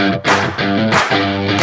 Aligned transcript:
Thank 0.00 1.50
you. 1.50 1.59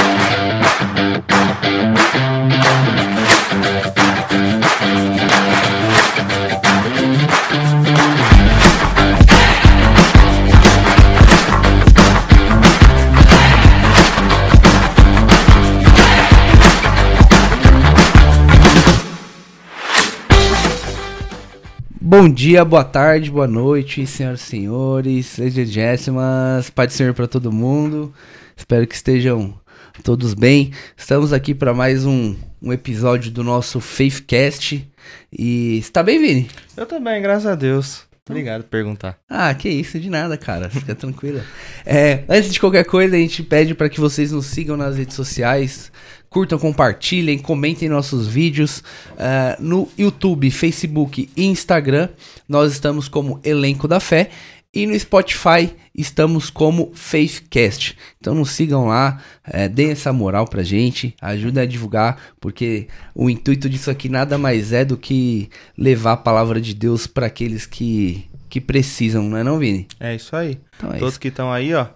Bom 22.27 22.33
dia, 22.33 22.65
boa 22.65 22.83
tarde, 22.83 23.31
boa 23.31 23.47
noite, 23.47 24.05
senhoras 24.05 24.41
e 24.41 24.43
senhores, 24.43 25.37
legíssimas, 25.37 26.69
Pai 26.69 26.85
do 26.85 26.91
Senhor 26.91 27.13
para 27.13 27.25
todo 27.25 27.53
mundo. 27.53 28.13
Espero 28.53 28.85
que 28.85 28.95
estejam 28.95 29.57
todos 30.03 30.33
bem. 30.33 30.73
Estamos 30.97 31.31
aqui 31.31 31.55
para 31.55 31.73
mais 31.73 32.05
um, 32.05 32.35
um 32.61 32.73
episódio 32.73 33.31
do 33.31 33.45
nosso 33.45 33.79
Faithcast. 33.79 34.85
E 35.31 35.77
está 35.77 36.03
bem, 36.03 36.19
Vini? 36.19 36.49
Eu 36.75 36.85
também, 36.85 37.21
graças 37.21 37.45
a 37.45 37.55
Deus. 37.55 38.05
Obrigado 38.29 38.63
por 38.63 38.71
perguntar. 38.71 39.17
Ah, 39.29 39.53
que 39.53 39.69
isso, 39.69 39.97
de 39.97 40.09
nada, 40.09 40.37
cara. 40.37 40.69
Fica 40.69 40.93
tranquila. 40.93 41.45
É, 41.85 42.25
antes 42.27 42.51
de 42.51 42.59
qualquer 42.59 42.83
coisa, 42.83 43.15
a 43.15 43.19
gente 43.19 43.41
pede 43.41 43.73
para 43.73 43.87
que 43.87 44.01
vocês 44.01 44.33
nos 44.33 44.47
sigam 44.47 44.75
nas 44.75 44.97
redes 44.97 45.15
sociais. 45.15 45.89
Curtam, 46.29 46.59
compartilhem, 46.59 47.37
comentem 47.37 47.89
nossos 47.89 48.27
vídeos 48.27 48.79
uh, 49.13 49.61
no 49.61 49.87
YouTube, 49.97 50.51
Facebook 50.51 51.29
e 51.35 51.45
Instagram. 51.45 52.09
Nós 52.47 52.73
estamos 52.73 53.07
como 53.07 53.39
Elenco 53.43 53.87
da 53.87 53.99
Fé. 53.99 54.29
E 54.73 54.85
no 54.85 54.99
Spotify 54.99 55.73
estamos 55.95 56.49
como 56.49 56.91
Faithcast. 56.93 57.97
Então 58.19 58.35
nos 58.35 58.51
sigam 58.51 58.85
lá, 58.85 59.19
é, 59.43 59.67
deem 59.67 59.91
essa 59.91 60.13
moral 60.13 60.45
pra 60.45 60.61
gente, 60.61 61.15
ajudem 61.19 61.63
a 61.63 61.65
divulgar, 61.65 62.21
porque 62.39 62.87
o 63.15 63.29
intuito 63.29 63.67
disso 63.67 63.89
aqui 63.89 64.07
nada 64.07 64.37
mais 64.37 64.73
é 64.73 64.85
do 64.85 64.95
que 64.95 65.49
levar 65.75 66.11
a 66.11 66.17
palavra 66.17 66.61
de 66.61 66.75
Deus 66.75 67.07
para 67.07 67.25
aqueles 67.25 67.65
que, 67.65 68.27
que 68.49 68.61
precisam, 68.61 69.23
não 69.23 69.37
é 69.37 69.43
não, 69.43 69.57
Vini? 69.57 69.87
É 69.99 70.13
isso 70.13 70.35
aí. 70.35 70.59
Então 70.75 70.91
é 70.91 70.99
Todos 70.99 71.13
isso. 71.13 71.19
que 71.21 71.29
estão 71.29 71.51
aí, 71.51 71.73
ó, 71.73 71.87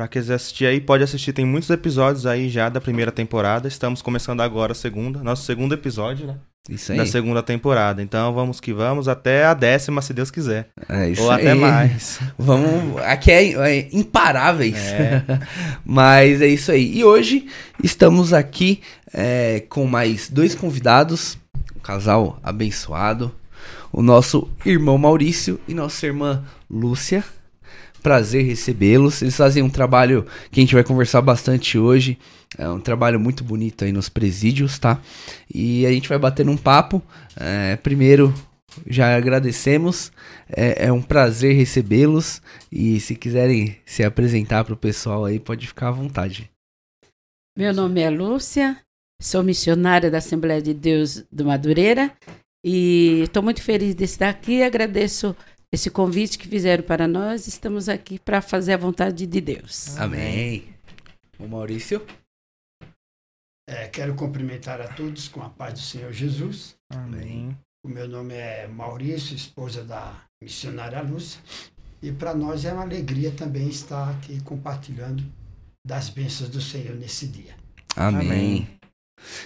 Pra 0.00 0.08
quem 0.08 0.22
quiser 0.22 0.36
assistir 0.36 0.64
aí, 0.64 0.80
pode 0.80 1.04
assistir. 1.04 1.34
Tem 1.34 1.44
muitos 1.44 1.68
episódios 1.68 2.24
aí 2.24 2.48
já 2.48 2.70
da 2.70 2.80
primeira 2.80 3.12
temporada. 3.12 3.68
Estamos 3.68 4.00
começando 4.00 4.40
agora 4.40 4.72
a 4.72 4.74
segunda, 4.74 5.22
nosso 5.22 5.44
segundo 5.44 5.74
episódio, 5.74 6.26
né? 6.26 6.36
Isso 6.70 6.92
aí. 6.92 6.96
Da 6.96 7.04
segunda 7.04 7.42
temporada. 7.42 8.02
Então 8.02 8.32
vamos 8.32 8.60
que 8.60 8.72
vamos 8.72 9.08
até 9.08 9.44
a 9.44 9.52
décima, 9.52 10.00
se 10.00 10.14
Deus 10.14 10.30
quiser. 10.30 10.70
É 10.88 11.10
isso 11.10 11.22
Ou 11.22 11.30
aí. 11.30 11.42
até 11.42 11.52
mais. 11.52 12.18
Vamos. 12.38 12.96
Aqui 13.02 13.30
é, 13.30 13.52
é 13.52 13.88
imparáveis. 13.92 14.78
É. 14.78 15.22
Mas 15.84 16.40
é 16.40 16.46
isso 16.46 16.72
aí. 16.72 16.96
E 16.96 17.04
hoje 17.04 17.46
estamos 17.84 18.32
aqui 18.32 18.80
é, 19.12 19.66
com 19.68 19.84
mais 19.84 20.30
dois 20.30 20.54
convidados. 20.54 21.36
Um 21.76 21.80
casal 21.80 22.40
abençoado. 22.42 23.30
O 23.92 24.00
nosso 24.00 24.48
irmão 24.64 24.96
Maurício 24.96 25.60
e 25.68 25.74
nossa 25.74 26.06
irmã 26.06 26.42
Lúcia 26.70 27.22
prazer 28.00 28.44
recebê-los. 28.44 29.22
Eles 29.22 29.36
fazem 29.36 29.62
um 29.62 29.70
trabalho 29.70 30.26
que 30.50 30.60
a 30.60 30.62
gente 30.62 30.74
vai 30.74 30.84
conversar 30.84 31.20
bastante 31.22 31.78
hoje. 31.78 32.18
É 32.58 32.68
um 32.68 32.80
trabalho 32.80 33.20
muito 33.20 33.44
bonito 33.44 33.84
aí 33.84 33.92
nos 33.92 34.08
presídios, 34.08 34.78
tá? 34.78 35.00
E 35.52 35.86
a 35.86 35.92
gente 35.92 36.08
vai 36.08 36.18
bater 36.18 36.48
um 36.48 36.56
papo. 36.56 37.02
É, 37.36 37.76
primeiro, 37.76 38.34
já 38.86 39.16
agradecemos. 39.16 40.12
É, 40.48 40.86
é 40.86 40.92
um 40.92 41.02
prazer 41.02 41.54
recebê-los. 41.54 42.42
E 42.70 42.98
se 43.00 43.14
quiserem 43.14 43.76
se 43.84 44.02
apresentar 44.02 44.64
para 44.64 44.74
o 44.74 44.76
pessoal 44.76 45.24
aí, 45.24 45.38
pode 45.38 45.66
ficar 45.66 45.88
à 45.88 45.92
vontade. 45.92 46.50
Meu 47.56 47.74
nome 47.74 48.00
é 48.00 48.08
Lúcia, 48.08 48.78
sou 49.20 49.42
missionária 49.42 50.10
da 50.10 50.18
Assembleia 50.18 50.62
de 50.62 50.72
Deus 50.72 51.24
do 51.30 51.44
Madureira. 51.44 52.12
E 52.64 53.22
estou 53.22 53.42
muito 53.42 53.62
feliz 53.62 53.94
de 53.94 54.04
estar 54.04 54.28
aqui. 54.28 54.62
Agradeço 54.62 55.34
esse 55.72 55.90
convite 55.90 56.38
que 56.38 56.48
fizeram 56.48 56.82
para 56.82 57.06
nós. 57.06 57.46
Estamos 57.46 57.88
aqui 57.88 58.18
para 58.18 58.40
fazer 58.40 58.74
a 58.74 58.76
vontade 58.76 59.26
de 59.26 59.40
Deus. 59.40 59.96
Amém. 59.96 60.74
O 61.38 61.46
Maurício? 61.46 62.04
É, 63.68 63.86
quero 63.86 64.14
cumprimentar 64.14 64.80
a 64.80 64.88
todos 64.88 65.28
com 65.28 65.40
a 65.42 65.48
paz 65.48 65.74
do 65.74 65.80
Senhor 65.80 66.12
Jesus. 66.12 66.74
Amém. 66.90 67.56
O 67.84 67.88
meu 67.88 68.08
nome 68.08 68.34
é 68.34 68.66
Maurício, 68.66 69.34
esposa 69.34 69.84
da 69.84 70.14
missionária 70.42 71.00
Lúcia. 71.00 71.40
E 72.02 72.10
para 72.10 72.34
nós 72.34 72.64
é 72.64 72.72
uma 72.72 72.82
alegria 72.82 73.30
também 73.30 73.68
estar 73.68 74.10
aqui 74.10 74.40
compartilhando 74.42 75.22
das 75.86 76.08
bênçãos 76.08 76.50
do 76.50 76.60
Senhor 76.60 76.96
nesse 76.96 77.28
dia. 77.28 77.54
Amém. 77.96 78.26
Amém. 78.26 78.80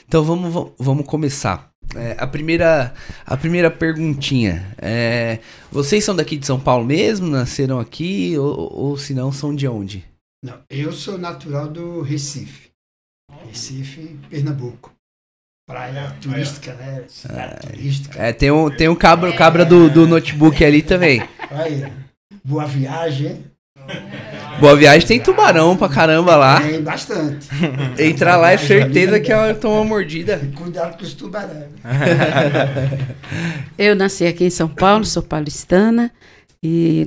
Então 0.06 0.24
vamos, 0.24 0.72
vamos 0.78 1.06
começar. 1.06 1.73
É, 1.94 2.16
a, 2.18 2.26
primeira, 2.26 2.94
a 3.24 3.36
primeira 3.36 3.70
perguntinha. 3.70 4.74
É, 4.78 5.38
vocês 5.70 6.04
são 6.04 6.14
daqui 6.14 6.36
de 6.36 6.46
São 6.46 6.58
Paulo 6.58 6.84
mesmo? 6.84 7.26
Nasceram 7.26 7.78
aqui? 7.78 8.36
Ou, 8.38 8.72
ou 8.72 8.98
se 8.98 9.14
não, 9.14 9.30
são 9.30 9.54
de 9.54 9.68
onde? 9.68 10.04
Não, 10.44 10.60
eu 10.68 10.92
sou 10.92 11.16
natural 11.16 11.68
do 11.68 12.02
Recife. 12.02 12.70
Recife, 13.46 14.18
Pernambuco. 14.28 14.92
Praia 15.66 16.14
turística, 16.20 16.74
né? 16.74 17.06
Praia 17.26 17.56
turística. 17.56 18.22
É, 18.22 18.32
tem 18.32 18.50
um, 18.50 18.68
tem 18.70 18.88
um 18.88 18.94
cabra, 18.94 19.34
cabra 19.34 19.64
do, 19.64 19.88
do 19.88 20.06
notebook 20.06 20.62
ali 20.62 20.82
também. 20.82 21.26
Aí, 21.50 21.90
boa 22.44 22.66
viagem. 22.66 23.44
Boa 24.60 24.76
Viagem 24.76 25.06
tem 25.06 25.20
tubarão 25.20 25.76
pra 25.76 25.88
caramba 25.88 26.36
lá. 26.36 26.60
Tem 26.60 26.80
bastante. 26.80 27.48
Entrar 27.98 28.36
lá 28.36 28.52
é 28.52 28.58
certeza 28.58 29.18
que 29.20 29.32
ela 29.32 29.52
toma 29.54 29.76
uma 29.76 29.84
mordida. 29.84 30.40
Cuidado 30.54 30.96
com 30.96 31.04
os 31.04 31.12
tubarões. 31.12 31.70
Eu 33.76 33.96
nasci 33.96 34.26
aqui 34.26 34.44
em 34.44 34.50
São 34.50 34.68
Paulo, 34.68 35.04
sou 35.04 35.22
paulistana 35.22 36.10
e 36.62 37.06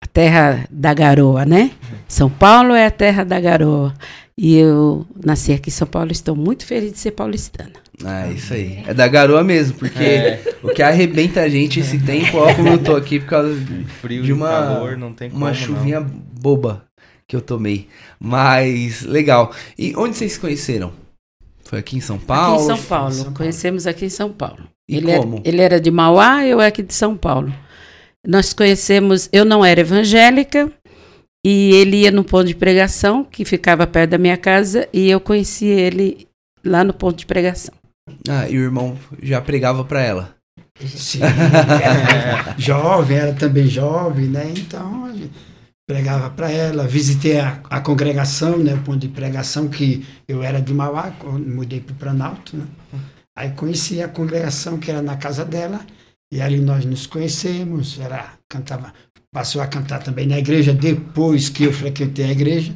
a 0.00 0.06
terra 0.06 0.66
da 0.70 0.94
garoa, 0.94 1.44
né? 1.44 1.70
São 2.08 2.30
Paulo 2.30 2.74
é 2.74 2.86
a 2.86 2.90
terra 2.90 3.24
da 3.24 3.38
garoa. 3.38 3.94
E 4.36 4.56
eu 4.56 5.06
nasci 5.22 5.52
aqui 5.52 5.68
em 5.68 5.72
São 5.72 5.86
Paulo, 5.86 6.10
estou 6.10 6.34
muito 6.34 6.64
feliz 6.64 6.92
de 6.92 6.98
ser 6.98 7.10
paulistana. 7.10 7.72
Ah, 8.04 8.28
isso 8.28 8.54
aí. 8.54 8.82
É 8.86 8.94
da 8.94 9.06
garoa 9.06 9.44
mesmo, 9.44 9.78
porque 9.78 10.02
é. 10.02 10.54
o 10.62 10.68
que 10.68 10.82
arrebenta 10.82 11.40
a 11.40 11.48
gente 11.48 11.80
esse 11.80 11.98
tempo, 11.98 12.38
ó, 12.38 12.54
como 12.54 12.68
eu 12.68 12.82
tô 12.82 12.96
aqui 12.96 13.20
por 13.20 13.28
causa 13.28 13.54
Frio 14.00 14.22
de 14.22 14.32
uma, 14.32 14.48
calor, 14.48 14.96
não 14.96 15.12
tem 15.12 15.30
uma 15.30 15.52
chuvinha 15.52 16.00
não. 16.00 16.08
boba 16.08 16.84
que 17.28 17.36
eu 17.36 17.40
tomei. 17.40 17.88
Mas, 18.18 19.02
legal. 19.02 19.52
E 19.78 19.94
onde 19.96 20.16
vocês 20.16 20.32
se 20.32 20.40
conheceram? 20.40 20.92
Foi 21.64 21.78
aqui 21.78 21.96
em 21.96 22.00
São 22.00 22.18
Paulo? 22.18 22.54
Aqui 22.54 22.64
em 22.64 22.66
São 22.66 22.82
Paulo. 22.82 23.12
São 23.12 23.24
Paulo. 23.24 23.36
Conhecemos 23.36 23.86
aqui 23.86 24.06
em 24.06 24.10
São 24.10 24.32
Paulo. 24.32 24.66
E 24.88 24.96
ele 24.96 25.16
como? 25.16 25.36
Era, 25.36 25.48
ele 25.48 25.62
era 25.62 25.80
de 25.80 25.90
Mauá, 25.90 26.44
eu 26.44 26.60
aqui 26.60 26.82
de 26.82 26.92
São 26.92 27.16
Paulo. 27.16 27.54
Nós 28.26 28.52
conhecemos, 28.52 29.28
eu 29.32 29.44
não 29.44 29.64
era 29.64 29.80
evangélica, 29.80 30.70
e 31.46 31.72
ele 31.74 31.98
ia 31.98 32.10
no 32.10 32.24
ponto 32.24 32.46
de 32.46 32.54
pregação, 32.54 33.24
que 33.24 33.44
ficava 33.44 33.86
perto 33.86 34.10
da 34.10 34.18
minha 34.18 34.36
casa, 34.36 34.88
e 34.92 35.08
eu 35.08 35.20
conheci 35.20 35.66
ele 35.66 36.26
lá 36.64 36.82
no 36.82 36.92
ponto 36.92 37.16
de 37.16 37.26
pregação. 37.26 37.79
Ah, 38.28 38.48
e 38.48 38.58
o 38.58 38.62
irmão 38.62 38.96
já 39.22 39.40
pregava 39.40 39.84
para 39.84 40.02
ela? 40.02 40.34
Sim, 40.78 41.20
era 41.22 42.54
jovem, 42.58 43.16
era 43.16 43.32
também 43.32 43.66
jovem, 43.66 44.26
né? 44.26 44.52
Então, 44.56 45.12
pregava 45.86 46.30
para 46.30 46.50
ela. 46.50 46.86
Visitei 46.86 47.40
a, 47.40 47.60
a, 47.68 47.80
congregação, 47.80 48.58
né? 48.58 48.74
O 48.74 48.82
ponto 48.82 48.98
de 48.98 49.08
pregação, 49.08 49.68
que 49.68 50.06
eu 50.28 50.42
era 50.42 50.60
de 50.60 50.72
Mauá, 50.72 51.12
mudei 51.44 51.80
para 51.80 51.92
o 51.92 51.96
Planalto, 51.96 52.56
né? 52.56 52.66
Aí 53.36 53.50
conheci 53.50 54.02
a 54.02 54.08
congregação 54.08 54.78
que 54.78 54.90
era 54.90 55.02
na 55.02 55.16
casa 55.16 55.44
dela, 55.44 55.80
e 56.32 56.40
ali 56.40 56.60
nós 56.60 56.84
nos 56.84 57.06
conhecemos, 57.06 57.98
era, 57.98 58.34
cantava, 58.48 58.92
passou 59.32 59.62
a 59.62 59.66
cantar 59.66 60.02
também 60.02 60.26
na 60.26 60.38
igreja 60.38 60.72
depois 60.72 61.48
que 61.48 61.64
eu 61.64 61.72
frequentei 61.72 62.26
a 62.26 62.32
igreja, 62.32 62.74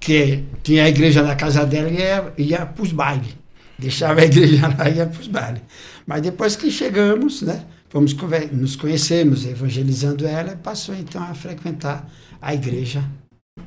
que 0.00 0.44
tinha 0.62 0.84
a 0.84 0.88
igreja 0.88 1.22
na 1.22 1.36
casa 1.36 1.64
dela 1.66 1.88
e 1.90 1.98
ia, 1.98 2.32
ia 2.38 2.66
para 2.66 2.82
os 2.82 2.92
bailes. 2.92 3.36
Deixava 3.78 4.20
a 4.20 4.24
igreja 4.24 4.68
lá 4.76 4.88
e 4.88 4.96
ia 4.96 5.06
para 5.06 5.20
os 5.20 5.28
bailes. 5.28 5.62
Mas 6.06 6.22
depois 6.22 6.56
que 6.56 6.70
chegamos, 6.70 7.42
né, 7.42 7.64
fomos 7.88 8.14
nos 8.52 8.76
conhecemos, 8.76 9.44
evangelizando 9.44 10.26
ela, 10.26 10.56
passou 10.56 10.94
então 10.94 11.22
a 11.22 11.34
frequentar 11.34 12.08
a 12.40 12.54
igreja 12.54 13.04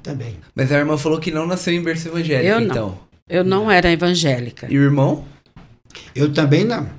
também. 0.02 0.38
Mas 0.56 0.72
a 0.72 0.78
irmã 0.78 0.98
falou 0.98 1.20
que 1.20 1.32
não 1.32 1.46
nasceu 1.46 1.74
em 1.74 1.84
berço 1.84 2.08
evangélico, 2.08 2.48
eu 2.48 2.60
então. 2.60 2.90
Não. 2.90 3.10
Eu 3.28 3.44
não 3.44 3.70
era 3.70 3.92
evangélica. 3.92 4.68
E 4.70 4.78
o 4.78 4.82
irmão? 4.82 5.26
Eu 6.16 6.34
também 6.34 6.64
não. 6.64 6.90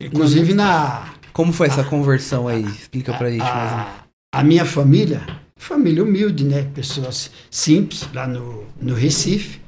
Inclusive 0.00 0.54
na. 0.54 1.12
Como 1.32 1.52
foi 1.52 1.66
essa 1.66 1.82
a, 1.82 1.84
conversão 1.84 2.48
aí? 2.48 2.62
Explica 2.62 3.12
pra 3.12 3.26
a, 3.26 3.30
gente 3.30 3.42
mais 3.42 3.72
um. 3.72 4.04
A 4.32 4.42
minha 4.42 4.64
família, 4.64 5.20
família 5.56 6.02
humilde, 6.02 6.44
né? 6.44 6.62
Pessoas 6.74 7.30
simples, 7.50 8.08
lá 8.14 8.26
no, 8.26 8.64
no 8.80 8.94
Recife. 8.94 9.60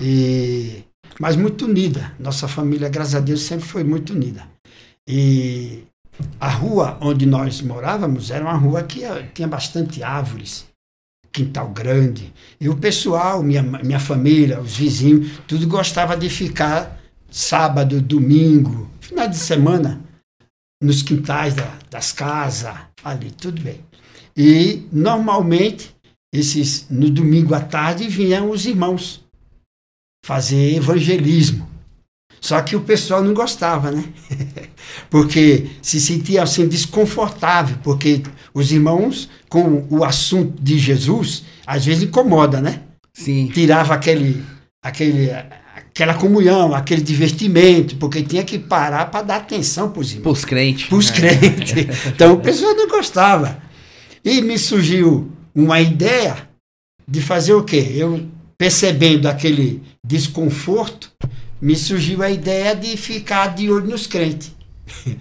E 0.00 0.82
mas 1.18 1.36
muito 1.36 1.64
unida. 1.64 2.12
Nossa 2.18 2.46
família, 2.48 2.88
graças 2.88 3.14
a 3.14 3.20
Deus, 3.20 3.42
sempre 3.42 3.66
foi 3.66 3.84
muito 3.84 4.12
unida. 4.12 4.46
E 5.06 5.84
a 6.40 6.48
rua 6.48 6.98
onde 7.00 7.26
nós 7.26 7.60
morávamos 7.60 8.30
era 8.30 8.44
uma 8.44 8.56
rua 8.56 8.82
que 8.82 9.00
tinha 9.34 9.48
bastante 9.48 10.02
árvores. 10.02 10.66
quintal 11.32 11.68
grande. 11.68 12.32
E 12.60 12.68
o 12.68 12.76
pessoal, 12.76 13.42
minha, 13.42 13.62
minha 13.62 14.00
família, 14.00 14.60
os 14.60 14.76
vizinhos, 14.76 15.38
tudo 15.46 15.66
gostava 15.66 16.16
de 16.16 16.28
ficar 16.28 17.00
sábado, 17.30 18.00
domingo, 18.00 18.90
final 19.00 19.28
de 19.28 19.36
semana, 19.36 20.00
nos 20.82 21.02
quintais 21.02 21.54
da, 21.54 21.78
das 21.90 22.12
casas, 22.12 22.74
ali, 23.04 23.30
tudo 23.30 23.60
bem. 23.60 23.80
E 24.36 24.86
normalmente, 24.92 25.94
esses, 26.32 26.86
no 26.88 27.10
domingo 27.10 27.54
à 27.54 27.60
tarde, 27.60 28.08
vinham 28.08 28.50
os 28.50 28.66
irmãos 28.66 29.24
fazer 30.24 30.76
evangelismo. 30.76 31.68
Só 32.40 32.60
que 32.62 32.76
o 32.76 32.80
pessoal 32.80 33.22
não 33.22 33.34
gostava, 33.34 33.90
né? 33.90 34.04
porque 35.10 35.70
se 35.82 36.00
sentia 36.00 36.42
assim 36.42 36.68
desconfortável, 36.68 37.76
porque 37.82 38.22
os 38.54 38.70
irmãos 38.70 39.28
com 39.48 39.86
o 39.90 40.04
assunto 40.04 40.62
de 40.62 40.78
Jesus 40.78 41.44
às 41.66 41.84
vezes 41.84 42.04
incomoda, 42.04 42.60
né? 42.60 42.82
Sim. 43.12 43.50
Tirava 43.52 43.94
aquele 43.94 44.44
aquele 44.82 45.30
aquela 45.30 46.14
comunhão, 46.14 46.74
aquele 46.74 47.02
divertimento, 47.02 47.96
porque 47.96 48.22
tinha 48.22 48.44
que 48.44 48.58
parar 48.58 49.06
para 49.06 49.22
dar 49.22 49.36
atenção 49.38 49.90
para 49.90 50.00
os 50.00 50.10
irmãos. 50.12 50.22
Para 50.22 50.32
os 50.32 50.44
crentes. 50.44 50.86
Para 50.86 50.98
os 50.98 51.10
crentes. 51.10 51.74
Então 52.06 52.34
o 52.34 52.40
pessoal 52.40 52.74
não 52.74 52.88
gostava. 52.88 53.60
E 54.24 54.40
me 54.40 54.56
surgiu 54.58 55.32
uma 55.54 55.80
ideia 55.80 56.48
de 57.06 57.20
fazer 57.20 57.54
o 57.54 57.64
quê? 57.64 57.94
Eu 57.94 58.28
percebendo 58.58 59.28
aquele 59.28 59.80
desconforto, 60.04 61.12
me 61.60 61.76
surgiu 61.76 62.22
a 62.22 62.30
ideia 62.30 62.74
de 62.74 62.96
ficar 62.96 63.54
de 63.54 63.70
olho 63.70 63.86
nos 63.86 64.06
crentes. 64.06 64.52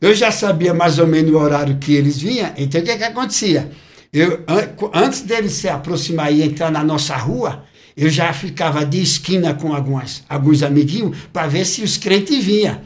Eu 0.00 0.14
já 0.14 0.30
sabia 0.30 0.72
mais 0.72 0.98
ou 1.00 1.08
menos 1.08 1.32
o 1.32 1.38
horário 1.38 1.76
que 1.78 1.92
eles 1.92 2.20
vinham, 2.20 2.52
então 2.56 2.80
o 2.80 2.84
que, 2.84 2.96
que 2.96 3.02
acontecia? 3.02 3.68
Eu, 4.12 4.44
antes 4.94 5.22
deles 5.22 5.52
se 5.54 5.68
aproximar 5.68 6.32
e 6.32 6.40
entrar 6.40 6.70
na 6.70 6.84
nossa 6.84 7.16
rua, 7.16 7.64
eu 7.96 8.08
já 8.08 8.32
ficava 8.32 8.86
de 8.86 9.02
esquina 9.02 9.54
com 9.54 9.74
algumas, 9.74 10.22
alguns 10.28 10.62
amiguinhos 10.62 11.18
para 11.32 11.48
ver 11.48 11.64
se 11.64 11.82
os 11.82 11.96
crentes 11.96 12.44
vinham. 12.44 12.80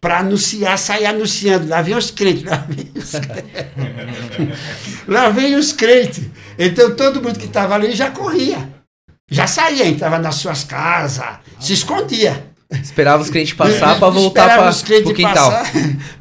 Para 0.00 0.20
anunciar, 0.20 0.78
sair 0.78 1.04
anunciando. 1.04 1.68
Lá 1.68 1.82
vem 1.82 1.94
os 1.94 2.10
crentes, 2.10 2.44
lá 2.44 2.56
vem 2.56 2.90
os 2.94 3.10
crentes. 3.20 4.58
lá 5.06 5.28
vem 5.28 5.54
os 5.54 5.72
crentes. 5.72 6.24
Então 6.58 6.96
todo 6.96 7.22
mundo 7.22 7.38
que 7.38 7.44
estava 7.44 7.74
ali 7.74 7.92
já 7.92 8.10
corria. 8.10 8.68
Já 9.30 9.46
saía, 9.46 9.86
entrava 9.86 10.18
nas 10.18 10.36
suas 10.36 10.64
casas, 10.64 11.38
se 11.58 11.72
escondia. 11.72 12.52
Esperava 12.70 13.22
os 13.22 13.30
clientes 13.30 13.54
passar 13.54 13.98
para 14.00 14.10
voltar 14.10 14.58
para 14.58 14.70
o 14.70 15.14
quintal. 15.14 15.52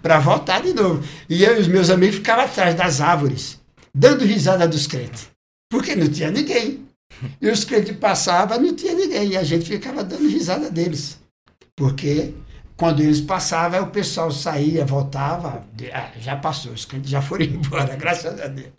Para 0.01 0.19
voltar 0.19 0.61
de 0.61 0.73
novo. 0.73 1.03
E 1.29 1.43
eu 1.43 1.57
e 1.57 1.61
os 1.61 1.67
meus 1.67 1.89
amigos 1.89 2.15
ficavam 2.15 2.45
atrás 2.45 2.75
das 2.75 3.01
árvores, 3.01 3.59
dando 3.93 4.25
risada 4.25 4.67
dos 4.67 4.87
crentes. 4.87 5.27
Porque 5.69 5.95
não 5.95 6.07
tinha 6.07 6.29
ninguém. 6.29 6.85
E 7.41 7.49
os 7.49 7.63
crentes 7.63 7.95
passavam, 7.97 8.59
não 8.59 8.75
tinha 8.75 8.93
ninguém. 8.93 9.29
E 9.29 9.37
a 9.37 9.43
gente 9.43 9.65
ficava 9.65 10.03
dando 10.03 10.27
risada 10.27 10.69
deles. 10.69 11.17
Porque 11.75 12.33
quando 12.77 13.01
eles 13.01 13.21
passavam, 13.21 13.83
o 13.83 13.87
pessoal 13.87 14.31
saía, 14.31 14.85
voltava. 14.85 15.65
Ah, 15.93 16.11
já 16.19 16.35
passou, 16.35 16.73
os 16.73 16.85
crentes 16.85 17.09
já 17.09 17.21
foram 17.21 17.45
embora, 17.45 17.95
graças 17.95 18.39
a 18.39 18.47
Deus. 18.47 18.69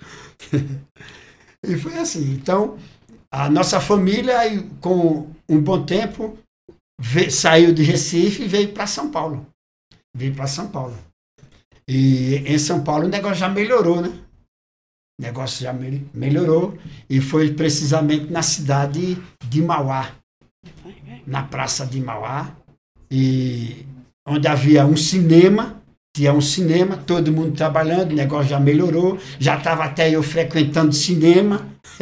e 1.66 1.76
foi 1.76 1.98
assim. 1.98 2.32
Então, 2.32 2.76
a 3.34 3.50
nossa 3.50 3.80
família, 3.80 4.36
com 4.80 5.28
um 5.48 5.60
bom 5.60 5.84
tempo, 5.84 6.38
veio, 7.00 7.32
saiu 7.32 7.74
de 7.74 7.82
Recife 7.82 8.44
e 8.44 8.48
veio 8.48 8.72
para 8.72 8.86
São 8.86 9.10
Paulo. 9.10 9.44
Veio 10.16 10.32
para 10.36 10.46
São 10.46 10.68
Paulo. 10.68 10.96
E 11.88 12.36
em 12.46 12.56
São 12.58 12.84
Paulo 12.84 13.06
o 13.06 13.08
negócio 13.08 13.38
já 13.38 13.48
melhorou, 13.48 14.00
né? 14.00 14.08
O 15.18 15.22
negócio 15.22 15.64
já 15.64 15.72
me, 15.72 16.08
melhorou 16.14 16.78
e 17.10 17.20
foi 17.20 17.52
precisamente 17.52 18.32
na 18.32 18.40
cidade 18.40 19.20
de 19.48 19.60
Mauá, 19.60 20.12
na 21.26 21.42
praça 21.42 21.84
de 21.84 22.00
Mauá, 22.00 22.56
e 23.10 23.84
onde 24.26 24.46
havia 24.46 24.86
um 24.86 24.96
cinema, 24.96 25.82
tinha 26.14 26.32
um 26.32 26.40
cinema, 26.40 26.96
todo 26.98 27.32
mundo 27.32 27.56
trabalhando, 27.56 28.12
o 28.12 28.16
negócio 28.16 28.50
já 28.50 28.60
melhorou, 28.60 29.18
já 29.40 29.58
estava 29.58 29.84
até 29.84 30.08
eu 30.08 30.22
frequentando 30.22 30.92
cinema, 30.92 31.68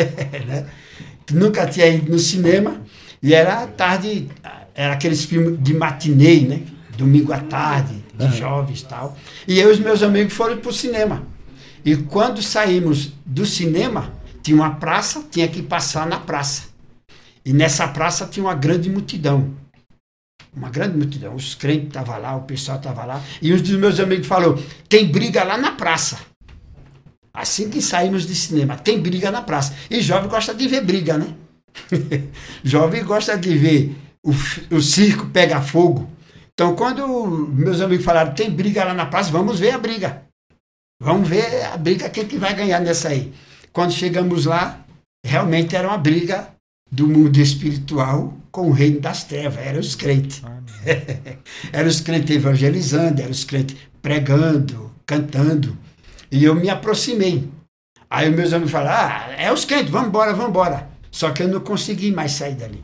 né? 0.46 0.81
Nunca 1.30 1.66
tinha 1.66 1.86
ido 1.86 2.10
no 2.10 2.18
cinema, 2.18 2.80
e 3.22 3.34
era 3.34 3.66
tarde, 3.66 4.28
era 4.74 4.94
aqueles 4.94 5.24
filmes 5.24 5.62
de 5.62 5.74
matinê, 5.74 6.40
né? 6.40 6.62
Domingo 6.96 7.32
à 7.32 7.38
tarde, 7.38 8.02
de 8.14 8.24
uhum. 8.24 8.32
jovens 8.32 8.80
e 8.80 8.84
tal. 8.86 9.16
E 9.46 9.58
eu 9.58 9.70
e 9.70 9.72
os 9.72 9.78
meus 9.78 10.02
amigos 10.02 10.32
foram 10.34 10.58
para 10.58 10.70
o 10.70 10.72
cinema. 10.72 11.22
E 11.84 11.96
quando 11.96 12.42
saímos 12.42 13.12
do 13.24 13.44
cinema, 13.46 14.12
tinha 14.42 14.56
uma 14.56 14.74
praça, 14.74 15.24
tinha 15.30 15.48
que 15.48 15.62
passar 15.62 16.06
na 16.06 16.18
praça. 16.18 16.64
E 17.44 17.52
nessa 17.52 17.88
praça 17.88 18.26
tinha 18.26 18.44
uma 18.44 18.54
grande 18.54 18.88
multidão. 18.88 19.54
Uma 20.54 20.68
grande 20.68 20.96
multidão. 20.96 21.34
Os 21.34 21.54
crentes 21.54 21.88
estavam 21.88 22.20
lá, 22.20 22.36
o 22.36 22.42
pessoal 22.42 22.78
estava 22.78 23.04
lá. 23.04 23.22
E 23.40 23.52
um 23.52 23.56
dos 23.56 23.70
meus 23.70 23.98
amigos 23.98 24.26
falou: 24.26 24.62
tem 24.88 25.06
briga 25.06 25.42
lá 25.42 25.56
na 25.56 25.72
praça. 25.72 26.18
Assim 27.34 27.70
que 27.70 27.80
saímos 27.80 28.26
de 28.26 28.34
cinema, 28.34 28.76
tem 28.76 29.00
briga 29.00 29.30
na 29.30 29.40
praça. 29.40 29.74
E 29.90 30.00
jovem 30.00 30.28
gosta 30.28 30.54
de 30.54 30.68
ver 30.68 30.82
briga, 30.82 31.16
né? 31.16 31.34
jovem 32.62 33.04
gosta 33.04 33.38
de 33.38 33.56
ver 33.56 33.96
o, 34.24 34.32
o 34.76 34.82
circo 34.82 35.26
pega 35.26 35.60
fogo. 35.60 36.08
Então, 36.52 36.76
quando 36.76 37.06
meus 37.48 37.80
amigos 37.80 38.04
falaram, 38.04 38.34
tem 38.34 38.50
briga 38.50 38.84
lá 38.84 38.94
na 38.94 39.06
praça, 39.06 39.30
vamos 39.30 39.58
ver 39.58 39.70
a 39.70 39.78
briga. 39.78 40.22
Vamos 41.02 41.28
ver 41.28 41.64
a 41.64 41.76
briga, 41.76 42.08
quem 42.10 42.26
que 42.26 42.36
vai 42.36 42.54
ganhar 42.54 42.80
nessa 42.80 43.08
aí. 43.08 43.32
Quando 43.72 43.92
chegamos 43.92 44.44
lá, 44.44 44.84
realmente 45.26 45.74
era 45.74 45.88
uma 45.88 45.98
briga 45.98 46.48
do 46.90 47.08
mundo 47.08 47.40
espiritual 47.40 48.36
com 48.50 48.68
o 48.68 48.72
reino 48.72 49.00
das 49.00 49.24
trevas. 49.24 49.58
Eram 49.58 49.80
os 49.80 49.96
crentes. 49.96 50.42
eram 51.72 51.88
os 51.88 52.00
crentes 52.00 52.36
evangelizando, 52.36 53.20
eram 53.20 53.30
os 53.30 53.44
crentes 53.44 53.76
pregando, 54.02 54.92
cantando. 55.06 55.76
E 56.32 56.42
eu 56.44 56.54
me 56.54 56.70
aproximei. 56.70 57.46
Aí 58.08 58.30
meus 58.30 58.54
amigos 58.54 58.72
falaram, 58.72 59.06
ah, 59.06 59.32
é 59.32 59.52
os 59.52 59.66
crentes, 59.66 59.90
vamos 59.90 60.08
embora, 60.08 60.32
vamos 60.32 60.48
embora. 60.48 60.90
Só 61.10 61.30
que 61.30 61.42
eu 61.42 61.48
não 61.48 61.60
consegui 61.60 62.10
mais 62.10 62.32
sair 62.32 62.54
dali. 62.54 62.82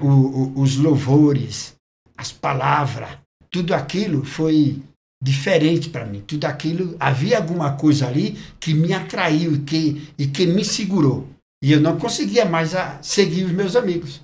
O, 0.00 0.06
o, 0.06 0.60
os 0.60 0.76
louvores, 0.76 1.74
as 2.16 2.30
palavras, 2.30 3.18
tudo 3.50 3.74
aquilo 3.74 4.24
foi 4.24 4.80
diferente 5.22 5.88
para 5.88 6.06
mim. 6.06 6.22
Tudo 6.24 6.44
aquilo, 6.44 6.96
havia 7.00 7.38
alguma 7.38 7.76
coisa 7.76 8.06
ali 8.06 8.38
que 8.60 8.72
me 8.72 8.92
atraiu 8.92 9.54
e 9.54 9.58
que, 9.60 10.12
e 10.16 10.26
que 10.28 10.46
me 10.46 10.64
segurou. 10.64 11.28
E 11.62 11.72
eu 11.72 11.80
não 11.80 11.98
conseguia 11.98 12.44
mais 12.44 12.74
a, 12.74 13.02
seguir 13.02 13.44
os 13.44 13.52
meus 13.52 13.74
amigos. 13.74 14.20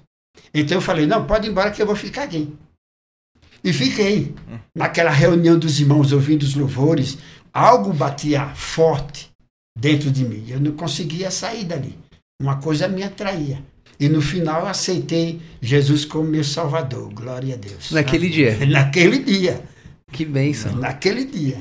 Então 0.55 0.79
eu 0.79 0.83
falei, 0.83 1.07
não, 1.07 1.27
pode 1.27 1.49
ir 1.49 1.51
embora 1.51 1.73
que 1.73 1.83
eu 1.83 1.87
vou 1.87 1.97
ficar 1.97 2.25
aqui. 2.25 2.55
E 3.65 3.73
fiquei. 3.73 4.35
Naquela 4.77 5.11
reunião 5.11 5.59
dos 5.59 5.81
irmãos, 5.81 6.13
ouvindo 6.13 6.43
os 6.43 6.55
louvores, 6.55 7.19
algo 7.53 7.93
batia 7.93 8.49
forte 8.55 9.31
dentro 9.79 10.11
de 10.11 10.25
mim. 10.25 10.45
Eu 10.49 10.61
não 10.61 10.73
conseguia 10.73 11.31
sair 11.31 11.65
dali. 11.65 11.99
Uma 12.41 12.57
coisa 12.57 12.89
me 12.89 13.03
atraía. 13.03 13.63
E 14.01 14.09
no 14.09 14.21
final 14.21 14.67
aceitei 14.67 15.41
Jesus 15.61 16.05
como 16.05 16.29
meu 16.29 16.43
Salvador. 16.43 17.13
Glória 17.13 17.55
a 17.55 17.57
Deus. 17.57 17.93
Naquele 17.93 18.29
dia. 18.29 18.59
Naquele 18.67 19.19
dia. 19.19 19.63
Que 20.11 20.25
bênção. 20.25 20.75
Naquele 20.75 21.25
dia. 21.25 21.59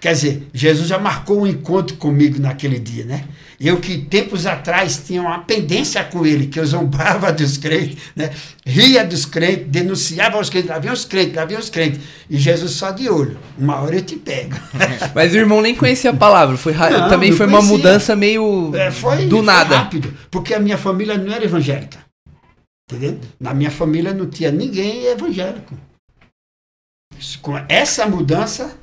Quer 0.00 0.14
dizer, 0.14 0.48
Jesus 0.52 0.88
já 0.88 0.98
marcou 0.98 1.42
um 1.42 1.46
encontro 1.46 1.96
comigo 1.96 2.40
naquele 2.40 2.80
dia, 2.80 3.04
né? 3.04 3.24
Eu 3.64 3.78
que 3.78 3.96
tempos 3.96 4.44
atrás 4.44 5.00
tinha 5.06 5.22
uma 5.22 5.38
pendência 5.38 6.02
com 6.02 6.26
ele, 6.26 6.48
que 6.48 6.58
eu 6.58 6.66
zombava 6.66 7.30
dos 7.32 7.56
crentes, 7.56 7.96
né? 8.16 8.32
ria 8.66 9.04
dos 9.04 9.24
crentes, 9.24 9.68
denunciava 9.68 10.40
os 10.40 10.50
crentes, 10.50 10.68
lá 10.68 10.80
vinham 10.80 10.92
os 10.92 11.04
crentes, 11.04 11.36
lá 11.36 11.44
vinham 11.44 11.60
os 11.60 11.70
crentes. 11.70 12.00
E 12.28 12.36
Jesus 12.36 12.72
só 12.72 12.90
de 12.90 13.08
olho, 13.08 13.38
uma 13.56 13.80
hora 13.80 13.94
eu 13.94 14.02
te 14.02 14.16
pego. 14.16 14.56
Mas 15.14 15.32
o 15.32 15.36
irmão 15.36 15.60
nem 15.60 15.76
conhecia 15.76 16.10
a 16.10 16.14
palavra, 16.14 16.56
foi 16.56 16.72
não, 16.72 17.08
também 17.08 17.30
foi 17.30 17.46
conhecia. 17.46 17.46
uma 17.46 17.62
mudança 17.62 18.16
meio 18.16 18.74
é, 18.74 18.90
foi, 18.90 19.26
do 19.26 19.40
nada. 19.42 19.76
rápido, 19.76 20.12
porque 20.28 20.54
a 20.54 20.58
minha 20.58 20.76
família 20.76 21.16
não 21.16 21.32
era 21.32 21.44
evangélica. 21.44 21.98
Entendeu? 22.90 23.20
Na 23.38 23.54
minha 23.54 23.70
família 23.70 24.12
não 24.12 24.28
tinha 24.28 24.50
ninguém 24.50 25.06
evangélico. 25.06 25.78
Com 27.40 27.56
essa 27.68 28.06
mudança, 28.06 28.76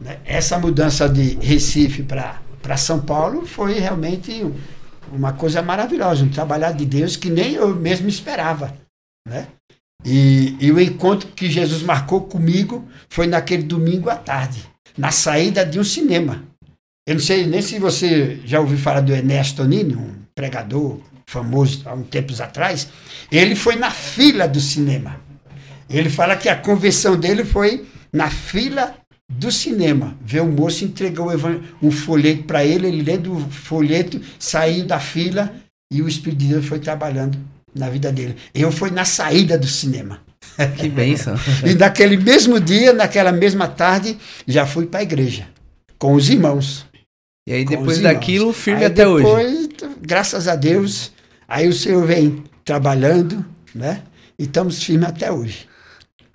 né, 0.00 0.18
essa 0.24 0.58
mudança 0.58 1.06
de 1.06 1.36
Recife 1.40 2.02
para 2.02 2.41
para 2.62 2.76
São 2.76 3.00
Paulo 3.00 3.44
foi 3.44 3.78
realmente 3.78 4.46
uma 5.12 5.32
coisa 5.32 5.60
maravilhosa, 5.60 6.24
um 6.24 6.28
trabalhar 6.28 6.72
de 6.72 6.86
Deus 6.86 7.16
que 7.16 7.28
nem 7.28 7.54
eu 7.54 7.74
mesmo 7.74 8.08
esperava, 8.08 8.72
né? 9.28 9.48
E, 10.04 10.56
e 10.60 10.72
o 10.72 10.80
encontro 10.80 11.28
que 11.28 11.50
Jesus 11.50 11.82
marcou 11.82 12.22
comigo 12.22 12.88
foi 13.08 13.26
naquele 13.26 13.62
domingo 13.62 14.08
à 14.08 14.16
tarde, 14.16 14.64
na 14.96 15.10
saída 15.10 15.64
de 15.64 15.78
um 15.78 15.84
cinema. 15.84 16.42
Eu 17.06 17.16
não 17.16 17.22
sei 17.22 17.46
nem 17.46 17.60
se 17.60 17.78
você 17.78 18.40
já 18.44 18.60
ouviu 18.60 18.78
falar 18.78 19.00
do 19.00 19.12
Ernesto 19.12 19.64
Nini, 19.64 19.94
um 19.94 20.14
pregador 20.34 21.00
famoso 21.26 21.82
há 21.86 21.94
uns 21.94 22.08
tempos 22.08 22.40
atrás. 22.40 22.88
Ele 23.30 23.54
foi 23.54 23.76
na 23.76 23.90
fila 23.90 24.48
do 24.48 24.60
cinema. 24.60 25.20
Ele 25.88 26.08
fala 26.08 26.36
que 26.36 26.48
a 26.48 26.56
conversão 26.56 27.16
dele 27.16 27.44
foi 27.44 27.86
na 28.12 28.30
fila 28.30 28.94
do 29.38 29.50
cinema, 29.50 30.16
ver 30.24 30.40
o 30.40 30.46
moço 30.46 30.84
entregou 30.84 31.28
um 31.82 31.90
folheto 31.90 32.44
para 32.44 32.64
ele, 32.64 32.86
ele 32.86 33.02
lendo 33.02 33.34
o 33.34 33.40
folheto, 33.50 34.20
saiu 34.38 34.84
da 34.84 35.00
fila 35.00 35.52
e 35.92 36.02
o 36.02 36.08
Espírito 36.08 36.40
de 36.40 36.48
Deus 36.48 36.66
foi 36.66 36.78
trabalhando 36.78 37.38
na 37.74 37.88
vida 37.88 38.12
dele. 38.12 38.36
Eu 38.54 38.70
fui 38.70 38.90
na 38.90 39.04
saída 39.04 39.58
do 39.58 39.66
cinema. 39.66 40.20
Que 40.76 40.88
bênção. 40.88 41.34
e 41.64 41.74
naquele 41.74 42.16
mesmo 42.16 42.60
dia, 42.60 42.92
naquela 42.92 43.32
mesma 43.32 43.66
tarde, 43.66 44.18
já 44.46 44.66
fui 44.66 44.86
para 44.86 45.00
a 45.00 45.02
igreja 45.02 45.46
com 45.98 46.14
os 46.14 46.28
irmãos. 46.28 46.86
E 47.46 47.52
aí 47.52 47.64
depois 47.64 47.98
daquilo, 47.98 48.52
firme 48.52 48.80
aí 48.80 48.86
até 48.86 49.04
depois, 49.04 49.24
hoje. 49.24 49.68
Graças 50.00 50.46
a 50.46 50.54
Deus, 50.54 51.10
aí 51.48 51.66
o 51.66 51.72
Senhor 51.72 52.06
vem 52.06 52.44
trabalhando, 52.64 53.44
né? 53.74 54.02
E 54.38 54.44
estamos 54.44 54.82
firmes 54.82 55.08
até 55.08 55.32
hoje. 55.32 55.66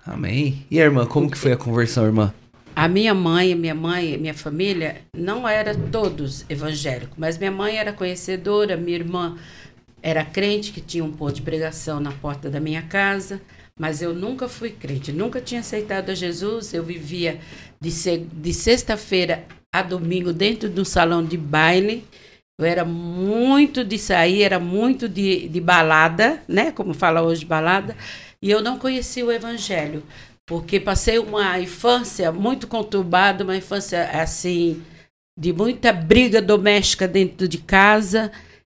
Amém. 0.04 0.66
E 0.70 0.80
a 0.80 0.84
irmã, 0.84 1.06
como 1.06 1.30
que 1.30 1.38
foi 1.38 1.52
a 1.52 1.56
conversão, 1.56 2.04
irmã? 2.04 2.32
A 2.78 2.86
minha 2.86 3.12
mãe, 3.12 3.56
minha 3.56 3.74
mãe, 3.74 4.16
minha 4.18 4.32
família 4.32 5.02
não 5.12 5.48
era 5.48 5.74
todos 5.74 6.44
evangélicos, 6.48 7.16
mas 7.18 7.36
minha 7.36 7.50
mãe 7.50 7.76
era 7.76 7.92
conhecedora, 7.92 8.76
minha 8.76 8.96
irmã 8.96 9.36
era 10.00 10.24
crente 10.24 10.70
que 10.70 10.80
tinha 10.80 11.02
um 11.02 11.10
ponto 11.10 11.34
de 11.34 11.42
pregação 11.42 11.98
na 11.98 12.12
porta 12.12 12.48
da 12.48 12.60
minha 12.60 12.82
casa, 12.82 13.40
mas 13.76 14.00
eu 14.00 14.14
nunca 14.14 14.48
fui 14.48 14.70
crente, 14.70 15.10
nunca 15.10 15.40
tinha 15.40 15.60
aceitado 15.60 16.10
a 16.10 16.14
Jesus. 16.14 16.72
Eu 16.72 16.84
vivia 16.84 17.40
de, 17.80 17.90
de 18.18 18.54
sexta-feira 18.54 19.44
a 19.74 19.82
domingo 19.82 20.32
dentro 20.32 20.68
do 20.68 20.84
salão 20.84 21.24
de 21.24 21.36
baile. 21.36 22.04
Eu 22.60 22.64
era 22.64 22.84
muito 22.84 23.84
de 23.84 23.98
sair, 23.98 24.44
era 24.44 24.60
muito 24.60 25.08
de, 25.08 25.48
de 25.48 25.60
balada, 25.60 26.40
né? 26.46 26.70
Como 26.70 26.94
fala 26.94 27.22
hoje, 27.22 27.44
balada. 27.44 27.96
E 28.40 28.48
eu 28.48 28.62
não 28.62 28.78
conhecia 28.78 29.26
o 29.26 29.32
evangelho 29.32 30.04
porque 30.48 30.80
passei 30.80 31.18
uma 31.18 31.60
infância 31.60 32.32
muito 32.32 32.66
conturbada, 32.66 33.44
uma 33.44 33.56
infância 33.56 34.04
assim 34.10 34.82
de 35.38 35.52
muita 35.52 35.92
briga 35.92 36.40
doméstica 36.40 37.06
dentro 37.06 37.46
de 37.46 37.58
casa, 37.58 38.32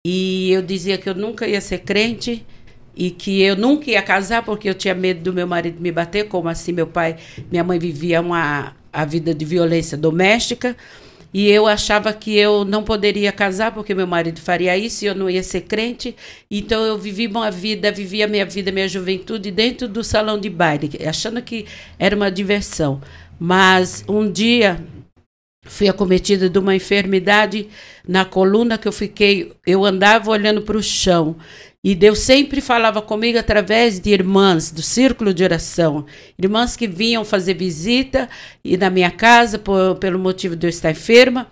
e 0.04 0.50
eu 0.50 0.62
dizia 0.62 0.96
que 0.96 1.08
eu 1.08 1.14
nunca 1.14 1.46
ia 1.46 1.60
ser 1.60 1.80
crente 1.80 2.44
e 2.96 3.10
que 3.10 3.42
eu 3.42 3.54
nunca 3.54 3.90
ia 3.90 4.02
casar 4.02 4.42
porque 4.42 4.68
eu 4.68 4.75
tinha 4.75 4.94
medo 4.94 5.20
do 5.20 5.32
meu 5.32 5.46
marido 5.46 5.80
me 5.80 5.92
bater, 5.92 6.26
como 6.26 6.48
assim 6.48 6.72
meu 6.72 6.87
pai, 6.87 7.18
minha 7.50 7.62
mãe 7.62 7.78
vivia 7.78 8.20
uma 8.20 8.75
a 8.90 9.04
vida 9.04 9.34
de 9.34 9.44
violência 9.44 9.96
doméstica. 9.96 10.75
E 11.32 11.49
eu 11.49 11.66
achava 11.66 12.12
que 12.12 12.37
eu 12.37 12.64
não 12.64 12.82
poderia 12.82 13.30
casar 13.30 13.73
porque 13.73 13.94
meu 13.94 14.06
marido 14.06 14.40
faria 14.40 14.76
isso 14.76 15.04
e 15.04 15.08
eu 15.08 15.14
não 15.14 15.28
ia 15.28 15.42
ser 15.42 15.62
crente. 15.62 16.16
Então 16.50 16.85
eu 16.85 16.97
vivi 16.97 17.26
uma 17.26 17.50
vida, 17.50 17.92
vivi 17.92 18.23
a 18.23 18.28
minha 18.28 18.47
vida, 18.47 18.73
minha 18.73 18.88
juventude 18.88 19.50
dentro 19.50 19.87
do 19.88 20.02
salão 20.02 20.38
de 20.38 20.49
baile, 20.49 20.90
achando 21.06 21.42
que 21.42 21.66
era 21.99 22.16
uma 22.16 22.30
diversão. 22.30 23.00
Mas 23.38 24.04
um 24.08 24.30
dia 24.30 24.85
fui 25.68 25.88
acometida 25.88 26.48
de 26.48 26.58
uma 26.58 26.75
enfermidade 26.75 27.68
na 28.06 28.25
coluna 28.25 28.78
que 28.78 28.88
eu 28.88 28.92
fiquei, 28.92 29.52
eu 29.66 29.84
andava 29.84 30.30
olhando 30.30 30.62
para 30.62 30.76
o 30.76 30.82
chão. 30.82 31.37
E 31.82 31.94
Deus 31.94 32.18
sempre 32.18 32.60
falava 32.60 33.00
comigo 33.00 33.38
através 33.38 34.00
de 34.00 34.10
irmãs 34.10 34.70
do 34.70 34.82
círculo 34.82 35.32
de 35.32 35.44
oração, 35.44 36.04
irmãs 36.37 36.76
que 36.76 36.88
vinham 36.88 37.25
fazer 37.25 37.54
visita 37.54 38.28
e 38.64 38.76
na 38.76 38.90
minha 38.90 39.10
casa 39.12 39.58
por, 39.58 39.94
pelo 39.96 40.18
motivo 40.18 40.56
de 40.56 40.66
eu 40.66 40.70
estar 40.70 40.90
enferma. 40.90 41.46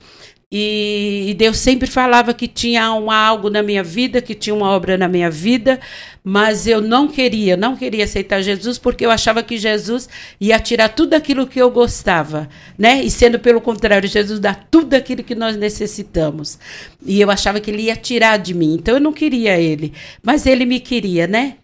E, 0.51 1.27
e, 1.29 1.35
Deus 1.35 1.59
sempre 1.59 1.89
falava 1.89 2.33
que 2.33 2.47
tinha 2.47 2.93
um 2.95 3.11
algo 3.11 3.51
na 3.51 3.65
minha 3.65 3.83
vida, 3.83 4.23
que 4.23 4.33
tinha 4.33 4.55
uma 4.55 4.71
obra 4.71 4.97
na 4.97 5.09
minha 5.09 5.29
vida, 5.29 5.81
mas 6.23 6.69
eu 6.69 6.81
não 6.81 7.09
queria, 7.09 7.57
não 7.57 7.77
queria 7.77 8.05
aceitar 8.05 8.41
Jesus 8.41 8.79
porque 8.79 9.05
eu 9.05 9.11
achava 9.11 9.43
que 9.43 9.59
Jesus 9.59 10.09
ia 10.41 10.61
tirar 10.61 10.91
tudo 10.91 11.15
aquilo 11.15 11.49
que 11.49 11.61
eu 11.61 11.69
gostava, 11.69 12.49
né? 12.79 13.03
E 13.03 13.11
sendo 13.11 13.41
pelo 13.41 13.61
contrário, 13.61 14.09
Jesus 14.09 14.39
dá 14.39 14.55
tudo 14.55 14.95
aquilo 14.95 15.25
que 15.25 15.35
nós 15.35 15.57
necessitamos. 15.57 16.61
E 17.05 17.21
eu 17.21 17.29
achava 17.29 17.59
que 17.59 17.69
ele 17.69 17.83
ia 17.83 17.97
tirar 17.97 18.37
de 18.37 18.55
mim, 18.55 18.75
então 18.75 18.95
eu 18.95 19.01
não 19.01 19.13
queria 19.13 19.59
ele, 19.59 19.93
mas 20.23 20.47
ele 20.47 20.65
me 20.65 20.79
queria, 20.79 21.27
né? 21.27 21.57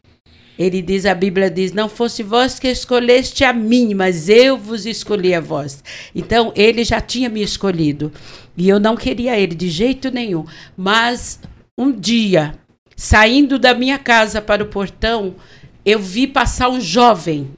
Ele 0.59 0.83
diz, 0.83 1.07
a 1.07 1.15
Bíblia 1.15 1.51
diz: 1.51 1.73
Não 1.73 1.89
fosse 1.89 2.23
vós 2.23 2.59
que 2.59 2.69
escolheste 2.69 3.43
a 3.43 3.53
mim, 3.53 3.95
mas 3.95 4.29
eu 4.29 4.57
vos 4.57 4.85
escolhi 4.87 5.35
a 5.35 5.41
vós. 5.41 5.83
Então, 6.15 6.53
ele 6.55 6.85
já 6.85 7.01
tinha 7.01 7.29
me 7.29 7.43
escolhido. 7.43 8.13
E 8.57 8.69
eu 8.69 8.79
não 8.79 8.97
queria 8.97 9.39
ele 9.39 9.55
de 9.55 9.69
jeito 9.69 10.11
nenhum. 10.11 10.45
Mas 10.77 11.41
um 11.77 11.91
dia, 11.93 12.55
saindo 12.97 13.59
da 13.59 13.75
minha 13.75 13.99
casa 13.99 14.41
para 14.41 14.63
o 14.63 14.69
portão, 14.69 15.35
eu 15.85 15.99
vi 15.99 16.27
passar 16.27 16.69
um 16.69 16.81
jovem. 16.81 17.51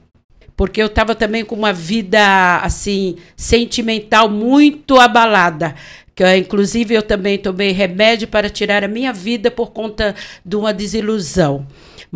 Porque 0.55 0.81
eu 0.81 0.87
estava 0.87 1.13
também 1.13 1.43
com 1.43 1.55
uma 1.55 1.73
vida 1.73 2.59
assim 2.61 3.17
sentimental 3.35 4.29
muito 4.29 4.97
abalada 4.97 5.75
que 6.15 6.37
inclusive 6.37 6.95
eu 6.95 7.03
também 7.03 7.37
tomei 7.37 7.71
remédio 7.71 8.27
para 8.29 8.49
tirar 8.49 8.85
a 8.85 8.87
minha 8.87 9.11
vida 9.11 9.51
por 9.51 9.71
conta 9.71 10.15
de 10.45 10.55
uma 10.55 10.73
desilusão. 10.73 11.67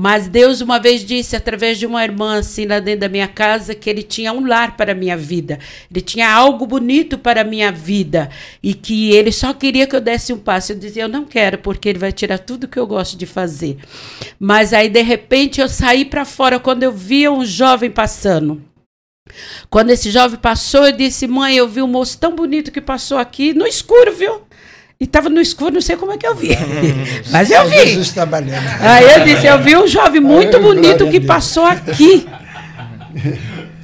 Mas 0.01 0.29
Deus 0.29 0.61
uma 0.61 0.79
vez 0.79 1.03
disse 1.03 1.35
através 1.35 1.77
de 1.77 1.85
uma 1.85 2.01
irmã 2.01 2.37
assim 2.39 2.65
lá 2.65 2.79
dentro 2.79 3.01
da 3.01 3.09
minha 3.09 3.27
casa 3.27 3.75
que 3.75 3.89
ele 3.89 4.01
tinha 4.01 4.31
um 4.31 4.47
lar 4.47 4.77
para 4.77 4.93
a 4.93 4.95
minha 4.95 5.17
vida. 5.17 5.59
Ele 5.91 5.99
tinha 5.99 6.31
algo 6.33 6.65
bonito 6.65 7.17
para 7.17 7.41
a 7.41 7.43
minha 7.43 7.69
vida 7.69 8.29
e 8.63 8.73
que 8.73 9.11
ele 9.11 9.29
só 9.29 9.53
queria 9.53 9.85
que 9.85 9.93
eu 9.93 9.99
desse 9.99 10.31
um 10.31 10.37
passo. 10.37 10.71
Eu 10.71 10.77
dizia: 10.77 11.03
"Eu 11.03 11.09
não 11.09 11.25
quero, 11.25 11.57
porque 11.57 11.89
ele 11.89 11.99
vai 11.99 12.13
tirar 12.13 12.39
tudo 12.39 12.65
que 12.65 12.79
eu 12.79 12.87
gosto 12.87 13.17
de 13.17 13.25
fazer". 13.25 13.77
Mas 14.39 14.71
aí 14.71 14.87
de 14.87 15.01
repente 15.01 15.59
eu 15.59 15.67
saí 15.67 16.05
para 16.05 16.23
fora 16.23 16.61
quando 16.61 16.83
eu 16.83 16.93
via 16.93 17.29
um 17.29 17.43
jovem 17.43 17.91
passando. 17.91 18.63
Quando 19.69 19.89
esse 19.89 20.09
jovem 20.11 20.39
passou, 20.39 20.85
eu 20.85 20.93
disse: 20.93 21.27
"Mãe, 21.27 21.57
eu 21.57 21.67
vi 21.67 21.81
um 21.81 21.87
moço 21.87 22.17
tão 22.17 22.33
bonito 22.33 22.71
que 22.71 22.79
passou 22.79 23.17
aqui 23.17 23.53
no 23.53 23.67
escuro, 23.67 24.15
viu?" 24.15 24.43
E 25.01 25.05
estava 25.05 25.29
no 25.29 25.39
escuro, 25.39 25.75
não 25.75 25.79
sei 25.79 25.95
como 25.95 26.11
é 26.11 26.17
que 26.17 26.27
eu 26.27 26.35
vi. 26.35 26.49
Mas 27.31 27.49
eu 27.49 27.69
vi. 27.69 27.85
Jesus 27.85 28.11
trabalhando. 28.11 28.65
Aí 28.81 29.09
eu 29.09 29.23
disse, 29.23 29.47
eu 29.47 29.57
vi 29.59 29.77
um 29.77 29.87
jovem 29.87 30.19
muito 30.19 30.57
Ai, 30.57 30.61
bonito 30.61 31.09
que 31.09 31.21
passou 31.21 31.63
aqui. 31.63 32.27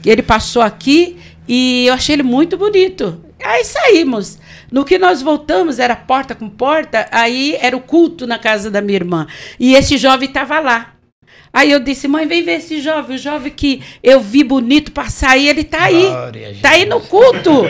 Ele 0.05 0.21
passou 0.21 0.61
aqui 0.61 1.17
e 1.47 1.85
eu 1.87 1.93
achei 1.93 2.15
ele 2.15 2.23
muito 2.23 2.57
bonito. 2.57 3.23
Aí 3.41 3.63
saímos. 3.63 4.37
No 4.69 4.83
que 4.83 4.97
nós 4.97 5.21
voltamos, 5.21 5.79
era 5.79 5.95
porta 5.95 6.35
com 6.35 6.49
porta, 6.49 7.07
aí 7.09 7.57
era 7.61 7.77
o 7.77 7.79
culto 7.79 8.27
na 8.27 8.37
casa 8.37 8.69
da 8.69 8.81
minha 8.81 8.97
irmã. 8.97 9.25
E 9.57 9.73
esse 9.73 9.97
jovem 9.97 10.27
estava 10.27 10.59
lá. 10.59 10.94
Aí 11.55 11.71
eu 11.71 11.79
disse, 11.79 12.05
mãe, 12.05 12.27
vem 12.27 12.43
ver 12.43 12.57
esse 12.57 12.81
jovem, 12.81 13.15
o 13.15 13.17
jovem 13.17 13.49
que 13.49 13.81
eu 14.03 14.19
vi 14.19 14.43
bonito 14.43 14.91
passar 14.91 15.29
aí, 15.29 15.47
ele 15.47 15.63
tá 15.63 15.83
aí. 15.83 16.01
Glória 16.01 16.55
tá 16.61 16.71
aí 16.71 16.85
no 16.85 16.99
culto. 16.99 17.63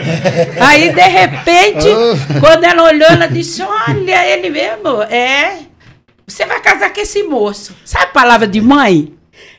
aí, 0.59 0.91
de 0.91 1.01
repente, 1.03 1.87
oh. 1.87 2.39
quando 2.39 2.63
ela 2.63 2.81
olhou, 2.81 3.07
ela 3.07 3.27
disse, 3.27 3.61
olha, 3.61 4.27
ele 4.27 4.49
mesmo, 4.49 5.03
é. 5.03 5.59
Você 6.25 6.47
vai 6.47 6.59
casar 6.61 6.91
com 6.91 6.99
esse 6.99 7.21
moço. 7.21 7.75
Sabe 7.85 8.05
a 8.05 8.07
palavra 8.07 8.47
de 8.47 8.59
mãe? 8.59 9.13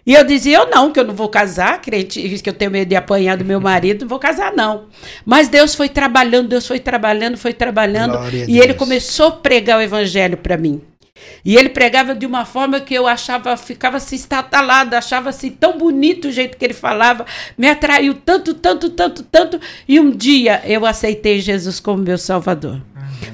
E 0.05 0.15
eu 0.15 0.25
dizia, 0.25 0.59
eu 0.59 0.71
não, 0.71 0.91
que 0.91 0.99
eu 0.99 1.05
não 1.05 1.15
vou 1.15 1.29
casar, 1.29 1.81
crente, 1.81 2.21
que 2.21 2.49
eu 2.51 2.55
tenho 2.55 2.73
medo 2.73 2.89
de 2.89 2.97
apanhar 2.97 3.37
do 3.37 3.45
meu 3.45 3.61
marido, 3.61 4.01
não 4.01 4.09
vou 4.09 4.19
casar, 4.19 4.53
não. 4.53 4.87
Mas 5.25 5.49
Deus 5.49 5.73
foi 5.73 5.89
trabalhando, 5.89 6.49
Deus 6.49 6.67
foi 6.67 6.81
trabalhando, 6.81 7.39
foi 7.39 7.53
trabalhando. 7.53 8.13
Glória 8.19 8.45
e 8.49 8.59
ele 8.59 8.75
começou 8.75 9.29
a 9.29 9.33
pregar 9.33 9.79
o 9.79 9.83
evangelho 9.83 10.37
para 10.37 10.57
mim. 10.57 10.83
E 11.45 11.57
ele 11.57 11.69
pregava 11.69 12.15
de 12.15 12.27
uma 12.27 12.45
forma 12.45 12.81
que 12.81 12.95
eu 12.95 13.07
achava, 13.07 13.57
ficava 13.57 13.97
assim 13.97 14.17
estatalada, 14.17 14.99
achava 14.99 15.31
assim 15.31 15.51
tão 15.51 15.79
bonito 15.79 16.29
o 16.29 16.33
jeito 16.33 16.57
que 16.57 16.65
ele 16.65 16.75
falava, 16.75 17.25
me 17.57 17.69
atraiu 17.69 18.15
tanto, 18.15 18.55
tanto, 18.55 18.91
tanto, 18.91 19.23
tanto. 19.23 19.61
E 19.89 20.01
um 20.01 20.11
dia 20.11 20.63
eu 20.65 20.85
aceitei 20.85 21.41
Jesus 21.41 21.81
como 21.81 22.03
meu 22.03 22.19
Salvador. 22.19 22.81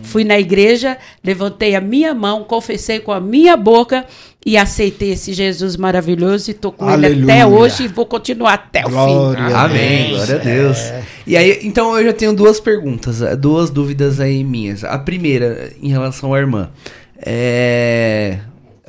Fui 0.03 0.25
na 0.25 0.39
igreja, 0.39 0.99
levantei 1.25 1.75
a 1.75 1.81
minha 1.81 2.15
mão, 2.15 2.45
confessei 2.45 3.01
com 3.01 3.13
a 3.13 3.21
minha 3.21 3.57
boca 3.57 4.05
e 4.45 4.57
aceitei 4.57 5.13
esse 5.13 5.33
Jesus 5.33 5.77
maravilhoso 5.77 6.51
e 6.51 6.53
estou 6.53 6.73
com 6.73 6.85
Aleluia. 6.85 7.13
ele 7.13 7.33
até 7.33 7.47
hoje 7.47 7.85
e 7.85 7.89
vou 7.89 8.05
continuar 8.05 8.55
até 8.55 8.83
Glória 8.83 9.15
o 9.15 9.49
fim. 9.49 9.55
Amém. 9.55 10.11
Glória 10.11 10.35
a 10.35 10.39
Deus. 10.39 10.79
É. 10.79 11.03
E 11.27 11.37
aí, 11.37 11.61
então 11.63 11.97
eu 11.97 12.05
já 12.05 12.13
tenho 12.13 12.35
duas 12.35 12.59
perguntas, 12.59 13.21
duas 13.39 13.71
dúvidas 13.71 14.21
aí 14.21 14.43
minhas. 14.43 14.83
A 14.85 14.99
primeira, 14.99 15.73
em 15.81 15.89
relação 15.89 16.35
à 16.35 16.39
irmã. 16.39 16.71
É, 17.25 18.39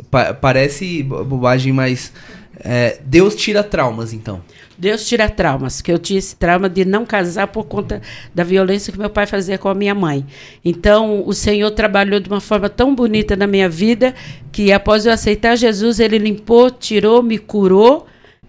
pa 0.10 0.34
parece 0.34 1.04
bobagem, 1.04 1.72
mas 1.72 2.12
é, 2.60 3.00
Deus 3.06 3.36
tira 3.36 3.64
traumas, 3.64 4.14
então. 4.14 4.42
Deus 4.78 5.06
tira 5.06 5.30
traumas, 5.30 5.82
que 5.82 5.92
eu 5.92 6.00
tinha 6.00 6.18
esse 6.18 6.36
trauma 6.36 6.70
de 6.70 6.84
não 6.84 7.06
casar 7.06 7.48
por 7.48 7.66
conta 7.66 8.02
da 8.34 8.44
violência 8.44 8.92
que 8.92 8.98
meu 8.98 9.10
pai 9.10 9.26
fazia 9.26 9.58
com 9.58 9.70
a 9.70 9.76
minha 9.76 9.94
mãe. 9.94 10.26
Então, 10.64 11.24
o 11.26 11.34
Senhor 11.34 11.70
trabalhou 11.72 12.20
de 12.20 12.28
uma 12.28 12.42
forma 12.42 12.70
tão 12.70 12.96
bonita 12.96 13.36
na 13.36 13.46
minha 13.46 13.70
vida 13.70 14.14
que 14.52 14.72
após 14.72 15.06
eu 15.06 15.12
aceitar 15.12 15.56
Jesus, 15.56 16.00
ele 16.00 16.18
limpou, 16.18 16.72
tirou, 16.72 17.22
me 17.22 17.38
curou 17.38 18.08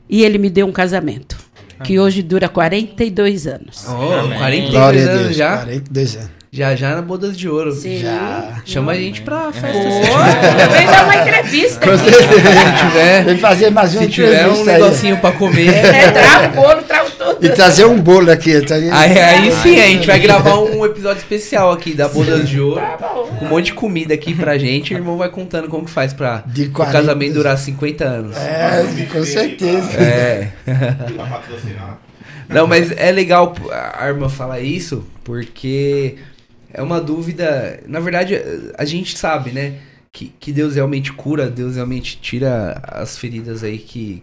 e 0.09 0.25
ele 0.25 0.38
me 0.38 0.49
deu 0.49 0.67
um 0.67 0.73
casamento. 0.73 1.37
Que 1.83 1.99
hoje 1.99 2.23
dura 2.23 2.49
42 2.49 3.47
anos. 3.47 3.85
Oh, 3.88 4.38
42 4.38 5.09
anos 5.09 5.37
já? 5.37 5.59
42 5.59 6.17
anos. 6.17 6.43
Já 6.56 6.76
já 6.76 6.94
na 6.94 7.02
Bodas 7.02 7.37
de 7.37 7.49
Ouro. 7.49 7.73
Sim. 7.73 7.99
Já. 7.99 8.62
Chama 8.64 8.92
a 8.92 8.94
gente 8.94 9.23
pra 9.23 9.50
festa. 9.50 9.76
É. 9.76 10.68
Vem 10.68 10.87
dar 10.87 11.04
uma 11.04 11.16
entrevista. 11.16 11.99
Se 11.99 12.04
tiver, 12.04 13.25
Vem 13.26 13.38
fazer 13.38 13.70
mais 13.70 13.92
uma 13.92 14.02
Se 14.04 14.08
tiver 14.08 14.46
um 14.46 14.62
negocinho 14.62 15.16
aí. 15.16 15.20
pra 15.20 15.32
comer. 15.32 15.68
É, 15.75 16.11
trago 16.12 16.46
o 16.46 16.62
bolo, 16.62 16.82
trago 16.82 17.11
tudo. 17.11 17.44
E 17.44 17.49
trazer 17.49 17.87
um 17.87 18.00
bolo 18.00 18.30
aqui. 18.30 18.61
Tá 18.61 18.76
aí, 18.76 18.88
aí 18.88 19.50
sim, 19.50 19.80
a 19.80 19.87
gente 19.88 20.06
vai 20.06 20.20
gravar 20.20 20.61
um 20.61 20.87
episódio 20.87 21.18
especial 21.18 21.73
aqui 21.73 21.92
da 21.92 22.06
Bodas 22.06 22.49
de 22.49 22.61
Ouro. 22.61 22.80
Tá 22.80 22.99
com 22.99 23.46
um 23.46 23.49
monte 23.49 23.66
de 23.66 23.73
comida 23.73 24.14
aqui 24.14 24.32
pra 24.32 24.56
gente. 24.56 24.94
O 24.94 24.96
irmão 24.96 25.16
vai 25.16 25.30
contando 25.30 25.66
como 25.66 25.84
que 25.84 25.90
faz 25.90 26.12
pra 26.12 26.44
de 26.46 26.68
40... 26.68 26.88
o 26.88 26.92
casamento 26.92 27.34
durar 27.34 27.58
50 27.58 28.04
anos. 28.04 28.37
É, 28.37 29.08
com 29.12 29.25
certeza. 29.25 29.90
É. 30.00 30.50
Não, 32.49 32.68
mas 32.68 32.92
é 32.92 33.11
legal 33.11 33.52
a 33.99 34.06
irmã 34.06 34.28
falar 34.28 34.61
isso, 34.61 35.04
porque 35.25 36.14
é 36.75 36.83
uma 36.83 37.00
dúvida. 37.00 37.81
Na 37.87 38.00
verdade, 38.00 38.35
a 38.76 38.85
gente 38.85 39.16
sabe, 39.16 39.52
né? 39.52 39.78
Que, 40.12 40.33
que 40.38 40.52
Deus 40.52 40.75
realmente 40.75 41.12
cura, 41.12 41.49
Deus 41.49 41.76
realmente 41.76 42.19
tira 42.21 42.81
as 42.85 43.16
feridas 43.16 43.64
aí 43.64 43.78
que, 43.78 44.23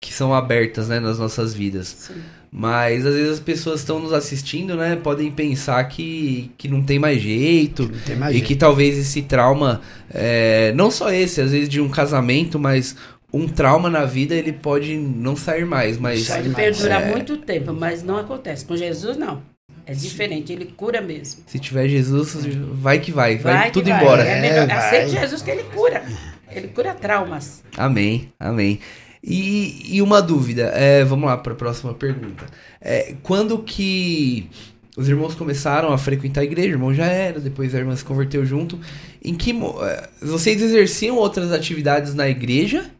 que 0.00 0.12
são 0.12 0.32
abertas, 0.32 0.88
né, 0.88 1.00
nas 1.00 1.18
nossas 1.18 1.52
vidas. 1.54 1.88
Sim. 1.88 2.22
Mas 2.54 3.06
às 3.06 3.14
vezes 3.14 3.32
as 3.32 3.40
pessoas 3.40 3.80
estão 3.80 3.98
nos 3.98 4.12
assistindo, 4.12 4.76
né? 4.76 4.94
Podem 4.94 5.30
pensar 5.30 5.82
que, 5.84 6.52
que 6.58 6.68
não 6.68 6.82
tem 6.82 6.98
mais 6.98 7.20
jeito. 7.20 7.90
Tem 8.04 8.14
mais 8.14 8.32
e 8.32 8.38
jeito. 8.38 8.46
que 8.46 8.54
talvez 8.54 8.98
esse 8.98 9.22
trauma, 9.22 9.80
é, 10.12 10.72
não 10.74 10.90
só 10.90 11.10
esse, 11.10 11.40
às 11.40 11.50
vezes 11.50 11.68
de 11.68 11.80
um 11.80 11.88
casamento, 11.88 12.58
mas 12.58 12.94
um 13.32 13.48
trauma 13.48 13.88
na 13.88 14.04
vida 14.04 14.34
ele 14.34 14.52
pode 14.52 14.96
não 14.96 15.34
sair 15.34 15.64
mais. 15.64 15.96
Mas, 15.98 16.28
Pode 16.28 16.50
perdurar 16.50 17.02
é... 17.02 17.10
muito 17.10 17.38
tempo, 17.38 17.72
mas 17.72 18.02
não 18.02 18.18
acontece. 18.18 18.64
Com 18.64 18.76
Jesus, 18.76 19.16
não. 19.16 19.42
É 19.84 19.94
diferente, 19.94 20.52
ele 20.52 20.66
cura 20.66 21.00
mesmo. 21.00 21.42
Se 21.46 21.58
tiver 21.58 21.88
Jesus, 21.88 22.36
vai 22.72 23.00
que 23.00 23.10
vai, 23.10 23.36
vai, 23.36 23.54
vai 23.54 23.70
tudo 23.70 23.88
vai. 23.88 24.00
embora. 24.00 24.22
É 24.22 24.40
melhor, 24.40 24.68
é, 24.68 24.72
aceite 24.72 25.10
Jesus 25.12 25.42
que 25.42 25.50
ele 25.50 25.64
cura. 25.64 26.04
Ele 26.50 26.68
cura 26.68 26.94
traumas. 26.94 27.62
Amém, 27.76 28.28
amém. 28.38 28.78
E, 29.24 29.96
e 29.96 30.02
uma 30.02 30.20
dúvida, 30.20 30.72
é, 30.74 31.04
vamos 31.04 31.26
lá 31.26 31.36
para 31.36 31.52
a 31.52 31.56
próxima 31.56 31.94
pergunta. 31.94 32.44
É, 32.80 33.14
quando 33.22 33.58
que 33.58 34.50
os 34.96 35.08
irmãos 35.08 35.34
começaram 35.34 35.92
a 35.92 35.98
frequentar 35.98 36.42
a 36.42 36.44
igreja, 36.44 36.68
o 36.68 36.72
irmão 36.72 36.92
já 36.92 37.06
era, 37.06 37.40
depois 37.40 37.74
a 37.74 37.78
irmã 37.78 37.96
se 37.96 38.04
converteu 38.04 38.44
junto. 38.44 38.78
Em 39.24 39.34
que 39.34 39.52
é, 39.52 40.08
vocês 40.20 40.60
exerciam 40.60 41.16
outras 41.16 41.50
atividades 41.52 42.14
na 42.14 42.28
igreja? 42.28 42.90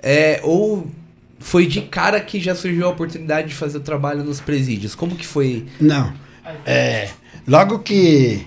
É, 0.00 0.40
ou 0.42 0.88
foi 1.38 1.66
de 1.66 1.82
cara 1.82 2.20
que 2.20 2.40
já 2.40 2.54
surgiu 2.54 2.86
a 2.86 2.90
oportunidade 2.90 3.48
de 3.48 3.54
fazer 3.54 3.78
o 3.78 3.80
trabalho 3.80 4.24
nos 4.24 4.40
presídios? 4.40 4.94
Como 4.94 5.16
que 5.16 5.26
foi? 5.26 5.66
Não. 5.80 6.12
É, 6.64 7.10
logo 7.46 7.80
que 7.80 8.46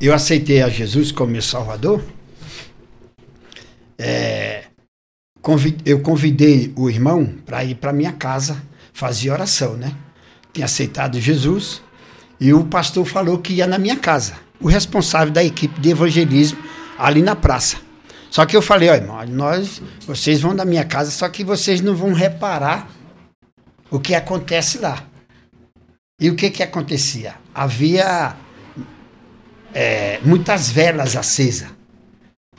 eu 0.00 0.14
aceitei 0.14 0.62
a 0.62 0.68
Jesus 0.68 1.12
como 1.12 1.32
meu 1.32 1.42
Salvador, 1.42 2.02
é, 3.98 4.64
eu 5.84 6.00
convidei 6.00 6.72
o 6.76 6.88
irmão 6.88 7.34
para 7.44 7.64
ir 7.64 7.74
para 7.74 7.92
minha 7.92 8.12
casa 8.12 8.62
fazer 8.92 9.30
oração, 9.30 9.76
né? 9.76 9.94
Tinha 10.52 10.66
aceitado 10.66 11.20
Jesus 11.20 11.82
e 12.40 12.52
o 12.52 12.64
pastor 12.64 13.04
falou 13.04 13.38
que 13.38 13.54
ia 13.54 13.66
na 13.66 13.78
minha 13.78 13.96
casa, 13.96 14.34
o 14.60 14.68
responsável 14.68 15.32
da 15.32 15.42
equipe 15.42 15.80
de 15.80 15.90
evangelismo 15.90 16.58
ali 16.98 17.22
na 17.22 17.34
praça. 17.34 17.87
Só 18.30 18.44
que 18.44 18.56
eu 18.56 18.62
falei, 18.62 18.88
ó, 18.90 19.26
nós, 19.26 19.80
vocês 20.06 20.40
vão 20.40 20.54
na 20.54 20.64
minha 20.64 20.84
casa, 20.84 21.10
só 21.10 21.28
que 21.28 21.42
vocês 21.42 21.80
não 21.80 21.94
vão 21.94 22.12
reparar 22.12 22.90
o 23.90 23.98
que 23.98 24.14
acontece 24.14 24.78
lá. 24.78 25.04
E 26.20 26.28
o 26.30 26.36
que 26.36 26.50
que 26.50 26.62
acontecia? 26.62 27.34
Havia 27.54 28.36
é, 29.72 30.20
muitas 30.22 30.70
velas 30.70 31.16
acesas. 31.16 31.68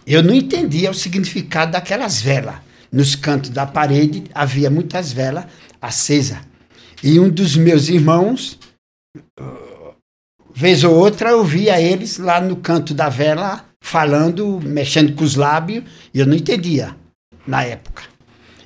Eu 0.08 0.24
não 0.24 0.34
entendia 0.34 0.90
o 0.90 0.94
significado 0.94 1.74
daquelas 1.74 2.22
velas 2.22 2.56
nos 2.92 3.16
cantos 3.16 3.50
da 3.50 3.66
parede 3.66 4.24
havia 4.34 4.70
muitas 4.70 5.12
velas 5.12 5.46
acesas. 5.82 6.40
E 7.04 7.20
um 7.20 7.30
dos 7.30 7.56
meus 7.56 7.88
irmãos, 7.88 8.60
vez 10.54 10.84
ou 10.84 10.96
outra, 10.96 11.30
eu 11.30 11.44
via 11.44 11.80
eles 11.80 12.18
lá 12.18 12.42
no 12.42 12.58
canto 12.58 12.94
da 12.94 13.08
vela 13.10 13.66
falando, 13.90 14.62
mexendo 14.62 15.16
com 15.16 15.24
os 15.24 15.36
lábios, 15.36 15.84
e 16.14 16.20
eu 16.20 16.28
não 16.28 16.36
entendia 16.36 16.96
na 17.48 17.64
época. 17.64 18.04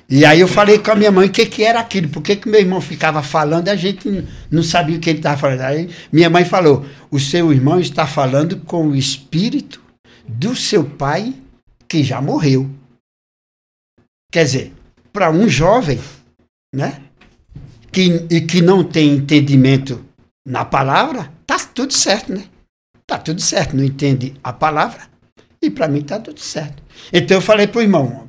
E 0.06 0.22
aí 0.26 0.38
eu 0.38 0.46
falei 0.46 0.78
com 0.78 0.90
a 0.90 0.94
minha 0.94 1.10
mãe 1.10 1.28
o 1.28 1.32
que, 1.32 1.46
que 1.46 1.64
era 1.64 1.80
aquilo, 1.80 2.10
por 2.10 2.22
que, 2.22 2.36
que 2.36 2.46
meu 2.46 2.60
irmão 2.60 2.78
ficava 2.78 3.22
falando 3.22 3.68
e 3.68 3.70
a 3.70 3.76
gente 3.76 4.28
não 4.50 4.62
sabia 4.62 4.98
o 4.98 5.00
que 5.00 5.08
ele 5.08 5.20
estava 5.20 5.38
falando. 5.38 5.62
Aí 5.62 5.88
minha 6.12 6.28
mãe 6.28 6.44
falou: 6.44 6.84
o 7.10 7.18
seu 7.18 7.50
irmão 7.52 7.80
está 7.80 8.06
falando 8.06 8.58
com 8.60 8.88
o 8.88 8.94
espírito 8.94 9.82
do 10.28 10.54
seu 10.54 10.84
pai 10.84 11.34
que 11.88 12.04
já 12.04 12.20
morreu. 12.20 12.68
Quer 14.30 14.44
dizer, 14.44 14.72
para 15.10 15.30
um 15.30 15.48
jovem, 15.48 15.98
né? 16.74 17.00
Que, 17.90 18.26
e 18.28 18.40
que 18.42 18.60
não 18.60 18.84
tem 18.84 19.14
entendimento 19.16 20.04
na 20.46 20.66
palavra, 20.66 21.32
tá 21.46 21.58
tudo 21.58 21.94
certo, 21.94 22.30
né? 22.30 22.44
Tá 23.06 23.16
tudo 23.16 23.40
certo, 23.40 23.74
não 23.74 23.84
entende 23.84 24.34
a 24.42 24.52
palavra 24.52 25.13
e 25.64 25.70
para 25.70 25.88
mim 25.88 26.02
tá 26.02 26.18
tudo 26.18 26.40
certo. 26.40 26.82
Então 27.12 27.36
eu 27.36 27.40
falei 27.40 27.66
pro 27.66 27.82
irmão, 27.82 28.28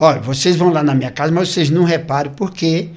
olha, 0.00 0.20
vocês 0.20 0.56
vão 0.56 0.70
lá 0.70 0.82
na 0.82 0.94
minha 0.94 1.10
casa, 1.10 1.32
mas 1.32 1.48
vocês 1.48 1.70
não 1.70 1.84
reparem 1.84 2.32
porque 2.32 2.90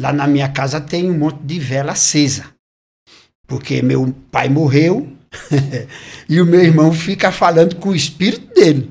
lá 0.00 0.12
na 0.12 0.26
minha 0.26 0.48
casa 0.48 0.80
tem 0.80 1.10
um 1.10 1.18
monte 1.18 1.40
de 1.42 1.58
vela 1.58 1.92
acesa. 1.92 2.46
Porque 3.46 3.82
meu 3.82 4.14
pai 4.30 4.48
morreu 4.48 5.08
e 6.28 6.40
o 6.40 6.46
meu 6.46 6.62
irmão 6.62 6.92
fica 6.92 7.32
falando 7.32 7.76
com 7.76 7.90
o 7.90 7.96
espírito 7.96 8.52
dele. 8.54 8.90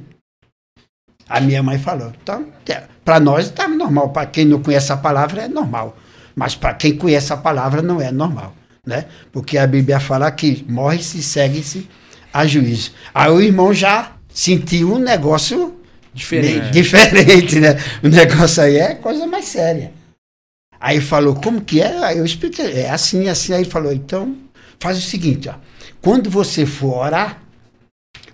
A 1.30 1.40
minha 1.42 1.62
mãe 1.62 1.78
falou. 1.78 2.12
Então, 2.22 2.48
para 3.04 3.20
nós 3.20 3.48
está 3.48 3.68
normal. 3.68 4.10
Para 4.10 4.26
quem 4.26 4.46
não 4.46 4.62
conhece 4.62 4.92
a 4.92 4.98
palavra 4.98 5.44
é 5.44 5.48
normal. 5.48 5.98
Mas 6.36 6.56
para 6.56 6.74
quem 6.74 6.98
conhece 6.98 7.32
a 7.34 7.38
palavra 7.38 7.82
não 7.82 8.02
é 8.02 8.12
normal. 8.12 8.56
Né? 8.86 9.06
Porque 9.32 9.58
a 9.58 9.68
Bíblia 9.68 10.00
fala 10.00 10.32
que 10.32 10.66
morre-se 10.70 11.22
segue-se 11.22 11.90
a 12.34 12.46
juízo. 12.46 12.92
Aí 13.14 13.32
o 13.32 13.42
irmão 13.42 13.74
já 13.74 14.14
sentiu 14.30 14.94
um 14.94 15.00
negócio 15.00 15.80
diferente. 16.14 16.70
diferente, 16.72 17.60
né? 17.60 17.78
O 18.04 18.08
negócio 18.08 18.64
aí 18.64 18.78
é 18.78 18.96
coisa 18.96 19.26
mais 19.26 19.46
séria. 19.46 19.92
Aí 20.80 21.02
falou, 21.02 21.36
como 21.36 21.62
que 21.62 21.82
é? 21.82 21.98
Aí 22.04 22.18
eu 22.20 22.26
expliquei, 22.26 22.82
é 22.82 22.90
assim, 22.90 23.28
assim. 23.30 23.54
Aí 23.54 23.66
falou, 23.66 23.92
então 23.92 24.36
faz 24.80 24.98
o 24.98 25.02
seguinte, 25.02 25.50
ó. 25.50 25.56
Quando 26.02 26.30
você 26.30 26.66
for 26.66 26.98
orar, 26.98 27.42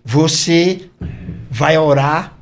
você 0.04 0.90
vai 1.50 1.78
orar 1.78 2.38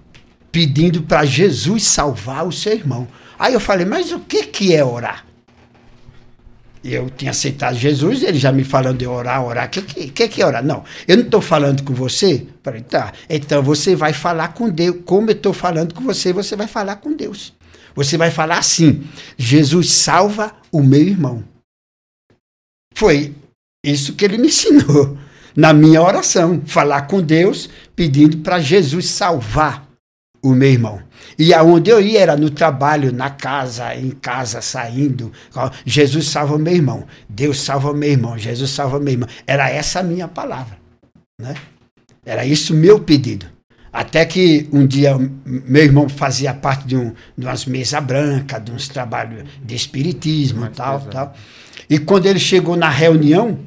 pedindo 0.52 1.04
para 1.04 1.24
Jesus 1.24 1.84
salvar 1.84 2.46
o 2.46 2.52
seu 2.52 2.74
irmão. 2.74 3.08
Aí 3.38 3.54
eu 3.54 3.60
falei, 3.60 3.86
mas 3.86 4.12
o 4.12 4.20
que, 4.20 4.44
que 4.44 4.76
é 4.76 4.84
orar? 4.84 5.26
Eu 6.84 7.10
tinha 7.12 7.30
aceitado 7.30 7.76
Jesus, 7.76 8.24
ele 8.24 8.40
já 8.40 8.52
me 8.52 8.64
falando 8.64 8.98
de 8.98 9.06
orar, 9.06 9.44
orar. 9.46 9.68
O 9.68 9.70
que, 9.70 9.82
que, 9.82 10.28
que 10.28 10.42
é 10.42 10.46
orar? 10.46 10.64
Não, 10.64 10.84
eu 11.08 11.16
não 11.16 11.24
estou 11.24 11.42
falando 11.42 11.84
com 11.84 11.94
você. 11.94 12.48
Falei, 12.64 12.82
tá, 12.82 13.14
então 13.30 13.62
você 13.62 13.96
vai 13.96 14.14
falar 14.14 14.50
com 14.50 14.68
Deus. 14.68 14.98
Como 15.06 15.30
eu 15.30 15.36
estou 15.36 15.54
falando 15.54 15.94
com 15.94 16.04
você, 16.04 16.34
você 16.34 16.56
vai 16.56 16.68
falar 16.68 16.96
com 16.96 17.14
Deus. 17.14 17.54
Você 17.96 18.18
vai 18.18 18.32
falar 18.32 18.58
assim: 18.58 19.04
Jesus 19.38 19.92
salva 19.92 20.56
o 20.72 20.82
meu 20.82 21.02
irmão. 21.02 21.44
Foi 22.96 23.34
isso 23.86 24.14
que 24.14 24.26
ele 24.26 24.38
me 24.38 24.48
ensinou 24.48 25.18
na 25.56 25.74
minha 25.74 26.02
oração. 26.02 26.62
Falar 26.66 27.04
com 27.04 27.22
Deus, 27.22 27.70
pedindo 27.96 28.38
para 28.38 28.60
Jesus 28.60 29.10
salvar 29.10 29.88
o 30.42 30.54
meu 30.54 30.70
irmão. 30.70 31.02
E 31.38 31.54
aonde 31.54 31.90
eu 31.90 32.02
ia 32.02 32.20
era 32.20 32.38
no 32.38 32.50
trabalho, 32.50 33.12
na 33.12 33.30
casa, 33.30 33.96
em 33.96 34.12
casa, 34.12 34.62
saindo. 34.62 35.32
Jesus 35.86 36.28
salva 36.28 36.58
meu 36.58 36.74
irmão. 36.74 37.06
Deus 37.28 37.60
salva 37.62 37.94
meu 37.94 38.10
irmão. 38.10 38.38
Jesus 38.38 38.72
salva 38.72 39.00
meu 39.00 39.14
irmão. 39.14 39.30
Era 39.46 39.70
essa 39.70 40.00
a 40.00 40.04
minha 40.04 40.28
palavra. 40.28 40.78
Né? 41.40 41.56
Era 42.26 42.46
isso 42.46 42.74
o 42.74 42.78
meu 42.78 43.00
pedido. 43.00 43.46
Até 43.92 44.26
que 44.26 44.70
um 44.72 44.88
dia 44.88 45.18
meu 45.46 45.84
irmão 45.84 46.08
fazia 46.08 46.54
parte 46.54 46.88
de, 46.88 46.96
um, 46.96 47.14
de 47.38 47.46
umas 47.46 47.66
mesas 47.66 48.02
brancas, 48.04 48.64
de 48.64 48.72
uns 48.72 48.88
trabalhos 48.88 49.44
de 49.62 49.76
espiritismo 49.76 50.66
e 50.66 50.70
tal, 50.70 51.02
tal. 51.02 51.36
E 51.90 52.00
quando 52.00 52.26
ele 52.26 52.40
chegou 52.40 52.78
na 52.78 52.90
reunião, 52.90 53.60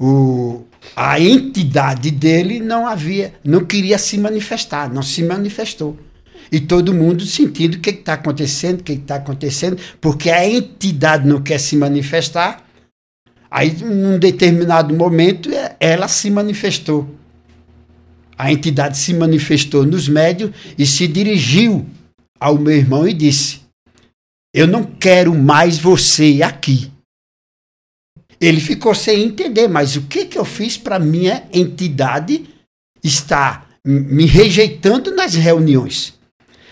o, 0.00 0.64
a 0.94 1.18
entidade 1.18 2.10
dele 2.10 2.60
não 2.60 2.86
havia, 2.86 3.34
não 3.42 3.64
queria 3.64 3.96
se 3.96 4.18
manifestar, 4.18 4.92
não 4.92 5.02
se 5.02 5.22
manifestou. 5.22 5.96
E 6.54 6.60
todo 6.60 6.94
mundo 6.94 7.26
sentindo 7.26 7.74
o 7.74 7.80
que 7.80 7.90
está 7.90 8.12
acontecendo, 8.12 8.78
o 8.78 8.84
que 8.84 8.92
está 8.92 9.16
acontecendo, 9.16 9.76
porque 10.00 10.30
a 10.30 10.48
entidade 10.48 11.26
não 11.26 11.42
quer 11.42 11.58
se 11.58 11.74
manifestar. 11.74 12.64
Aí, 13.50 13.72
num 13.82 14.20
determinado 14.20 14.94
momento, 14.94 15.52
é, 15.52 15.74
ela 15.80 16.06
se 16.06 16.30
manifestou. 16.30 17.12
A 18.38 18.52
entidade 18.52 18.96
se 18.96 19.12
manifestou 19.12 19.84
nos 19.84 20.08
médios 20.08 20.52
e 20.78 20.86
se 20.86 21.08
dirigiu 21.08 21.84
ao 22.38 22.56
meu 22.56 22.76
irmão 22.76 23.08
e 23.08 23.12
disse: 23.12 23.62
Eu 24.54 24.68
não 24.68 24.84
quero 24.84 25.34
mais 25.34 25.76
você 25.76 26.38
aqui. 26.40 26.88
Ele 28.40 28.60
ficou 28.60 28.94
sem 28.94 29.24
entender, 29.24 29.66
mas 29.66 29.96
o 29.96 30.02
que, 30.02 30.24
que 30.26 30.38
eu 30.38 30.44
fiz 30.44 30.78
para 30.78 31.00
minha 31.00 31.42
entidade 31.52 32.44
estar 33.02 33.68
me 33.84 34.24
rejeitando 34.24 35.12
nas 35.16 35.34
reuniões? 35.34 36.14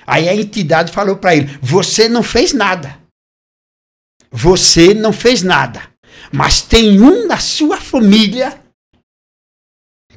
Aí 0.06 0.28
a 0.28 0.34
entidade 0.34 0.92
falou 0.92 1.16
para 1.16 1.34
ele: 1.34 1.58
Você 1.60 2.08
não 2.08 2.22
fez 2.22 2.52
nada. 2.52 3.00
você 4.30 4.94
não 4.94 5.12
fez 5.12 5.42
nada, 5.42 5.82
mas 6.32 6.62
tem 6.62 6.98
um 7.00 7.26
na 7.26 7.38
sua 7.38 7.76
família 7.76 8.58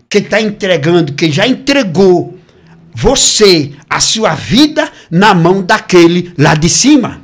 que 0.09 0.19
está 0.19 0.39
entregando, 0.39 1.13
que 1.13 1.29
já 1.29 1.45
entregou 1.45 2.39
você, 2.93 3.73
a 3.89 3.99
sua 3.99 4.33
vida, 4.33 4.89
na 5.11 5.33
mão 5.33 5.61
daquele 5.61 6.33
lá 6.37 6.55
de 6.55 6.69
cima. 6.69 7.21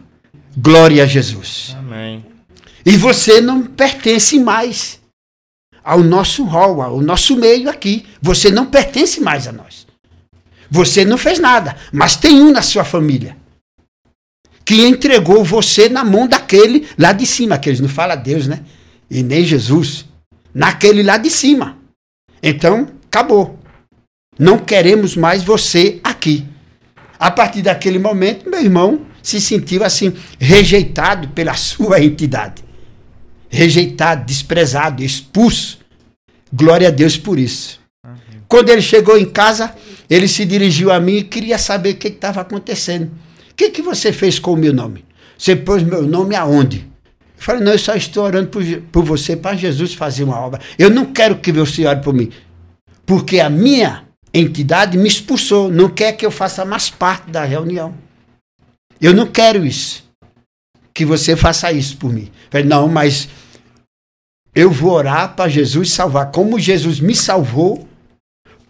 Glória 0.58 1.04
a 1.04 1.08
Jesus. 1.08 1.74
Amém. 1.80 2.26
E 2.86 2.98
você 2.98 3.40
não 3.40 3.64
pertence 3.66 4.38
mais 4.38 5.00
ao 5.82 6.00
nosso 6.00 6.44
rol, 6.44 6.82
ao 6.82 7.00
nosso 7.00 7.38
meio 7.38 7.70
aqui. 7.70 8.06
Você 8.22 8.52
não 8.52 8.66
pertence 8.66 9.22
mais 9.22 9.48
a 9.48 9.54
nós. 9.54 9.88
Você 10.72 11.04
não 11.04 11.18
fez 11.18 11.38
nada, 11.38 11.76
mas 11.92 12.16
tem 12.16 12.42
um 12.42 12.52
na 12.52 12.62
sua 12.62 12.86
família 12.86 13.36
que 14.64 14.86
entregou 14.86 15.44
você 15.44 15.90
na 15.90 16.02
mão 16.02 16.26
daquele 16.26 16.88
lá 16.98 17.12
de 17.12 17.26
cima, 17.26 17.58
que 17.58 17.68
eles 17.68 17.82
não 17.82 17.90
falam 17.90 18.16
Deus, 18.16 18.48
né? 18.48 18.62
E 19.10 19.22
nem 19.22 19.44
Jesus. 19.44 20.06
Naquele 20.54 21.04
lá 21.04 21.18
de 21.18 21.30
cima. 21.30 21.78
Então, 22.42 22.88
acabou. 23.08 23.60
Não 24.40 24.58
queremos 24.58 25.18
mais 25.18 25.44
você 25.44 26.00
aqui. 26.02 26.46
A 27.20 27.30
partir 27.30 27.62
daquele 27.62 28.00
momento, 28.00 28.50
meu 28.50 28.62
irmão 28.62 29.06
se 29.22 29.42
sentiu 29.42 29.84
assim, 29.84 30.14
rejeitado 30.40 31.28
pela 31.30 31.54
sua 31.56 32.02
entidade. 32.02 32.64
Rejeitado, 33.50 34.26
desprezado, 34.26 35.04
expulso. 35.04 35.80
Glória 36.52 36.88
a 36.88 36.92
Deus 36.92 37.18
por 37.18 37.38
isso. 37.38 37.80
Quando 38.48 38.70
ele 38.70 38.82
chegou 38.82 39.18
em 39.18 39.30
casa, 39.30 39.76
ele 40.12 40.28
se 40.28 40.44
dirigiu 40.44 40.92
a 40.92 41.00
mim 41.00 41.16
e 41.16 41.24
queria 41.24 41.58
saber 41.58 41.92
o 41.92 41.96
que 41.96 42.10
estava 42.10 42.42
acontecendo. 42.42 43.10
O 43.50 43.56
que, 43.56 43.70
que 43.70 43.82
você 43.82 44.12
fez 44.12 44.38
com 44.38 44.52
o 44.52 44.58
meu 44.58 44.74
nome? 44.74 45.06
Você 45.38 45.56
pôs 45.56 45.82
meu 45.82 46.02
nome 46.02 46.36
aonde? 46.36 46.80
Eu 46.80 46.84
falei, 47.38 47.64
não, 47.64 47.72
eu 47.72 47.80
só 47.80 47.96
estou 47.96 48.26
orando 48.26 48.50
por, 48.50 48.62
por 48.92 49.06
você, 49.06 49.38
para 49.38 49.56
Jesus 49.56 49.94
fazer 49.94 50.26
uma 50.26 50.38
obra. 50.38 50.60
Eu 50.78 50.90
não 50.90 51.06
quero 51.06 51.38
que 51.38 51.50
você 51.50 51.86
ore 51.86 52.02
por 52.02 52.14
mim. 52.14 52.30
Porque 53.06 53.40
a 53.40 53.50
minha 53.50 54.04
entidade 54.34 54.98
me 54.98 55.08
expulsou, 55.08 55.72
não 55.72 55.88
quer 55.88 56.12
que 56.12 56.26
eu 56.26 56.32
faça 56.32 56.66
mais 56.66 56.90
parte 56.90 57.32
da 57.32 57.46
reunião. 57.46 57.94
Eu 59.00 59.14
não 59.14 59.26
quero 59.26 59.66
isso. 59.66 60.04
Que 60.94 61.06
você 61.06 61.38
faça 61.38 61.72
isso 61.72 61.96
por 61.96 62.12
mim. 62.12 62.26
Eu 62.26 62.52
falei, 62.52 62.68
não, 62.68 62.90
mas 62.90 63.30
eu 64.54 64.70
vou 64.70 64.92
orar 64.92 65.38
para 65.38 65.50
Jesus 65.50 65.90
salvar. 65.92 66.32
Como 66.32 66.60
Jesus 66.60 67.00
me 67.00 67.16
salvou, 67.16 67.88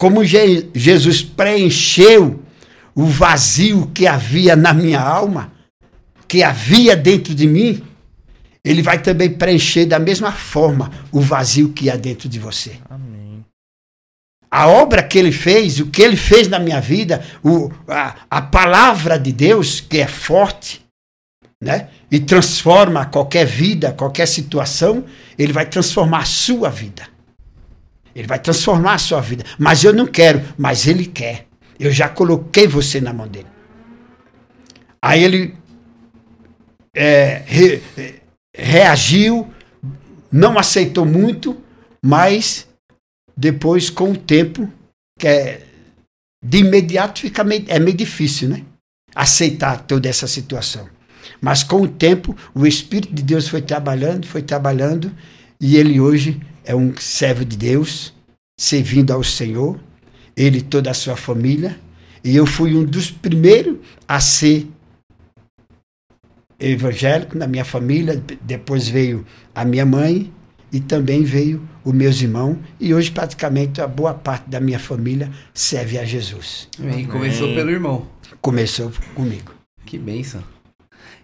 como 0.01 0.25
Je 0.25 0.67
Jesus 0.73 1.21
preencheu 1.21 2.43
o 2.95 3.05
vazio 3.05 3.85
que 3.93 4.07
havia 4.07 4.55
na 4.55 4.73
minha 4.73 4.99
alma, 4.99 5.53
que 6.27 6.41
havia 6.41 6.95
dentro 6.95 7.35
de 7.35 7.45
mim, 7.45 7.83
ele 8.65 8.81
vai 8.81 8.99
também 8.99 9.29
preencher 9.29 9.85
da 9.85 9.99
mesma 9.99 10.31
forma 10.31 10.89
o 11.11 11.21
vazio 11.21 11.69
que 11.69 11.87
há 11.87 11.95
dentro 11.95 12.27
de 12.27 12.39
você. 12.39 12.79
Amém. 12.89 13.45
A 14.49 14.67
obra 14.67 15.03
que 15.03 15.19
ele 15.19 15.31
fez, 15.31 15.79
o 15.79 15.85
que 15.85 16.01
ele 16.01 16.17
fez 16.17 16.47
na 16.47 16.57
minha 16.57 16.81
vida, 16.81 17.23
o, 17.43 17.71
a, 17.87 18.15
a 18.27 18.41
palavra 18.41 19.19
de 19.19 19.31
Deus, 19.31 19.81
que 19.81 19.99
é 19.99 20.07
forte, 20.07 20.83
né? 21.61 21.89
E 22.09 22.19
transforma 22.19 23.05
qualquer 23.05 23.45
vida, 23.45 23.93
qualquer 23.93 24.25
situação, 24.25 25.05
ele 25.37 25.53
vai 25.53 25.67
transformar 25.67 26.21
a 26.21 26.25
sua 26.25 26.71
vida. 26.71 27.10
Ele 28.15 28.27
vai 28.27 28.39
transformar 28.39 28.95
a 28.95 28.97
sua 28.97 29.21
vida. 29.21 29.43
Mas 29.57 29.83
eu 29.83 29.93
não 29.93 30.05
quero, 30.05 30.41
mas 30.57 30.87
ele 30.87 31.05
quer. 31.05 31.47
Eu 31.79 31.91
já 31.91 32.09
coloquei 32.09 32.67
você 32.67 32.99
na 33.01 33.13
mão 33.13 33.27
dele. 33.27 33.47
Aí 35.01 35.23
ele 35.23 35.55
é, 36.95 37.41
re, 37.45 37.81
reagiu, 38.55 39.51
não 40.31 40.59
aceitou 40.59 41.05
muito, 41.05 41.57
mas 42.03 42.67
depois, 43.35 43.89
com 43.89 44.11
o 44.11 44.17
tempo, 44.17 44.71
que 45.17 45.27
é, 45.27 45.61
de 46.43 46.59
imediato 46.59 47.21
fica 47.21 47.43
meio, 47.43 47.65
é 47.67 47.79
meio 47.79 47.95
difícil, 47.95 48.49
né? 48.49 48.63
Aceitar 49.15 49.83
toda 49.83 50.07
essa 50.07 50.27
situação. 50.27 50.87
Mas 51.41 51.63
com 51.63 51.81
o 51.81 51.87
tempo, 51.87 52.35
o 52.53 52.67
Espírito 52.67 53.13
de 53.13 53.23
Deus 53.23 53.47
foi 53.47 53.61
trabalhando, 53.61 54.27
foi 54.27 54.41
trabalhando, 54.41 55.11
e 55.59 55.75
ele 55.77 55.99
hoje 55.99 56.39
é 56.65 56.75
um 56.75 56.95
servo 56.97 57.43
de 57.43 57.57
Deus, 57.57 58.13
servindo 58.57 59.11
ao 59.11 59.23
Senhor, 59.23 59.79
ele 60.35 60.59
e 60.59 60.61
toda 60.61 60.91
a 60.91 60.93
sua 60.93 61.15
família. 61.15 61.79
E 62.23 62.35
eu 62.35 62.45
fui 62.45 62.75
um 62.75 62.83
dos 62.83 63.09
primeiros 63.09 63.77
a 64.07 64.19
ser 64.19 64.67
evangélico 66.59 67.37
na 67.37 67.47
minha 67.47 67.65
família. 67.65 68.21
Depois 68.41 68.87
veio 68.87 69.25
a 69.53 69.65
minha 69.65 69.85
mãe 69.85 70.31
e 70.71 70.79
também 70.79 71.23
veio 71.23 71.67
os 71.83 71.93
meus 71.93 72.21
irmãos. 72.21 72.57
E 72.79 72.93
hoje, 72.93 73.11
praticamente, 73.11 73.81
a 73.81 73.87
boa 73.87 74.13
parte 74.13 74.49
da 74.49 74.59
minha 74.59 74.79
família 74.79 75.31
serve 75.53 75.97
a 75.97 76.05
Jesus. 76.05 76.69
E 76.79 77.05
começou 77.05 77.47
pelo 77.55 77.71
irmão. 77.71 78.07
Começou 78.39 78.91
comigo. 79.15 79.53
Que 79.85 79.97
bênção. 79.97 80.43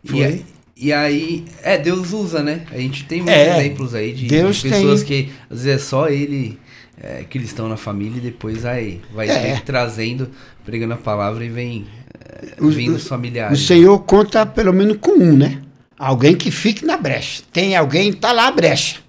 Foi? 0.03 0.43
E, 0.79 0.93
aí, 0.93 1.43
é, 1.63 1.77
Deus 1.77 2.13
usa, 2.13 2.43
né? 2.43 2.65
A 2.71 2.77
gente 2.77 3.05
tem 3.05 3.21
muitos 3.21 3.41
é, 3.41 3.59
exemplos 3.59 3.95
aí 3.95 4.13
de, 4.13 4.27
Deus 4.27 4.57
de 4.57 4.69
pessoas 4.69 5.03
tem... 5.03 5.25
que, 5.25 5.33
às 5.49 5.63
vezes, 5.63 5.81
é 5.81 5.83
só 5.83 6.07
ele 6.07 6.59
é, 7.01 7.23
cristão 7.23 7.67
na 7.67 7.77
família 7.77 8.17
e 8.17 8.21
depois 8.21 8.65
aí 8.65 9.01
vai 9.13 9.29
é. 9.29 9.59
trazendo, 9.59 10.29
pregando 10.63 10.93
a 10.93 10.97
palavra 10.97 11.43
e 11.43 11.49
vem 11.49 11.87
é, 12.13 12.55
vindo 12.61 12.95
os 12.95 13.07
familiares. 13.07 13.59
O 13.59 13.63
Senhor 13.63 13.97
conta 13.99 14.45
pelo 14.45 14.73
menos 14.73 14.97
com 14.97 15.11
um, 15.11 15.35
né? 15.35 15.61
Alguém 15.97 16.35
que 16.35 16.51
fique 16.51 16.85
na 16.85 16.95
brecha. 16.95 17.41
Tem 17.51 17.75
alguém, 17.75 18.13
tá 18.13 18.31
lá 18.31 18.47
a 18.47 18.51
brecha. 18.51 18.99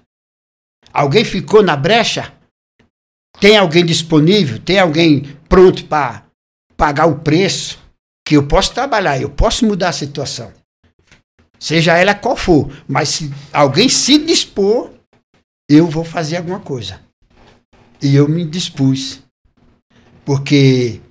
Alguém 0.91 1.23
ficou 1.23 1.61
na 1.61 1.75
brecha? 1.75 2.33
Tem 3.39 3.57
alguém 3.57 3.85
disponível? 3.85 4.59
Tem 4.59 4.79
alguém 4.79 5.35
pronto 5.47 5.85
para 5.85 6.23
pagar 6.75 7.05
o 7.05 7.19
preço? 7.19 7.77
Que 8.25 8.37
eu 8.37 8.47
posso 8.47 8.73
trabalhar, 8.73 9.21
eu 9.21 9.29
posso 9.29 9.65
mudar 9.65 9.89
a 9.89 9.93
situação. 9.93 10.51
Seja 11.59 11.97
ela 11.97 12.13
qual 12.13 12.37
for. 12.37 12.71
Mas 12.87 13.09
se 13.09 13.31
alguém 13.51 13.89
se 13.89 14.17
dispor, 14.17 14.91
eu 15.69 15.85
vou 15.85 16.03
fazer 16.03 16.37
alguma 16.37 16.59
coisa. 16.59 17.01
E 18.01 18.15
eu 18.15 18.27
me 18.29 18.45
dispus. 18.45 19.21
Porque 20.23 21.01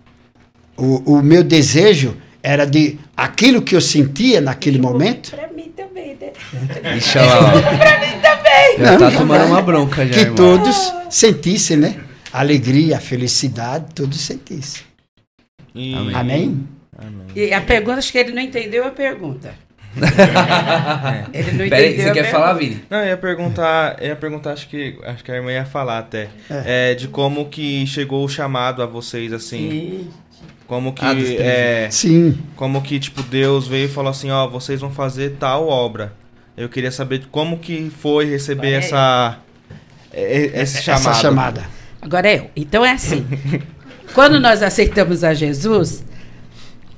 o, 0.76 1.18
o 1.18 1.22
meu 1.22 1.44
desejo 1.44 2.16
era 2.42 2.64
de 2.64 2.98
aquilo 3.16 3.60
que 3.60 3.76
eu 3.76 3.80
sentia 3.80 4.40
naquele 4.40 4.78
momento. 4.78 5.32
Para 5.32 5.48
mim 5.48 5.72
também, 5.76 6.16
né? 6.18 6.96
Ixi, 6.96 7.18
lá. 7.18 7.50
Para 7.76 8.00
mim 8.00 8.20
também. 8.20 8.78
Já 8.78 8.98
tá 8.98 9.10
tomando 9.10 9.46
uma 9.46 9.60
bronca 9.60 10.06
já. 10.06 10.14
Que 10.14 10.20
irmão. 10.20 10.36
todos 10.36 10.92
sentissem, 11.10 11.76
né? 11.76 12.00
A 12.32 12.40
alegria, 12.40 12.96
a 12.96 13.00
felicidade, 13.00 13.86
todos 13.94 14.20
sentissem. 14.20 14.82
Amém. 15.74 16.14
Amém. 16.14 16.68
Amém. 16.96 17.26
E 17.34 17.52
a 17.52 17.60
pergunta, 17.60 17.98
acho 17.98 18.10
que 18.10 18.18
ele 18.18 18.32
não 18.32 18.42
entendeu 18.42 18.86
a 18.86 18.90
pergunta. 18.90 19.54
Ele 21.32 21.52
não 21.52 21.68
Pera 21.68 21.76
aí, 21.76 21.96
você 21.96 22.10
quer 22.12 22.30
falar, 22.30 22.52
Vini? 22.54 22.82
Não, 22.88 22.98
eu 22.98 23.08
ia 23.08 23.16
perguntar, 23.16 24.02
ia 24.02 24.16
perguntar, 24.16 24.52
acho 24.52 24.68
que, 24.68 24.98
acho 25.04 25.24
que 25.24 25.30
a 25.30 25.36
irmã 25.36 25.52
ia 25.52 25.64
falar 25.64 25.98
até, 25.98 26.28
é. 26.50 26.92
É, 26.92 26.94
de 26.94 27.08
como 27.08 27.48
que 27.48 27.86
chegou 27.86 28.24
o 28.24 28.28
chamado 28.28 28.82
a 28.82 28.86
vocês, 28.86 29.32
assim. 29.32 29.70
Sim. 29.70 30.10
Como 30.66 30.92
que, 30.92 31.04
ah, 31.04 31.14
é, 31.42 31.88
Sim. 31.90 32.38
como 32.54 32.82
que, 32.82 33.00
tipo, 33.00 33.22
Deus 33.22 33.66
veio 33.66 33.86
e 33.86 33.88
falou 33.88 34.10
assim, 34.10 34.30
ó, 34.30 34.46
vocês 34.46 34.80
vão 34.82 34.90
fazer 34.90 35.36
tal 35.38 35.66
obra. 35.66 36.12
Eu 36.54 36.68
queria 36.68 36.90
saber 36.90 37.24
como 37.30 37.58
que 37.58 37.90
foi 37.98 38.26
receber 38.26 38.72
essa, 38.72 39.38
esse 40.12 40.82
chamado. 40.82 41.08
Essa 41.08 41.14
chamada. 41.14 41.64
Agora 42.02 42.32
eu. 42.32 42.50
Então 42.54 42.84
é 42.84 42.92
assim. 42.92 43.26
quando 44.12 44.40
nós 44.40 44.62
aceitamos 44.62 45.24
a 45.24 45.32
Jesus, 45.34 46.04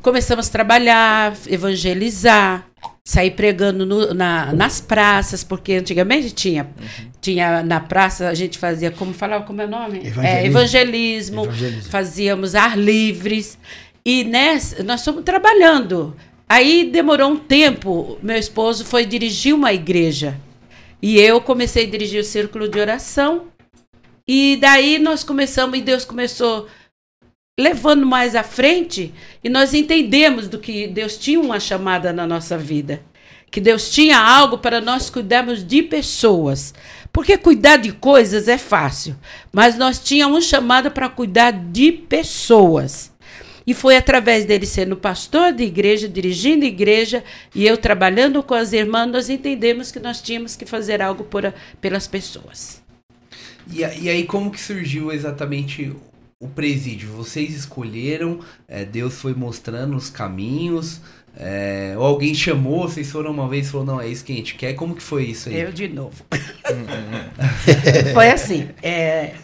começamos 0.02 0.48
a 0.48 0.52
trabalhar, 0.52 1.34
evangelizar, 1.46 2.64
sair 3.04 3.32
pregando 3.32 3.86
no, 3.86 4.14
na, 4.14 4.52
nas 4.52 4.80
praças, 4.80 5.42
porque 5.42 5.74
antigamente 5.74 6.30
tinha, 6.32 6.64
uhum. 6.64 7.10
tinha 7.20 7.62
na 7.62 7.80
praça, 7.80 8.28
a 8.28 8.34
gente 8.34 8.58
fazia, 8.58 8.90
como 8.90 9.12
falava, 9.12 9.44
como 9.44 9.60
é 9.60 9.66
o 9.66 9.68
nome? 9.68 9.98
Evangelismo. 9.98 10.22
É, 10.22 10.46
evangelismo, 10.46 11.44
evangelismo. 11.44 11.90
fazíamos 11.90 12.54
ar 12.54 12.78
livres, 12.78 13.58
e 14.04 14.24
nessa, 14.24 14.82
nós 14.82 15.04
fomos 15.04 15.24
trabalhando. 15.24 16.16
Aí 16.48 16.90
demorou 16.90 17.30
um 17.30 17.36
tempo, 17.36 18.18
meu 18.22 18.36
esposo 18.36 18.84
foi 18.84 19.06
dirigir 19.06 19.54
uma 19.54 19.72
igreja, 19.72 20.36
e 21.02 21.18
eu 21.18 21.40
comecei 21.40 21.86
a 21.86 21.90
dirigir 21.90 22.20
o 22.20 22.24
círculo 22.24 22.68
de 22.68 22.78
oração, 22.78 23.46
e 24.26 24.58
daí 24.60 24.98
nós 24.98 25.24
começamos, 25.24 25.78
e 25.78 25.82
Deus 25.82 26.04
começou 26.04 26.68
levando 27.58 28.06
mais 28.06 28.34
à 28.34 28.42
frente 28.42 29.12
e 29.42 29.48
nós 29.48 29.74
entendemos 29.74 30.48
do 30.48 30.58
que 30.58 30.86
Deus 30.86 31.16
tinha 31.16 31.40
uma 31.40 31.60
chamada 31.60 32.12
na 32.12 32.26
nossa 32.26 32.56
vida. 32.56 33.02
Que 33.50 33.60
Deus 33.60 33.90
tinha 33.90 34.18
algo 34.18 34.58
para 34.58 34.80
nós 34.80 35.10
cuidarmos 35.10 35.66
de 35.66 35.82
pessoas. 35.82 36.72
Porque 37.12 37.36
cuidar 37.36 37.78
de 37.78 37.92
coisas 37.92 38.46
é 38.46 38.56
fácil, 38.56 39.16
mas 39.52 39.76
nós 39.76 39.98
tínhamos 39.98 40.44
chamada 40.44 40.90
para 40.90 41.08
cuidar 41.08 41.50
de 41.50 41.90
pessoas. 41.90 43.10
E 43.66 43.74
foi 43.74 43.96
através 43.96 44.44
dele 44.44 44.66
sendo 44.66 44.96
pastor 44.96 45.52
de 45.52 45.64
igreja, 45.64 46.08
dirigindo 46.08 46.64
igreja, 46.64 47.22
e 47.54 47.66
eu 47.66 47.76
trabalhando 47.76 48.42
com 48.42 48.54
as 48.54 48.72
irmãs, 48.72 49.06
nós 49.06 49.28
entendemos 49.28 49.90
que 49.90 50.00
nós 50.00 50.22
tínhamos 50.22 50.56
que 50.56 50.64
fazer 50.64 51.02
algo 51.02 51.24
por, 51.24 51.52
pelas 51.80 52.06
pessoas. 52.06 52.82
E, 53.70 53.80
e 53.80 54.08
aí, 54.08 54.24
como 54.24 54.50
que 54.50 54.60
surgiu 54.60 55.12
exatamente 55.12 55.92
o 56.40 56.48
presídio? 56.48 57.10
Vocês 57.10 57.54
escolheram, 57.54 58.40
é, 58.66 58.84
Deus 58.84 59.14
foi 59.20 59.34
mostrando 59.34 59.94
os 59.94 60.08
caminhos, 60.08 61.00
é, 61.36 61.94
ou 61.96 62.04
alguém 62.04 62.34
chamou, 62.34 62.88
vocês 62.88 63.10
foram 63.10 63.30
uma 63.30 63.48
vez 63.48 63.68
e 63.68 63.70
falou, 63.70 63.86
não, 63.86 64.00
é 64.00 64.08
isso 64.08 64.24
que 64.24 64.32
a 64.32 64.36
gente 64.36 64.54
quer. 64.54 64.72
Como 64.74 64.96
que 64.96 65.02
foi 65.02 65.24
isso 65.26 65.50
aí? 65.50 65.60
Eu 65.60 65.70
de 65.70 65.86
novo. 65.86 66.24
foi 68.12 68.30
assim, 68.30 68.70
é, 68.82 69.34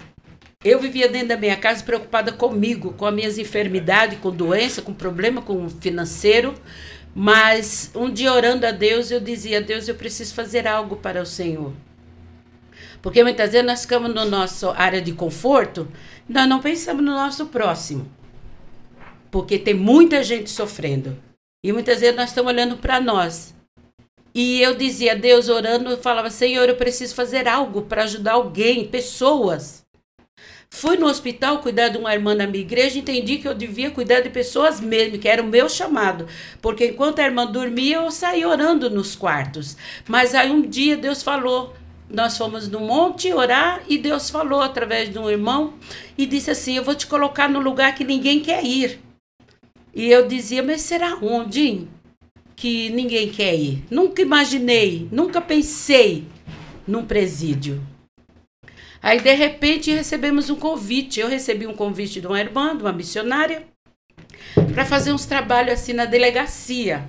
eu 0.65 0.81
vivia 0.81 1.09
dentro 1.09 1.29
da 1.29 1.37
minha 1.37 1.57
casa 1.57 1.85
preocupada 1.85 2.33
comigo, 2.33 2.93
com 2.95 3.07
as 3.07 3.15
minhas 3.15 3.39
enfermidades, 3.39 4.19
com 4.19 4.31
doença, 4.31 4.83
com 4.83 4.93
problema 4.93 5.43
com 5.43 5.69
financeiro. 5.69 6.55
Mas 7.15 7.91
um 7.95 8.11
dia 8.11 8.33
orando 8.33 8.67
a 8.67 8.73
Deus, 8.73 9.11
eu 9.11 9.21
dizia: 9.21 9.61
Deus, 9.61 9.87
eu 9.89 9.95
preciso 9.95 10.35
fazer 10.35 10.67
algo 10.67 10.97
para 10.97 11.23
o 11.23 11.27
Senhor. 11.27 11.73
Porque 13.07 13.23
muitas 13.23 13.53
vezes 13.53 13.65
nós 13.65 13.83
ficamos 13.83 14.13
no 14.13 14.25
nosso 14.25 14.69
área 14.71 15.01
de 15.01 15.13
conforto, 15.13 15.87
nós 16.29 16.49
não 16.49 16.59
pensamos 16.59 17.05
no 17.05 17.13
nosso 17.13 17.47
próximo. 17.47 18.11
Porque 19.31 19.61
tem 19.61 19.75
muita 19.75 20.25
gente 20.25 20.51
sofrendo. 20.51 21.17
E 21.65 21.73
muitas 21.73 22.01
vezes 22.01 22.17
nós 22.17 22.31
estamos 22.31 22.53
olhando 22.53 22.79
para 22.79 23.01
nós. 23.01 23.55
E 24.35 24.61
eu 24.61 24.75
dizia, 24.75 25.15
Deus 25.15 25.49
orando, 25.49 25.91
eu 25.91 25.99
falava, 25.99 26.31
Senhor, 26.31 26.69
eu 26.69 26.75
preciso 26.75 27.15
fazer 27.15 27.47
algo 27.47 27.83
para 27.83 28.03
ajudar 28.03 28.33
alguém, 28.33 28.89
pessoas. 28.89 29.87
Fui 30.69 30.97
no 30.97 31.07
hospital 31.07 31.61
cuidar 31.61 31.91
de 31.91 31.99
uma 31.99 32.13
irmã 32.13 32.35
na 32.35 32.49
minha 32.49 32.65
igreja, 32.65 32.99
entendi 32.99 33.39
que 33.39 33.47
eu 33.47 33.55
devia 33.55 33.93
cuidar 33.93 34.19
de 34.19 34.31
pessoas 34.31 34.81
mesmo, 34.81 35.17
que 35.17 35.29
era 35.29 35.41
o 35.41 35.47
meu 35.47 35.69
chamado. 35.69 36.27
Porque 36.61 36.87
enquanto 36.87 37.21
a 37.21 37.25
irmã 37.25 37.47
dormia, 37.47 37.99
eu 37.99 38.11
saía 38.11 38.49
orando 38.49 38.91
nos 38.91 39.15
quartos. 39.15 39.77
Mas 40.09 40.35
aí 40.35 40.51
um 40.51 40.63
dia 40.63 40.97
Deus 40.97 41.23
falou: 41.23 41.73
nós 42.09 42.39
fomos 42.39 42.69
no 42.69 42.81
monte 42.81 43.33
orar 43.33 43.83
e 43.89 43.99
Deus 43.99 44.31
falou 44.31 44.63
através 44.63 45.11
de 45.11 45.19
um 45.19 45.29
irmão 45.29 45.75
e 46.17 46.25
disse 46.25 46.51
assim: 46.51 46.77
Eu 46.77 46.85
vou 46.85 46.95
te 46.95 47.07
colocar 47.07 47.49
no 47.49 47.59
lugar 47.59 47.95
que 47.95 48.05
ninguém 48.05 48.41
quer 48.41 48.65
ir. 48.65 49.01
E 49.95 50.11
eu 50.11 50.29
dizia: 50.29 50.63
Mas 50.63 50.83
será 50.83 51.17
onde? 51.21 51.89
Que 52.55 52.91
ninguém 52.91 53.29
quer 53.29 53.55
ir. 53.55 53.85
Nunca 53.91 54.23
imaginei, 54.23 55.09
nunca 55.11 55.41
pensei 55.41 56.27
num 56.87 57.05
presídio. 57.05 57.83
Aí, 59.03 59.21
de 59.21 59.33
repente, 59.35 59.93
recebemos 59.93 60.49
um 60.49 60.57
convite. 60.57 61.21
Eu 61.21 61.29
recebi 61.29 61.67
um 61.67 61.75
convite 61.75 62.21
de 62.21 62.27
uma 62.27 62.41
irmã, 62.41 62.77
de 62.77 62.83
uma 62.83 62.93
missionária, 62.93 63.67
para 64.73 64.85
fazer 64.85 65.13
uns 65.13 65.27
trabalhos 65.27 65.75
assim 65.75 65.93
na 65.93 66.07
delegacia. 66.07 67.09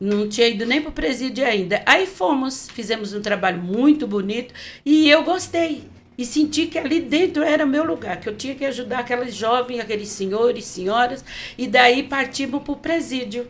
Não 0.00 0.28
tinha 0.28 0.48
ido 0.48 0.64
nem 0.64 0.80
para 0.80 0.90
o 0.90 0.92
presídio 0.92 1.44
ainda. 1.44 1.82
Aí 1.84 2.06
fomos, 2.06 2.68
fizemos 2.72 3.12
um 3.12 3.20
trabalho 3.20 3.60
muito 3.60 4.06
bonito 4.06 4.54
e 4.84 5.10
eu 5.10 5.24
gostei. 5.24 5.84
E 6.16 6.24
senti 6.24 6.66
que 6.66 6.78
ali 6.78 7.00
dentro 7.00 7.44
era 7.44 7.64
meu 7.64 7.84
lugar, 7.84 8.18
que 8.18 8.28
eu 8.28 8.36
tinha 8.36 8.54
que 8.54 8.64
ajudar 8.64 9.00
aqueles 9.00 9.34
jovens, 9.34 9.78
aqueles 9.78 10.08
senhores, 10.08 10.64
senhoras, 10.64 11.24
e 11.56 11.68
daí 11.68 12.02
partimos 12.02 12.62
para 12.62 12.72
o 12.72 12.76
presídio. 12.76 13.46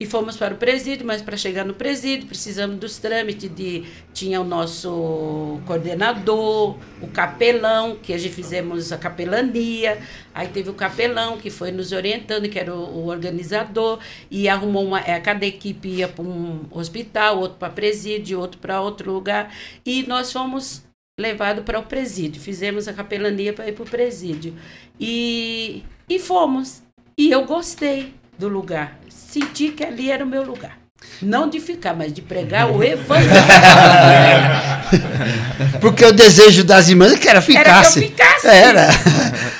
E 0.00 0.06
fomos 0.06 0.36
para 0.36 0.54
o 0.54 0.56
presídio, 0.56 1.04
mas 1.04 1.20
para 1.20 1.36
chegar 1.36 1.64
no 1.64 1.74
presídio 1.74 2.28
precisamos 2.28 2.78
dos 2.78 2.98
trâmites 2.98 3.52
de 3.52 3.84
tinha 4.14 4.40
o 4.40 4.44
nosso 4.44 5.60
coordenador, 5.66 6.78
o 7.02 7.08
capelão, 7.08 7.96
que 7.96 8.12
a 8.12 8.18
gente 8.18 8.32
fizemos 8.32 8.92
a 8.92 8.96
capelania, 8.96 10.00
aí 10.32 10.46
teve 10.46 10.70
o 10.70 10.74
capelão 10.74 11.36
que 11.36 11.50
foi 11.50 11.72
nos 11.72 11.90
orientando, 11.90 12.48
que 12.48 12.60
era 12.60 12.72
o, 12.72 12.78
o 12.78 13.06
organizador, 13.08 13.98
e 14.30 14.48
arrumou 14.48 14.84
uma, 14.84 15.00
é, 15.00 15.18
cada 15.18 15.44
equipe 15.44 15.88
ia 15.88 16.06
para 16.06 16.22
um 16.22 16.64
hospital, 16.70 17.40
outro 17.40 17.58
para 17.58 17.68
presídio, 17.68 18.38
outro 18.38 18.60
para 18.60 18.80
outro 18.80 19.12
lugar, 19.12 19.52
e 19.84 20.06
nós 20.06 20.32
fomos 20.32 20.84
levados 21.18 21.64
para 21.64 21.80
o 21.80 21.82
presídio, 21.82 22.40
fizemos 22.40 22.86
a 22.86 22.92
capelania 22.92 23.52
para 23.52 23.68
ir 23.68 23.72
para 23.72 23.82
o 23.82 23.90
presídio. 23.90 24.54
E, 25.00 25.82
e 26.08 26.20
fomos. 26.20 26.84
E 27.18 27.32
eu 27.32 27.44
gostei 27.44 28.14
do 28.38 28.46
lugar 28.46 28.96
senti 29.30 29.68
que 29.68 29.84
ali 29.84 30.10
era 30.10 30.24
o 30.24 30.26
meu 30.26 30.42
lugar. 30.42 30.78
Não 31.22 31.48
de 31.48 31.60
ficar, 31.60 31.94
mas 31.94 32.12
de 32.12 32.22
pregar 32.22 32.70
o 32.70 32.82
evangelho. 32.82 33.30
Porque 35.80 36.04
o 36.04 36.12
desejo 36.12 36.64
das 36.64 36.88
irmãs 36.88 37.12
é 37.12 37.16
que 37.16 37.28
era 37.28 37.40
ficasse. 37.40 37.68
Era 37.68 37.80
que 37.80 37.86
eu 37.86 38.02
ficasse. 38.02 38.48
Era. 38.48 38.88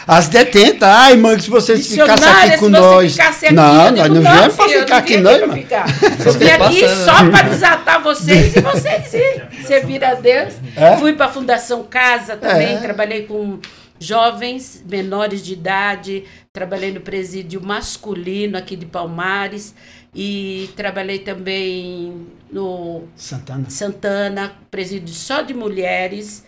As 0.07 0.29
detentas. 0.29 0.89
Ai, 0.89 1.13
irmã, 1.13 1.39
se 1.39 1.51
vocês 1.51 1.87
ficassem 1.87 2.29
aqui 2.29 2.59
com 2.59 2.69
nós. 2.69 3.19
Aqui, 3.19 3.53
não, 3.53 3.91
nós 3.91 4.09
não 4.11 4.23
viemos 4.23 4.55
para 4.55 4.69
ficar 4.69 4.97
aqui, 4.97 5.17
não, 5.19 5.33
irmã. 5.33 5.55
Eu 6.25 6.33
vim 6.33 6.49
aqui 6.49 6.89
só 6.89 7.29
para 7.31 7.49
desatar 7.49 8.03
vocês 8.03 8.57
e 8.57 8.61
vocês 8.61 9.15
ir. 9.15 9.43
Servir 9.67 10.05
a 10.05 10.15
Deus. 10.15 10.55
É? 10.77 10.97
Fui 10.97 11.13
para 11.13 11.27
a 11.27 11.31
Fundação 11.31 11.85
Casa 11.85 12.37
também, 12.37 12.77
é. 12.77 12.79
trabalhei 12.79 13.23
com 13.23 13.59
jovens 13.99 14.85
menores 14.89 15.45
de 15.45 15.53
idade, 15.53 16.25
trabalhei 16.53 16.93
no 16.93 17.01
presídio 17.01 17.61
masculino 17.61 18.57
aqui 18.57 18.77
de 18.77 18.87
Palmares 18.87 19.75
e 20.15 20.71
trabalhei 20.77 21.19
também 21.19 22.27
no 22.51 23.05
Santana, 23.15 23.71
Santana 23.71 24.53
presídio 24.71 25.15
só 25.15 25.43
de 25.43 25.55
mulheres. 25.55 26.47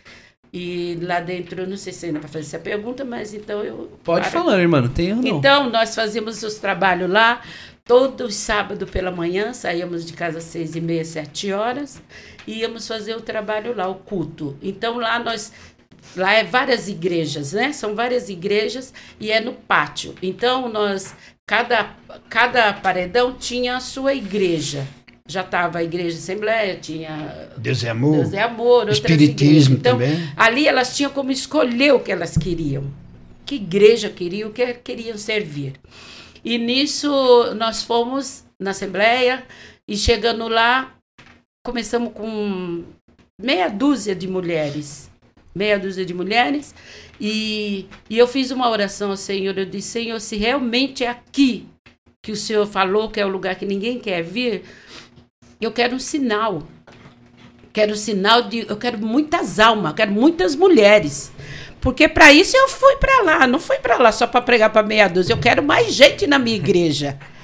E 0.53 0.99
lá 1.03 1.21
dentro, 1.21 1.63
eu 1.63 1.69
não 1.69 1.77
sei 1.77 1.93
se 1.93 2.07
ainda 2.07 2.19
para 2.19 2.29
fazer 2.29 2.45
essa 2.45 2.59
pergunta, 2.59 3.05
mas 3.05 3.33
então 3.33 3.63
eu. 3.63 3.93
Pode 4.03 4.29
para... 4.29 4.31
falar, 4.31 4.59
irmã, 4.59 4.81
não 4.81 4.89
tem 4.89 5.15
não. 5.15 5.25
Então, 5.25 5.71
nós 5.71 5.95
fazíamos 5.95 6.43
os 6.43 6.57
trabalhos 6.57 7.09
lá, 7.09 7.41
todos 7.85 8.35
sábado 8.35 8.85
pela 8.85 9.13
manhã, 9.13 9.53
saíamos 9.53 10.05
de 10.05 10.13
casa 10.13 10.39
às 10.39 10.45
seis 10.45 10.75
e 10.75 10.81
meia, 10.81 11.05
sete 11.05 11.53
horas, 11.53 12.03
e 12.49 12.61
íamos 12.61 12.89
fazer 12.89 13.15
o 13.15 13.21
trabalho 13.21 13.77
lá, 13.77 13.87
o 13.87 13.95
culto. 13.95 14.57
Então, 14.61 14.99
lá 14.99 15.21
nós 15.21 15.53
Lá 16.17 16.35
é 16.35 16.45
várias 16.45 16.89
igrejas, 16.89 17.53
né? 17.53 17.73
São 17.73 17.95
várias 17.95 18.29
igrejas 18.29 18.93
e 19.21 19.31
é 19.31 19.41
no 19.41 19.53
pátio. 19.53 20.15
Então, 20.21 20.69
nós, 20.69 21.15
cada, 21.47 21.95
cada 22.29 22.73
paredão 22.73 23.35
tinha 23.35 23.77
a 23.77 23.81
sua 23.81 24.15
igreja. 24.15 24.87
Já 25.27 25.43
estava 25.43 25.79
a 25.79 25.85
igreja 25.85 26.19
Assembleia, 26.19 26.77
tinha. 26.77 27.51
Deus 27.57 27.85
é 27.85 27.91
amor. 27.91 28.17
Deus 28.17 28.33
é 28.33 28.43
amor. 28.43 28.89
Espiritismo 28.89 29.77
então, 29.77 29.93
também. 29.93 30.29
Ali 30.37 30.67
elas 30.67 30.97
tinham 30.97 31.13
como 31.13 31.31
escolher 31.31 31.95
o 31.95 32.01
que 32.01 32.11
elas 32.11 32.37
queriam. 32.37 32.91
Que 33.47 33.55
igreja 33.55 34.11
queriam, 34.11 34.49
o 34.49 34.53
que 34.53 34.75
queriam 34.75 35.17
servir. 35.17 35.75
E 36.45 36.59
nisso 36.59 37.55
nós 37.55 37.83
fomos 37.83 38.45
na 38.59 38.71
Assembleia 38.71 39.45
e 39.87 39.97
chegando 39.97 40.49
lá, 40.49 40.93
começamos 41.65 42.13
com 42.13 42.83
meia 43.41 43.69
dúzia 43.69 44.17
de 44.17 44.27
mulheres 44.27 45.10
meia 45.55 45.79
dúzia 45.79 46.05
de 46.05 46.15
mulheres, 46.15 46.75
e, 47.21 47.87
e 48.09 48.19
eu 48.19 48.27
fiz 48.27 48.51
uma 48.51 48.69
oração 48.69 49.11
ao 49.11 49.17
Senhor. 49.17 49.57
Eu 49.57 49.67
disse: 49.67 49.89
Senhor, 49.89 50.21
se 50.21 50.37
realmente 50.37 51.05
é 51.05 51.09
aqui 51.09 51.67
que 52.23 52.33
o 52.33 52.37
Senhor 52.37 52.67
falou 52.67 53.11
que 53.11 53.21
é 53.21 53.27
o 53.27 53.29
lugar 53.29 53.55
que 53.57 53.67
ninguém 53.67 53.99
quer 53.99 54.23
vir, 54.23 54.63
eu 55.61 55.71
quero 55.71 55.97
um 55.97 55.99
sinal. 55.99 56.63
Quero 57.73 57.93
um 57.93 57.97
sinal 57.97 58.43
de. 58.43 58.67
Eu 58.69 58.77
quero 58.77 58.99
muitas 58.99 59.61
almas, 59.61 59.93
quero 59.95 60.11
muitas 60.11 60.57
mulheres. 60.57 61.31
Porque 61.81 62.09
para 62.09 62.33
isso 62.33 62.57
eu 62.57 62.69
fui 62.69 62.97
para 62.97 63.23
lá, 63.23 63.47
não 63.47 63.59
fui 63.59 63.79
para 63.79 63.97
lá 63.97 64.13
só 64.13 64.27
para 64.27 64.43
pregar 64.43 64.71
para 64.71 64.87
meia 64.87 65.09
dúzia. 65.09 65.33
Eu 65.33 65.39
quero 65.39 65.63
mais 65.63 65.95
gente 65.95 66.27
na 66.27 66.39
minha 66.39 66.57
igreja. 66.57 67.19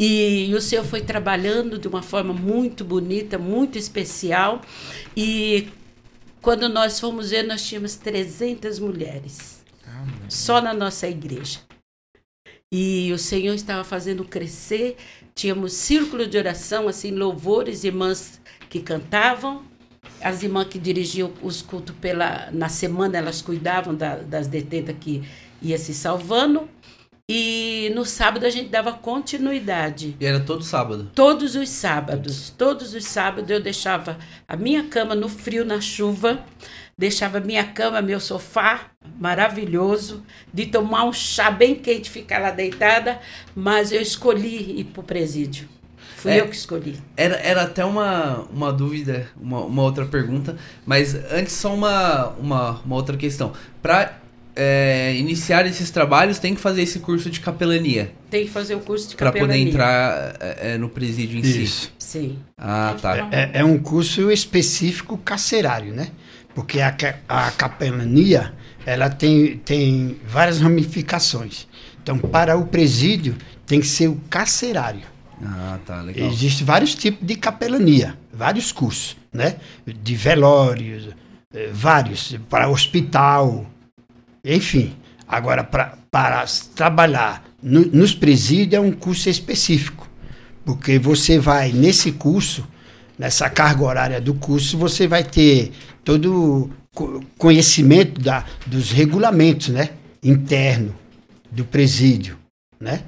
E, 0.00 0.54
o 0.54 0.60
Senhor 0.60 0.84
foi 0.84 1.00
trabalhando 1.00 1.76
de 1.76 1.88
uma 1.88 2.02
forma 2.02 2.32
muito 2.32 2.84
bonita, 2.84 3.36
muito 3.36 3.76
especial. 3.76 4.60
E 5.16 5.70
quando 6.40 6.68
nós 6.68 7.00
fomos 7.00 7.30
ver, 7.30 7.44
nós 7.44 7.66
tínhamos 7.66 7.96
300 7.96 8.78
mulheres. 8.78 9.64
Ah, 9.86 10.04
só 10.28 10.60
na 10.60 10.72
nossa 10.72 11.08
igreja. 11.08 11.60
E 12.72 13.10
o 13.12 13.18
Senhor 13.18 13.54
estava 13.54 13.82
fazendo 13.82 14.24
crescer. 14.24 14.96
Tínhamos 15.34 15.72
círculo 15.72 16.26
de 16.26 16.36
oração, 16.36 16.88
assim, 16.88 17.10
louvores, 17.10 17.84
irmãs 17.84 18.40
que 18.68 18.80
cantavam. 18.80 19.62
As 20.20 20.42
irmãs 20.42 20.68
que 20.68 20.78
dirigiam 20.78 21.32
os 21.42 21.62
cultos 21.62 21.94
pela, 22.00 22.50
na 22.50 22.68
semana, 22.68 23.18
elas 23.18 23.40
cuidavam 23.40 23.94
da, 23.94 24.16
das 24.16 24.46
detentas 24.46 24.96
que 25.00 25.22
ia 25.62 25.78
se 25.78 25.94
salvando. 25.94 26.68
E 27.30 27.92
no 27.94 28.06
sábado 28.06 28.46
a 28.46 28.50
gente 28.50 28.70
dava 28.70 28.90
continuidade. 28.90 30.16
E 30.18 30.24
era 30.24 30.40
todo 30.40 30.64
sábado? 30.64 31.10
Todos 31.14 31.56
os 31.56 31.68
sábados. 31.68 32.48
Todos 32.56 32.94
os 32.94 33.04
sábados 33.04 33.50
eu 33.50 33.60
deixava 33.60 34.16
a 34.48 34.56
minha 34.56 34.84
cama 34.84 35.14
no 35.14 35.28
frio, 35.28 35.62
na 35.62 35.78
chuva. 35.78 36.42
Deixava 36.96 37.38
minha 37.38 37.64
cama, 37.64 38.00
meu 38.00 38.18
sofá 38.18 38.92
maravilhoso, 39.20 40.24
de 40.52 40.66
tomar 40.66 41.04
um 41.04 41.12
chá 41.12 41.50
bem 41.50 41.74
quente, 41.74 42.08
ficar 42.08 42.38
lá 42.38 42.50
deitada. 42.50 43.20
Mas 43.54 43.92
eu 43.92 44.00
escolhi 44.00 44.80
ir 44.80 44.84
para 44.84 45.00
o 45.00 45.04
presídio. 45.04 45.68
Fui 46.16 46.32
é, 46.32 46.40
eu 46.40 46.48
que 46.48 46.56
escolhi. 46.56 46.96
Era, 47.14 47.36
era 47.36 47.62
até 47.64 47.84
uma, 47.84 48.46
uma 48.50 48.72
dúvida, 48.72 49.28
uma, 49.38 49.60
uma 49.60 49.82
outra 49.82 50.06
pergunta. 50.06 50.56
Mas 50.86 51.14
antes, 51.30 51.52
só 51.52 51.74
uma, 51.74 52.28
uma, 52.38 52.80
uma 52.80 52.96
outra 52.96 53.18
questão. 53.18 53.52
Para 53.82 54.18
é, 54.60 55.14
iniciar 55.14 55.64
esses 55.66 55.88
trabalhos 55.88 56.40
tem 56.40 56.52
que 56.52 56.60
fazer 56.60 56.82
esse 56.82 56.98
curso 56.98 57.30
de 57.30 57.38
capelania. 57.38 58.10
Tem 58.28 58.44
que 58.44 58.50
fazer 58.50 58.74
o 58.74 58.80
curso 58.80 59.08
de 59.08 59.14
pra 59.14 59.26
capelania. 59.26 59.54
Para 59.54 59.56
poder 59.56 59.68
entrar 59.70 60.36
é, 60.40 60.74
é, 60.74 60.78
no 60.78 60.88
presídio 60.88 61.38
em 61.38 61.42
Isso. 61.42 61.92
si. 61.96 62.18
Sim. 62.18 62.38
Ah, 62.58 62.96
tá. 63.00 63.28
É, 63.30 63.60
é, 63.60 63.64
um 63.64 63.78
curso 63.78 64.32
específico 64.32 65.16
carcerário, 65.16 65.94
né? 65.94 66.08
Porque 66.56 66.80
a, 66.80 66.92
a 67.28 67.52
capelania, 67.52 68.52
ela 68.84 69.08
tem, 69.08 69.58
tem 69.58 70.18
várias 70.26 70.58
ramificações. 70.58 71.68
Então, 72.02 72.18
para 72.18 72.56
o 72.56 72.66
presídio, 72.66 73.36
tem 73.64 73.78
que 73.78 73.86
ser 73.86 74.08
o 74.08 74.16
carcerário. 74.28 75.02
Ah, 75.40 75.78
tá, 75.86 76.02
legal. 76.02 76.28
Existem 76.28 76.66
vários 76.66 76.96
tipos 76.96 77.24
de 77.24 77.36
capelania, 77.36 78.18
vários 78.32 78.72
cursos, 78.72 79.16
né? 79.32 79.58
De 79.86 80.16
velórios, 80.16 81.10
eh, 81.54 81.70
vários, 81.72 82.36
para 82.50 82.68
hospital, 82.68 83.64
enfim. 84.56 84.96
Agora, 85.26 85.62
para 85.62 86.46
trabalhar 86.74 87.44
no, 87.62 87.80
nos 87.86 88.14
presídios 88.14 88.74
é 88.74 88.80
um 88.80 88.92
curso 88.92 89.28
específico, 89.28 90.08
porque 90.64 90.98
você 90.98 91.38
vai, 91.38 91.70
nesse 91.70 92.12
curso, 92.12 92.66
nessa 93.18 93.50
carga 93.50 93.84
horária 93.84 94.20
do 94.20 94.34
curso, 94.34 94.78
você 94.78 95.06
vai 95.06 95.22
ter 95.22 95.72
todo 96.02 96.70
o 96.96 97.22
conhecimento 97.36 98.20
da, 98.20 98.44
dos 98.66 98.90
regulamentos, 98.90 99.68
né? 99.68 99.90
Interno 100.22 100.94
do 101.50 101.64
presídio, 101.64 102.38
né? 102.80 103.02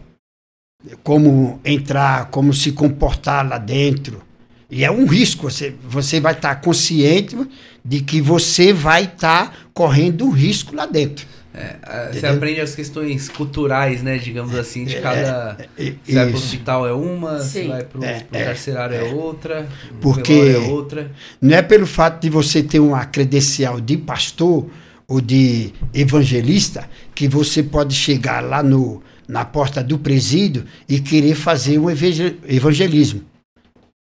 Como 1.02 1.60
entrar, 1.64 2.26
como 2.26 2.52
se 2.52 2.72
comportar 2.72 3.48
lá 3.48 3.58
dentro. 3.58 4.22
E 4.70 4.84
é 4.84 4.90
um 4.90 5.04
risco, 5.06 5.50
você, 5.50 5.74
você 5.82 6.20
vai 6.20 6.32
estar 6.32 6.54
consciente 6.60 7.36
de 7.84 8.00
que 8.00 8.20
você 8.20 8.72
vai 8.72 9.04
estar 9.04 9.68
correndo 9.74 10.26
um 10.26 10.30
risco 10.30 10.74
lá 10.76 10.86
dentro. 10.86 11.26
É, 11.52 12.12
você 12.12 12.26
aprende 12.26 12.60
as 12.60 12.76
questões 12.76 13.28
culturais, 13.28 14.04
né? 14.04 14.18
Digamos 14.18 14.54
assim, 14.54 14.84
de 14.84 14.96
é, 14.96 15.00
cada. 15.00 15.56
É, 15.76 15.88
é, 15.88 15.94
você 16.04 16.14
vai 16.14 16.26
pro 16.28 16.36
hospital 16.36 16.86
é 16.86 16.92
uma, 16.92 17.40
Sim. 17.40 17.62
você 17.62 17.68
vai 17.68 17.84
pro, 17.84 18.04
é, 18.04 18.20
pro 18.20 18.44
carcerário 18.44 18.96
é, 18.96 19.02
outra, 19.12 19.68
porque 20.00 20.32
é 20.32 20.58
outra. 20.58 21.10
Não 21.40 21.56
é 21.56 21.60
pelo 21.60 21.86
fato 21.86 22.22
de 22.22 22.30
você 22.30 22.62
ter 22.62 22.78
uma 22.78 23.04
credencial 23.04 23.80
de 23.80 23.96
pastor 23.96 24.70
ou 25.08 25.20
de 25.20 25.72
evangelista 25.92 26.88
que 27.16 27.26
você 27.26 27.64
pode 27.64 27.96
chegar 27.96 28.40
lá 28.44 28.62
no, 28.62 29.02
na 29.26 29.44
porta 29.44 29.82
do 29.82 29.98
presídio 29.98 30.64
e 30.88 31.00
querer 31.00 31.34
fazer 31.34 31.78
um 31.78 31.90
evangelismo. 31.90 33.22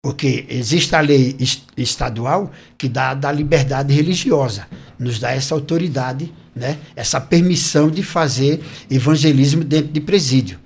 Porque 0.02 0.46
existe 0.48 0.96
a 0.96 1.00
lei 1.00 1.36
estadual 1.76 2.50
que 2.78 2.88
dá 2.88 3.12
da 3.12 3.30
liberdade 3.30 3.92
religiosa, 3.92 4.66
nos 4.98 5.18
dá 5.18 5.30
essa 5.32 5.54
autoridade, 5.54 6.32
né, 6.56 6.78
essa 6.96 7.20
permissão 7.20 7.90
de 7.90 8.02
fazer 8.02 8.62
evangelismo 8.90 9.62
dentro 9.62 9.92
de 9.92 10.00
presídio. 10.00 10.58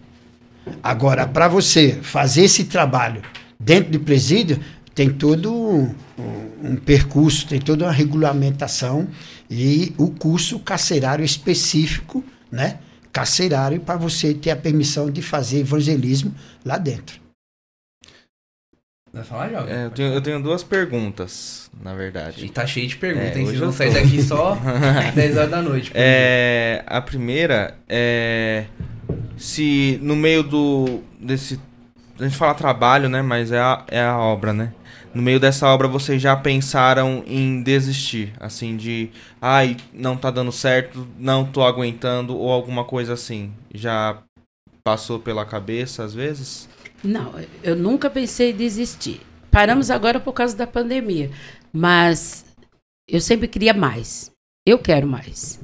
Agora, 0.80 1.26
para 1.26 1.48
você 1.48 1.98
fazer 2.00 2.42
esse 2.42 2.64
trabalho 2.64 3.22
dentro 3.58 3.90
de 3.90 3.98
presídio, 3.98 4.60
tem 4.94 5.10
todo 5.10 5.52
um, 5.52 5.92
um, 6.16 6.70
um, 6.70 6.76
percurso, 6.76 7.48
tem 7.48 7.60
toda 7.60 7.86
uma 7.86 7.92
regulamentação 7.92 9.08
e 9.50 9.92
o 9.98 10.12
curso 10.12 10.60
carcerário 10.60 11.24
específico, 11.24 12.24
né? 12.52 12.78
Carcerário 13.12 13.80
para 13.80 13.96
você 13.96 14.32
ter 14.32 14.50
a 14.50 14.56
permissão 14.56 15.10
de 15.10 15.20
fazer 15.20 15.58
evangelismo 15.58 16.32
lá 16.64 16.78
dentro. 16.78 17.23
Vai 19.14 19.22
falar, 19.22 19.48
Jovem? 19.48 19.72
É, 19.72 19.84
eu, 19.84 19.90
tenho, 19.90 20.12
eu 20.12 20.20
tenho 20.20 20.42
duas 20.42 20.64
perguntas, 20.64 21.70
na 21.80 21.94
verdade. 21.94 22.44
E 22.44 22.48
tá 22.48 22.66
cheio 22.66 22.88
de 22.88 22.96
perguntas, 22.96 23.36
é, 23.36 23.38
hein? 23.38 23.46
Vocês 23.46 23.60
vão 23.60 23.72
sair 23.72 23.94
daqui 23.94 24.20
só 24.20 24.58
10 25.14 25.36
horas 25.36 25.50
da 25.50 25.62
noite. 25.62 25.92
É, 25.94 26.82
a 26.84 27.00
primeira 27.00 27.76
é 27.88 28.64
se 29.36 29.98
no 30.02 30.16
meio 30.16 30.42
do 30.42 31.00
desse 31.20 31.60
a 32.18 32.24
gente 32.24 32.36
fala 32.36 32.54
trabalho, 32.54 33.08
né? 33.08 33.22
Mas 33.22 33.52
é 33.52 33.60
a, 33.60 33.84
é 33.88 34.02
a 34.02 34.18
obra, 34.18 34.52
né? 34.52 34.72
no 35.14 35.22
meio 35.22 35.38
dessa 35.38 35.68
obra 35.68 35.86
vocês 35.86 36.20
já 36.20 36.34
pensaram 36.34 37.22
em 37.26 37.62
desistir? 37.62 38.32
Assim, 38.40 38.76
de 38.76 39.10
ai, 39.40 39.76
não 39.92 40.16
tá 40.16 40.30
dando 40.30 40.50
certo, 40.50 41.06
não 41.16 41.44
tô 41.44 41.62
aguentando, 41.62 42.36
ou 42.36 42.50
alguma 42.50 42.84
coisa 42.84 43.12
assim? 43.12 43.52
Já 43.72 44.18
passou 44.82 45.20
pela 45.20 45.46
cabeça 45.46 46.02
às 46.02 46.12
vezes? 46.12 46.68
Não, 47.04 47.34
eu 47.62 47.76
nunca 47.76 48.08
pensei 48.08 48.50
em 48.50 48.56
desistir. 48.56 49.20
Paramos 49.50 49.90
agora 49.90 50.18
por 50.18 50.32
causa 50.32 50.56
da 50.56 50.66
pandemia, 50.66 51.30
mas 51.72 52.44
eu 53.08 53.20
sempre 53.20 53.46
queria 53.46 53.74
mais. 53.74 54.32
Eu 54.66 54.78
quero 54.78 55.06
mais. 55.06 55.60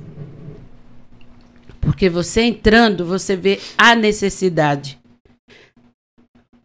Porque 1.80 2.08
você 2.08 2.42
entrando, 2.42 3.06
você 3.06 3.34
vê 3.34 3.58
a 3.76 3.94
necessidade 3.94 5.00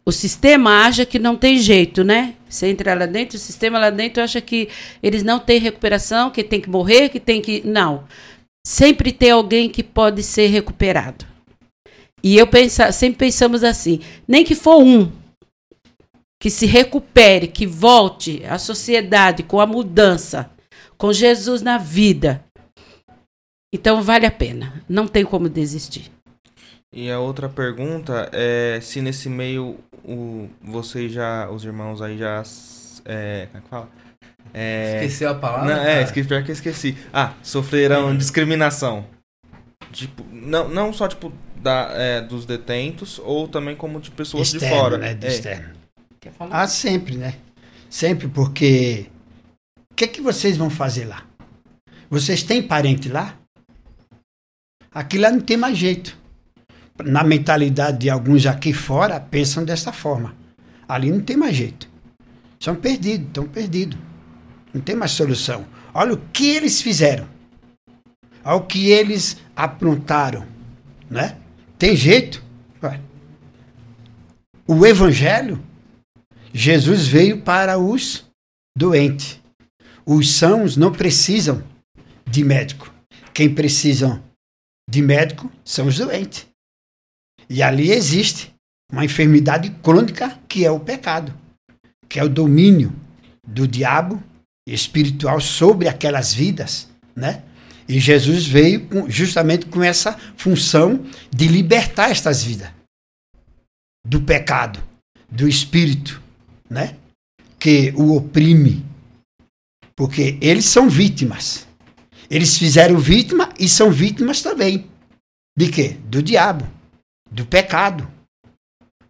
o 0.06 0.12
sistema 0.12 0.86
acha 0.86 1.04
que 1.04 1.18
não 1.18 1.34
tem 1.34 1.58
jeito, 1.58 2.04
né? 2.04 2.34
Você 2.48 2.68
entra 2.68 2.94
lá 2.94 3.06
dentro, 3.06 3.36
o 3.36 3.40
sistema 3.40 3.76
lá 3.76 3.90
dentro 3.90 4.22
acha 4.22 4.40
que 4.40 4.68
eles 5.02 5.24
não 5.24 5.40
têm 5.40 5.58
recuperação, 5.58 6.30
que 6.30 6.44
tem 6.44 6.60
que 6.60 6.70
morrer, 6.70 7.08
que 7.08 7.18
tem 7.18 7.42
que. 7.42 7.60
Não. 7.66 8.04
Sempre 8.64 9.10
tem 9.10 9.32
alguém 9.32 9.68
que 9.68 9.82
pode 9.82 10.22
ser 10.22 10.46
recuperado. 10.46 11.26
E 12.22 12.36
eu 12.36 12.46
pensa, 12.46 12.90
sempre 12.92 13.18
pensamos 13.18 13.62
assim: 13.62 14.00
nem 14.26 14.44
que 14.44 14.54
for 14.54 14.82
um 14.82 15.10
que 16.40 16.50
se 16.50 16.66
recupere, 16.66 17.48
que 17.48 17.66
volte 17.66 18.44
à 18.44 18.58
sociedade 18.58 19.42
com 19.42 19.60
a 19.60 19.66
mudança, 19.66 20.50
com 20.98 21.12
Jesus 21.12 21.62
na 21.62 21.78
vida. 21.78 22.44
Então 23.72 24.02
vale 24.02 24.26
a 24.26 24.30
pena. 24.30 24.84
Não 24.88 25.06
tem 25.06 25.24
como 25.24 25.48
desistir. 25.48 26.10
E 26.94 27.10
a 27.10 27.18
outra 27.18 27.48
pergunta 27.48 28.28
é 28.32 28.78
se 28.80 29.00
nesse 29.00 29.28
meio 29.28 29.78
o, 30.04 30.48
vocês 30.62 31.12
já, 31.12 31.50
os 31.50 31.64
irmãos 31.64 32.00
aí 32.00 32.16
já. 32.16 32.42
É, 33.04 33.46
como 33.46 33.58
é 33.58 33.60
que 33.60 33.68
fala? 33.68 33.88
É, 34.54 34.96
Esqueceu 34.96 35.30
a 35.30 35.34
palavra? 35.34 35.74
Não, 35.74 35.82
é, 35.82 36.02
esqueci, 36.02 36.28
pior 36.28 36.42
que 36.42 36.52
esqueci. 36.52 36.96
Ah, 37.12 37.34
sofreram 37.42 38.16
discriminação. 38.16 39.04
Tipo, 39.92 40.24
não, 40.32 40.68
não 40.68 40.92
só 40.92 41.08
tipo 41.08 41.32
da, 41.66 41.90
é, 41.94 42.20
dos 42.20 42.46
detentos, 42.46 43.20
ou 43.24 43.48
também 43.48 43.74
como 43.74 44.00
de 44.00 44.12
pessoas 44.12 44.54
externo, 44.54 44.68
de 44.68 44.80
fora. 44.80 44.98
Né, 44.98 45.14
de 45.14 45.26
é. 45.26 45.28
externo. 45.28 45.74
Ah, 46.48 46.68
sempre, 46.68 47.16
né? 47.16 47.34
Sempre, 47.90 48.28
porque. 48.28 49.06
O 49.90 49.94
que, 49.96 50.04
é 50.04 50.06
que 50.06 50.20
vocês 50.20 50.56
vão 50.56 50.70
fazer 50.70 51.06
lá? 51.06 51.24
Vocês 52.08 52.44
têm 52.44 52.62
parente 52.62 53.08
lá? 53.08 53.36
Aqui 54.92 55.18
lá 55.18 55.30
não 55.30 55.40
tem 55.40 55.56
mais 55.56 55.76
jeito 55.76 56.16
na 57.04 57.24
mentalidade 57.24 57.98
de 57.98 58.10
alguns 58.10 58.46
aqui 58.46 58.72
fora, 58.72 59.18
pensam 59.18 59.64
dessa 59.64 59.92
forma. 59.92 60.34
Ali 60.88 61.10
não 61.10 61.20
tem 61.20 61.36
mais 61.36 61.56
jeito. 61.56 61.88
São 62.60 62.76
perdidos, 62.76 63.26
estão 63.26 63.44
perdidos. 63.44 63.98
Não 64.72 64.80
tem 64.80 64.94
mais 64.94 65.10
solução. 65.10 65.66
Olha 65.92 66.14
o 66.14 66.18
que 66.32 66.46
eles 66.46 66.80
fizeram. 66.80 67.26
Olha 68.44 68.56
o 68.56 68.62
que 68.62 68.88
eles 68.90 69.38
aprontaram. 69.54 70.46
Né? 71.10 71.36
Tem 71.78 71.94
jeito? 71.94 72.42
Ué. 72.82 73.00
O 74.66 74.86
Evangelho, 74.86 75.62
Jesus 76.52 77.06
veio 77.06 77.42
para 77.42 77.78
os 77.78 78.24
doentes. 78.76 79.40
Os 80.04 80.34
sãos 80.34 80.76
não 80.76 80.90
precisam 80.90 81.62
de 82.28 82.42
médico. 82.42 82.92
Quem 83.34 83.54
precisam 83.54 84.22
de 84.88 85.02
médico 85.02 85.50
são 85.64 85.86
os 85.86 85.98
doentes. 85.98 86.46
E 87.48 87.62
ali 87.62 87.90
existe 87.90 88.54
uma 88.90 89.04
enfermidade 89.04 89.70
crônica 89.82 90.38
que 90.48 90.64
é 90.64 90.70
o 90.70 90.80
pecado, 90.80 91.34
que 92.08 92.18
é 92.18 92.24
o 92.24 92.28
domínio 92.28 92.92
do 93.46 93.68
diabo 93.68 94.22
espiritual 94.66 95.40
sobre 95.40 95.88
aquelas 95.88 96.32
vidas, 96.32 96.88
né? 97.14 97.42
E 97.88 98.00
Jesus 98.00 98.46
veio 98.46 98.86
com, 98.86 99.08
justamente 99.08 99.66
com 99.66 99.82
essa 99.82 100.18
função 100.36 101.04
de 101.30 101.46
libertar 101.46 102.10
estas 102.10 102.42
vidas 102.42 102.70
do 104.06 104.20
pecado, 104.20 104.82
do 105.30 105.48
espírito, 105.48 106.22
né? 106.68 106.96
Que 107.58 107.92
o 107.96 108.16
oprime. 108.16 108.84
Porque 109.94 110.36
eles 110.40 110.66
são 110.66 110.88
vítimas. 110.88 111.66
Eles 112.30 112.56
fizeram 112.58 112.98
vítima 112.98 113.52
e 113.58 113.68
são 113.68 113.90
vítimas 113.90 114.42
também. 114.42 114.86
De 115.56 115.68
quê? 115.68 115.96
Do 116.04 116.22
diabo 116.22 116.76
do 117.30 117.44
pecado. 117.44 118.08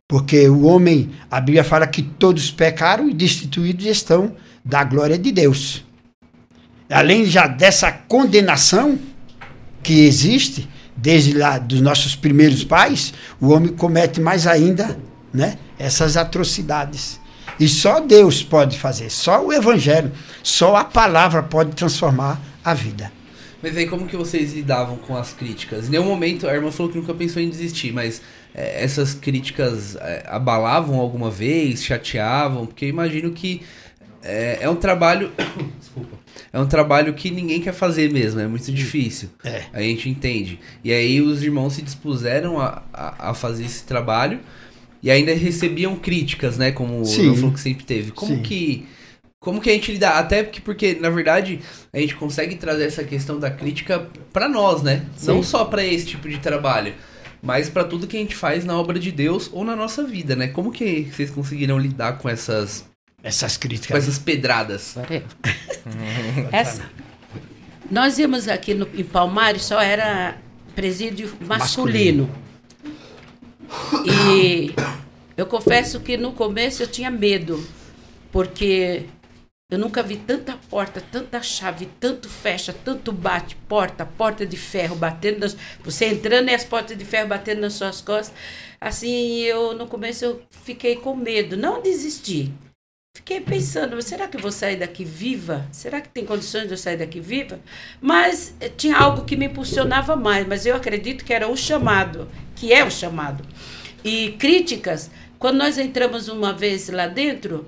Porque 0.08 0.48
o 0.48 0.62
homem, 0.62 1.10
a 1.30 1.40
Bíblia 1.40 1.64
fala 1.64 1.86
que 1.86 2.02
todos 2.02 2.50
pecaram 2.50 3.08
e 3.08 3.14
destituídos 3.14 3.86
estão 3.86 4.36
da 4.64 4.84
glória 4.84 5.18
de 5.18 5.32
Deus. 5.32 5.84
Além 6.90 7.24
já 7.24 7.46
dessa 7.46 7.90
condenação 7.90 8.98
que 9.82 10.06
existe, 10.06 10.68
desde 10.96 11.32
lá 11.32 11.58
dos 11.58 11.80
nossos 11.80 12.14
primeiros 12.14 12.64
pais, 12.64 13.12
o 13.40 13.48
homem 13.48 13.72
comete 13.72 14.20
mais 14.20 14.46
ainda 14.46 14.98
né, 15.32 15.58
essas 15.78 16.16
atrocidades. 16.16 17.20
E 17.58 17.68
só 17.68 18.00
Deus 18.00 18.42
pode 18.42 18.78
fazer, 18.78 19.10
só 19.10 19.44
o 19.44 19.52
Evangelho, 19.52 20.12
só 20.42 20.76
a 20.76 20.84
palavra 20.84 21.42
pode 21.42 21.74
transformar 21.74 22.40
a 22.64 22.74
vida. 22.74 23.10
Mas 23.62 23.76
aí 23.76 23.86
como 23.86 24.06
que 24.06 24.16
vocês 24.16 24.52
lidavam 24.52 24.96
com 24.96 25.16
as 25.16 25.32
críticas? 25.32 25.88
Em 25.88 25.92
nenhum 25.92 26.04
momento, 26.04 26.46
a 26.46 26.54
irmã 26.54 26.70
falou 26.70 26.92
que 26.92 26.98
nunca 26.98 27.14
pensou 27.14 27.42
em 27.42 27.48
desistir, 27.48 27.92
mas 27.92 28.20
é, 28.54 28.84
essas 28.84 29.14
críticas 29.14 29.96
é, 29.96 30.24
abalavam 30.28 31.00
alguma 31.00 31.30
vez, 31.30 31.82
chateavam? 31.82 32.66
Porque 32.66 32.84
eu 32.84 32.90
imagino 32.90 33.30
que 33.32 33.62
é, 34.22 34.58
é 34.60 34.68
um 34.68 34.76
trabalho. 34.76 35.32
Desculpa. 35.80 36.25
É 36.52 36.58
um 36.58 36.66
trabalho 36.66 37.14
que 37.14 37.30
ninguém 37.30 37.60
quer 37.60 37.72
fazer 37.72 38.12
mesmo, 38.12 38.40
é 38.40 38.46
muito 38.46 38.70
difícil. 38.72 39.30
É. 39.44 39.64
A 39.72 39.80
gente 39.80 40.08
entende. 40.08 40.58
E 40.82 40.92
aí 40.92 41.20
os 41.20 41.42
irmãos 41.42 41.74
se 41.74 41.82
dispuseram 41.82 42.60
a, 42.60 42.82
a, 42.92 43.30
a 43.30 43.34
fazer 43.34 43.64
esse 43.64 43.84
trabalho 43.84 44.40
e 45.02 45.10
ainda 45.10 45.32
recebiam 45.34 45.96
críticas, 45.96 46.58
né? 46.58 46.72
Como 46.72 47.04
Sim. 47.04 47.30
o 47.30 47.36
falou 47.36 47.52
que 47.52 47.60
sempre 47.60 47.84
teve. 47.84 48.10
Como 48.10 48.36
Sim. 48.36 48.42
que 48.42 48.86
como 49.38 49.60
que 49.60 49.70
a 49.70 49.72
gente 49.72 49.92
lida? 49.92 50.10
Até 50.10 50.42
porque, 50.42 50.60
porque, 50.60 50.94
na 51.00 51.08
verdade, 51.08 51.60
a 51.92 51.98
gente 52.00 52.16
consegue 52.16 52.56
trazer 52.56 52.84
essa 52.84 53.04
questão 53.04 53.38
da 53.38 53.48
crítica 53.48 54.08
para 54.32 54.48
nós, 54.48 54.82
né? 54.82 55.06
Sim. 55.16 55.28
Não 55.28 55.42
só 55.42 55.64
para 55.64 55.84
esse 55.84 56.06
tipo 56.06 56.28
de 56.28 56.38
trabalho, 56.38 56.94
mas 57.40 57.68
para 57.68 57.84
tudo 57.84 58.08
que 58.08 58.16
a 58.16 58.20
gente 58.20 58.34
faz 58.34 58.64
na 58.64 58.76
obra 58.76 58.98
de 58.98 59.12
Deus 59.12 59.48
ou 59.52 59.64
na 59.64 59.76
nossa 59.76 60.02
vida, 60.02 60.34
né? 60.34 60.48
Como 60.48 60.72
que 60.72 61.08
vocês 61.12 61.30
conseguiram 61.30 61.78
lidar 61.78 62.18
com 62.18 62.28
essas 62.28 62.84
essas 63.22 63.56
críticas, 63.56 63.90
com 63.90 63.96
essas 63.96 64.18
pedradas? 64.18 64.96
Essa. 66.52 66.90
Nós 67.90 68.18
íamos 68.18 68.48
aqui 68.48 68.74
no, 68.74 68.88
em 68.94 69.04
Palmares, 69.04 69.62
só 69.64 69.80
era 69.80 70.36
presídio 70.74 71.32
masculino. 71.40 72.28
masculino. 72.28 72.46
E 74.04 74.74
eu 75.36 75.46
confesso 75.46 76.00
que 76.00 76.16
no 76.16 76.32
começo 76.32 76.82
eu 76.82 76.86
tinha 76.86 77.10
medo, 77.10 77.64
porque 78.32 79.06
eu 79.70 79.78
nunca 79.78 80.02
vi 80.02 80.16
tanta 80.16 80.56
porta, 80.70 81.00
tanta 81.00 81.42
chave, 81.42 81.88
tanto 81.98 82.28
fecha, 82.28 82.72
tanto 82.72 83.10
bate, 83.10 83.56
porta, 83.68 84.06
porta 84.06 84.46
de 84.46 84.56
ferro 84.56 84.94
batendo, 84.94 85.40
nas, 85.40 85.56
você 85.82 86.06
entrando 86.06 86.48
e 86.48 86.54
as 86.54 86.64
portas 86.64 86.96
de 86.96 87.04
ferro 87.04 87.28
batendo 87.28 87.60
nas 87.62 87.72
suas 87.72 88.00
costas. 88.00 88.32
Assim, 88.80 89.40
eu 89.40 89.74
no 89.74 89.86
começo 89.86 90.24
eu 90.24 90.42
fiquei 90.50 90.96
com 90.96 91.16
medo, 91.16 91.56
não 91.56 91.82
desisti. 91.82 92.52
Fiquei 93.16 93.40
pensando, 93.40 94.00
será 94.02 94.28
que 94.28 94.36
eu 94.36 94.42
vou 94.42 94.52
sair 94.52 94.76
daqui 94.76 95.02
viva? 95.02 95.66
Será 95.72 96.02
que 96.02 96.08
tem 96.10 96.26
condições 96.26 96.66
de 96.66 96.74
eu 96.74 96.76
sair 96.76 96.98
daqui 96.98 97.18
viva? 97.18 97.58
Mas 97.98 98.54
eh, 98.60 98.68
tinha 98.68 98.94
algo 98.94 99.24
que 99.24 99.34
me 99.34 99.46
impulsionava 99.46 100.14
mais, 100.14 100.46
mas 100.46 100.66
eu 100.66 100.76
acredito 100.76 101.24
que 101.24 101.32
era 101.32 101.48
o 101.48 101.56
chamado, 101.56 102.28
que 102.54 102.74
é 102.74 102.84
o 102.84 102.90
chamado. 102.90 103.42
E 104.04 104.32
críticas, 104.32 105.10
quando 105.38 105.56
nós 105.56 105.78
entramos 105.78 106.28
uma 106.28 106.52
vez 106.52 106.90
lá 106.90 107.06
dentro, 107.06 107.64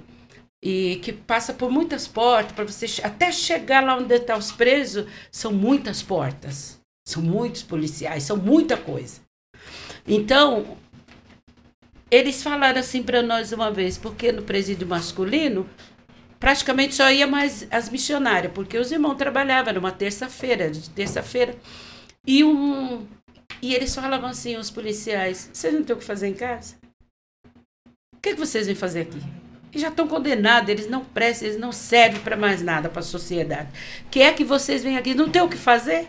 e 0.62 0.96
que 1.02 1.14
passa 1.14 1.54
por 1.54 1.70
muitas 1.70 2.06
portas 2.06 2.52
para 2.52 2.64
você 2.64 2.84
até 3.02 3.32
chegar 3.32 3.82
lá 3.82 3.96
onde 3.96 4.14
estão 4.14 4.36
tá 4.36 4.38
os 4.38 4.52
presos 4.52 5.06
são 5.30 5.50
muitas 5.50 6.02
portas 6.02 6.78
são 7.06 7.22
muitos 7.22 7.62
policiais 7.62 8.24
são 8.24 8.36
muita 8.36 8.76
coisa 8.76 9.20
então 10.04 10.76
eles 12.10 12.42
falaram 12.42 12.80
assim 12.80 13.02
para 13.02 13.22
nós 13.22 13.52
uma 13.52 13.70
vez 13.70 13.98
porque 13.98 14.32
no 14.32 14.42
presídio 14.42 14.86
masculino 14.86 15.68
praticamente 16.38 16.94
só 16.94 17.10
ia 17.10 17.26
mais 17.26 17.66
as 17.70 17.88
missionárias 17.88 18.52
porque 18.52 18.78
os 18.78 18.90
irmãos 18.92 19.16
trabalhavam 19.16 19.74
numa 19.74 19.92
terça-feira 19.92 20.70
de 20.70 20.88
terça-feira 20.90 21.54
e 22.26 22.44
um 22.44 23.06
e 23.60 23.74
eles 23.74 23.94
falavam 23.94 24.30
assim 24.30 24.56
os 24.56 24.70
policiais 24.70 25.50
vocês 25.52 25.74
não 25.74 25.82
têm 25.82 25.96
o 25.96 25.98
que 25.98 26.04
fazer 26.04 26.28
em 26.28 26.34
casa 26.34 26.76
o 28.16 28.20
que, 28.20 28.30
é 28.30 28.34
que 28.34 28.40
vocês 28.40 28.66
vêm 28.66 28.74
fazer 28.74 29.02
aqui 29.02 29.20
e 29.72 29.78
já 29.78 29.88
estão 29.88 30.08
condenados, 30.08 30.70
eles 30.70 30.88
não 30.88 31.04
prestam, 31.04 31.46
eles 31.46 31.60
não 31.60 31.72
servem 31.72 32.20
para 32.20 32.36
mais 32.36 32.62
nada 32.62 32.88
para 32.88 33.00
a 33.00 33.02
sociedade. 33.02 33.68
Que 34.10 34.22
é 34.22 34.32
que 34.32 34.42
vocês 34.42 34.82
vêm 34.82 34.96
aqui, 34.96 35.14
não 35.14 35.28
tem 35.28 35.42
o 35.42 35.48
que 35.48 35.56
fazer? 35.58 36.08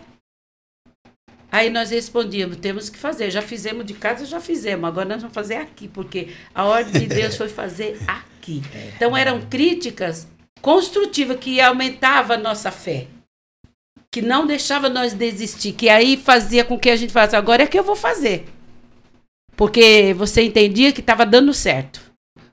Aí 1.52 1.70
nós 1.70 1.90
respondíamos, 1.90 2.58
temos 2.58 2.90
que 2.90 2.98
fazer, 2.98 3.32
já 3.32 3.42
fizemos 3.42 3.86
de 3.86 3.94
casa, 3.94 4.26
já 4.26 4.40
fizemos, 4.40 4.88
agora 4.88 5.10
nós 5.10 5.22
vamos 5.22 5.34
fazer 5.34 5.56
aqui, 5.56 5.88
porque 5.88 6.30
a 6.54 6.64
ordem 6.64 7.02
de 7.02 7.08
Deus 7.08 7.36
foi 7.36 7.50
fazer 7.50 8.00
aqui. 8.08 8.30
É. 8.74 8.94
Então 8.96 9.16
eram 9.16 9.42
críticas 9.42 10.28
construtivas 10.60 11.38
que 11.38 11.62
aumentavam 11.62 12.36
a 12.36 12.40
nossa 12.40 12.72
fé, 12.72 13.06
que 14.12 14.24
não 14.24 14.48
deixava 14.48 14.90
nós 14.90 15.14
desistir, 15.14 15.74
que 15.74 15.88
aí 15.88 16.18
fazia 16.18 16.64
com 16.64 16.80
que 16.80 16.90
a 16.90 16.96
gente 16.96 17.14
falasse, 17.14 17.36
agora 17.36 17.62
é 17.62 17.68
que 17.68 17.78
eu 17.78 17.84
vou 17.84 17.96
fazer. 17.96 18.48
Porque 19.56 20.16
você 20.18 20.42
entendia 20.42 20.92
que 20.92 21.02
estava 21.02 21.28
dando 21.28 21.54
certo. 21.54 22.02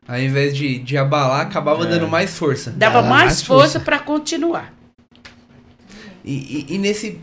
Ao 0.06 0.18
invés 0.20 0.54
de, 0.54 0.78
de 0.80 0.98
abalar, 0.98 1.46
acabava 1.46 1.84
é. 1.84 1.88
dando 1.88 2.06
mais 2.08 2.36
força. 2.36 2.72
Dava 2.72 3.00
mais, 3.00 3.10
mais, 3.10 3.42
força 3.42 3.80
para 3.80 3.98
continuar. 3.98 4.74
E, 6.22 6.66
e, 6.68 6.74
e 6.74 6.78
nesse, 6.78 7.20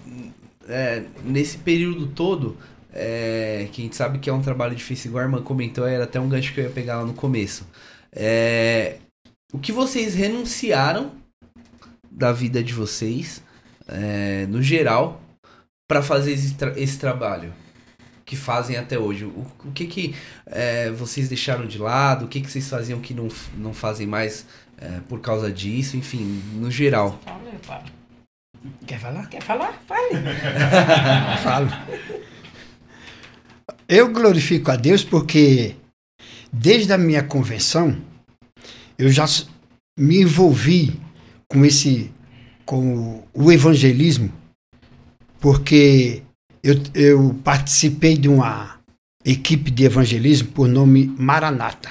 é, 0.67 1.03
nesse 1.23 1.57
período 1.57 2.07
todo, 2.07 2.57
é, 2.93 3.67
que 3.71 3.81
a 3.81 3.85
gente 3.85 3.95
sabe 3.95 4.19
que 4.19 4.29
é 4.29 4.33
um 4.33 4.41
trabalho 4.41 4.75
difícil, 4.75 5.09
igual 5.09 5.23
a 5.23 5.27
irmã 5.27 5.41
comentou, 5.41 5.85
era 5.87 6.03
até 6.03 6.19
um 6.19 6.29
gancho 6.29 6.53
que 6.53 6.59
eu 6.59 6.65
ia 6.65 6.69
pegar 6.69 6.97
lá 6.97 7.05
no 7.05 7.13
começo. 7.13 7.67
É, 8.11 8.97
o 9.51 9.59
que 9.59 9.71
vocês 9.71 10.13
renunciaram 10.13 11.11
da 12.11 12.31
vida 12.31 12.63
de 12.63 12.73
vocês, 12.73 13.43
é, 13.87 14.45
no 14.47 14.61
geral, 14.61 15.21
para 15.87 16.01
fazer 16.01 16.33
esse, 16.33 16.53
tra 16.53 16.79
esse 16.79 16.97
trabalho? 16.97 17.53
que 18.25 18.35
fazem 18.35 18.77
até 18.77 18.97
hoje? 18.97 19.25
O, 19.25 19.45
o 19.65 19.71
que 19.71 19.85
que 19.85 20.15
é, 20.45 20.89
vocês 20.91 21.27
deixaram 21.27 21.65
de 21.65 21.77
lado? 21.77 22.25
O 22.25 22.27
que 22.27 22.41
que 22.41 22.49
vocês 22.49 22.67
faziam 22.67 22.99
que 22.99 23.13
não, 23.13 23.27
não 23.57 23.73
fazem 23.73 24.07
mais 24.07 24.45
é, 24.77 24.99
por 25.07 25.19
causa 25.19 25.51
disso? 25.51 25.97
Enfim, 25.97 26.41
no 26.55 26.71
geral. 26.71 27.19
Quer 28.85 28.99
falar? 28.99 29.29
Quer 29.29 29.41
falar? 29.41 29.81
Fale. 29.87 30.15
Falo. 31.43 31.69
Eu 33.87 34.11
glorifico 34.11 34.71
a 34.71 34.75
Deus 34.75 35.03
porque 35.03 35.75
desde 36.51 36.93
a 36.93 36.97
minha 36.97 37.23
convenção 37.23 37.97
eu 38.97 39.09
já 39.09 39.25
me 39.97 40.21
envolvi 40.21 40.99
com 41.47 41.65
esse 41.65 42.11
com 42.65 43.23
o 43.33 43.51
evangelismo 43.51 44.31
porque 45.39 46.23
eu, 46.63 46.75
eu 46.93 47.33
participei 47.43 48.17
de 48.17 48.29
uma 48.29 48.79
equipe 49.25 49.69
de 49.69 49.83
evangelismo 49.83 50.49
por 50.49 50.67
nome 50.67 51.07
Maranata, 51.17 51.89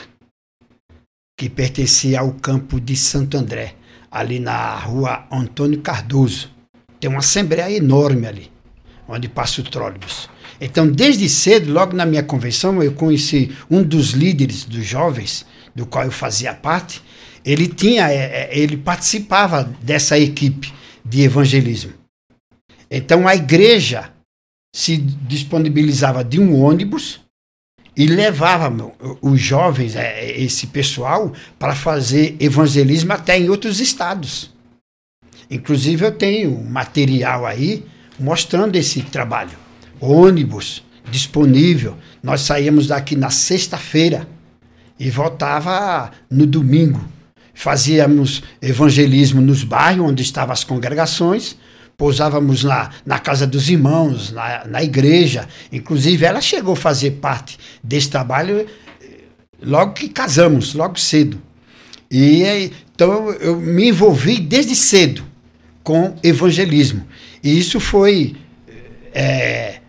que 1.38 1.50
pertencia 1.50 2.20
ao 2.20 2.32
campo 2.32 2.80
de 2.80 2.96
Santo 2.96 3.36
André, 3.36 3.74
ali 4.10 4.38
na 4.38 4.74
rua 4.76 5.26
Antônio 5.30 5.82
Cardoso. 5.82 6.50
Tem 7.02 7.10
uma 7.10 7.18
assembleia 7.18 7.68
enorme 7.68 8.28
ali, 8.28 8.52
onde 9.08 9.28
passa 9.28 9.60
o 9.60 9.64
trólebus. 9.64 10.30
Então, 10.60 10.88
desde 10.88 11.28
cedo, 11.28 11.72
logo 11.72 11.96
na 11.96 12.06
minha 12.06 12.22
convenção, 12.22 12.80
eu 12.80 12.92
conheci 12.92 13.50
um 13.68 13.82
dos 13.82 14.10
líderes 14.10 14.64
dos 14.64 14.86
jovens, 14.86 15.44
do 15.74 15.84
qual 15.84 16.04
eu 16.04 16.12
fazia 16.12 16.54
parte. 16.54 17.02
Ele 17.44 17.66
tinha, 17.66 18.08
é, 18.08 18.14
é, 18.14 18.50
ele 18.56 18.76
participava 18.76 19.64
dessa 19.82 20.16
equipe 20.16 20.72
de 21.04 21.22
evangelismo. 21.22 21.92
Então, 22.88 23.26
a 23.26 23.34
igreja 23.34 24.12
se 24.72 24.96
disponibilizava 24.96 26.22
de 26.22 26.38
um 26.38 26.62
ônibus 26.62 27.18
e 27.96 28.06
levava 28.06 28.72
os 29.20 29.40
jovens, 29.40 29.96
é, 29.96 30.40
esse 30.40 30.68
pessoal, 30.68 31.32
para 31.58 31.74
fazer 31.74 32.36
evangelismo 32.38 33.12
até 33.12 33.36
em 33.36 33.50
outros 33.50 33.80
estados. 33.80 34.52
Inclusive, 35.52 36.06
eu 36.06 36.12
tenho 36.12 36.58
material 36.64 37.44
aí 37.44 37.84
mostrando 38.18 38.74
esse 38.76 39.02
trabalho. 39.02 39.50
Ônibus 40.00 40.82
disponível. 41.10 41.94
Nós 42.22 42.40
saímos 42.40 42.86
daqui 42.86 43.14
na 43.14 43.28
sexta-feira 43.28 44.26
e 44.98 45.10
voltava 45.10 46.10
no 46.30 46.46
domingo. 46.46 47.04
Fazíamos 47.52 48.42
evangelismo 48.62 49.42
nos 49.42 49.62
bairros 49.62 50.08
onde 50.08 50.22
estavam 50.22 50.54
as 50.54 50.64
congregações 50.64 51.56
pousávamos 51.94 52.64
na, 52.64 52.90
na 53.06 53.18
casa 53.20 53.46
dos 53.46 53.68
irmãos, 53.68 54.32
na, 54.32 54.64
na 54.66 54.82
igreja. 54.82 55.46
Inclusive, 55.70 56.24
ela 56.24 56.40
chegou 56.40 56.72
a 56.72 56.76
fazer 56.76 57.12
parte 57.12 57.56
desse 57.84 58.10
trabalho 58.10 58.66
eh, 59.00 59.20
logo 59.62 59.92
que 59.92 60.08
casamos, 60.08 60.74
logo 60.74 60.98
cedo. 60.98 61.40
E 62.10 62.72
então 62.92 63.30
eu 63.34 63.56
me 63.56 63.90
envolvi 63.90 64.40
desde 64.40 64.74
cedo 64.74 65.22
com 65.82 66.16
evangelismo. 66.22 67.06
E 67.42 67.58
isso 67.58 67.80
foi 67.80 68.36
é, 69.12 69.80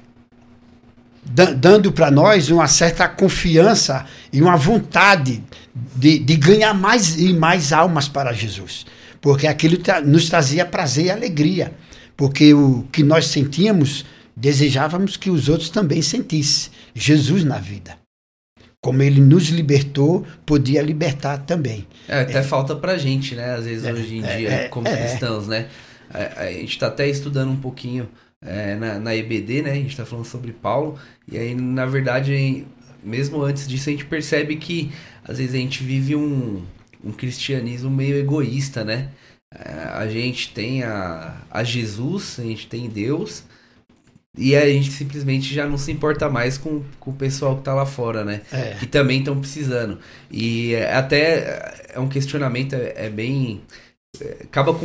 dando 1.58 1.92
para 1.92 2.10
nós 2.10 2.50
uma 2.50 2.68
certa 2.68 3.08
confiança 3.08 4.06
e 4.32 4.42
uma 4.42 4.58
vontade 4.58 5.44
de, 5.96 6.20
de 6.20 6.36
ganhar 6.36 6.74
mais 6.74 7.20
e 7.20 7.34
mais 7.34 7.72
almas 7.72 8.08
para 8.08 8.34
Jesus. 8.34 8.86
Porque 9.22 9.48
aquilo 9.48 9.78
nos 10.06 10.30
trazia 10.30 10.66
prazer 10.66 11.06
e 11.06 11.12
alegria 11.12 11.72
porque 12.16 12.54
o 12.54 12.84
que 12.92 13.04
nós 13.04 13.28
sentíamos, 13.28 14.06
desejávamos 14.36 15.18
que 15.18 15.30
os 15.30 15.50
outros 15.50 15.70
também 15.70 16.02
sentissem 16.02 16.72
Jesus 16.94 17.44
na 17.44 17.58
vida. 17.58 18.03
Como 18.84 19.02
ele 19.02 19.22
nos 19.22 19.48
libertou, 19.48 20.28
podia 20.46 20.82
libertar 20.82 21.38
também. 21.38 21.88
É, 22.06 22.20
até 22.20 22.40
é. 22.40 22.44
falta 22.44 22.76
pra 22.76 22.98
gente, 22.98 23.34
né? 23.34 23.56
Às 23.56 23.64
vezes 23.64 23.86
é, 23.86 23.94
hoje 23.94 24.16
em 24.18 24.26
é, 24.26 24.38
dia, 24.38 24.50
é, 24.50 24.68
como 24.68 24.88
é. 24.88 24.98
cristãos, 24.98 25.48
né? 25.48 25.70
a, 26.14 26.44
a 26.44 26.52
gente 26.52 26.74
está 26.74 26.88
até 26.88 27.08
estudando 27.08 27.50
um 27.50 27.56
pouquinho 27.56 28.10
na, 28.78 29.00
na 29.00 29.16
EBD, 29.16 29.62
né? 29.62 29.72
A 29.72 29.76
gente 29.76 29.92
está 29.92 30.06
falando 30.06 30.26
sobre 30.26 30.52
Paulo. 30.52 31.00
E 31.32 31.38
aí, 31.38 31.56
na 31.56 31.86
verdade, 31.86 32.68
mesmo 33.02 33.42
antes 33.42 33.66
disso, 33.66 33.88
a 33.88 33.94
gente 33.94 34.04
percebe 34.04 34.58
que 34.58 34.92
às 35.24 35.38
vezes 35.38 35.56
a 35.56 35.58
gente 35.58 35.82
vive 35.82 36.14
um, 36.14 36.62
um 37.02 37.14
cristianismo 37.14 37.90
meio 37.90 38.18
egoísta, 38.18 38.84
né? 38.84 39.10
A 39.94 40.08
gente 40.08 40.52
tem 40.54 40.84
a, 40.84 41.38
a 41.50 41.64
Jesus, 41.64 42.38
a 42.40 42.44
gente 42.44 42.68
tem 42.68 42.90
Deus, 42.90 43.44
e 44.36 44.56
a 44.56 44.68
gente 44.68 44.92
simplesmente 44.92 45.54
já 45.54 45.68
não 45.68 45.78
se 45.78 45.92
importa 45.92 46.28
mais 46.28 46.58
com, 46.58 46.82
com 47.00 47.12
o 47.12 47.14
pessoal 47.14 47.58
que 47.58 47.64
tá 47.64 47.74
lá 47.74 47.86
fora, 47.86 48.26
né? 48.26 48.42
É. 48.52 48.76
Que 48.80 48.88
também 48.88 49.20
estão 49.20 49.40
precisando. 49.40 50.00
E 50.32 50.76
até 50.76 51.86
é 51.94 52.00
um 52.00 52.10
questionamento, 52.10 52.74
é, 52.74 52.94
é 52.96 53.10
bem. 53.10 53.62
É, 54.20 54.38
acaba 54.44 54.76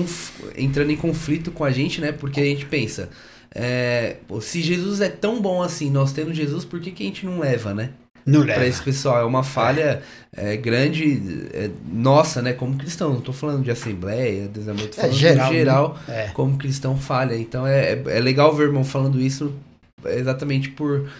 entrando 0.56 0.90
em 0.90 0.96
conflito 0.96 1.50
com 1.50 1.64
a 1.64 1.70
gente, 1.70 2.00
né? 2.00 2.12
Porque 2.12 2.40
a 2.40 2.44
gente 2.44 2.66
pensa. 2.66 3.08
É, 3.54 4.16
se 4.42 4.60
Jesus 4.60 5.00
é 5.00 5.08
tão 5.08 5.40
bom 5.40 5.62
assim, 5.62 5.90
nós 5.90 6.12
temos 6.12 6.36
Jesus, 6.36 6.66
por 6.66 6.78
que, 6.80 6.90
que 6.90 7.02
a 7.02 7.06
gente 7.06 7.24
não 7.24 7.38
leva, 7.38 7.72
né? 7.72 7.90
Não 8.28 8.40
leva. 8.40 8.54
Pra 8.54 8.66
esse 8.66 8.82
pessoal. 8.82 9.20
É 9.20 9.24
uma 9.24 9.42
falha 9.42 10.02
é. 10.36 10.52
É, 10.52 10.56
grande 10.56 11.48
é, 11.52 11.70
nossa, 11.90 12.42
né? 12.42 12.52
Como 12.52 12.76
cristão. 12.76 13.14
Não 13.14 13.20
tô 13.20 13.32
falando 13.32 13.62
de 13.64 13.70
assembleia, 13.70 14.48
desamor, 14.48 14.86
tô 14.86 15.00
é, 15.00 15.00
falando 15.02 15.16
geral, 15.16 15.52
geral 15.52 15.98
né? 16.06 16.30
como 16.34 16.58
cristão 16.58 16.96
falha. 16.96 17.34
Então 17.34 17.66
é, 17.66 17.92
é, 18.06 18.20
legal 18.20 18.54
ver 18.54 18.64
o 18.64 18.66
irmão 18.66 18.84
falando 18.84 19.20
isso 19.20 19.54
exatamente 20.04 20.68
por, 20.70 21.10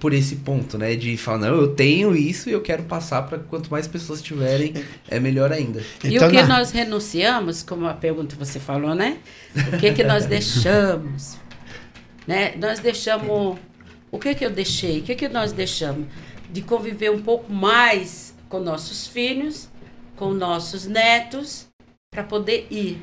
por 0.00 0.12
esse 0.12 0.36
ponto, 0.36 0.76
né? 0.78 0.96
De 0.96 1.16
falar, 1.16 1.38
não, 1.38 1.54
eu 1.54 1.68
tenho 1.68 2.16
isso 2.16 2.48
e 2.48 2.52
eu 2.52 2.60
quero 2.60 2.82
passar 2.84 3.22
para 3.22 3.38
quanto 3.38 3.70
mais 3.70 3.86
pessoas 3.86 4.20
tiverem, 4.20 4.74
é 5.08 5.20
melhor 5.20 5.52
ainda. 5.52 5.80
E 6.02 6.16
então, 6.16 6.28
o 6.28 6.30
que 6.30 6.42
na... 6.42 6.58
nós 6.58 6.72
renunciamos, 6.72 7.62
como 7.62 7.86
a 7.86 7.94
pergunta 7.94 8.34
você 8.36 8.58
falou, 8.58 8.94
né? 8.94 9.18
O 9.72 9.78
que 9.78 9.92
que 9.92 10.02
nós 10.02 10.26
deixamos? 10.26 11.36
né? 12.26 12.54
Nós 12.56 12.78
deixamos 12.78 13.58
o 14.12 14.18
que 14.18 14.34
que 14.34 14.44
eu 14.44 14.50
deixei? 14.50 15.00
O 15.00 15.02
que 15.02 15.16
que 15.16 15.28
nós 15.28 15.52
deixamos? 15.52 16.06
De 16.50 16.60
conviver 16.60 17.10
um 17.10 17.22
pouco 17.22 17.50
mais 17.50 18.34
com 18.48 18.60
nossos 18.60 19.06
filhos, 19.08 19.70
com 20.16 20.32
nossos 20.32 20.86
netos, 20.86 21.66
para 22.12 22.22
poder 22.22 22.66
ir. 22.70 23.00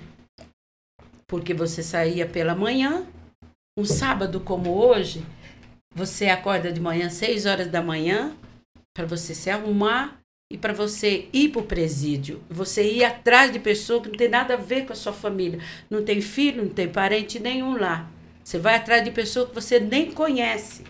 Porque 1.27 1.51
você 1.51 1.81
saía 1.81 2.27
pela 2.27 2.53
manhã, 2.53 3.07
um 3.75 3.83
sábado 3.83 4.39
como 4.39 4.71
hoje, 4.71 5.25
você 5.95 6.27
acorda 6.27 6.71
de 6.71 6.79
manhã, 6.79 7.09
seis 7.09 7.47
horas 7.47 7.67
da 7.67 7.81
manhã, 7.81 8.35
para 8.95 9.07
você 9.07 9.33
se 9.33 9.49
arrumar 9.49 10.19
e 10.51 10.57
para 10.59 10.73
você 10.73 11.27
ir 11.33 11.49
para 11.49 11.61
o 11.61 11.65
presídio. 11.65 12.43
Você 12.49 12.83
ir 12.83 13.03
atrás 13.03 13.51
de 13.51 13.57
pessoas 13.57 14.03
que 14.03 14.09
não 14.09 14.15
tem 14.15 14.29
nada 14.29 14.53
a 14.53 14.57
ver 14.57 14.85
com 14.85 14.93
a 14.93 14.95
sua 14.95 15.13
família. 15.13 15.59
Não 15.89 16.03
tem 16.05 16.21
filho, 16.21 16.63
não 16.63 16.69
tem 16.69 16.87
parente 16.87 17.39
nenhum 17.39 17.75
lá. 17.75 18.07
Você 18.43 18.59
vai 18.59 18.75
atrás 18.75 19.03
de 19.03 19.09
pessoas 19.09 19.49
que 19.49 19.55
você 19.55 19.79
nem 19.79 20.11
conhece. 20.11 20.83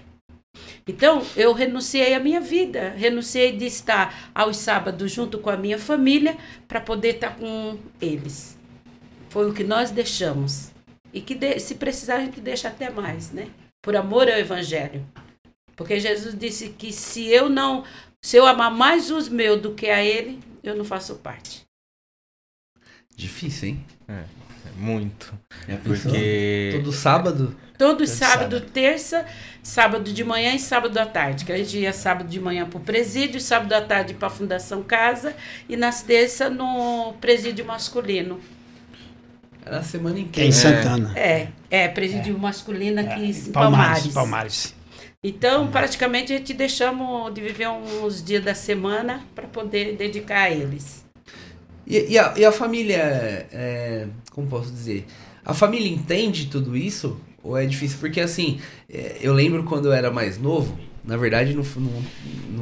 Então, 0.89 1.23
eu 1.37 1.53
renunciei 1.53 2.15
à 2.15 2.19
minha 2.19 2.41
vida, 2.41 2.95
renunciei 2.97 3.55
de 3.55 3.63
estar 3.63 4.31
aos 4.33 4.57
sábados 4.57 5.11
junto 5.11 5.37
com 5.37 5.51
a 5.51 5.55
minha 5.55 5.77
família 5.77 6.35
para 6.67 6.81
poder 6.81 7.15
estar 7.15 7.35
com 7.35 7.77
eles. 8.01 8.57
Foi 9.29 9.47
o 9.47 9.53
que 9.53 9.63
nós 9.63 9.91
deixamos. 9.91 10.71
E 11.13 11.21
que 11.21 11.35
de, 11.35 11.59
se 11.59 11.75
precisar 11.75 12.15
a 12.15 12.21
gente 12.21 12.41
deixa 12.41 12.69
até 12.69 12.89
mais, 12.89 13.31
né? 13.31 13.49
Por 13.83 13.95
amor 13.95 14.27
ao 14.27 14.39
evangelho. 14.39 15.05
Porque 15.75 15.99
Jesus 15.99 16.35
disse 16.35 16.69
que 16.69 16.91
se 16.91 17.27
eu 17.27 17.49
não, 17.49 17.83
se 18.19 18.37
eu 18.37 18.47
amar 18.47 18.71
mais 18.71 19.11
os 19.11 19.29
meus 19.29 19.61
do 19.61 19.75
que 19.75 19.91
a 19.91 20.03
ele, 20.03 20.39
eu 20.63 20.75
não 20.75 20.83
faço 20.83 21.17
parte. 21.17 21.67
Difícil, 23.15 23.69
hein? 23.69 23.85
É, 24.07 24.13
é 24.13 24.71
muito. 24.75 25.37
É 25.67 25.75
porque 25.77 26.71
todo 26.73 26.91
sábado 26.91 27.55
Todo, 27.80 28.05
sábado, 28.05 28.57
sábado, 28.57 28.61
terça, 28.73 29.25
sábado 29.63 30.11
de 30.11 30.21
manhã 30.21 30.53
e 30.53 30.59
sábado 30.59 30.97
à 30.97 31.05
tarde. 31.05 31.45
Que 31.45 31.53
a 31.53 31.57
gente 31.57 31.77
ia 31.77 31.93
sábado 31.93 32.27
de 32.27 32.38
manhã 32.38 32.65
para 32.65 32.77
o 32.77 32.82
presídio, 32.82 33.39
sábado 33.39 33.71
à 33.71 33.80
tarde 33.80 34.13
para 34.13 34.27
a 34.27 34.30
Fundação 34.30 34.84
Casa 34.84 35.34
e 35.69 35.77
nas 35.77 36.03
terças 36.03 36.53
no 36.53 37.13
presídio 37.21 37.63
masculino. 37.63 38.38
Era 39.65 39.77
a 39.77 39.82
semana 39.82 40.19
inteira. 40.19 40.49
Em 40.49 40.51
Santana. 40.51 41.17
É, 41.17 41.47
é 41.71 41.88
presídio 41.88 42.36
é. 42.36 42.38
masculino 42.38 42.99
aqui 42.99 43.21
é. 43.21 43.25
em 43.27 43.51
Palmares. 43.53 44.07
Palmares. 44.07 44.75
Então, 45.23 45.67
praticamente, 45.67 46.34
a 46.34 46.38
gente 46.38 46.53
deixamos 46.53 47.34
de 47.34 47.39
viver 47.39 47.69
uns 47.69 48.21
dias 48.21 48.43
da 48.43 48.53
semana 48.53 49.23
para 49.34 49.47
poder 49.47 49.95
dedicar 49.95 50.41
a 50.41 50.51
eles. 50.51 51.05
E, 51.88 52.11
e, 52.11 52.19
a, 52.19 52.34
e 52.36 52.43
a 52.43 52.51
família, 52.51 53.47
é, 53.53 54.05
como 54.32 54.47
posso 54.47 54.69
dizer, 54.69 55.05
a 55.45 55.53
família 55.53 55.89
entende 55.89 56.47
tudo 56.47 56.75
isso? 56.75 57.17
Ou 57.49 57.57
é 57.57 57.65
difícil? 57.65 57.97
Porque 57.99 58.21
assim, 58.21 58.59
é, 58.87 59.17
eu 59.21 59.33
lembro 59.33 59.63
quando 59.63 59.87
eu 59.87 59.91
era 59.91 60.11
mais 60.11 60.37
novo, 60.37 60.77
na 61.03 61.17
verdade 61.17 61.55
não, 61.55 61.63
não, 61.77 62.03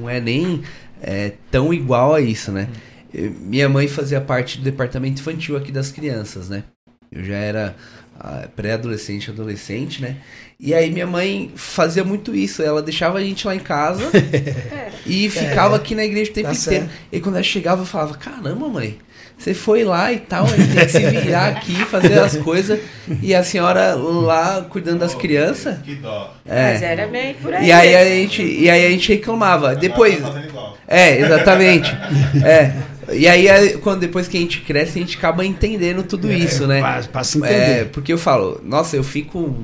não 0.01 0.09
é 0.09 0.21
nem 0.21 0.63
é, 1.01 1.33
tão 1.51 1.73
igual 1.73 2.15
a 2.15 2.21
isso, 2.21 2.53
né? 2.53 2.69
Eu, 3.13 3.31
minha 3.31 3.67
mãe 3.67 3.85
fazia 3.89 4.21
parte 4.21 4.57
do 4.57 4.63
departamento 4.63 5.19
infantil 5.19 5.57
aqui 5.57 5.73
das 5.73 5.91
crianças, 5.91 6.47
né? 6.47 6.63
Eu 7.11 7.21
já 7.25 7.35
era 7.35 7.75
ah, 8.17 8.47
pré-adolescente, 8.55 9.29
adolescente, 9.29 10.01
né? 10.01 10.17
E 10.57 10.73
aí 10.73 10.89
minha 10.89 11.05
mãe 11.05 11.51
fazia 11.55 12.05
muito 12.05 12.33
isso. 12.33 12.63
Ela 12.63 12.81
deixava 12.81 13.17
a 13.17 13.21
gente 13.21 13.45
lá 13.45 13.55
em 13.55 13.59
casa 13.59 14.03
e 15.05 15.29
ficava 15.29 15.75
é, 15.75 15.77
aqui 15.77 15.95
na 15.95 16.05
igreja 16.05 16.31
o 16.31 16.33
tempo 16.33 16.47
tá 16.47 16.55
inteiro. 16.55 16.85
Certo. 16.85 16.99
E 17.11 17.19
quando 17.19 17.35
ela 17.35 17.43
chegava, 17.43 17.81
eu 17.81 17.85
falava, 17.85 18.15
caramba, 18.17 18.69
mãe, 18.69 18.97
você 19.37 19.53
foi 19.53 19.83
lá 19.83 20.11
e 20.11 20.17
tal, 20.17 20.45
a 20.45 20.47
gente 20.47 20.73
tem 20.73 20.85
que 20.85 20.91
se 20.91 21.21
virar 21.21 21.47
aqui, 21.49 21.75
fazer 21.85 22.19
as 22.19 22.35
coisas. 22.41 22.79
E 23.21 23.35
a 23.35 23.43
senhora 23.43 23.93
lá 23.95 24.65
cuidando 24.67 24.99
das 24.99 25.13
crianças. 25.13 25.77
Que 25.83 25.95
dó. 25.95 26.33
É. 26.45 26.73
Mas 26.73 26.81
era 26.81 27.07
bem 27.07 27.35
por 27.35 27.53
aí. 27.53 27.67
E 27.67 27.71
aí 27.71 27.95
a 27.95 28.05
gente, 28.05 28.41
e 28.41 28.69
aí 28.69 28.85
a 28.85 28.89
gente 28.89 29.09
reclamava. 29.09 29.75
Depois. 29.75 30.19
Tá 30.19 30.73
é, 30.87 31.21
exatamente. 31.21 31.95
É. 32.43 32.73
E 33.13 33.25
aí, 33.25 33.77
quando 33.77 34.01
depois 34.01 34.27
que 34.27 34.37
a 34.37 34.41
gente 34.41 34.59
cresce, 34.61 34.99
a 34.99 35.01
gente 35.01 35.17
acaba 35.17 35.45
entendendo 35.45 36.03
tudo 36.03 36.29
é, 36.29 36.35
isso, 36.35 36.67
né? 36.67 36.81
Passa 37.11 37.37
entender. 37.37 37.53
É, 37.53 37.85
porque 37.85 38.11
eu 38.11 38.17
falo, 38.17 38.59
nossa, 38.65 38.97
eu 38.97 39.03
fico 39.03 39.55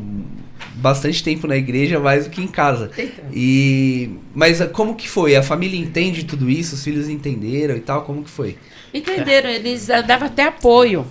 bastante 0.76 1.21
tempo 1.21 1.45
na 1.45 1.57
igreja 1.57 1.99
mais 1.99 2.24
do 2.24 2.30
que 2.30 2.41
em 2.41 2.47
casa. 2.47 2.89
E 3.34 4.11
mas 4.34 4.61
como 4.71 4.95
que 4.95 5.09
foi? 5.09 5.36
A 5.36 5.43
família 5.43 5.78
entende 5.80 6.24
tudo 6.24 6.49
isso? 6.49 6.76
Os 6.76 6.84
filhos 6.84 7.09
entenderam 7.09 7.76
e 7.76 7.82
tal? 7.82 8.03
Como 8.03 8.24
que 8.24 8.30
foi? 8.30 8.57
Entenderam, 8.94 9.50
eles 9.50 9.88
davam 10.06 10.28
até 10.28 10.44
apoio, 10.44 11.06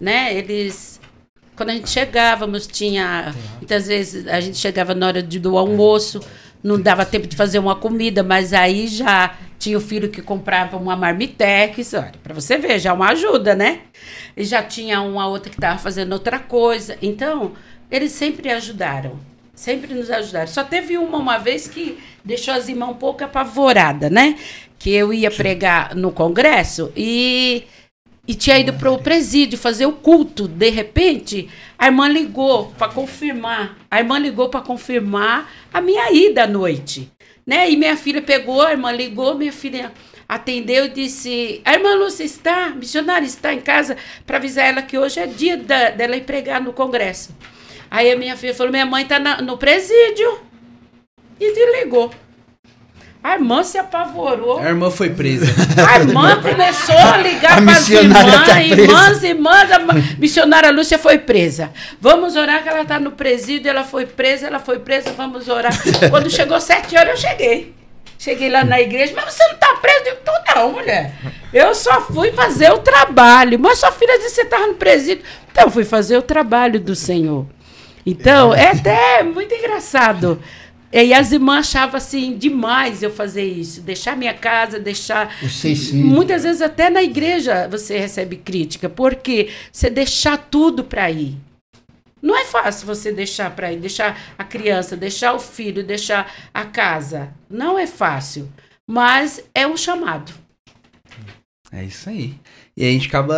né? 0.00 0.34
Eles 0.34 1.00
quando 1.56 1.70
a 1.70 1.74
gente 1.74 1.90
chegávamos 1.90 2.66
tinha 2.66 3.34
muitas 3.56 3.86
vezes 3.86 4.26
a 4.26 4.40
gente 4.40 4.56
chegava 4.56 4.94
na 4.94 5.06
hora 5.08 5.22
de, 5.22 5.38
do 5.38 5.58
almoço, 5.58 6.20
não 6.62 6.80
dava 6.80 7.04
tempo 7.04 7.26
de 7.26 7.36
fazer 7.36 7.58
uma 7.58 7.76
comida, 7.76 8.22
mas 8.22 8.52
aí 8.52 8.86
já 8.86 9.36
tinha 9.60 9.76
o 9.76 9.80
filho 9.80 10.08
que 10.08 10.22
comprava 10.22 10.78
uma 10.78 10.96
marmitex, 10.96 11.92
olha, 11.92 12.12
para 12.22 12.32
você 12.32 12.56
ver, 12.56 12.78
já 12.78 12.90
é 12.90 12.92
uma 12.94 13.10
ajuda, 13.10 13.54
né? 13.54 13.80
E 14.34 14.42
já 14.42 14.62
tinha 14.62 15.02
uma 15.02 15.26
outra 15.26 15.50
que 15.50 15.56
estava 15.56 15.78
fazendo 15.78 16.12
outra 16.14 16.38
coisa. 16.38 16.96
Então, 17.02 17.52
eles 17.90 18.12
sempre 18.12 18.50
ajudaram. 18.50 19.20
Sempre 19.54 19.92
nos 19.92 20.10
ajudaram. 20.10 20.46
Só 20.46 20.64
teve 20.64 20.96
uma 20.96 21.18
uma 21.18 21.36
vez 21.36 21.68
que 21.68 21.98
deixou 22.24 22.54
as 22.54 22.70
irmãs 22.70 22.88
um 22.88 22.94
pouco 22.94 23.22
apavoradas, 23.22 24.10
né? 24.10 24.38
Que 24.80 24.90
eu 24.90 25.12
ia 25.12 25.30
pregar 25.30 25.94
no 25.94 26.10
congresso 26.10 26.90
e, 26.96 27.62
e 28.26 28.34
tinha 28.34 28.58
ido 28.58 28.72
para 28.72 28.90
o 28.90 28.98
presídio 28.98 29.56
fazer 29.56 29.86
o 29.86 29.92
culto. 29.92 30.48
De 30.48 30.70
repente, 30.70 31.48
a 31.78 31.86
irmã 31.86 32.08
ligou 32.08 32.72
para 32.78 32.90
confirmar. 32.92 33.78
A 33.88 34.00
irmã 34.00 34.18
ligou 34.18 34.48
para 34.48 34.62
confirmar 34.62 35.48
a 35.72 35.80
minha 35.80 36.10
ida 36.10 36.42
à 36.42 36.46
noite. 36.48 37.08
Né? 37.46 37.70
E 37.70 37.76
minha 37.76 37.96
filha 37.96 38.20
pegou, 38.20 38.62
a 38.62 38.72
irmã 38.72 38.90
ligou, 38.90 39.36
minha 39.36 39.52
filha 39.52 39.92
atendeu 40.28 40.86
e 40.86 40.88
disse: 40.88 41.60
A 41.64 41.74
irmã 41.74 41.94
Lúcia 41.94 42.24
está, 42.24 42.70
missionária 42.70 43.26
está 43.26 43.52
em 43.52 43.60
casa 43.60 43.96
para 44.26 44.38
avisar 44.38 44.64
ela 44.66 44.82
que 44.82 44.96
hoje 44.96 45.20
é 45.20 45.26
dia 45.26 45.56
da, 45.56 45.90
dela 45.90 46.16
ir 46.16 46.24
pregar 46.24 46.60
no 46.60 46.72
congresso. 46.72 47.34
Aí 47.90 48.10
a 48.12 48.16
minha 48.16 48.36
filha 48.36 48.54
falou: 48.54 48.70
minha 48.70 48.86
mãe 48.86 49.04
tá 49.04 49.18
na, 49.18 49.42
no 49.42 49.58
presídio. 49.58 50.40
E 51.40 51.52
desligou. 51.52 52.12
A 53.22 53.34
irmã 53.34 53.62
se 53.62 53.76
apavorou. 53.76 54.60
A 54.60 54.68
irmã 54.68 54.90
foi 54.90 55.10
presa. 55.10 55.46
A 55.86 56.00
irmã 56.00 56.40
começou 56.40 56.96
a 56.96 57.18
ligar 57.18 57.62
para 57.62 57.72
as 57.72 57.88
irmãs. 57.88 58.46
Tá 58.46 58.62
irmãs, 58.62 59.22
irmãs, 59.22 59.72
a 59.72 59.78
missionária 60.18 60.70
Lúcia 60.70 60.98
foi 60.98 61.18
presa. 61.18 61.70
Vamos 62.00 62.34
orar 62.34 62.62
que 62.62 62.68
ela 62.70 62.80
está 62.80 62.98
no 62.98 63.12
presídio, 63.12 63.68
ela 63.68 63.84
foi 63.84 64.06
presa, 64.06 64.46
ela 64.46 64.58
foi 64.58 64.78
presa, 64.78 65.12
vamos 65.12 65.48
orar. 65.48 65.72
Quando 66.08 66.30
chegou 66.30 66.58
sete 66.60 66.96
horas, 66.96 67.22
eu 67.22 67.28
cheguei. 67.28 67.74
Cheguei 68.18 68.50
lá 68.50 68.64
na 68.64 68.80
igreja, 68.80 69.12
mas 69.14 69.34
você 69.34 69.44
não 69.44 69.54
está 69.54 69.74
preso? 69.74 70.04
Eu 70.06 70.14
digo, 70.14 70.54
não, 70.54 70.72
mulher. 70.72 71.12
Eu 71.52 71.74
só 71.74 72.00
fui 72.02 72.32
fazer 72.32 72.70
o 72.70 72.78
trabalho. 72.78 73.58
Mas 73.58 73.78
sua 73.78 73.92
filha 73.92 74.18
disse 74.18 74.28
que 74.28 74.34
você 74.36 74.42
estava 74.42 74.66
no 74.66 74.74
presídio. 74.74 75.24
Então, 75.50 75.64
eu 75.64 75.70
fui 75.70 75.84
fazer 75.84 76.16
o 76.16 76.22
trabalho 76.22 76.80
do 76.80 76.94
Senhor. 76.94 77.46
Então, 78.04 78.54
é 78.54 78.70
até 78.70 79.22
muito 79.22 79.54
engraçado. 79.54 80.40
E 80.92 81.14
as 81.14 81.30
irmãs 81.30 81.68
achavam 81.68 81.96
assim 81.96 82.36
demais 82.36 83.02
eu 83.02 83.10
fazer 83.10 83.44
isso, 83.44 83.80
deixar 83.80 84.16
minha 84.16 84.34
casa, 84.34 84.80
deixar. 84.80 85.32
Muitas 85.94 86.42
vezes 86.42 86.60
até 86.60 86.90
na 86.90 87.02
igreja 87.02 87.68
você 87.68 87.96
recebe 87.96 88.36
crítica, 88.36 88.88
porque 88.88 89.50
você 89.72 89.88
deixar 89.88 90.36
tudo 90.36 90.82
para 90.82 91.10
ir. 91.10 91.36
Não 92.20 92.36
é 92.36 92.44
fácil 92.44 92.86
você 92.86 93.12
deixar 93.12 93.50
para 93.54 93.72
ir, 93.72 93.78
deixar 93.78 94.34
a 94.36 94.44
criança, 94.44 94.96
deixar 94.96 95.32
o 95.32 95.38
filho, 95.38 95.82
deixar 95.82 96.30
a 96.52 96.64
casa. 96.64 97.30
Não 97.48 97.78
é 97.78 97.86
fácil, 97.86 98.48
mas 98.86 99.42
é 99.54 99.66
um 99.66 99.76
chamado. 99.76 100.32
É 101.72 101.84
isso 101.84 102.10
aí. 102.10 102.34
E 102.76 102.84
a 102.84 102.90
gente 102.90 103.06
acaba 103.06 103.36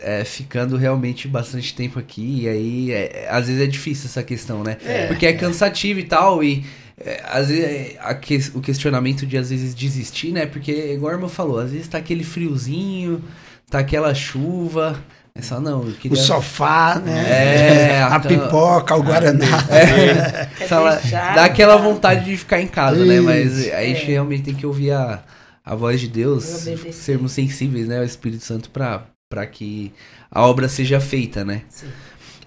é, 0.00 0.24
ficando 0.24 0.76
realmente 0.76 1.28
bastante 1.28 1.74
tempo 1.74 1.98
aqui, 1.98 2.42
e 2.42 2.48
aí 2.48 2.92
é, 2.92 3.28
às 3.28 3.46
vezes 3.46 3.62
é 3.62 3.66
difícil 3.66 4.06
essa 4.06 4.22
questão, 4.22 4.62
né? 4.62 4.78
É. 4.84 5.06
Porque 5.06 5.26
é 5.26 5.32
cansativo 5.34 6.00
e 6.00 6.04
tal, 6.04 6.42
e 6.42 6.64
é, 6.98 7.22
às 7.26 7.48
vezes 7.48 7.64
é, 7.64 8.14
que, 8.14 8.38
o 8.54 8.60
questionamento 8.60 9.26
de 9.26 9.36
às 9.36 9.50
vezes 9.50 9.74
desistir, 9.74 10.32
né? 10.32 10.46
Porque, 10.46 10.92
igual 10.92 11.12
a 11.12 11.14
irmã 11.16 11.28
falou, 11.28 11.58
às 11.58 11.72
vezes 11.72 11.88
tá 11.88 11.98
aquele 11.98 12.24
friozinho, 12.24 13.22
tá 13.68 13.80
aquela 13.80 14.14
chuva. 14.14 14.98
É 15.36 15.42
só 15.42 15.58
não, 15.58 15.90
queria... 15.90 16.16
O 16.16 16.20
sofá, 16.20 17.02
né? 17.04 17.96
É, 17.96 18.02
a, 18.02 18.14
a 18.14 18.20
pipoca, 18.20 18.94
o 18.94 19.02
guaraná. 19.02 19.66
É, 19.68 20.48
é 20.62 21.34
dá 21.34 21.44
aquela 21.44 21.76
vontade 21.76 22.24
de 22.24 22.36
ficar 22.36 22.60
em 22.60 22.68
casa, 22.68 22.98
Isso, 22.98 23.06
né? 23.06 23.20
Mas 23.20 23.72
a 23.72 23.82
gente 23.82 24.02
é. 24.02 24.12
realmente 24.12 24.44
tem 24.44 24.54
que 24.54 24.64
ouvir 24.64 24.92
a, 24.92 25.24
a 25.64 25.74
voz 25.74 26.00
de 26.00 26.06
Deus, 26.06 26.44
sermos 26.92 27.32
sensíveis, 27.32 27.88
né, 27.88 27.98
ao 27.98 28.04
Espírito 28.04 28.44
Santo 28.44 28.70
para 28.70 29.46
que 29.50 29.92
a 30.30 30.46
obra 30.46 30.68
seja 30.68 31.00
feita, 31.00 31.44
né? 31.44 31.62
Sim. 31.68 31.88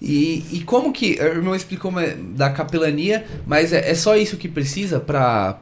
E, 0.00 0.44
e 0.52 0.64
como 0.64 0.92
que. 0.92 1.18
O 1.20 1.24
irmão 1.24 1.54
explicou 1.54 1.92
da 2.34 2.50
capelania, 2.50 3.26
mas 3.46 3.72
é, 3.72 3.90
é 3.90 3.94
só 3.94 4.16
isso 4.16 4.36
que 4.36 4.48
precisa 4.48 5.00
para 5.00 5.58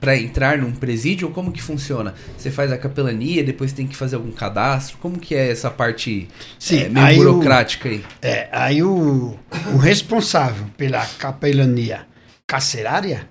para 0.00 0.16
entrar 0.16 0.58
num 0.58 0.72
presídio 0.72 1.30
como 1.30 1.52
que 1.52 1.62
funciona? 1.62 2.14
Você 2.36 2.50
faz 2.50 2.72
a 2.72 2.76
capelania, 2.76 3.44
depois 3.44 3.72
tem 3.72 3.86
que 3.86 3.94
fazer 3.94 4.16
algum 4.16 4.32
cadastro? 4.32 4.98
Como 4.98 5.16
que 5.16 5.32
é 5.32 5.52
essa 5.52 5.70
parte 5.70 6.28
Sim, 6.58 6.80
é, 6.80 6.88
meio 6.88 7.06
aí 7.06 7.16
burocrática 7.16 7.88
o, 7.88 7.92
aí? 7.92 8.04
É, 8.20 8.48
aí 8.50 8.82
o, 8.82 9.38
o 9.72 9.76
responsável 9.76 10.66
pela 10.76 11.06
capelania 11.06 12.04
carcerária 12.48 13.28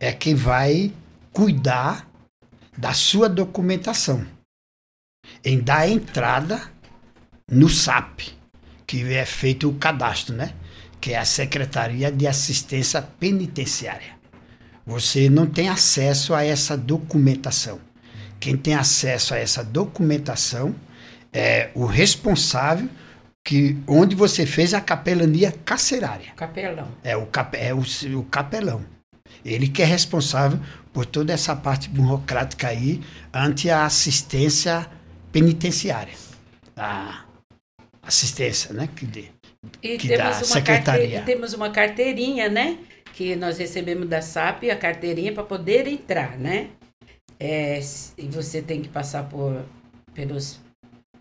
é 0.00 0.12
que 0.12 0.34
vai 0.34 0.90
cuidar 1.30 2.08
da 2.76 2.94
sua 2.94 3.28
documentação, 3.28 4.26
em 5.44 5.60
dar 5.60 5.88
entrada 5.88 6.62
no 7.50 7.68
SAP, 7.68 8.30
que 8.86 9.12
é 9.12 9.24
feito 9.24 9.68
o 9.68 9.74
cadastro, 9.74 10.34
né? 10.34 10.52
Que 11.00 11.12
é 11.12 11.18
a 11.18 11.24
Secretaria 11.24 12.10
de 12.10 12.26
Assistência 12.26 13.02
Penitenciária. 13.02 14.14
Você 14.86 15.30
não 15.30 15.46
tem 15.46 15.68
acesso 15.68 16.34
a 16.34 16.44
essa 16.44 16.76
documentação. 16.76 17.80
Quem 18.38 18.56
tem 18.56 18.74
acesso 18.74 19.32
a 19.34 19.38
essa 19.38 19.64
documentação 19.64 20.74
é 21.32 21.70
o 21.74 21.86
responsável 21.86 22.88
que 23.42 23.76
onde 23.86 24.14
você 24.14 24.46
fez 24.46 24.72
a 24.72 24.80
capelania 24.80 25.52
carcerária. 25.64 26.32
Capelão. 26.36 26.88
É 27.02 27.16
o, 27.16 27.26
cap, 27.26 27.56
é 27.56 27.74
o, 27.74 27.82
o 28.18 28.24
capelão. 28.24 28.84
Ele 29.44 29.68
que 29.68 29.82
é 29.82 29.84
responsável 29.84 30.58
por 30.92 31.04
toda 31.04 31.32
essa 31.32 31.54
parte 31.54 31.88
burocrática 31.88 32.68
aí 32.68 33.02
ante 33.32 33.68
a 33.68 33.84
assistência 33.84 34.86
penitenciária. 35.30 36.14
A 36.76 37.24
assistência, 38.06 38.72
né? 38.72 38.88
Que, 38.94 39.06
de, 39.06 39.30
e 39.82 39.98
que 39.98 40.16
dá 40.16 40.28
a 40.28 40.32
secretaria. 40.32 41.18
E 41.18 41.22
temos 41.22 41.52
uma 41.52 41.70
carteirinha, 41.70 42.48
né? 42.48 42.78
Que 43.12 43.36
nós 43.36 43.58
recebemos 43.58 44.08
da 44.08 44.20
SAP, 44.20 44.64
a 44.64 44.76
carteirinha 44.76 45.32
para 45.32 45.44
poder 45.44 45.86
entrar, 45.86 46.36
né? 46.38 46.70
É, 47.38 47.80
e 48.16 48.26
você 48.28 48.62
tem 48.62 48.80
que 48.80 48.88
passar 48.88 49.28
por 49.28 49.64
pelos 50.14 50.60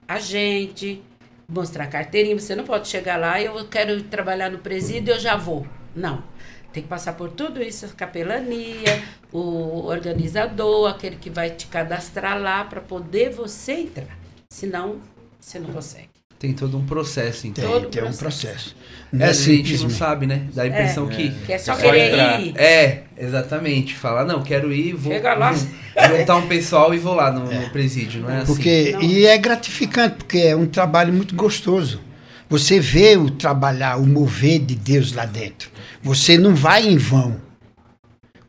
agentes, 0.07 0.99
mostrar 1.47 1.85
a 1.85 1.87
carteirinha. 1.87 2.39
Você 2.39 2.55
não 2.55 2.63
pode 2.63 2.87
chegar 2.87 3.17
lá 3.17 3.41
e 3.41 3.45
eu 3.45 3.67
quero 3.67 4.01
trabalhar 4.03 4.49
no 4.49 4.59
presídio, 4.59 5.13
eu 5.13 5.19
já 5.19 5.35
vou. 5.35 5.65
Não. 5.95 6.23
Tem 6.71 6.81
que 6.81 6.89
passar 6.89 7.13
por 7.13 7.29
tudo 7.29 7.61
isso, 7.61 7.85
a 7.85 7.89
capelania, 7.89 9.03
o 9.31 9.85
organizador, 9.85 10.89
aquele 10.89 11.17
que 11.17 11.29
vai 11.29 11.51
te 11.51 11.67
cadastrar 11.67 12.39
lá 12.39 12.63
para 12.65 12.81
poder 12.81 13.29
você 13.29 13.73
entrar. 13.73 14.17
Senão, 14.49 14.99
você 15.39 15.59
não 15.59 15.71
consegue. 15.71 16.12
Tem 16.43 16.51
todo 16.51 16.77
um 16.77 16.85
processo, 16.85 17.47
então. 17.47 17.79
Tem, 17.83 17.89
tem 17.89 18.03
um 18.03 18.11
processo. 18.11 18.75
Não 19.13 19.25
é, 19.25 19.29
a 19.29 19.31
gente 19.31 19.77
não 19.77 19.89
sabe, 19.89 20.27
né? 20.27 20.41
Dá 20.53 20.63
a 20.63 20.67
impressão 20.67 21.09
é, 21.09 21.15
que... 21.15 21.31
Que 21.31 21.53
é 21.53 21.57
só 21.57 21.73
querer 21.73 22.41
ir. 22.41 22.57
É, 22.57 23.03
exatamente. 23.17 23.95
Falar, 23.95 24.25
não, 24.25 24.43
quero 24.43 24.73
ir, 24.73 24.91
vou... 24.93 25.13
Chega 25.13 25.35
lá. 25.35 25.53
Juntar 25.53 26.35
um 26.35 26.47
pessoal 26.49 26.93
e 26.93 26.97
vou 26.97 27.13
lá 27.13 27.31
no, 27.31 27.49
é. 27.49 27.59
no 27.59 27.69
presídio, 27.69 28.23
não 28.23 28.29
é 28.29 28.37
assim? 28.39 28.53
Porque, 28.53 28.93
E 28.99 29.25
é 29.25 29.37
gratificante, 29.37 30.17
porque 30.17 30.39
é 30.39 30.53
um 30.53 30.65
trabalho 30.65 31.13
muito 31.13 31.33
gostoso. 31.33 32.01
Você 32.49 32.77
vê 32.77 33.15
o 33.15 33.29
trabalhar, 33.29 33.95
o 33.95 34.05
mover 34.05 34.59
de 34.59 34.75
Deus 34.75 35.13
lá 35.13 35.25
dentro. 35.25 35.71
Você 36.01 36.37
não 36.37 36.53
vai 36.53 36.85
em 36.85 36.97
vão. 36.97 37.37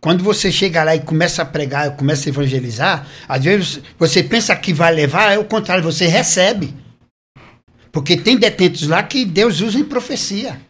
Quando 0.01 0.25
você 0.25 0.51
chega 0.51 0.83
lá 0.83 0.97
e 0.97 1.01
começa 1.01 1.43
a 1.43 1.45
pregar, 1.45 1.93
começa 1.93 2.29
a 2.29 2.31
evangelizar, 2.31 3.07
às 3.29 3.45
vezes 3.45 3.81
você 3.97 4.21
pensa 4.21 4.57
que 4.57 4.73
vai 4.73 4.93
levar, 4.93 5.33
é 5.33 5.39
o 5.39 5.45
contrário, 5.45 5.85
você 5.85 6.09
recebe. 6.09 6.83
Porque 7.95 8.17
tem 8.17 8.37
detentos 8.37 8.89
lá 8.89 9.05
que 9.05 9.25
Deus 9.25 9.61
usa 9.61 9.79
em 9.79 9.85
profecia. 9.85 10.61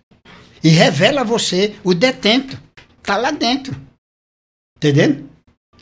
E 0.63 0.69
revela 0.69 1.23
a 1.23 1.25
você 1.25 1.75
o 1.83 1.95
detento. 1.95 2.61
Está 3.01 3.17
lá 3.17 3.31
dentro. 3.31 3.75
Entendendo? 4.77 5.31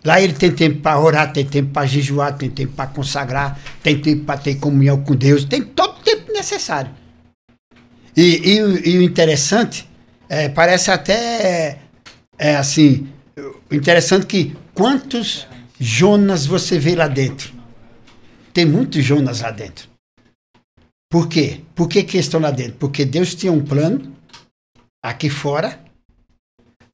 Lá 0.04 0.20
ele 0.20 0.34
tem 0.34 0.52
tempo 0.52 0.80
para 0.80 1.00
orar, 1.00 1.32
tem 1.32 1.44
tempo 1.44 1.72
para 1.72 1.86
jejuar, 1.86 2.36
tem 2.36 2.48
tempo 2.48 2.74
para 2.74 2.90
consagrar, 2.90 3.60
tem 3.82 4.00
tempo 4.00 4.24
para 4.24 4.38
ter 4.38 4.54
comunhão 4.54 5.02
com 5.02 5.16
Deus, 5.16 5.44
tem 5.44 5.62
todo 5.62 5.98
o 5.98 6.02
tempo 6.02 6.32
necessário. 6.32 6.92
E, 8.16 8.22
e, 8.22 8.90
e 8.90 8.98
o 8.98 9.02
interessante 9.02 9.88
é, 10.28 10.48
parece 10.48 10.92
até 10.92 11.80
é, 12.38 12.56
assim, 12.56 13.08
interessante 13.70 14.26
que 14.26 14.56
quantos 14.74 15.46
Jonas 15.78 16.46
você 16.46 16.78
vê 16.78 16.94
lá 16.94 17.08
dentro? 17.08 17.52
Tem 18.52 18.64
muitos 18.64 19.04
Jonas 19.04 19.40
lá 19.40 19.50
dentro. 19.50 19.91
Por 21.12 21.28
quê? 21.28 21.60
Por 21.74 21.90
que, 21.90 22.02
que 22.02 22.16
estão 22.16 22.40
lá 22.40 22.50
dentro? 22.50 22.72
Porque 22.78 23.04
Deus 23.04 23.34
tinha 23.34 23.52
um 23.52 23.62
plano 23.62 24.16
aqui 25.04 25.28
fora, 25.28 25.78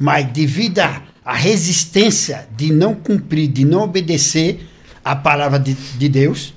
mas 0.03 0.27
devido 0.33 0.81
à 0.81 1.35
resistência 1.35 2.49
de 2.57 2.73
não 2.73 2.97
cumprir, 2.97 3.47
de 3.47 3.65
não 3.65 3.83
obedecer 3.83 4.67
a 5.05 5.15
palavra 5.15 5.57
de, 5.61 5.73
de 5.75 6.09
Deus, 6.09 6.53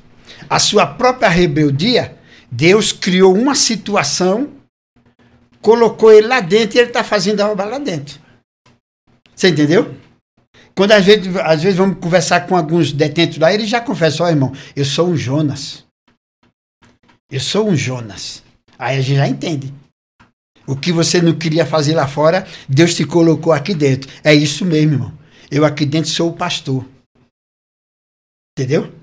a 0.50 0.58
sua 0.58 0.88
própria 0.88 1.30
rebeldia, 1.30 2.18
Deus 2.52 2.92
criou 2.92 3.38
uma 3.38 3.54
situação 3.54 4.50
colocou 5.62 6.12
ele 6.12 6.26
lá 6.26 6.40
dentro 6.40 6.78
e 6.78 6.80
ele 6.80 6.88
está 6.88 7.04
fazendo 7.04 7.42
a 7.42 7.52
obra 7.52 7.66
lá 7.66 7.78
dentro. 7.78 8.20
Você 9.36 9.50
entendeu? 9.50 9.94
Quando 10.76 10.94
às 10.94 11.06
vezes, 11.06 11.36
às 11.36 11.62
vezes 11.62 11.78
vamos 11.78 12.00
conversar 12.00 12.48
com 12.48 12.58
alguns 12.58 12.92
detentos 12.92 13.38
lá, 13.38 13.54
eles 13.54 13.70
já 13.70 13.80
confessam, 13.80 14.26
ó 14.26 14.30
oh, 14.30 14.32
irmão, 14.32 14.52
eu 14.76 14.84
sou 14.84 15.10
um 15.10 15.16
Jonas. 15.16 15.86
Eu 17.32 17.40
sou 17.40 17.70
um 17.70 17.76
Jonas. 17.78 18.44
Aí 18.78 18.98
a 18.98 19.02
gente 19.02 19.16
já 19.16 19.28
entende. 19.28 19.74
O 20.68 20.76
que 20.76 20.92
você 20.92 21.22
não 21.22 21.34
queria 21.34 21.66
fazer 21.66 21.96
lá 21.96 22.08
fora, 22.08 22.46
Deus 22.68 22.94
te 22.94 23.06
colocou 23.06 23.54
aqui 23.54 23.74
dentro. 23.74 24.12
É 24.24 24.34
isso 24.34 24.66
mesmo, 24.66 24.94
irmão. 24.94 25.14
Eu 25.50 25.64
aqui 25.64 25.86
dentro 25.86 26.10
sou 26.10 26.30
o 26.30 26.34
pastor. 26.34 26.86
Entendeu? 28.58 28.94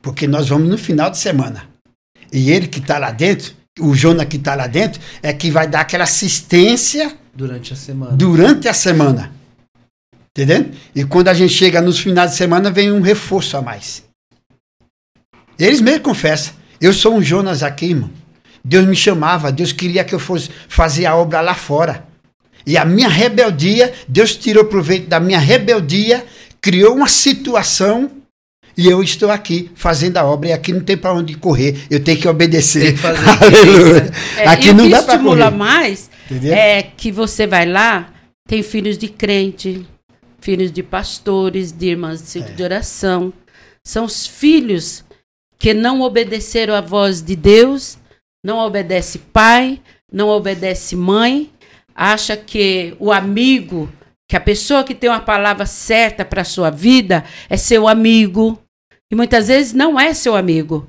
Porque 0.00 0.26
nós 0.26 0.48
vamos 0.48 0.68
no 0.68 0.78
final 0.78 1.10
de 1.10 1.18
semana. 1.18 1.68
E 2.32 2.50
ele 2.50 2.66
que 2.68 2.78
está 2.78 2.98
lá 2.98 3.10
dentro, 3.10 3.54
o 3.78 3.94
Jonas 3.94 4.26
que 4.26 4.36
está 4.36 4.54
lá 4.54 4.66
dentro, 4.66 5.00
é 5.22 5.32
que 5.32 5.50
vai 5.50 5.68
dar 5.68 5.80
aquela 5.82 6.04
assistência 6.04 7.16
durante 7.34 7.72
a 7.72 7.76
semana. 7.76 8.16
Durante 8.16 8.66
a 8.66 8.74
semana. 8.74 9.32
Entendendo? 10.30 10.76
E 10.94 11.04
quando 11.04 11.28
a 11.28 11.34
gente 11.34 11.52
chega 11.52 11.82
nos 11.82 11.98
finais 11.98 12.32
de 12.32 12.36
semana, 12.36 12.70
vem 12.70 12.90
um 12.90 13.00
reforço 13.00 13.56
a 13.56 13.62
mais. 13.62 14.04
Eles 15.58 15.80
mesmo 15.80 16.02
confessam. 16.02 16.57
Eu 16.80 16.92
sou 16.92 17.14
um 17.14 17.22
Jonas 17.22 17.62
aqui, 17.62 17.86
irmão. 17.86 18.10
Deus 18.64 18.86
me 18.86 18.96
chamava, 18.96 19.50
Deus 19.50 19.72
queria 19.72 20.04
que 20.04 20.14
eu 20.14 20.18
fosse 20.18 20.50
fazer 20.68 21.06
a 21.06 21.16
obra 21.16 21.40
lá 21.40 21.54
fora. 21.54 22.06
E 22.66 22.76
a 22.76 22.84
minha 22.84 23.08
rebeldia, 23.08 23.92
Deus 24.06 24.36
tirou 24.36 24.64
proveito 24.64 25.08
da 25.08 25.18
minha 25.18 25.38
rebeldia, 25.38 26.24
criou 26.60 26.94
uma 26.94 27.08
situação 27.08 28.10
e 28.76 28.86
eu 28.86 29.02
estou 29.02 29.30
aqui 29.30 29.70
fazendo 29.74 30.18
a 30.18 30.24
obra 30.24 30.50
e 30.50 30.52
aqui 30.52 30.72
não 30.72 30.80
tem 30.80 30.96
para 30.96 31.12
onde 31.12 31.34
correr. 31.34 31.78
Eu 31.90 31.98
tenho 31.98 32.20
que 32.20 32.28
obedecer. 32.28 32.94
Que 32.96 33.06
Aleluia. 33.06 34.04
Né? 34.04 34.10
É, 34.36 34.48
aqui 34.48 34.72
não 34.72 34.88
dá 34.88 35.02
para 35.02 35.18
correr. 35.18 35.50
mais 35.50 36.10
Entendeu? 36.30 36.54
é 36.54 36.82
que 36.82 37.10
você 37.10 37.46
vai 37.46 37.66
lá, 37.66 38.12
tem 38.46 38.62
filhos 38.62 38.96
de 38.96 39.08
crente, 39.08 39.84
filhos 40.40 40.70
de 40.70 40.82
pastores, 40.82 41.72
de 41.72 41.86
irmãs 41.86 42.32
de 42.32 42.38
é. 42.38 42.42
de 42.42 42.62
oração. 42.62 43.32
São 43.82 44.04
os 44.04 44.26
filhos 44.26 45.04
que 45.58 45.74
não 45.74 46.00
obedeceram 46.00 46.74
à 46.74 46.80
voz 46.80 47.20
de 47.20 47.34
Deus, 47.34 47.98
não 48.44 48.58
obedece 48.58 49.18
pai, 49.18 49.80
não 50.10 50.28
obedece 50.28 50.94
mãe, 50.94 51.50
acha 51.94 52.36
que 52.36 52.94
o 52.98 53.10
amigo 53.12 53.88
que 54.28 54.36
a 54.36 54.40
pessoa 54.40 54.84
que 54.84 54.94
tem 54.94 55.08
uma 55.08 55.20
palavra 55.20 55.64
certa 55.64 56.22
para 56.22 56.42
a 56.42 56.44
sua 56.44 56.68
vida 56.68 57.24
é 57.48 57.56
seu 57.56 57.88
amigo. 57.88 58.58
E 59.10 59.16
muitas 59.16 59.48
vezes 59.48 59.72
não 59.72 59.98
é 59.98 60.12
seu 60.12 60.36
amigo. 60.36 60.86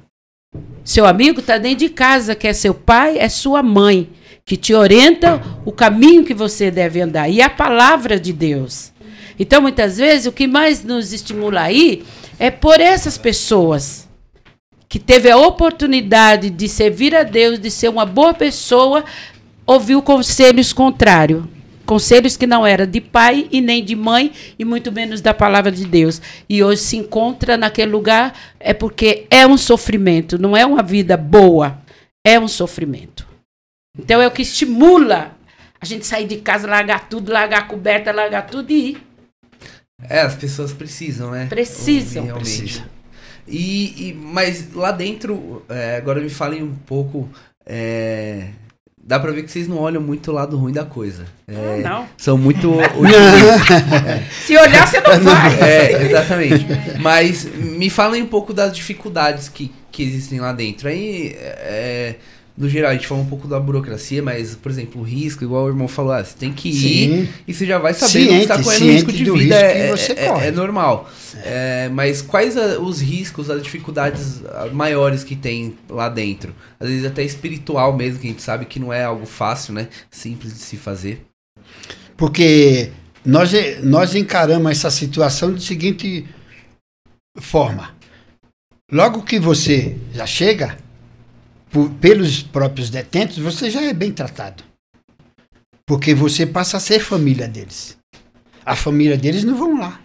Seu 0.84 1.06
amigo 1.06 1.40
está 1.40 1.58
dentro 1.58 1.80
de 1.80 1.90
casa, 1.90 2.36
que 2.36 2.48
é 2.48 2.52
seu 2.52 2.74
pai, 2.74 3.18
é 3.18 3.30
sua 3.30 3.64
mãe, 3.64 4.10
que 4.44 4.58
te 4.58 4.74
orienta 4.74 5.42
o 5.66 5.72
caminho 5.72 6.26
que 6.26 6.34
você 6.34 6.70
deve 6.70 7.00
andar. 7.00 7.30
E 7.30 7.42
a 7.42 7.50
palavra 7.50 8.20
de 8.20 8.34
Deus. 8.34 8.92
Então, 9.40 9.62
muitas 9.62 9.98
vezes, 9.98 10.26
o 10.26 10.34
que 10.34 10.46
mais 10.46 10.84
nos 10.84 11.14
estimula 11.14 11.62
aí 11.62 12.04
é 12.38 12.52
por 12.52 12.82
essas 12.82 13.18
pessoas 13.18 14.09
que 14.90 14.98
teve 14.98 15.30
a 15.30 15.38
oportunidade 15.38 16.50
de 16.50 16.68
servir 16.68 17.16
a 17.16 17.22
Deus, 17.22 17.60
de 17.60 17.70
ser 17.70 17.90
uma 17.90 18.08
boa 18.08 18.34
pessoa, 18.34 19.06
ouviu 19.66 20.02
conselhos 20.02 20.74
contrários. 20.74 21.46
Conselhos 21.86 22.36
que 22.36 22.48
não 22.48 22.66
era 22.66 22.86
de 22.86 23.00
pai 23.00 23.48
e 23.52 23.62
nem 23.62 23.84
de 23.84 23.96
mãe, 23.96 24.32
e 24.58 24.66
muito 24.66 24.92
menos 24.92 25.22
da 25.22 25.34
palavra 25.34 25.72
de 25.72 25.86
Deus. 25.86 26.22
E 26.48 26.64
hoje 26.64 26.82
se 26.82 26.98
encontra 26.98 27.56
naquele 27.56 27.92
lugar, 27.92 28.34
é 28.60 28.74
porque 28.74 29.28
é 29.30 29.46
um 29.46 29.58
sofrimento, 29.58 30.40
não 30.40 30.58
é 30.58 30.66
uma 30.66 30.84
vida 30.84 31.16
boa, 31.16 31.80
é 32.26 32.40
um 32.40 32.48
sofrimento. 32.48 33.28
Então 33.98 34.22
é 34.22 34.28
o 34.28 34.32
que 34.32 34.42
estimula 34.42 35.36
a 35.80 35.86
gente 35.86 36.06
sair 36.06 36.28
de 36.28 36.38
casa, 36.38 36.68
largar 36.68 37.08
tudo, 37.10 37.32
largar 37.32 37.60
a 37.60 37.66
coberta, 37.66 38.12
largar 38.12 38.48
tudo 38.48 38.72
e 38.72 38.92
ir. 38.92 39.04
É, 40.08 40.22
as 40.22 40.36
pessoas 40.36 40.74
precisam, 40.74 41.32
né? 41.32 41.48
Precisam. 41.48 42.24
Realmente. 42.24 42.84
E, 43.50 44.10
e, 44.10 44.14
mas 44.14 44.74
lá 44.74 44.92
dentro, 44.92 45.64
é, 45.68 45.98
agora 45.98 46.22
me 46.22 46.30
falem 46.30 46.64
um 46.64 46.76
pouco. 46.86 47.28
É, 47.66 48.50
dá 49.02 49.20
pra 49.20 49.32
ver 49.32 49.44
que 49.44 49.52
vocês 49.52 49.68
não 49.68 49.78
olham 49.78 50.02
muito 50.02 50.30
o 50.30 50.34
lado 50.34 50.56
ruim 50.56 50.72
da 50.72 50.86
coisa. 50.86 51.26
É, 51.48 51.82
não. 51.82 52.08
São 52.16 52.38
muito. 52.38 52.72
Se 54.46 54.56
olhar, 54.56 54.88
você 54.88 55.02
não 55.02 55.20
vai. 55.22 55.60
É, 55.62 56.04
exatamente. 56.04 56.66
Mas 57.02 57.44
me 57.46 57.90
falem 57.90 58.22
um 58.22 58.28
pouco 58.28 58.54
das 58.54 58.76
dificuldades 58.76 59.50
que, 59.50 59.72
que 59.92 60.04
existem 60.04 60.40
lá 60.40 60.54
dentro. 60.54 60.88
Aí. 60.88 61.36
É, 61.40 62.16
no 62.60 62.68
geral, 62.68 62.92
a 62.92 62.94
gente 62.94 63.08
falou 63.08 63.24
um 63.24 63.28
pouco 63.28 63.48
da 63.48 63.58
burocracia, 63.58 64.22
mas, 64.22 64.54
por 64.54 64.70
exemplo, 64.70 65.00
o 65.00 65.04
risco, 65.04 65.46
igual 65.46 65.64
o 65.64 65.70
irmão 65.70 65.88
falou, 65.88 66.12
ah, 66.12 66.22
você 66.22 66.36
tem 66.38 66.52
que 66.52 66.74
Sim. 66.74 66.88
ir 66.88 67.30
e 67.48 67.54
você 67.54 67.66
já 67.66 67.80
vai 67.80 67.94
sabendo 67.94 68.12
ciente, 68.12 68.36
que 68.36 68.42
está 68.42 68.62
correndo 68.62 68.92
risco 68.92 69.12
de 69.14 69.24
vida. 69.24 69.92
Risco 69.94 70.12
é, 70.12 70.26
é, 70.26 70.48
é, 70.48 70.52
normal. 70.52 71.10
É. 71.42 71.90
mas 71.94 72.22
quais 72.22 72.58
a, 72.58 72.78
os 72.78 73.00
riscos, 73.00 73.50
as 73.50 73.64
dificuldades 73.64 74.42
maiores 74.74 75.24
que 75.24 75.38
tem 75.38 75.78
lá 75.88 76.10
dentro? 76.10 76.54
Às 76.78 76.90
vezes 76.90 77.06
até 77.06 77.24
espiritual 77.24 77.96
mesmo, 77.96 78.20
que 78.20 78.28
a 78.28 78.30
gente 78.30 78.42
sabe 78.42 78.66
que 78.66 78.78
não 78.78 78.92
é 78.92 79.06
algo 79.06 79.26
fácil, 79.26 79.74
né? 79.74 79.88
Simples 80.12 80.54
de 80.54 80.60
se 80.60 80.76
fazer. 80.76 81.26
Porque 82.18 82.90
nós, 83.26 83.52
nós 83.82 84.16
encaramos 84.16 84.70
essa 84.70 84.92
situação 84.92 85.54
de 85.54 85.64
seguinte 85.64 86.28
forma. 87.38 87.96
Logo 88.92 89.22
que 89.22 89.40
você 89.40 89.96
já 90.14 90.26
chega, 90.26 90.78
por, 91.70 91.90
pelos 91.92 92.42
próprios 92.42 92.90
detentos, 92.90 93.38
você 93.38 93.70
já 93.70 93.82
é 93.82 93.94
bem 93.94 94.12
tratado. 94.12 94.64
Porque 95.86 96.14
você 96.14 96.46
passa 96.46 96.78
a 96.78 96.80
ser 96.80 97.00
família 97.00 97.48
deles. 97.48 97.98
A 98.66 98.76
família 98.76 99.18
deles 99.18 99.44
não 99.44 99.56
vão 99.56 99.80
lá. 99.80 100.00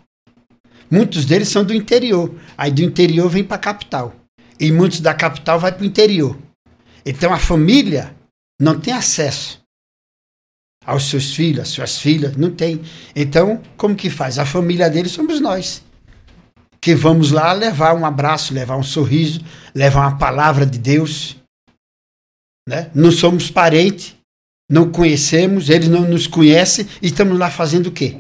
Muitos 0.91 1.25
deles 1.25 1.49
são 1.49 1.65
do 1.65 1.75
interior. 1.75 2.35
Aí 2.57 2.71
do 2.71 2.83
interior 2.83 3.29
vem 3.29 3.45
para 3.45 3.57
a 3.57 3.61
capital. 3.61 4.15
E 4.59 4.71
muitos 4.71 5.01
da 5.01 5.13
capital 5.13 5.59
vai 5.59 5.73
para 5.73 5.83
o 5.83 5.87
interior. 5.87 6.39
Então 7.05 7.33
a 7.33 7.39
família 7.39 8.15
não 8.61 8.79
tem 8.79 8.95
acesso 8.95 9.63
aos 10.87 11.09
seus 11.09 11.35
filhos, 11.35 11.61
às 11.61 11.69
suas 11.69 11.99
filhas, 11.99 12.37
não 12.37 12.51
tem. 12.51 12.81
Então, 13.17 13.61
como 13.77 13.95
que 13.95 14.11
faz? 14.11 14.39
A 14.39 14.47
família 14.47 14.89
deles 14.91 15.13
somos 15.13 15.41
nós. 15.41 15.83
Que 16.81 16.95
vamos 16.95 17.31
lá 17.31 17.53
levar 17.53 17.95
um 17.95 18.05
abraço, 18.05 18.53
levar 18.53 18.77
um 18.77 18.83
sorriso, 18.83 19.41
levar 19.75 20.01
uma 20.01 20.19
palavra 20.19 20.67
de 20.67 20.79
Deus. 20.79 21.37
Né? 22.67 22.91
Não 22.95 23.11
somos 23.11 23.51
parentes, 23.51 24.17
não 24.71 24.91
conhecemos, 24.91 25.69
eles 25.69 25.89
não 25.89 26.03
nos 26.03 26.27
conhecem 26.27 26.87
e 27.03 27.07
estamos 27.07 27.39
lá 27.39 27.51
fazendo 27.51 27.89
o 27.89 27.93
quê? 27.93 28.19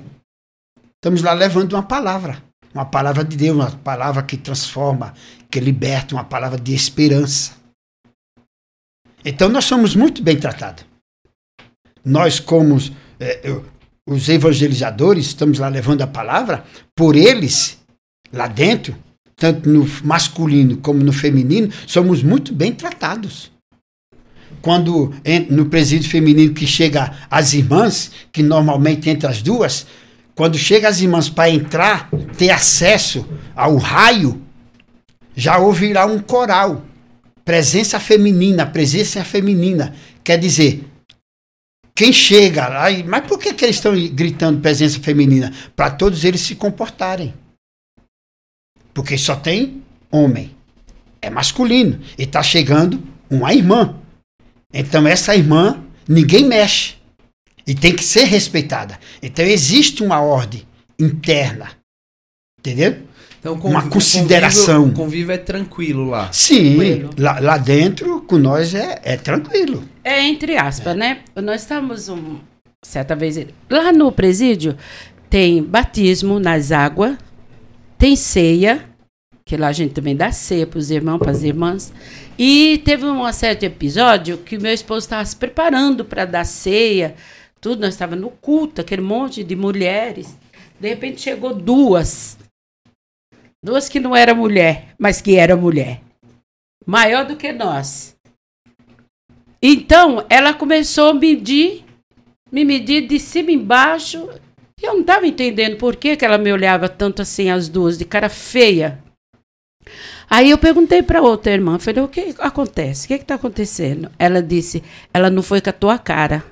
Estamos 0.97 1.22
lá 1.22 1.32
levando 1.32 1.72
uma 1.72 1.82
palavra, 1.82 2.42
uma 2.72 2.84
palavra 2.84 3.24
de 3.24 3.36
Deus, 3.36 3.57
uma 3.57 3.70
palavra 3.70 4.22
que 4.22 4.36
transforma, 4.36 5.14
que 5.51 5.61
liberta, 5.61 6.14
uma 6.14 6.24
palavra 6.24 6.59
de 6.59 6.74
esperança. 6.74 7.53
Então 9.24 9.49
nós 9.49 9.64
somos 9.64 9.97
muito 9.97 10.22
bem 10.22 10.38
tratados. 10.38 10.84
Nós, 12.05 12.38
como 12.38 12.76
é, 13.18 13.40
os 14.07 14.28
evangelizadores, 14.28 15.26
estamos 15.26 15.59
lá 15.59 15.68
levando 15.68 16.03
a 16.03 16.07
palavra, 16.07 16.64
por 16.95 17.16
eles, 17.16 17.78
lá 18.30 18.47
dentro, 18.47 18.95
tanto 19.36 19.66
no 19.66 19.86
masculino 20.05 20.76
como 20.76 21.03
no 21.03 21.12
feminino, 21.12 21.72
somos 21.86 22.22
muito 22.22 22.53
bem 22.53 22.74
tratados 22.74 23.53
quando 24.65 25.12
no 25.51 25.67
presídio 25.67 26.09
feminino 26.09 26.55
que 26.55 26.67
chega 26.67 27.12
as 27.31 27.53
irmãs, 27.53 28.11
que 28.33 28.43
normalmente 28.43 29.11
entre 29.11 29.29
as 29.29 29.43
duas, 29.43 29.87
quando 30.35 30.57
chega 30.57 30.89
as 30.89 31.03
irmãs 31.03 31.29
para 31.29 31.51
entrar, 31.51 32.09
ter 32.39 32.49
acesso 32.49 33.29
ao 33.55 33.77
raio, 33.77 34.41
já 35.37 35.59
ouvirá 35.59 36.07
um 36.07 36.19
coral. 36.19 36.83
Presença 37.45 38.01
feminina, 38.01 38.65
presença 38.65 39.23
feminina. 39.23 39.95
Quer 40.25 40.39
dizer, 40.39 40.89
quem 41.95 42.11
chega 42.11 42.67
lá, 42.67 42.87
mas 43.07 43.27
por 43.27 43.39
que, 43.39 43.53
que 43.53 43.67
eles 43.67 43.77
estão 43.77 43.93
gritando 44.15 44.62
presença 44.62 44.99
feminina? 44.99 45.53
Para 45.77 45.91
todos 45.91 46.25
eles 46.25 46.41
se 46.41 46.55
comportarem. 46.55 47.35
Porque 48.95 49.19
só 49.19 49.37
tem 49.37 49.83
homem. 50.11 50.57
É 51.21 51.29
masculino. 51.29 52.01
E 52.17 52.23
está 52.23 52.43
chegando 52.43 53.03
uma 53.29 53.53
irmã. 53.53 53.97
Então 54.75 55.07
essa 55.07 55.35
irmã, 55.35 55.83
ninguém 56.07 56.45
mexe. 56.45 56.97
E 57.66 57.75
tem 57.75 57.95
que 57.95 58.05
ser 58.05 58.25
respeitada. 58.25 58.99
Então 59.22 59.45
existe 59.45 60.03
uma 60.03 60.20
ordem 60.20 60.62
interna. 60.99 61.70
Entendeu? 62.59 62.97
Então, 63.39 63.55
uma 63.55 63.89
consideração. 63.89 64.81
O 64.81 64.93
convívio, 64.93 65.05
convívio, 65.05 65.33
é 65.33 65.39
tranquilo 65.39 66.05
lá. 66.07 66.33
Sim, 66.33 67.09
lá, 67.18 67.39
lá, 67.41 67.59
dentro 67.59 68.22
com 68.22 68.39
nós 68.39 68.75
é, 68.75 69.01
é 69.03 69.16
tranquilo. 69.18 69.87
É 70.03 70.22
entre 70.22 70.57
aspas, 70.57 70.95
é. 70.95 70.97
né? 70.97 71.18
Nós 71.37 71.61
estamos 71.61 72.09
um, 72.09 72.39
certa 72.83 73.14
vez 73.14 73.47
lá 73.68 73.93
no 73.93 74.11
presídio 74.11 74.77
tem 75.35 75.62
batismo 75.64 76.39
nas 76.39 76.70
águas, 76.70 77.16
tem 77.99 78.14
ceia, 78.14 78.85
que 79.47 79.57
lá 79.57 79.68
a 79.68 79.72
gente 79.72 79.92
também 79.92 80.16
dá 80.16 80.32
ceia 80.32 80.66
para 80.66 80.78
os 80.78 80.90
irmãos, 80.90 81.18
para 81.18 81.30
as 81.30 81.42
irmãs. 81.42 81.92
E 82.38 82.78
teve 82.84 83.05
um 83.05 83.30
certo 83.32 83.64
episódio 83.64 84.38
que 84.38 84.59
meu 84.59 84.72
esposo 84.72 85.05
estava 85.05 85.24
se 85.24 85.36
preparando 85.36 86.05
para 86.05 86.24
dar 86.24 86.45
ceia, 86.45 87.14
tudo, 87.61 87.80
nós 87.80 87.95
estávamos 87.95 88.22
no 88.22 88.30
culto, 88.30 88.82
aquele 88.82 89.01
monte 89.01 89.42
de 89.42 89.57
mulheres. 89.57 90.36
De 90.78 90.88
repente 90.88 91.22
chegou 91.22 91.55
duas. 91.55 92.36
Duas 93.64 93.88
que 93.88 93.99
não 93.99 94.14
era 94.14 94.34
mulher, 94.34 94.88
mas 94.99 95.22
que 95.22 95.36
era 95.36 95.57
mulher. 95.57 96.03
Maior 96.86 97.24
do 97.24 97.36
que 97.36 97.53
nós. 97.53 98.14
Então, 99.62 100.26
ela 100.28 100.53
começou 100.53 101.09
a 101.09 101.14
medir, 101.14 101.86
me 102.53 102.66
medir 102.66 103.07
de 103.07 103.18
cima 103.18 103.51
embaixo. 103.51 104.28
E 104.78 104.84
eu 104.84 104.92
não 104.92 105.01
estava 105.01 105.26
entendendo 105.26 105.78
por 105.78 105.97
que, 105.97 106.16
que 106.16 106.24
ela 106.26 106.36
me 106.36 106.53
olhava 106.53 106.86
tanto 106.86 107.22
assim, 107.22 107.49
as 107.49 107.66
duas, 107.66 107.97
de 107.97 108.05
cara 108.05 108.28
feia. 108.28 109.03
Aí 110.28 110.51
eu 110.51 110.59
perguntei 110.59 111.03
para 111.03 111.22
outra 111.22 111.53
irmã, 111.53 111.78
falei, 111.78 112.03
o 112.03 112.09
que 112.09 112.35
acontece? 112.39 113.05
O 113.05 113.09
que 113.09 113.14
está 113.14 113.35
acontecendo? 113.35 114.11
Ela 114.18 114.43
disse, 114.43 114.82
ela 115.12 115.30
não 115.30 115.43
foi 115.43 115.61
com 115.61 115.70
a 115.70 115.72
tua 115.72 115.99
cara. 115.99 116.45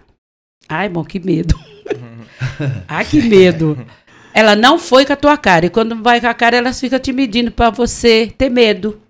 Ai, 0.69 0.89
bom, 0.89 1.05
que 1.05 1.19
medo. 1.19 1.59
Ai, 2.87 3.05
que 3.05 3.21
medo. 3.23 3.79
Ela 4.35 4.57
não 4.57 4.79
foi 4.79 5.05
com 5.05 5.13
a 5.13 5.17
tua 5.17 5.37
cara. 5.37 5.67
E 5.67 5.71
quando 5.71 6.03
vai 6.03 6.21
com 6.21 6.27
a 6.27 6.35
cara, 6.35 6.57
elas 6.57 6.81
ficam 6.81 6.99
te 6.99 7.13
medindo 7.13 7.51
para 7.51 7.71
você 7.71 8.33
ter 8.37 8.51
medo. 8.51 9.01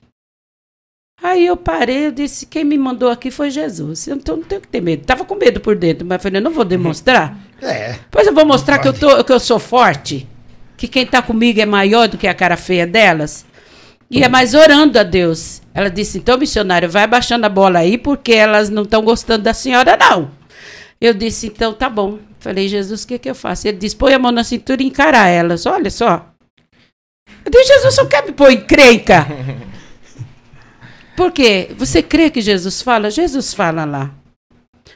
Aí 1.23 1.47
eu 1.47 1.57
parei, 1.57 2.09
eu 2.09 2.13
disse, 2.13 2.47
quem 2.47 2.65
me 2.65 2.77
mandou 2.77 3.09
aqui 3.09 3.31
foi 3.31 3.49
Jesus. 3.49 4.09
Então 4.09 4.39
não 4.39 4.43
tenho 4.43 4.61
que 4.61 4.67
ter 4.67 4.81
medo. 4.81 5.05
Tava 5.05 5.25
com 5.25 5.37
medo 5.37 5.61
por 5.61 5.77
dentro, 5.77 6.05
mas 6.05 6.21
falei, 6.21 6.41
não 6.41 6.51
vou 6.51 6.65
demonstrar. 6.65 7.39
É. 7.63 7.97
Pois 8.11 8.27
eu 8.27 8.35
vou 8.35 8.45
mostrar 8.45 8.81
que 8.81 8.89
eu, 8.89 8.93
tô, 8.93 9.23
que 9.23 9.33
eu 9.33 9.39
sou 9.39 9.61
forte. 9.61 10.27
Que 10.77 10.89
quem 10.89 11.05
está 11.05 11.23
comigo 11.23 11.61
é 11.61 11.65
maior 11.65 12.09
do 12.09 12.19
que 12.19 12.27
a 12.27 12.35
cara 12.35 12.57
feia 12.57 12.85
delas. 12.85 13.47
E 14.13 14.23
é 14.23 14.29
mais 14.29 14.53
orando 14.53 14.99
a 14.99 15.03
Deus. 15.03 15.63
Ela 15.73 15.89
disse: 15.89 16.19
então, 16.19 16.37
missionário, 16.37 16.89
vai 16.89 17.07
baixando 17.07 17.47
a 17.47 17.49
bola 17.49 17.79
aí, 17.79 17.97
porque 17.97 18.33
elas 18.33 18.69
não 18.69 18.83
estão 18.83 19.03
gostando 19.03 19.45
da 19.45 19.55
senhora, 19.55 19.97
não. 19.97 20.31
Eu 21.01 21.15
disse: 21.15 21.47
então, 21.47 21.73
tá 21.73 21.89
bom. 21.89 22.19
Falei: 22.39 22.69
Jesus, 22.69 23.05
o 23.05 23.09
que, 23.09 23.19
que 23.19 23.31
eu 23.31 23.35
faço? 23.35 23.67
Ele 23.67 23.79
disse: 23.79 23.97
põe 23.97 24.13
a 24.13 24.19
mão 24.19 24.31
na 24.31 24.45
cintura 24.45 24.83
e 24.83 24.87
encarar 24.87 25.29
elas. 25.29 25.65
Olha 25.65 25.91
só. 25.91 26.27
Eu 27.43 27.51
disse: 27.51 27.73
Jesus, 27.73 27.95
só 27.95 28.05
quer 28.05 28.27
me 28.27 28.33
pôr 28.33 28.53
em 28.53 28.61
crenca. 28.61 29.27
Por 31.17 31.33
quê? 31.33 31.71
Você 31.79 32.03
crê 32.03 32.29
que 32.29 32.41
Jesus 32.41 32.83
fala? 32.83 33.11
Jesus 33.11 33.55
fala 33.55 33.85
lá. 33.85 34.11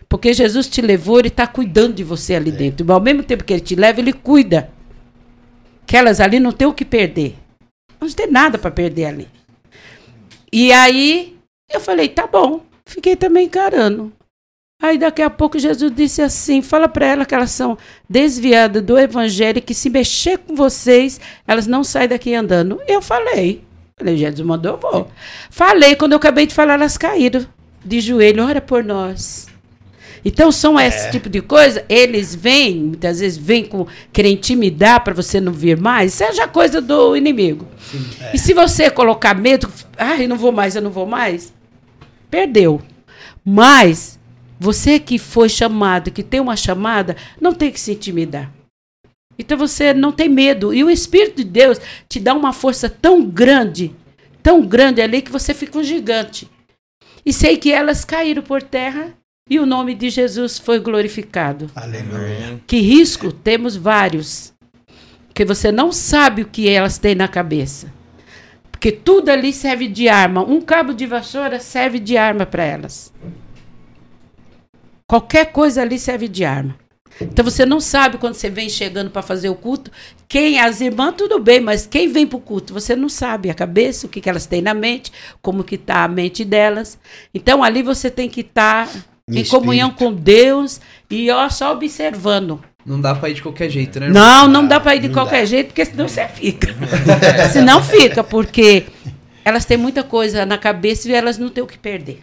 Porque 0.09 0.33
Jesus 0.33 0.69
te 0.69 0.81
levou, 0.81 1.19
ele 1.19 1.29
está 1.29 1.47
cuidando 1.47 1.95
de 1.95 2.05
você 2.05 2.35
ali 2.35 2.51
é. 2.51 2.53
dentro. 2.53 2.85
Mas 2.87 2.95
ao 2.95 3.03
mesmo 3.03 3.23
tempo 3.23 3.45
que 3.45 3.53
ele 3.53 3.61
te 3.61 3.75
leva, 3.75 3.99
ele 3.99 4.13
cuida. 4.13 4.71
Aquelas 5.83 6.21
ali 6.21 6.39
não 6.39 6.53
tem 6.53 6.67
o 6.67 6.73
que 6.73 6.85
perder. 6.85 7.37
Não 8.07 8.17
tem 8.17 8.31
nada 8.31 8.59
para 8.59 8.71
perder 8.71 9.07
ali. 9.07 9.29
E 10.53 10.73
aí 10.73 11.37
eu 11.71 11.81
falei, 11.81 12.09
tá 12.09 12.27
bom. 12.27 12.63
Fiquei 12.85 13.17
também 13.17 13.47
encarando. 13.47 14.13
Aí 14.81 14.99
daqui 14.99 15.23
a 15.23 15.31
pouco 15.31 15.59
Jesus 15.59 15.91
disse 15.95 16.21
assim: 16.21 16.61
fala 16.61 16.89
para 16.89 17.07
ela 17.07 17.25
que 17.25 17.35
elas 17.35 17.51
são 17.51 17.79
desviadas 18.09 18.83
do 18.83 18.99
evangelho, 18.99 19.63
que 19.63 19.75
se 19.75 19.89
mexer 19.89 20.39
com 20.39 20.55
vocês, 20.55 21.21
elas 21.47 21.67
não 21.67 21.83
saem 21.83 22.09
daqui 22.09 22.35
andando. 22.35 22.81
Eu 22.87 23.01
falei. 23.01 23.65
Falei, 23.99 24.17
Jesus 24.19 24.47
mandou, 24.47 24.73
eu 24.73 24.79
vou. 24.79 25.11
Falei, 25.51 25.97
quando 25.97 26.13
eu 26.13 26.19
acabei 26.19 26.47
de 26.47 26.55
falar, 26.55 26.75
elas 26.75 26.99
caíram 26.99 27.47
de 27.83 28.01
joelho, 28.01 28.45
ora 28.45 28.61
por 28.61 28.85
nós. 28.85 29.47
Então 30.29 30.51
são 30.51 30.77
é. 30.77 30.89
esse 30.89 31.09
tipo 31.13 31.29
de 31.29 31.41
coisa, 31.41 31.85
eles 31.89 32.35
vêm, 32.35 32.75
muitas 32.81 33.21
vezes 33.21 33.39
vêm 33.39 33.65
com 33.65 33.87
querer 34.13 34.31
intimidar 34.31 35.05
para 35.05 35.15
você 35.15 35.41
não 35.41 35.53
vir 35.53 35.81
mais, 35.81 36.15
seja 36.15 36.49
coisa 36.49 36.81
do 36.81 37.17
inimigo. 37.17 37.65
Sim, 37.79 38.05
é. 38.21 38.33
E 38.35 38.39
se 38.39 38.53
você 38.53 38.91
colocar 38.91 39.35
medo, 39.35 39.73
ai, 39.97 40.27
não 40.27 40.37
vou 40.37 40.51
mais, 40.51 40.75
eu 40.75 40.83
não 40.83 40.91
vou 40.91 41.07
mais, 41.07 41.55
perdeu. 42.29 42.83
Mas 43.45 44.19
você 44.59 44.99
que 44.99 45.17
foi 45.17 45.49
chamado, 45.49 46.11
que 46.11 46.25
tem 46.25 46.41
uma 46.41 46.57
chamada, 46.57 47.17
não 47.41 47.55
tem 47.55 47.71
que 47.71 47.79
se 47.79 47.93
intimidar. 47.93 48.51
Então 49.39 49.57
você 49.57 49.95
não 49.95 50.11
tem 50.11 50.29
medo. 50.29 50.75
E 50.75 50.83
o 50.83 50.91
Espírito 50.91 51.37
de 51.37 51.45
Deus 51.45 51.81
te 52.09 52.19
dá 52.19 52.35
uma 52.35 52.53
força 52.53 52.91
tão 52.91 53.25
grande, 53.25 53.95
tão 54.43 54.67
grande 54.67 55.01
ali, 55.01 55.23
que 55.23 55.31
você 55.31 55.55
fica 55.55 55.79
um 55.79 55.85
gigante. 55.85 56.51
E 57.25 57.33
sei 57.33 57.57
que 57.57 57.71
elas 57.71 58.05
caíram 58.05 58.43
por 58.43 58.61
terra 58.61 59.16
e 59.49 59.61
o 59.61 59.67
nome 59.67 59.95
de 59.95 60.11
Jesus 60.11 60.59
foi 60.59 60.81
glorificado. 60.81 61.71
Aleluia. 61.75 62.61
Que 62.67 62.81
risco? 62.81 63.31
Temos 63.31 63.77
vários. 63.77 64.53
Porque 65.29 65.45
você 65.45 65.71
não 65.71 65.93
sabe 65.93 66.43
o 66.43 66.49
que 66.49 66.69
elas 66.69 66.99
têm 66.99 67.15
na 67.15 67.29
cabeça. 67.29 67.93
Porque 68.73 68.91
tudo 68.91 69.29
ali 69.29 69.53
serve 69.53 69.87
de 69.87 70.09
arma. 70.09 70.43
Um 70.43 70.61
cabo 70.61 70.93
de 70.93 71.07
vassoura 71.07 71.61
serve 71.61 72.01
de 72.01 72.17
arma 72.17 72.45
para 72.45 72.65
elas. 72.65 73.13
Qualquer 75.07 75.53
coisa 75.53 75.83
ali 75.83 75.99
serve 75.99 76.27
de 76.27 76.45
arma. 76.45 76.77
Então 77.21 77.45
você 77.45 77.65
não 77.65 77.81
sabe 77.81 78.19
quando 78.19 78.35
você 78.35 78.51
vem 78.51 78.69
chegando 78.69 79.11
para 79.11 79.23
fazer 79.23 79.49
o 79.49 79.55
culto, 79.55 79.91
quem 80.29 80.61
as 80.61 80.83
irmãs 80.83 81.15
tudo 81.17 81.39
bem, 81.39 81.61
mas 81.61 81.87
quem 81.87 82.09
vem 82.09 82.27
para 82.27 82.37
o 82.37 82.41
culto, 82.41 82.75
você 82.75 82.95
não 82.95 83.09
sabe 83.09 83.49
a 83.49 83.55
cabeça, 83.55 84.07
o 84.07 84.11
que, 84.11 84.21
que 84.21 84.29
elas 84.29 84.45
têm 84.45 84.61
na 84.61 84.75
mente, 84.75 85.11
como 85.41 85.65
que 85.65 85.77
está 85.77 86.05
a 86.05 86.09
mente 86.09 86.45
delas. 86.45 86.99
Então 87.33 87.65
ali 87.65 87.83
você 87.83 88.11
tem 88.11 88.29
que 88.29 88.43
estar 88.43 88.87
tá 88.87 89.16
em, 89.29 89.45
comunhão 89.45 89.91
com 89.91 90.13
Deus 90.13 90.81
e 91.11 91.31
ó, 91.31 91.49
só 91.49 91.73
observando. 91.73 92.63
Não 92.85 93.01
dá 93.01 93.15
para 93.15 93.31
ir 93.31 93.35
de 93.35 93.43
qualquer 93.43 93.69
jeito, 93.69 93.99
né? 93.99 94.09
Não, 94.09 94.47
não 94.47 94.67
dá 94.67 94.79
para 94.79 94.95
ir 94.95 95.01
de 95.01 95.09
qualquer 95.09 95.41
dá. 95.41 95.45
jeito, 95.45 95.69
porque 95.69 95.85
senão 95.85 96.09
você 96.09 96.29
fica. 96.29 96.69
senão 97.53 97.83
fica, 97.83 98.23
porque 98.23 98.87
elas 99.45 99.65
têm 99.65 99.77
muita 99.77 100.05
coisa 100.05 100.47
na 100.47 100.57
cabeça 100.57 101.09
e 101.09 101.13
elas 101.13 101.39
não 101.39 101.49
têm 101.49 101.65
o 101.65 101.67
que 101.67 101.79
perder. 101.79 102.23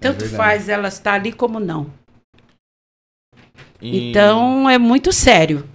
Tanto 0.00 0.24
é 0.24 0.28
faz 0.28 0.68
ela 0.68 0.88
estar 0.88 1.12
ali 1.12 1.32
como 1.32 1.60
não. 1.60 1.88
E... 3.82 4.10
Então 4.10 4.68
é 4.68 4.78
muito 4.78 5.12
sério. 5.12 5.68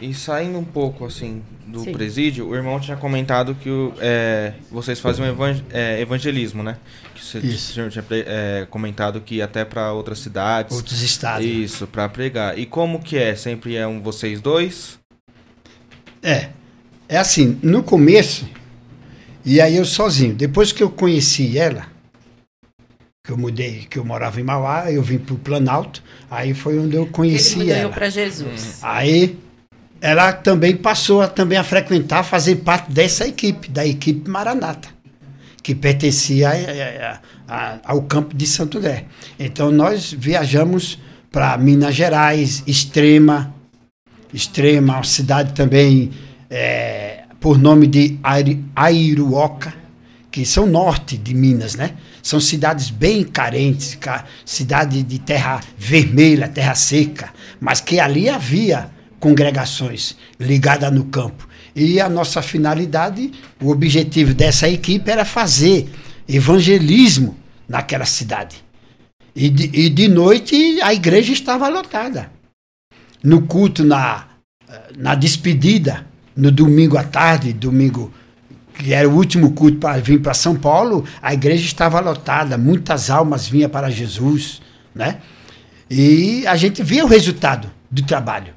E 0.00 0.14
saindo 0.14 0.58
um 0.58 0.64
pouco 0.64 1.04
assim 1.04 1.42
do 1.66 1.80
Sim. 1.80 1.92
presídio, 1.92 2.48
o 2.48 2.54
irmão 2.54 2.78
tinha 2.78 2.96
comentado 2.96 3.54
que 3.54 3.68
é, 3.98 4.52
vocês 4.70 5.00
fazem 5.00 5.24
um 5.24 5.28
evang 5.28 5.62
é, 5.70 6.00
evangelismo, 6.00 6.62
né? 6.62 6.76
Que 7.14 7.24
você 7.24 7.38
Isso. 7.38 7.72
tinha 7.90 8.04
é, 8.10 8.66
comentado 8.70 9.20
que 9.20 9.42
até 9.42 9.64
para 9.64 9.92
outras 9.92 10.20
cidades. 10.20 10.76
Outros 10.76 11.02
estados. 11.02 11.44
Isso, 11.44 11.86
para 11.86 12.08
pregar. 12.08 12.56
E 12.56 12.64
como 12.66 13.02
que 13.02 13.18
é? 13.18 13.34
Sempre 13.34 13.74
é 13.74 13.86
um 13.86 14.00
vocês 14.00 14.40
dois? 14.40 14.98
É. 16.22 16.50
É 17.08 17.18
assim, 17.18 17.58
no 17.62 17.82
começo, 17.82 18.48
e 19.44 19.60
aí 19.60 19.76
eu 19.76 19.84
sozinho. 19.84 20.34
Depois 20.34 20.72
que 20.72 20.82
eu 20.82 20.90
conheci 20.90 21.56
ela, 21.56 21.86
que 23.24 23.30
eu 23.30 23.36
mudei, 23.36 23.86
que 23.88 23.98
eu 23.98 24.04
morava 24.04 24.40
em 24.40 24.44
Mauá, 24.44 24.90
eu 24.90 25.02
vim 25.02 25.18
para 25.18 25.34
o 25.34 25.38
Planalto, 25.38 26.02
aí 26.28 26.52
foi 26.54 26.78
onde 26.78 26.96
eu 26.96 27.06
conheci 27.06 27.60
Ele 27.60 27.70
ela. 27.70 27.92
para 27.92 28.10
Jesus. 28.10 28.80
Aí 28.82 29.38
ela 30.06 30.32
também 30.32 30.76
passou 30.76 31.20
a, 31.20 31.26
também 31.26 31.58
a 31.58 31.64
frequentar, 31.64 32.22
fazer 32.22 32.56
parte 32.56 32.92
dessa 32.92 33.26
equipe, 33.26 33.68
da 33.68 33.84
equipe 33.84 34.30
Maranata, 34.30 34.88
que 35.60 35.74
pertencia 35.74 36.48
a, 36.48 37.20
a, 37.48 37.78
ao 37.82 38.02
campo 38.02 38.32
de 38.32 38.46
Santo 38.46 38.78
André. 38.78 39.06
Então 39.36 39.72
nós 39.72 40.14
viajamos 40.16 40.96
para 41.32 41.58
Minas 41.58 41.96
Gerais, 41.96 42.62
Extrema, 42.68 43.52
Extrema, 44.32 44.94
uma 44.94 45.02
cidade 45.02 45.54
também 45.54 46.12
é, 46.48 47.24
por 47.40 47.58
nome 47.58 47.88
de 47.88 48.16
Airuoca, 48.76 49.74
que 50.30 50.46
são 50.46 50.66
norte 50.66 51.16
de 51.16 51.34
Minas, 51.34 51.74
né? 51.74 51.94
São 52.22 52.38
cidades 52.38 52.90
bem 52.90 53.24
carentes, 53.24 53.98
cidade 54.44 55.02
de 55.02 55.18
terra 55.18 55.60
vermelha, 55.76 56.46
terra 56.46 56.76
seca, 56.76 57.30
mas 57.58 57.80
que 57.80 57.98
ali 57.98 58.28
havia 58.28 58.94
congregações 59.18 60.16
ligadas 60.38 60.92
no 60.92 61.04
campo. 61.04 61.48
E 61.74 62.00
a 62.00 62.08
nossa 62.08 62.40
finalidade, 62.40 63.32
o 63.60 63.70
objetivo 63.70 64.32
dessa 64.32 64.68
equipe 64.68 65.10
era 65.10 65.24
fazer 65.24 65.90
evangelismo 66.28 67.36
naquela 67.68 68.06
cidade. 68.06 68.64
E 69.34 69.50
de, 69.50 69.70
e 69.78 69.90
de 69.90 70.08
noite 70.08 70.80
a 70.80 70.94
igreja 70.94 71.32
estava 71.32 71.68
lotada. 71.68 72.30
No 73.22 73.42
culto, 73.42 73.84
na, 73.84 74.26
na 74.96 75.14
despedida, 75.14 76.06
no 76.34 76.50
domingo 76.50 76.96
à 76.96 77.04
tarde, 77.04 77.52
domingo 77.52 78.12
que 78.78 78.92
era 78.92 79.08
o 79.08 79.14
último 79.14 79.52
culto 79.52 79.78
para 79.78 80.00
vir 80.00 80.20
para 80.20 80.34
São 80.34 80.54
Paulo, 80.54 81.04
a 81.22 81.32
igreja 81.32 81.64
estava 81.64 81.98
lotada, 82.00 82.58
muitas 82.58 83.08
almas 83.08 83.48
vinham 83.48 83.70
para 83.70 83.90
Jesus, 83.90 84.60
né? 84.94 85.18
E 85.90 86.46
a 86.46 86.56
gente 86.56 86.82
via 86.82 87.04
o 87.04 87.08
resultado 87.08 87.70
do 87.90 88.02
trabalho. 88.02 88.55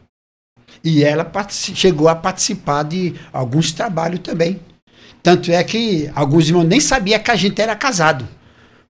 E 0.83 1.03
ela 1.03 1.29
chegou 1.49 2.07
a 2.07 2.15
participar 2.15 2.83
de 2.83 3.13
alguns 3.33 3.71
trabalhos 3.71 4.19
também. 4.19 4.59
Tanto 5.21 5.51
é 5.51 5.63
que 5.63 6.09
alguns 6.15 6.47
irmãos 6.47 6.65
nem 6.65 6.79
sabiam 6.79 7.19
que 7.19 7.31
a 7.31 7.35
gente 7.35 7.61
era 7.61 7.75
casado. 7.75 8.27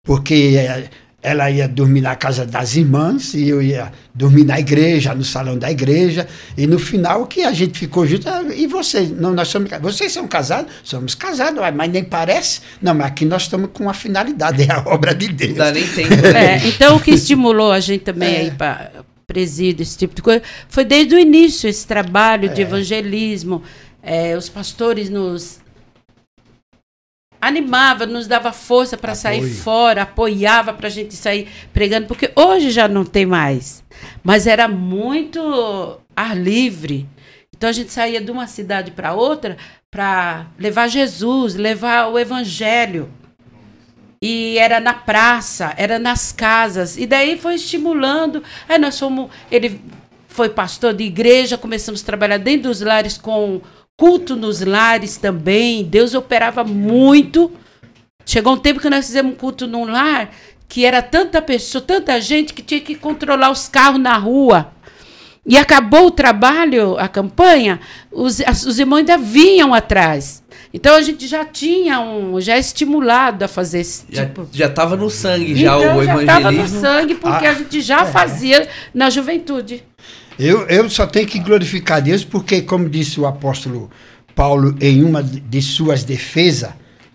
Porque 0.04 0.56
eh, 0.58 0.90
ela 1.26 1.50
ia 1.50 1.68
dormir 1.68 2.02
na 2.02 2.16
casa 2.16 2.46
das 2.46 2.76
irmãs 2.76 3.34
e 3.34 3.50
eu 3.50 3.60
ia 3.60 3.92
dormir 4.14 4.44
na 4.44 4.60
igreja, 4.60 5.16
no 5.16 5.24
salão 5.24 5.58
da 5.58 5.72
igreja. 5.72 6.28
E 6.56 6.68
no 6.68 6.78
final 6.78 7.26
que 7.26 7.44
a 7.44 7.52
gente 7.52 7.80
ficou 7.80 8.06
junto, 8.06 8.30
ah, 8.30 8.44
e 8.56 8.68
vocês? 8.68 9.10
Não, 9.10 9.34
nós 9.34 9.48
somos 9.48 9.70
Vocês 9.82 10.12
são 10.12 10.28
casados? 10.28 10.72
Somos 10.84 11.16
casados, 11.16 11.60
mas 11.76 11.92
nem 11.92 12.04
parece. 12.04 12.62
Não, 12.80 12.94
mas 12.94 13.08
aqui 13.08 13.26
nós 13.26 13.44
estamos 13.44 13.72
com 13.74 13.84
uma 13.86 13.94
finalidade, 13.94 14.64
é 14.64 14.72
a 14.72 14.84
obra 14.86 15.16
de 15.16 15.30
Deus. 15.30 15.56
Dá 15.56 15.72
nem 15.72 15.88
tempo. 15.88 16.16
Né? 16.16 16.36
É, 16.36 16.68
então 16.68 16.98
o 16.98 17.00
que 17.00 17.12
estimulou 17.12 17.72
a 17.72 17.80
gente 17.80 18.04
também 18.04 18.36
é. 18.36 18.40
aí 18.42 18.52
para 18.52 18.92
presídio, 19.26 19.84
esse 19.84 19.98
tipo 19.98 20.16
de 20.16 20.22
coisa, 20.22 20.42
foi 20.70 20.86
desde 20.86 21.16
o 21.16 21.20
início 21.20 21.70
esse 21.70 21.86
trabalho 21.86 22.50
é. 22.50 22.54
de 22.54 22.62
evangelismo. 22.62 23.64
É, 24.02 24.38
os 24.38 24.50
pastores 24.50 25.10
nos 25.10 25.60
animava, 27.42 28.06
nos 28.06 28.28
dava 28.28 28.52
força 28.52 28.98
para 28.98 29.14
sair 29.14 29.48
fora, 29.48 30.02
apoiava 30.02 30.74
para 30.74 30.88
a 30.88 30.92
gente 30.92 31.16
sair 31.16 31.48
pregando, 31.72 32.08
porque 32.08 32.32
hoje 32.36 32.72
já 32.72 32.88
não 32.88 33.06
tem 33.06 33.26
mais. 33.26 33.84
Mas 34.24 34.48
era 34.48 34.68
muito 34.68 36.00
ar 36.16 36.36
livre. 36.36 37.08
Então 37.56 37.70
a 37.70 37.74
gente 37.74 37.92
saía 37.92 38.20
de 38.20 38.32
uma 38.32 38.48
cidade 38.48 38.92
para 38.92 39.14
outra 39.14 39.58
para 39.92 40.48
levar 40.60 40.90
Jesus, 40.90 41.56
levar 41.56 42.08
o 42.08 42.20
evangelho. 42.20 43.10
E 44.22 44.58
era 44.58 44.80
na 44.80 44.94
praça, 44.94 45.74
era 45.78 46.00
nas 46.00 46.32
casas. 46.32 46.98
E 46.98 47.06
daí 47.06 47.38
foi 47.38 47.56
estimulando. 47.56 48.44
Aí 48.68 48.78
nós 48.78 48.98
fomos. 48.98 49.30
Ele 49.52 49.82
foi 50.28 50.50
pastor 50.50 50.94
de 50.94 51.04
igreja, 51.04 51.58
começamos 51.58 52.02
a 52.02 52.06
trabalhar 52.06 52.38
dentro 52.38 52.70
dos 52.70 52.82
lares 52.82 53.18
com 53.18 53.62
Culto 53.98 54.36
nos 54.36 54.60
lares 54.60 55.16
também. 55.16 55.84
Deus 55.84 56.14
operava 56.14 56.64
muito. 56.66 57.52
Chegou 58.26 58.54
um 58.54 58.58
tempo 58.58 58.82
que 58.82 58.90
nós 58.90 59.06
fizemos 59.06 59.34
um 59.34 59.36
culto 59.36 59.68
num 59.68 59.86
lar 59.86 60.30
que 60.68 60.84
era 60.84 61.02
tanta 61.02 61.42
pessoa, 61.42 61.82
tanta 61.82 62.20
gente 62.20 62.54
que 62.54 62.62
tinha 62.62 62.82
que 62.82 62.96
controlar 62.96 63.52
os 63.52 63.68
carros 63.68 64.02
na 64.02 64.18
rua. 64.18 64.72
E 65.46 65.58
acabou 65.58 66.08
o 66.08 66.12
trabalho, 66.12 66.98
a 66.98 67.08
campanha, 67.08 67.80
os, 68.12 68.40
os 68.40 68.80
irmãos 68.80 68.98
ainda 68.98 69.18
vinham 69.18 69.74
atrás. 69.74 70.44
Então 70.76 70.94
a 70.94 71.02
gente 71.02 71.26
já 71.26 71.46
tinha 71.46 72.02
um, 72.02 72.42
já 72.42 72.58
estimulado 72.58 73.46
a 73.46 73.48
fazer 73.48 73.80
esse 73.80 74.04
já, 74.10 74.26
tipo. 74.26 74.46
Já 74.52 74.66
estava 74.66 74.98
no 74.98 75.10
sangue 75.10 75.56
já 75.56 75.78
então, 75.78 75.98
o 75.98 76.04
já 76.04 76.12
evangelismo. 76.12 76.26
Já 76.26 76.38
estava 76.38 76.52
no 76.52 76.68
sangue 76.68 77.16
porque 77.16 77.46
ah, 77.46 77.52
a 77.52 77.54
gente 77.54 77.82
já 77.82 78.02
é. 78.02 78.06
fazia 78.06 78.68
na 78.94 79.10
juventude. 79.10 79.86
Eu, 80.38 80.68
eu 80.68 80.90
só 80.90 81.08
tenho 81.08 81.26
que 81.26 81.40
glorificar 81.40 82.02
Deus 82.02 82.26
porque, 82.26 82.62
como 82.62 82.90
disse 82.90 83.18
o 83.22 83.26
apóstolo 83.26 83.90
Paulo 84.36 84.76
em 84.82 85.02
uma 85.02 85.24
de 85.24 85.62
suas 85.62 86.04
defesas, 86.04 86.72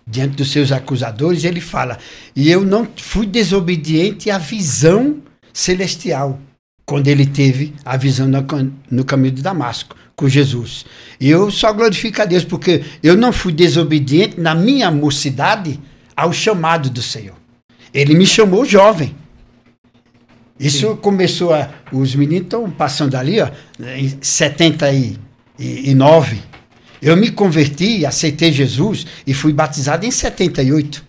diante 0.07 0.37
dos 0.37 0.51
seus 0.51 0.73
acusadores, 0.73 1.45
ele 1.45 1.61
fala: 1.61 1.99
E 2.35 2.51
eu 2.51 2.63
não 2.63 2.89
fui 2.97 3.27
desobediente 3.27 4.31
à 4.31 4.39
visão 4.39 5.19
celestial 5.53 6.41
quando 6.91 7.07
ele 7.07 7.25
teve 7.25 7.73
a 7.85 7.97
visão 7.97 8.27
no, 8.27 8.45
no 8.91 9.05
caminho 9.05 9.33
de 9.33 9.43
Damasco 9.43 9.95
com 10.17 10.29
Jesus. 10.29 10.85
E 11.21 11.31
eu 11.31 11.49
só 11.49 11.73
glorifico 11.73 12.21
a 12.21 12.25
Deus 12.25 12.43
porque 12.43 12.83
eu 13.01 13.17
não 13.17 13.33
fui 13.33 13.53
desobediente 13.53 14.41
na 14.41 14.57
minha 14.57 14.91
mocidade 14.91 15.79
ao 16.17 16.33
chamado 16.33 16.91
do 16.91 17.01
Senhor. 17.01 17.37
Ele 17.95 18.17
me 18.17 18.27
chamou 18.27 18.65
jovem. 18.65 19.15
Isso 20.59 20.89
Sim. 20.89 20.97
começou 20.97 21.55
a. 21.55 21.71
Os 21.93 22.17
meninos 22.17 22.47
estão 22.47 22.69
passando 22.69 23.15
ali, 23.15 23.41
ó, 23.41 23.49
em 23.97 24.19
79. 24.21 26.39
Eu 27.01 27.17
me 27.17 27.31
converti, 27.31 28.05
aceitei 28.05 28.51
Jesus 28.51 29.07
e 29.25 29.33
fui 29.33 29.53
batizado 29.53 30.05
em 30.05 30.11
78. 30.11 31.05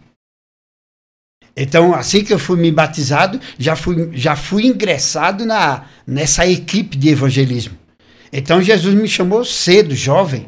Então, 1.55 1.93
assim 1.93 2.23
que 2.23 2.33
eu 2.33 2.39
fui 2.39 2.57
me 2.57 2.71
batizado, 2.71 3.39
já 3.57 3.75
fui, 3.75 4.09
já 4.13 4.35
fui 4.35 4.65
ingressado 4.65 5.45
na, 5.45 5.83
nessa 6.07 6.47
equipe 6.47 6.97
de 6.97 7.09
evangelismo. 7.09 7.73
Então, 8.31 8.61
Jesus 8.61 8.95
me 8.95 9.07
chamou 9.07 9.43
cedo, 9.43 9.93
jovem. 9.93 10.47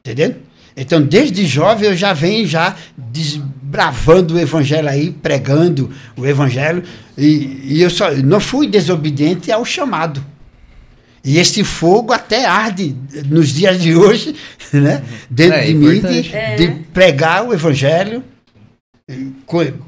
Entendendo? 0.00 0.36
Então, 0.76 1.02
desde 1.02 1.46
jovem 1.46 1.88
eu 1.88 1.96
já 1.96 2.12
venho 2.12 2.46
já 2.46 2.74
desbravando 2.96 4.34
o 4.34 4.38
evangelho 4.38 4.88
aí, 4.88 5.10
pregando 5.10 5.90
o 6.16 6.26
evangelho. 6.26 6.82
E, 7.16 7.62
e 7.64 7.82
eu 7.82 7.90
só 7.90 8.12
não 8.12 8.40
fui 8.40 8.66
desobediente 8.68 9.50
ao 9.50 9.64
chamado. 9.64 10.24
E 11.24 11.38
esse 11.38 11.62
fogo 11.64 12.12
até 12.12 12.46
arde 12.46 12.96
nos 13.26 13.48
dias 13.48 13.80
de 13.80 13.94
hoje, 13.94 14.34
né? 14.72 15.02
Dentro 15.28 15.58
é, 15.58 15.66
de 15.66 15.74
mim, 15.74 16.00
de, 16.00 16.22
de 16.56 16.68
pregar 16.92 17.44
o 17.44 17.52
evangelho 17.52 18.22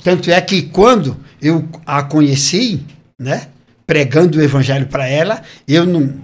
tanto 0.03 0.31
é 0.31 0.41
que 0.41 0.63
quando 0.63 1.17
eu 1.41 1.69
a 1.85 2.03
conheci, 2.03 2.83
né, 3.19 3.49
pregando 3.87 4.39
o 4.39 4.43
evangelho 4.43 4.87
para 4.87 5.07
ela, 5.07 5.43
eu 5.69 5.85
não, 5.85 6.15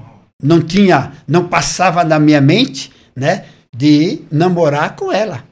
não 0.43 0.63
tinha, 0.63 1.13
não 1.27 1.49
passava 1.49 2.05
na 2.05 2.19
minha 2.19 2.41
mente, 2.41 2.91
né, 3.15 3.45
de 3.77 4.23
namorar 4.31 4.97
com 4.97 5.13
ela. 5.13 5.45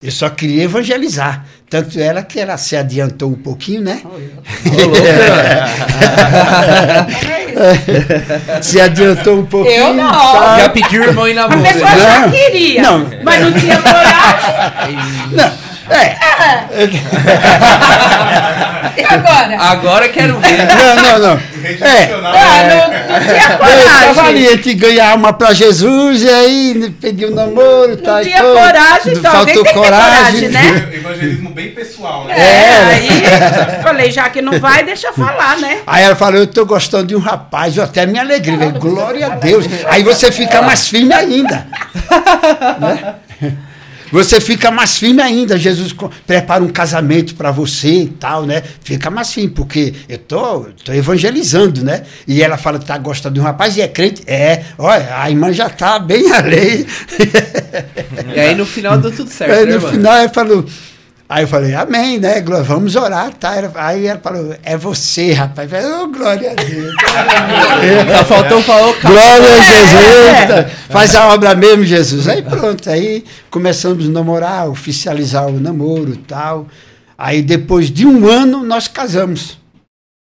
Eu 0.00 0.12
só 0.12 0.30
queria 0.30 0.62
evangelizar. 0.62 1.44
Tanto 1.68 1.98
ela 1.98 2.22
que 2.22 2.38
ela 2.38 2.56
se 2.56 2.76
adiantou 2.76 3.30
um 3.30 3.34
pouquinho, 3.34 3.82
né? 3.82 4.00
se 8.62 8.80
adiantou 8.80 9.40
um 9.40 9.46
pouquinho. 9.46 9.74
Eu 9.74 9.92
não. 9.94 10.08
Tá? 10.08 10.60
Já 10.60 10.68
pediu 10.68 11.02
irmão 11.02 11.26
em 11.26 11.34
namoro. 11.34 11.58
A 11.58 11.62
pessoa 11.64 11.98
já 11.98 12.30
queria. 12.30 12.80
Não. 12.80 13.10
Mas 13.24 13.42
não 13.42 13.52
tinha 13.52 13.82
coragem. 13.82 14.96
Não. 15.32 15.67
É. 15.90 16.16
e 19.00 19.04
agora? 19.04 19.56
Agora 19.58 20.08
quero 20.08 20.38
ver. 20.38 20.58
Não, 20.66 20.96
não, 20.96 21.18
não. 21.18 21.40
É. 21.86 22.10
Ah, 22.24 22.62
não, 22.68 22.88
não 23.14 23.20
tinha 23.20 23.56
coragem. 23.56 23.78
Eu 23.78 24.14
tava 24.14 24.28
ali 24.28 24.46
entre 24.46 24.74
ganhar 24.74 25.16
uma 25.16 25.32
pra 25.32 25.52
Jesus 25.52 26.22
e 26.22 26.28
aí 26.28 26.94
pediu 27.00 27.30
um 27.30 27.34
namoro. 27.34 27.88
Não 27.90 27.96
tá, 27.96 28.22
tinha 28.22 28.40
coragem, 28.42 29.14
então. 29.14 29.32
Faltou 29.32 29.64
coragem. 29.64 29.74
coragem, 29.74 30.48
né? 30.48 30.88
Evangelismo 30.92 31.50
bem 31.50 31.70
pessoal, 31.70 32.24
né? 32.26 32.34
É, 32.38 32.42
é, 32.42 32.84
aí 32.84 33.08
falei, 33.82 34.10
já 34.10 34.28
que 34.28 34.42
não 34.42 34.60
vai, 34.60 34.82
deixa 34.82 35.06
eu 35.08 35.14
falar, 35.14 35.58
né? 35.58 35.78
Aí 35.86 36.04
ela 36.04 36.16
falou, 36.16 36.38
eu 36.38 36.46
tô 36.46 36.64
gostando 36.64 37.06
de 37.06 37.16
um 37.16 37.20
rapaz, 37.20 37.76
eu 37.76 37.84
até 37.84 38.06
me 38.06 38.18
alegrei. 38.18 38.72
Glória 38.72 39.26
a 39.26 39.30
Deus. 39.30 39.66
Aí 39.88 40.02
você 40.02 40.30
fica 40.30 40.62
mais 40.62 40.88
firme 40.88 41.14
ainda. 41.14 41.66
né? 42.78 43.14
Você 44.10 44.40
fica 44.40 44.70
mais 44.70 44.96
firme 44.98 45.22
ainda. 45.22 45.58
Jesus 45.58 45.94
prepara 46.26 46.62
um 46.62 46.68
casamento 46.68 47.34
para 47.34 47.50
você 47.50 48.02
e 48.02 48.06
tal, 48.06 48.44
né? 48.46 48.62
Fica 48.82 49.10
mais 49.10 49.32
firme, 49.32 49.50
porque 49.50 49.94
eu 50.08 50.18
tô, 50.18 50.66
tô 50.84 50.92
evangelizando, 50.92 51.84
né? 51.84 52.02
E 52.26 52.42
ela 52.42 52.56
fala 52.56 52.78
que 52.78 52.86
tá 52.86 52.96
gostando 52.98 53.34
de 53.34 53.40
um 53.40 53.44
rapaz 53.44 53.76
e 53.76 53.80
é 53.80 53.88
crente. 53.88 54.22
É, 54.26 54.64
olha, 54.78 55.20
a 55.20 55.30
irmã 55.30 55.52
já 55.52 55.68
tá 55.68 55.98
bem 55.98 56.30
alheia. 56.32 56.86
E 58.34 58.40
aí 58.40 58.54
no 58.54 58.66
final 58.66 58.98
deu 58.98 59.10
tudo 59.10 59.30
certo. 59.30 59.52
Aí 59.52 59.66
né, 59.66 59.74
no 59.74 59.80
mano? 59.80 59.94
final 59.94 60.14
ela 60.14 60.28
falou. 60.28 60.64
Aí 61.28 61.44
eu 61.44 61.48
falei, 61.48 61.74
amém, 61.74 62.18
né? 62.18 62.42
Vamos 62.64 62.96
orar, 62.96 63.34
tá? 63.34 63.52
Aí 63.74 64.06
ela 64.06 64.18
falou, 64.18 64.56
é 64.62 64.78
você, 64.78 65.32
rapaz. 65.32 65.70
Eu 65.70 65.78
falei, 65.78 65.94
oh, 66.00 66.08
glória 66.08 66.52
a 66.52 66.54
Deus. 66.54 66.94
Só 68.16 68.24
faltou 68.24 68.62
falar 68.62 68.94
Glória 68.98 69.52
a 69.52 69.60
Jesus. 69.60 70.50
É. 70.50 70.68
Faz 70.88 71.14
a 71.14 71.28
obra 71.34 71.54
mesmo, 71.54 71.84
Jesus. 71.84 72.26
Aí 72.26 72.40
pronto, 72.40 72.88
aí 72.88 73.24
começamos 73.50 74.06
a 74.06 74.10
namorar, 74.10 74.70
oficializar 74.70 75.46
o 75.48 75.60
namoro 75.60 76.14
e 76.14 76.16
tal. 76.16 76.66
Aí 77.18 77.42
depois 77.42 77.90
de 77.90 78.06
um 78.06 78.26
ano 78.26 78.64
nós 78.64 78.88
casamos. 78.88 79.58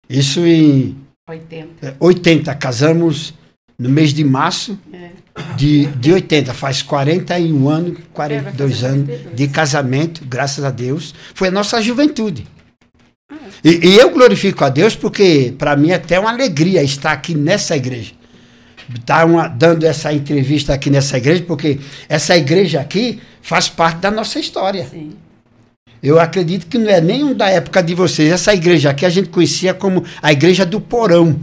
Isso 0.08 0.40
em 0.46 0.96
80. 1.28 1.96
80. 2.00 2.54
Casamos 2.54 3.34
no 3.78 3.88
mês 3.88 4.12
de 4.12 4.24
março. 4.24 4.78
É 4.92 5.26
de, 5.56 5.86
de 5.86 6.12
80, 6.12 6.54
faz 6.54 6.82
41 6.82 7.68
anos, 7.68 7.98
42 8.12 8.82
é, 8.82 8.86
anos 8.86 9.08
de 9.34 9.48
casamento, 9.48 10.22
graças 10.24 10.64
a 10.64 10.70
Deus. 10.70 11.14
Foi 11.34 11.48
a 11.48 11.50
nossa 11.50 11.80
juventude. 11.80 12.46
E, 13.64 13.88
e 13.88 13.98
eu 13.98 14.10
glorifico 14.10 14.64
a 14.64 14.68
Deus 14.68 14.94
porque, 14.94 15.54
para 15.58 15.76
mim, 15.76 15.90
é 15.90 15.94
até 15.94 16.18
uma 16.18 16.30
alegria 16.30 16.82
estar 16.82 17.12
aqui 17.12 17.34
nessa 17.34 17.76
igreja. 17.76 18.12
Estar 18.94 19.26
tá 19.26 19.48
dando 19.48 19.84
essa 19.84 20.12
entrevista 20.12 20.72
aqui 20.72 20.90
nessa 20.90 21.16
igreja, 21.16 21.44
porque 21.46 21.80
essa 22.08 22.36
igreja 22.36 22.80
aqui 22.80 23.20
faz 23.42 23.68
parte 23.68 23.98
da 23.98 24.10
nossa 24.10 24.38
história. 24.38 24.86
Sim. 24.86 25.12
Eu 26.02 26.20
acredito 26.20 26.66
que 26.66 26.78
não 26.78 26.90
é 26.90 27.00
nenhum 27.00 27.34
da 27.34 27.50
época 27.50 27.82
de 27.82 27.94
vocês. 27.94 28.30
Essa 28.30 28.54
igreja 28.54 28.90
aqui 28.90 29.04
a 29.04 29.10
gente 29.10 29.28
conhecia 29.28 29.74
como 29.74 30.04
a 30.22 30.30
igreja 30.30 30.64
do 30.64 30.80
porão. 30.80 31.36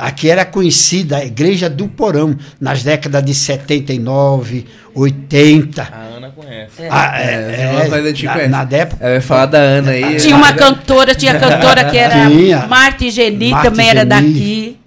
Aqui 0.00 0.30
era 0.30 0.46
conhecida 0.46 1.18
a 1.18 1.24
Igreja 1.24 1.68
do 1.68 1.86
Porão, 1.86 2.34
nas 2.58 2.82
décadas 2.82 3.22
de 3.22 3.34
79, 3.34 4.64
80. 4.94 5.82
A 5.82 6.16
Ana 6.16 6.30
conhece. 6.30 6.82
Ah, 6.88 7.20
é, 7.20 7.24
é, 7.24 7.84
é, 7.84 8.48
na, 8.48 8.64
na 8.64 8.76
época. 8.76 9.06
Eu 9.06 9.14
ia 9.14 9.20
falar 9.20 9.46
da 9.46 9.58
Ana 9.58 9.90
aí. 9.90 10.16
Tinha 10.16 10.34
uma 10.36 10.54
cantora, 10.54 11.14
tinha 11.14 11.38
cantora 11.38 11.84
que 11.84 11.98
era 11.98 12.30
tinha, 12.30 12.66
Marta 12.66 13.10
Geni, 13.10 13.50
Marta 13.50 13.70
também 13.70 13.90
era 13.90 14.06
daqui. 14.06 14.78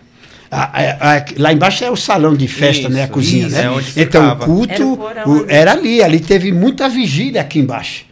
lá 1.37 1.53
embaixo 1.53 1.83
é 1.83 1.91
o 1.91 1.95
salão 1.95 2.35
de 2.35 2.47
festa, 2.47 2.87
isso, 2.87 2.89
né? 2.89 3.03
A 3.03 3.07
cozinha, 3.07 3.47
isso, 3.47 3.55
né? 3.55 3.65
É 3.95 4.01
então 4.01 4.21
ficava. 4.23 4.43
o 4.43 4.47
culto 4.47 4.99
era, 5.05 5.29
o, 5.29 5.45
era, 5.47 5.71
ali, 5.73 6.01
ali 6.01 6.19
teve 6.19 6.51
muita 6.51 6.89
vigília 6.89 7.41
aqui 7.41 7.59
embaixo. 7.59 8.05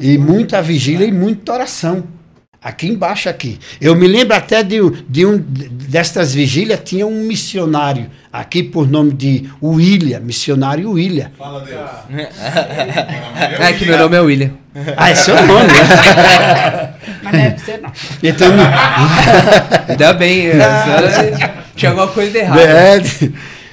E 0.00 0.16
muita 0.16 0.62
vigília 0.62 1.06
e 1.06 1.12
muita 1.12 1.52
oração. 1.52 2.04
Aqui 2.68 2.86
embaixo, 2.86 3.30
aqui. 3.30 3.58
Eu 3.80 3.96
me 3.96 4.06
lembro 4.06 4.36
até 4.36 4.62
de, 4.62 4.78
de 5.08 5.24
um 5.24 5.38
destas 5.38 6.34
vigílias, 6.34 6.78
tinha 6.84 7.06
um 7.06 7.22
missionário 7.22 8.10
aqui 8.30 8.62
por 8.62 8.86
nome 8.86 9.12
de 9.12 9.48
William, 9.62 10.20
missionário 10.20 10.90
William. 10.90 11.30
Fala 11.38 11.64
Deus. 11.64 11.80
é 13.58 13.72
que 13.72 13.86
meu 13.86 13.96
nome 13.96 14.16
é 14.18 14.20
William. 14.20 14.50
Ah, 14.98 15.08
é 15.08 15.14
seu 15.14 15.34
nome, 15.46 15.66
né? 15.66 16.94
Mas 17.24 17.32
deve 17.32 17.58
ser 17.58 17.80
não. 17.80 17.92
Então, 18.22 18.48
Ainda 19.88 20.12
bem, 20.12 20.48
é, 20.48 21.54
tinha 21.74 21.90
alguma 21.90 22.08
coisa 22.08 22.36
errada. 22.36 22.60
É, 22.60 23.00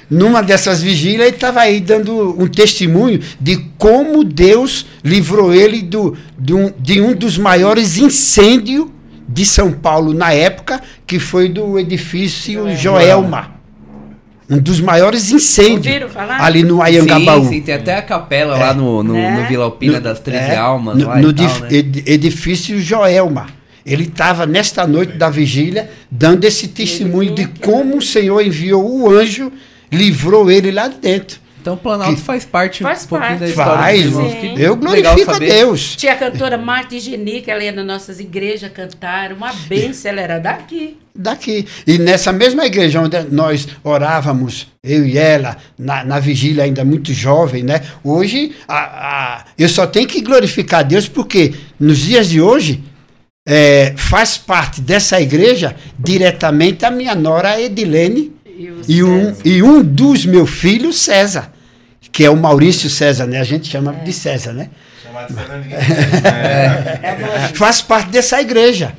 numa 0.08 0.42
dessas 0.42 0.82
vigílias, 0.82 1.26
ele 1.26 1.36
estava 1.36 1.60
aí 1.60 1.80
dando 1.80 2.40
um 2.40 2.46
testemunho 2.46 3.20
de 3.40 3.56
como 3.76 4.22
Deus 4.22 4.86
livrou 5.04 5.52
ele 5.52 5.82
do, 5.82 6.16
de, 6.38 6.54
um, 6.54 6.72
de 6.78 7.00
um 7.00 7.14
dos 7.14 7.36
maiores 7.36 7.98
incêndios 7.98 8.88
de 9.28 9.44
São 9.44 9.72
Paulo 9.72 10.14
na 10.14 10.32
época, 10.32 10.80
que 11.06 11.18
foi 11.18 11.48
do 11.48 11.78
edifício 11.78 12.68
é, 12.68 12.76
Joelma. 12.76 13.56
Um 14.48 14.58
dos 14.58 14.80
maiores 14.80 15.32
incêndios 15.32 15.92
ali 16.38 16.62
no 16.62 16.80
Ayangabaú. 16.80 17.44
Sim, 17.46 17.48
sim, 17.54 17.60
tem 17.62 17.74
até 17.74 17.96
a 17.96 18.02
capela 18.02 18.56
é, 18.56 18.60
lá 18.60 18.72
no, 18.72 19.02
no, 19.02 19.16
é. 19.16 19.40
no 19.40 19.48
Vila 19.48 19.64
Alpina 19.64 19.94
no, 19.94 20.00
das 20.00 20.20
Treze 20.20 20.52
é, 20.52 20.56
Almas. 20.56 20.96
No, 20.96 21.16
no 21.16 21.32
tal, 21.32 21.46
né? 21.62 21.68
edifício 22.06 22.80
Joelma. 22.80 23.48
Ele 23.84 24.04
estava 24.04 24.46
nesta 24.46 24.86
noite 24.86 25.14
da 25.14 25.28
vigília 25.28 25.90
dando 26.08 26.44
esse 26.44 26.68
testemunho 26.68 27.34
de 27.34 27.46
como 27.60 27.98
o 27.98 28.02
Senhor 28.02 28.40
enviou 28.40 29.02
o 29.02 29.10
anjo 29.10 29.52
livrou 29.90 30.50
ele 30.50 30.70
lá 30.70 30.88
dentro. 30.88 31.46
Então 31.66 31.74
o 31.74 31.76
Planalto 31.76 32.14
que 32.14 32.22
faz 32.22 32.44
parte 32.44 32.80
faz 32.80 33.04
um 33.04 33.08
pouquinho 33.08 33.30
parte. 33.30 33.40
da 33.40 33.48
história 33.48 33.82
faz, 33.82 34.04
irmãos. 34.04 34.34
Eu 34.56 34.76
glorifico 34.76 35.32
a 35.32 35.38
Deus. 35.40 35.96
Tinha 35.96 36.12
a 36.12 36.16
cantora 36.16 36.56
Marta 36.56 36.96
Geni, 36.96 37.42
que 37.42 37.50
ela 37.50 37.60
ia 37.60 37.72
nas 37.72 37.84
nossas 37.84 38.20
igrejas 38.20 38.70
cantar. 38.70 39.32
Uma 39.32 39.52
benção, 39.52 40.12
ela 40.12 40.20
era 40.20 40.38
daqui. 40.38 40.96
Daqui. 41.12 41.66
E 41.84 41.98
nessa 41.98 42.32
mesma 42.32 42.64
igreja 42.66 43.00
onde 43.00 43.20
nós 43.32 43.66
orávamos, 43.82 44.68
eu 44.80 45.04
e 45.04 45.18
ela, 45.18 45.56
na, 45.76 46.04
na 46.04 46.20
vigília 46.20 46.62
ainda 46.62 46.84
muito 46.84 47.12
jovem, 47.12 47.64
né? 47.64 47.82
Hoje, 48.04 48.54
a, 48.68 48.76
a, 48.76 49.44
eu 49.58 49.68
só 49.68 49.88
tenho 49.88 50.06
que 50.06 50.20
glorificar 50.20 50.80
a 50.80 50.84
Deus 50.84 51.08
porque 51.08 51.52
nos 51.80 51.98
dias 51.98 52.28
de 52.28 52.40
hoje, 52.40 52.80
é, 53.44 53.92
faz 53.96 54.38
parte 54.38 54.80
dessa 54.80 55.20
igreja 55.20 55.74
diretamente 55.98 56.84
a 56.84 56.92
minha 56.92 57.14
nora 57.16 57.60
Edilene 57.60 58.35
e, 58.88 59.02
um, 59.02 59.34
e 59.44 59.62
um 59.62 59.82
dos 59.82 60.24
meus 60.24 60.50
filhos, 60.50 60.98
César, 60.98 61.52
que 62.12 62.24
é 62.24 62.30
o 62.30 62.36
Maurício 62.36 62.88
César, 62.88 63.26
né? 63.26 63.38
A 63.38 63.44
gente 63.44 63.68
chama 63.68 63.94
é. 63.94 64.04
de 64.04 64.12
César, 64.12 64.52
né? 64.52 64.70
Chamar 65.02 65.26
de 65.26 65.34
César 65.34 65.58
ninguém. 65.58 65.78
É. 65.78 67.50
Faz 67.54 67.82
parte 67.82 68.10
dessa 68.10 68.40
igreja. 68.40 68.94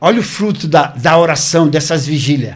olha 0.00 0.20
o 0.20 0.22
fruto 0.22 0.68
da, 0.68 0.88
da 0.88 1.18
oração 1.18 1.68
dessas 1.68 2.06
vigílias. 2.06 2.54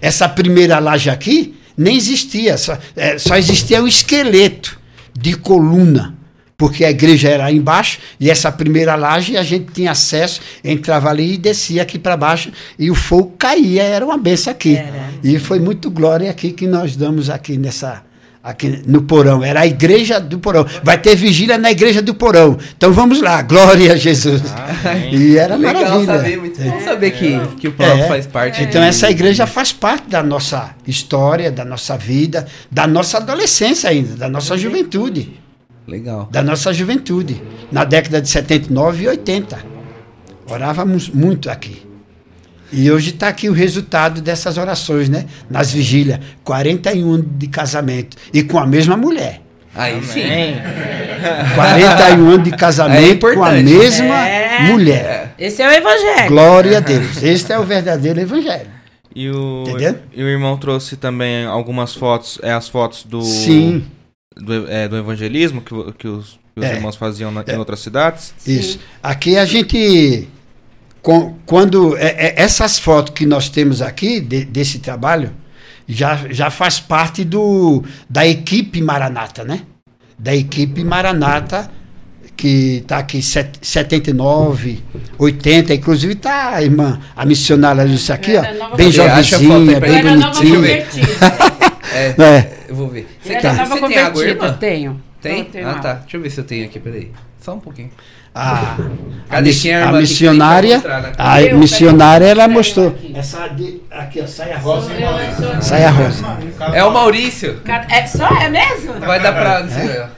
Essa 0.00 0.28
primeira 0.28 0.78
laje 0.78 1.10
aqui 1.10 1.56
nem 1.76 1.96
existia, 1.96 2.56
só, 2.56 2.78
é, 2.94 3.18
só 3.18 3.36
existia 3.36 3.82
o 3.82 3.88
esqueleto 3.88 4.78
de 5.18 5.34
coluna 5.34 6.19
porque 6.60 6.84
a 6.84 6.90
igreja 6.90 7.30
era 7.30 7.50
embaixo 7.50 7.98
e 8.20 8.28
essa 8.28 8.52
primeira 8.52 8.94
laje 8.94 9.34
a 9.34 9.42
gente 9.42 9.72
tinha 9.72 9.92
acesso, 9.92 10.42
entrava 10.62 11.08
ali 11.08 11.32
e 11.32 11.38
descia 11.38 11.80
aqui 11.80 11.98
para 11.98 12.18
baixo 12.18 12.52
e 12.78 12.90
o 12.90 12.94
fogo 12.94 13.32
caía, 13.38 13.82
era 13.82 14.04
uma 14.04 14.18
benção 14.18 14.50
aqui. 14.50 14.76
Era. 14.76 15.08
E 15.24 15.38
foi 15.38 15.58
muito 15.58 15.90
glória 15.90 16.30
aqui 16.30 16.52
que 16.52 16.66
nós 16.66 16.96
damos 16.96 17.30
aqui 17.30 17.56
nessa 17.56 18.02
aqui 18.44 18.82
no 18.86 19.00
porão, 19.00 19.42
era 19.42 19.60
a 19.60 19.66
igreja 19.66 20.20
do 20.20 20.38
porão. 20.38 20.66
Vai 20.82 20.98
ter 20.98 21.16
vigília 21.16 21.56
na 21.56 21.70
igreja 21.70 22.02
do 22.02 22.14
porão. 22.14 22.58
Então 22.76 22.92
vamos 22.92 23.22
lá, 23.22 23.40
glória 23.40 23.94
a 23.94 23.96
Jesus. 23.96 24.42
Ah, 24.54 24.96
e 24.98 25.38
era 25.38 25.56
Legal 25.56 25.82
maravilha. 25.82 26.16
Saber, 26.18 26.36
muito 26.36 26.60
bom 26.62 26.80
saber 26.80 27.10
que, 27.12 27.40
que 27.58 27.68
o 27.68 27.72
porão 27.72 28.00
é, 28.00 28.06
faz 28.06 28.26
parte. 28.26 28.62
Então 28.62 28.82
essa 28.82 29.10
igreja 29.10 29.46
faz 29.46 29.72
parte 29.72 30.10
da 30.10 30.22
nossa 30.22 30.74
história, 30.86 31.50
da 31.50 31.64
nossa 31.64 31.96
vida, 31.96 32.46
da 32.70 32.86
nossa 32.86 33.16
adolescência 33.16 33.88
ainda, 33.88 34.14
da 34.14 34.28
nossa 34.28 34.58
juventude. 34.58 35.40
Legal. 35.86 36.28
Da 36.30 36.42
nossa 36.42 36.72
juventude, 36.72 37.42
na 37.70 37.84
década 37.84 38.20
de 38.20 38.28
79 38.28 39.04
e 39.04 39.08
80. 39.08 39.58
Orávamos 40.48 41.08
muito 41.08 41.50
aqui. 41.50 41.86
E 42.72 42.90
hoje 42.90 43.10
está 43.10 43.28
aqui 43.28 43.48
o 43.48 43.52
resultado 43.52 44.20
dessas 44.20 44.56
orações, 44.56 45.08
né? 45.08 45.26
Nas 45.48 45.72
vigílias. 45.72 46.20
41 46.44 47.12
anos 47.12 47.26
de 47.36 47.48
casamento. 47.48 48.16
E 48.32 48.42
com 48.42 48.58
a 48.58 48.66
mesma 48.66 48.96
mulher. 48.96 49.40
Aí 49.74 50.02
sim. 50.04 50.22
41 51.54 52.28
anos 52.28 52.44
de 52.44 52.50
casamento 52.52 53.28
é 53.28 53.34
com 53.34 53.44
a 53.44 53.52
mesma 53.52 54.28
é. 54.28 54.60
mulher. 54.62 55.34
Esse 55.38 55.62
é 55.62 55.68
o 55.68 55.72
evangelho. 55.72 56.28
Glória 56.28 56.78
a 56.78 56.80
Deus. 56.80 57.22
Esse 57.22 57.52
é 57.52 57.58
o 57.58 57.64
verdadeiro 57.64 58.20
evangelho. 58.20 58.68
E 59.14 59.28
o, 59.28 59.64
Entendeu? 59.66 59.96
e 60.14 60.22
o 60.22 60.28
irmão 60.28 60.56
trouxe 60.56 60.96
também 60.96 61.44
algumas 61.44 61.94
fotos, 61.94 62.38
é 62.44 62.52
as 62.52 62.68
fotos 62.68 63.02
do. 63.02 63.22
Sim 63.22 63.84
do, 64.36 64.70
é, 64.70 64.88
do 64.88 64.96
evangelismo 64.96 65.60
que, 65.60 65.74
que 65.98 66.08
os, 66.08 66.38
que 66.54 66.60
os 66.60 66.64
é, 66.64 66.74
irmãos 66.74 66.96
faziam 66.96 67.30
na, 67.30 67.44
é, 67.46 67.54
em 67.54 67.58
outras 67.58 67.80
cidades? 67.80 68.34
Isso. 68.46 68.74
Sim. 68.74 68.84
Aqui 69.02 69.36
a 69.36 69.44
gente. 69.44 70.28
Com, 71.02 71.34
quando 71.46 71.96
é, 71.96 72.08
é, 72.08 72.34
essas 72.36 72.78
fotos 72.78 73.14
que 73.14 73.24
nós 73.24 73.48
temos 73.48 73.80
aqui 73.80 74.20
de, 74.20 74.44
desse 74.44 74.80
trabalho 74.80 75.32
já, 75.88 76.28
já 76.30 76.50
faz 76.50 76.78
parte 76.78 77.24
do, 77.24 77.82
da 78.08 78.26
equipe 78.26 78.82
Maranata, 78.82 79.42
né? 79.42 79.62
Da 80.18 80.34
equipe 80.34 80.84
Maranata 80.84 81.70
que 82.36 82.78
está 82.78 82.98
aqui 82.98 83.20
79, 83.22 84.82
80, 85.18 85.74
inclusive 85.74 86.14
está 86.14 86.54
a 86.54 86.62
irmã, 86.62 86.98
a 87.14 87.26
missionária 87.26 87.84
Lúcia 87.84 88.14
aqui, 88.14 88.32
ó, 88.34 88.76
bem 88.76 88.90
jovenzinha, 88.90 89.78
bem 89.78 90.02
bonitinha. 90.02 90.86
É, 91.92 92.14
é. 92.22 92.59
Eu 92.70 92.76
vou 92.76 92.86
ver. 92.86 93.08
Você, 93.20 93.34
tá. 93.34 93.64
você 93.64 93.80
tem 93.80 93.98
água, 93.98 94.24
irmã? 94.24 94.52
Tenho. 94.52 95.02
Tem? 95.20 95.44
Tenho 95.44 95.68
ah, 95.68 95.74
tá. 95.74 95.94
Deixa 95.94 96.16
eu 96.16 96.20
ver 96.20 96.30
se 96.30 96.38
eu 96.38 96.44
tenho 96.44 96.66
aqui, 96.66 96.78
peraí. 96.78 97.10
Só 97.40 97.54
um 97.54 97.58
pouquinho. 97.58 97.90
Ah, 98.32 98.76
a, 99.28 99.34
a, 99.34 99.38
a 99.38 99.92
missionária, 99.92 100.76
mostrar, 100.76 101.02
né? 101.02 101.12
a 101.18 101.42
eu, 101.42 101.58
missionária, 101.58 102.26
ela 102.26 102.46
mostrou. 102.46 102.96
Essa 103.12 103.48
de, 103.48 103.80
aqui, 103.90 104.20
ó, 104.20 104.26
saia 104.28 104.56
rosa. 104.56 104.92
Saia 105.60 105.90
rosa. 105.90 106.24
É 106.72 106.84
o 106.84 106.92
Maurício. 106.92 107.60
É 107.88 108.06
só, 108.06 108.28
é 108.28 108.48
mesmo? 108.48 109.00
Vai 109.00 109.20
dar 109.20 109.32
pra. 109.32 109.66
É? 109.68 110.08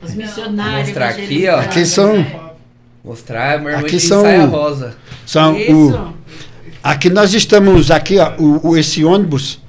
Os 0.02 0.14
missionários. 0.14 0.88
Mostrar 0.88 1.08
aqui, 1.10 1.46
ó. 1.46 1.58
Aqui 1.60 1.84
são. 1.84 2.26
Mostrar, 3.04 3.58
meu 3.58 3.68
irmão 3.68 3.84
aqui 3.84 4.00
são, 4.00 4.22
saia 4.22 4.46
rosa. 4.46 4.96
São 5.26 5.58
Isso. 5.58 5.94
o. 5.94 6.14
Aqui 6.82 7.10
nós 7.10 7.34
estamos, 7.34 7.90
aqui, 7.90 8.18
ó, 8.18 8.32
o, 8.38 8.68
o 8.68 8.76
esse 8.78 9.04
ônibus 9.04 9.60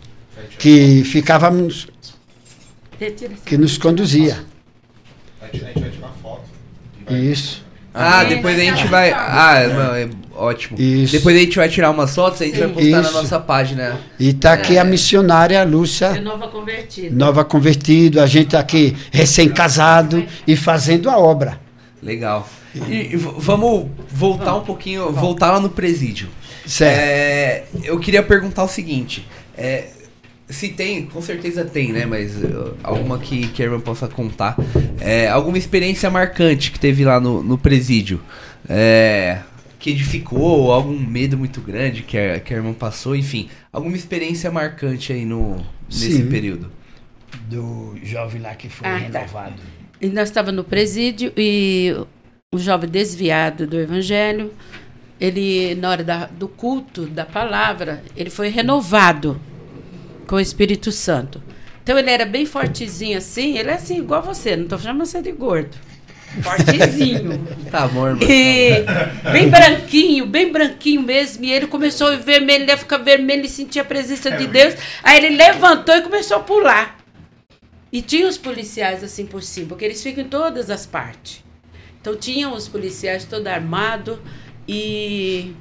que 0.60 1.04
ficávamos 1.06 1.88
que 3.46 3.58
nos 3.58 3.78
conduzia. 3.78 4.44
A 5.42 5.46
gente, 5.46 5.64
vai 5.64 5.74
tirar 5.74 6.14
foto. 6.22 6.44
Isso. 7.10 7.64
Ah, 7.94 8.24
depois 8.26 8.60
a 8.60 8.62
gente 8.62 8.86
vai. 8.88 9.12
Ah, 9.12 9.68
não, 9.68 9.96
é 9.96 10.10
ótimo. 10.36 10.80
Isso. 10.80 11.14
Depois 11.14 11.36
a 11.36 11.40
gente 11.40 11.56
vai 11.56 11.70
tirar 11.70 11.92
umas 11.92 12.14
fotos 12.14 12.42
e 12.42 12.44
a 12.44 12.48
gente 12.48 12.58
Sim. 12.58 12.62
vai 12.62 12.74
postar 12.74 13.02
Isso. 13.02 13.14
na 13.14 13.22
nossa 13.22 13.40
página. 13.40 14.00
E 14.20 14.34
tá 14.34 14.54
aqui 14.54 14.76
é. 14.76 14.80
a 14.80 14.84
missionária 14.84 15.64
Lúcia. 15.64 16.12
De 16.12 16.20
nova 16.20 16.50
convertida. 16.50 17.16
Nova 17.16 17.46
convertido, 17.46 18.22
a 18.22 18.28
gente 18.28 18.50
tá 18.50 18.60
aqui 18.60 18.96
recém-casado 19.12 20.26
e 20.46 20.56
fazendo 20.56 21.10
a 21.10 21.18
obra. 21.18 21.60
Legal. 22.04 22.48
E, 22.88 23.14
e 23.14 23.16
vamos 23.16 23.88
voltar 24.12 24.56
um 24.56 24.62
pouquinho, 24.62 25.12
voltar 25.12 25.52
lá 25.52 25.60
no 25.60 25.70
presídio. 25.70 26.28
Certo. 26.66 27.00
É, 27.00 27.64
eu 27.84 28.00
queria 28.00 28.22
perguntar 28.22 28.64
o 28.64 28.68
seguinte. 28.68 29.28
É, 29.58 29.88
se 30.50 30.70
tem, 30.70 31.06
com 31.06 31.22
certeza 31.22 31.64
tem, 31.64 31.92
né? 31.92 32.06
Mas 32.06 32.36
uh, 32.44 32.76
alguma 32.82 33.20
que, 33.20 33.52
irmã 33.62 33.80
possa 33.80 34.08
contar. 34.08 34.58
É, 35.00 35.28
alguma 35.28 35.58
experiência 35.58 36.10
marcante 36.10 36.72
que 36.72 36.80
teve 36.80 37.06
lá 37.06 37.20
no, 37.20 37.44
no 37.44 37.58
presídio. 37.58 38.20
É, 38.68 39.40
que 39.78 39.92
edificou, 39.92 40.74
algum 40.74 41.00
medo 41.00 41.38
muito 41.38 41.62
grande 41.62 42.02
que 42.02 42.18
a, 42.18 42.42
irmã 42.50 42.74
passou, 42.74 43.16
enfim. 43.16 43.48
Alguma 43.72 43.96
experiência 43.96 44.50
marcante 44.50 45.14
aí 45.14 45.24
no, 45.24 45.58
nesse 45.88 46.18
Sim. 46.18 46.30
período. 46.30 46.72
Do 47.48 47.96
jovem 48.04 48.42
lá 48.42 48.56
que 48.56 48.70
foi 48.70 48.88
ah, 48.88 48.98
renovado. 48.98 49.56
Tá. 49.56 49.64
E 50.02 50.08
nós 50.08 50.30
estávamos 50.30 50.58
no 50.58 50.64
presídio 50.64 51.32
e 51.38 51.96
o 52.52 52.58
jovem 52.58 52.90
desviado 52.90 53.68
do 53.68 53.80
evangelho, 53.80 54.52
ele, 55.22 55.76
na 55.76 55.90
hora 55.92 56.04
da, 56.04 56.26
do 56.26 56.48
culto, 56.48 57.06
da 57.06 57.26
palavra, 57.26 58.04
ele 58.18 58.32
foi 58.32 58.50
renovado 58.50 59.40
com 60.30 60.36
o 60.36 60.40
Espírito 60.40 60.92
Santo. 60.92 61.42
Então 61.82 61.98
ele 61.98 62.12
era 62.12 62.24
bem 62.24 62.46
fortezinho 62.46 63.18
assim, 63.18 63.58
ele 63.58 63.72
é 63.72 63.74
assim, 63.74 63.98
igual 63.98 64.22
você, 64.22 64.56
não 64.56 64.66
estou 64.66 64.78
chamando 64.78 65.04
você 65.08 65.24
de 65.24 65.32
gordo. 65.32 65.76
Fortezinho. 66.44 67.44
tá 67.72 67.88
bom, 67.88 68.10
irmão. 68.10 68.30
E 68.30 68.86
bem 69.32 69.50
branquinho, 69.50 70.28
bem 70.28 70.52
branquinho 70.52 71.02
mesmo. 71.02 71.44
E 71.44 71.52
ele 71.52 71.66
começou 71.66 72.10
a 72.10 72.16
vermelho, 72.16 72.62
ele 72.62 72.72
ia 72.72 72.78
ficar 72.78 72.98
vermelho 72.98 73.44
e 73.44 73.50
sentia 73.50 73.82
a 73.82 73.86
presença 73.86 74.30
de 74.30 74.46
Deus. 74.46 74.76
Aí 75.02 75.18
ele 75.18 75.36
levantou 75.36 75.96
e 75.96 76.04
começou 76.04 76.38
a 76.38 76.42
pular. 76.42 77.00
E 77.92 78.04
tinha 78.04 78.28
os 78.28 78.38
policiais 78.38 79.04
assim 79.04 79.26
por 79.26 79.42
cima, 79.42 79.70
porque 79.70 79.86
eles 79.86 80.04
ficam 80.04 80.24
em 80.24 80.28
todas 80.28 80.70
as 80.70 80.86
partes. 80.86 81.44
Então 82.00 82.16
tinham 82.16 82.54
os 82.54 82.68
policiais 82.68 83.26
todo 83.26 83.48
armado 83.48 84.22
e 84.68 85.56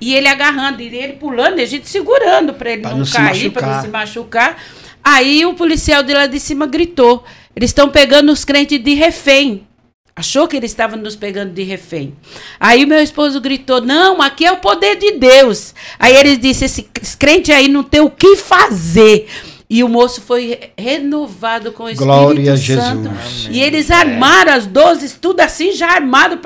e 0.00 0.14
ele 0.14 0.28
agarrando, 0.28 0.80
e 0.80 0.86
ele 0.86 1.14
pulando, 1.14 1.58
e 1.58 1.62
a 1.62 1.66
gente 1.66 1.88
segurando 1.88 2.54
para 2.54 2.70
ele 2.70 2.82
pra 2.82 2.90
não, 2.90 2.98
não 2.98 3.06
cair, 3.06 3.50
para 3.50 3.66
não 3.66 3.82
se 3.82 3.88
machucar. 3.88 4.56
Aí 5.02 5.44
o 5.44 5.54
policial 5.54 6.02
de 6.02 6.12
lá 6.12 6.26
de 6.26 6.40
cima 6.40 6.66
gritou: 6.66 7.24
eles 7.54 7.70
estão 7.70 7.88
pegando 7.88 8.32
os 8.32 8.44
crentes 8.44 8.82
de 8.82 8.94
refém. 8.94 9.66
Achou 10.14 10.46
que 10.46 10.56
eles 10.56 10.70
estavam 10.70 10.98
nos 10.98 11.16
pegando 11.16 11.52
de 11.52 11.62
refém. 11.62 12.14
Aí 12.58 12.84
meu 12.84 13.00
esposo 13.00 13.40
gritou: 13.40 13.80
Não, 13.80 14.20
aqui 14.20 14.44
é 14.44 14.52
o 14.52 14.58
poder 14.58 14.96
de 14.96 15.12
Deus. 15.12 15.74
Aí 15.98 16.14
eles 16.14 16.38
disse: 16.38 16.64
Esse 16.64 17.16
crente 17.18 17.52
aí 17.52 17.68
não 17.68 17.82
tem 17.82 18.00
o 18.00 18.10
que 18.10 18.36
fazer. 18.36 19.28
E 19.70 19.84
o 19.84 19.88
moço 19.88 20.20
foi 20.20 20.72
renovado 20.76 21.70
com 21.70 21.84
o 21.84 21.88
Espírito 21.88 22.12
Glória 22.12 22.56
Santo. 22.56 23.08
A 23.08 23.12
Jesus. 23.14 23.48
E 23.52 23.60
eles 23.60 23.88
armaram 23.88 24.52
as 24.52 24.66
dozes, 24.66 25.16
tudo 25.18 25.38
assim, 25.40 25.70
já 25.70 25.92
armado 25.92 26.38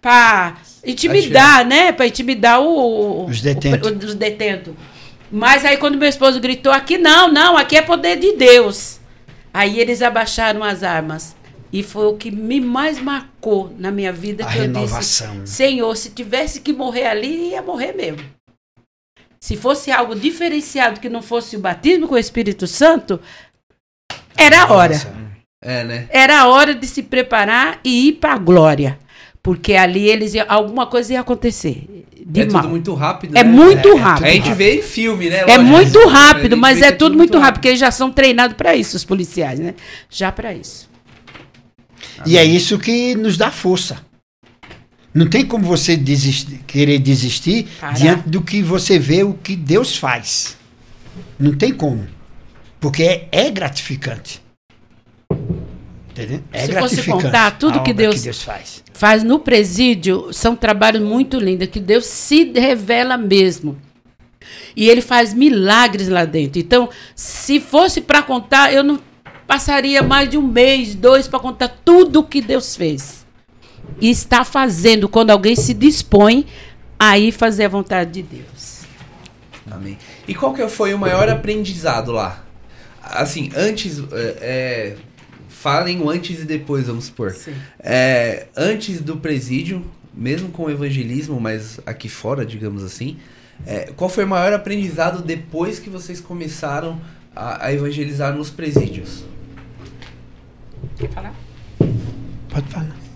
para 0.00 0.56
Intimidar, 0.84 1.66
né? 1.66 1.90
Para 1.90 2.06
intimidar 2.06 2.62
o, 2.62 3.26
os 3.26 3.40
detentos. 3.40 3.90
O, 3.90 3.94
os 3.94 4.14
detentos. 4.14 4.74
Mas 5.30 5.64
aí 5.64 5.76
quando 5.76 5.98
meu 5.98 6.08
esposo 6.08 6.40
gritou 6.40 6.72
aqui, 6.72 6.96
não, 6.96 7.30
não, 7.30 7.56
aqui 7.56 7.76
é 7.76 7.82
poder 7.82 8.16
de 8.16 8.32
Deus. 8.34 9.00
Aí 9.52 9.80
eles 9.80 10.00
abaixaram 10.00 10.62
as 10.62 10.82
armas. 10.82 11.36
E 11.70 11.82
foi 11.82 12.06
o 12.06 12.14
que 12.14 12.30
me 12.30 12.60
mais 12.60 12.98
marcou 12.98 13.74
na 13.76 13.90
minha 13.90 14.12
vida. 14.12 14.44
A 14.44 14.52
que 14.52 14.58
renovação. 14.60 15.34
eu 15.34 15.42
disse, 15.42 15.56
Senhor, 15.56 15.96
se 15.96 16.10
tivesse 16.10 16.60
que 16.60 16.72
morrer 16.72 17.06
ali, 17.06 17.50
ia 17.50 17.60
morrer 17.60 17.92
mesmo. 17.92 18.37
Se 19.40 19.56
fosse 19.56 19.90
algo 19.90 20.14
diferenciado 20.14 21.00
que 21.00 21.08
não 21.08 21.22
fosse 21.22 21.56
o 21.56 21.60
batismo 21.60 22.08
com 22.08 22.14
o 22.14 22.18
Espírito 22.18 22.66
Santo, 22.66 23.20
era 24.36 24.62
a 24.62 24.72
hora. 24.72 25.28
É, 25.62 25.84
né? 25.84 26.06
Era 26.10 26.40
a 26.40 26.48
hora 26.48 26.74
de 26.74 26.86
se 26.86 27.02
preparar 27.02 27.80
e 27.84 28.08
ir 28.08 28.12
para 28.14 28.34
a 28.34 28.38
glória. 28.38 28.98
Porque 29.42 29.74
ali 29.74 30.08
eles 30.08 30.34
alguma 30.48 30.86
coisa 30.86 31.14
ia 31.14 31.20
acontecer. 31.20 32.04
De 32.24 32.42
é 32.42 32.46
mal. 32.46 32.62
tudo 32.62 32.70
muito 32.70 32.94
rápido. 32.94 33.36
É 33.36 33.42
né? 33.42 33.50
muito 33.50 33.88
é, 33.88 33.94
rápido. 33.96 34.26
A 34.26 34.30
gente 34.30 34.52
vê 34.52 34.78
em 34.78 34.82
filme, 34.82 35.30
né? 35.30 35.44
É 35.46 35.58
muito 35.58 36.06
rápido, 36.06 36.56
mas 36.56 36.82
é 36.82 36.92
tudo 36.92 37.16
muito 37.16 37.32
rápido, 37.32 37.42
rápido, 37.42 37.54
porque 37.54 37.68
eles 37.68 37.80
já 37.80 37.90
são 37.90 38.10
treinados 38.10 38.56
para 38.56 38.76
isso, 38.76 38.96
os 38.96 39.04
policiais, 39.04 39.58
né? 39.58 39.74
Já 40.10 40.30
para 40.30 40.52
isso. 40.52 40.88
E 42.26 42.36
é 42.36 42.44
isso 42.44 42.78
que 42.78 43.14
nos 43.14 43.36
dá 43.36 43.50
força. 43.50 44.07
Não 45.18 45.26
tem 45.26 45.44
como 45.44 45.66
você 45.66 45.96
desistir, 45.96 46.60
querer 46.64 47.00
desistir 47.00 47.66
Parar. 47.80 47.92
diante 47.92 48.28
do 48.28 48.40
que 48.40 48.62
você 48.62 49.00
vê 49.00 49.24
o 49.24 49.34
que 49.34 49.56
Deus 49.56 49.96
faz. 49.96 50.56
Não 51.36 51.56
tem 51.56 51.74
como. 51.74 52.06
Porque 52.78 53.02
é, 53.02 53.28
é 53.32 53.50
gratificante. 53.50 54.40
É 56.52 56.66
Se 56.66 56.72
fosse 56.72 57.02
contar 57.02 57.58
tudo 57.58 57.82
que 57.82 57.92
Deus, 57.92 58.14
que 58.14 58.20
Deus, 58.22 58.42
faz. 58.44 58.84
faz 58.92 59.24
no 59.24 59.40
presídio, 59.40 60.32
são 60.32 60.54
trabalhos 60.54 61.02
muito 61.02 61.36
lindos, 61.40 61.66
que 61.66 61.80
Deus 61.80 62.06
se 62.06 62.52
revela 62.52 63.16
mesmo. 63.16 63.76
E 64.76 64.88
ele 64.88 65.00
faz 65.00 65.34
milagres 65.34 66.06
lá 66.06 66.24
dentro. 66.24 66.60
Então, 66.60 66.88
se 67.16 67.58
fosse 67.58 68.00
para 68.00 68.22
contar, 68.22 68.72
eu 68.72 68.84
não 68.84 69.00
passaria 69.48 70.00
mais 70.00 70.28
de 70.28 70.38
um 70.38 70.46
mês, 70.46 70.94
dois, 70.94 71.26
para 71.26 71.40
contar 71.40 71.76
tudo 71.84 72.20
o 72.20 72.24
que 72.24 72.40
Deus 72.40 72.76
fez. 72.76 73.17
E 74.00 74.10
está 74.10 74.44
fazendo 74.44 75.08
quando 75.08 75.30
alguém 75.30 75.56
se 75.56 75.74
dispõe 75.74 76.46
a 76.98 77.18
ir 77.18 77.32
fazer 77.32 77.64
a 77.64 77.68
vontade 77.68 78.10
de 78.10 78.22
Deus. 78.22 78.82
Amém. 79.70 79.98
E 80.26 80.34
qual 80.34 80.52
que 80.52 80.66
foi 80.68 80.94
o 80.94 80.98
maior 80.98 81.28
aprendizado 81.28 82.12
lá? 82.12 82.44
Assim, 83.02 83.50
antes, 83.54 83.98
é, 84.12 84.36
é 84.40 84.96
falem 85.48 86.00
o 86.00 86.08
antes 86.08 86.40
e 86.40 86.44
depois, 86.44 86.86
vamos 86.86 87.06
supor. 87.06 87.36
É, 87.80 88.46
antes 88.56 89.00
do 89.00 89.16
presídio, 89.16 89.84
mesmo 90.14 90.50
com 90.50 90.64
o 90.64 90.70
evangelismo, 90.70 91.40
mas 91.40 91.80
aqui 91.84 92.08
fora, 92.08 92.46
digamos 92.46 92.82
assim, 92.84 93.18
é, 93.66 93.92
qual 93.96 94.08
foi 94.08 94.24
o 94.24 94.28
maior 94.28 94.52
aprendizado 94.52 95.22
depois 95.22 95.78
que 95.78 95.90
vocês 95.90 96.20
começaram 96.20 97.00
a, 97.34 97.66
a 97.66 97.72
evangelizar 97.72 98.34
nos 98.34 98.50
presídios? 98.50 99.24
Quer 100.96 101.10
falar? 101.10 101.34
Pode 102.48 102.68
falar. 102.68 103.07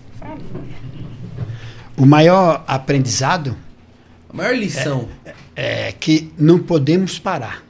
O 1.97 2.05
maior 2.05 2.63
aprendizado. 2.67 3.55
A 4.29 4.35
maior 4.35 4.55
lição. 4.55 5.07
É, 5.55 5.87
é 5.87 5.91
que 5.91 6.33
não 6.37 6.59
podemos 6.59 7.19
parar. 7.19 7.63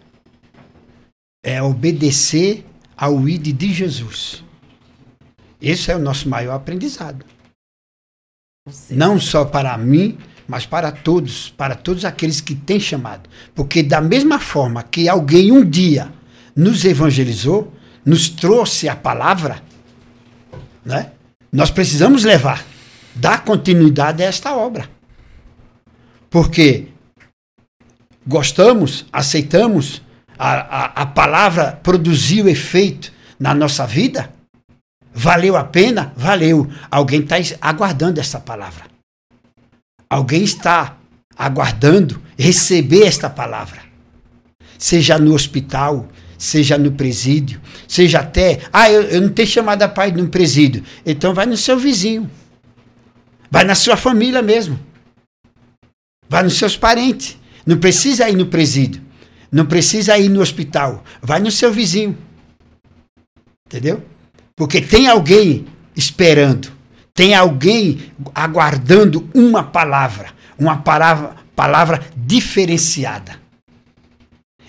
É 1.43 1.61
obedecer 1.61 2.65
ao 2.95 3.27
ID 3.27 3.55
de 3.55 3.73
Jesus. 3.73 4.43
Esse 5.61 5.91
é 5.91 5.95
o 5.95 5.99
nosso 5.99 6.29
maior 6.29 6.55
aprendizado. 6.55 7.25
Não 8.89 9.19
só 9.19 9.43
para 9.43 9.77
mim, 9.77 10.17
mas 10.47 10.65
para 10.65 10.91
todos, 10.91 11.49
para 11.49 11.75
todos 11.75 12.05
aqueles 12.05 12.39
que 12.39 12.55
têm 12.55 12.79
chamado. 12.79 13.29
Porque 13.53 13.83
da 13.83 13.99
mesma 13.99 14.39
forma 14.39 14.83
que 14.83 15.09
alguém 15.09 15.51
um 15.51 15.63
dia 15.63 16.11
nos 16.55 16.85
evangelizou, 16.85 17.73
nos 18.05 18.29
trouxe 18.29 18.87
a 18.87 18.95
palavra, 18.95 19.61
né? 20.85 21.11
Nós 21.53 21.71
precisamos 21.71 22.25
levar, 22.25 22.65
dar 23.15 23.45
continuidade 23.45 24.21
a 24.23 24.25
esta 24.25 24.53
obra. 24.53 24.89
Porque 26.29 26.87
gostamos, 28.27 29.05
aceitamos, 29.13 30.01
a, 30.37 30.51
a, 30.51 30.85
a 31.03 31.05
palavra 31.05 31.79
produziu 31.83 32.49
efeito 32.49 33.13
na 33.39 33.53
nossa 33.53 33.85
vida, 33.85 34.33
Valeu 35.13 35.55
a 35.55 35.63
pena? 35.63 36.11
Valeu. 36.17 36.67
Alguém 36.89 37.21
está 37.21 37.35
aguardando 37.61 38.19
essa 38.19 38.39
palavra. 38.39 38.85
Alguém 40.09 40.43
está 40.43 40.97
aguardando 41.37 42.19
receber 42.37 43.05
esta 43.05 43.29
palavra. 43.29 43.81
Seja 44.77 45.19
no 45.19 45.33
hospital, 45.33 46.07
seja 46.37 46.77
no 46.77 46.91
presídio, 46.91 47.61
seja 47.87 48.19
até. 48.19 48.61
Ah, 48.71 48.91
eu, 48.91 49.03
eu 49.03 49.21
não 49.21 49.29
tenho 49.29 49.47
chamado 49.47 49.83
a 49.83 49.87
pai 49.87 50.11
no 50.11 50.27
presídio. 50.27 50.83
Então 51.05 51.33
vai 51.33 51.45
no 51.45 51.57
seu 51.57 51.77
vizinho. 51.77 52.29
Vai 53.49 53.63
na 53.63 53.75
sua 53.75 53.95
família 53.95 54.41
mesmo. 54.41 54.79
Vai 56.27 56.43
nos 56.43 56.57
seus 56.57 56.75
parentes. 56.75 57.37
Não 57.65 57.77
precisa 57.77 58.29
ir 58.29 58.35
no 58.35 58.47
presídio. 58.47 59.01
Não 59.51 59.65
precisa 59.65 60.17
ir 60.17 60.29
no 60.29 60.41
hospital. 60.41 61.03
Vai 61.21 61.39
no 61.39 61.51
seu 61.51 61.71
vizinho. 61.71 62.17
Entendeu? 63.67 64.03
Porque 64.55 64.81
tem 64.81 65.07
alguém 65.07 65.65
esperando, 65.95 66.71
tem 67.13 67.33
alguém 67.33 68.11
aguardando 68.33 69.27
uma 69.33 69.63
palavra, 69.63 70.31
uma 70.57 70.77
palavra, 70.77 71.35
palavra 71.55 72.03
diferenciada. 72.15 73.42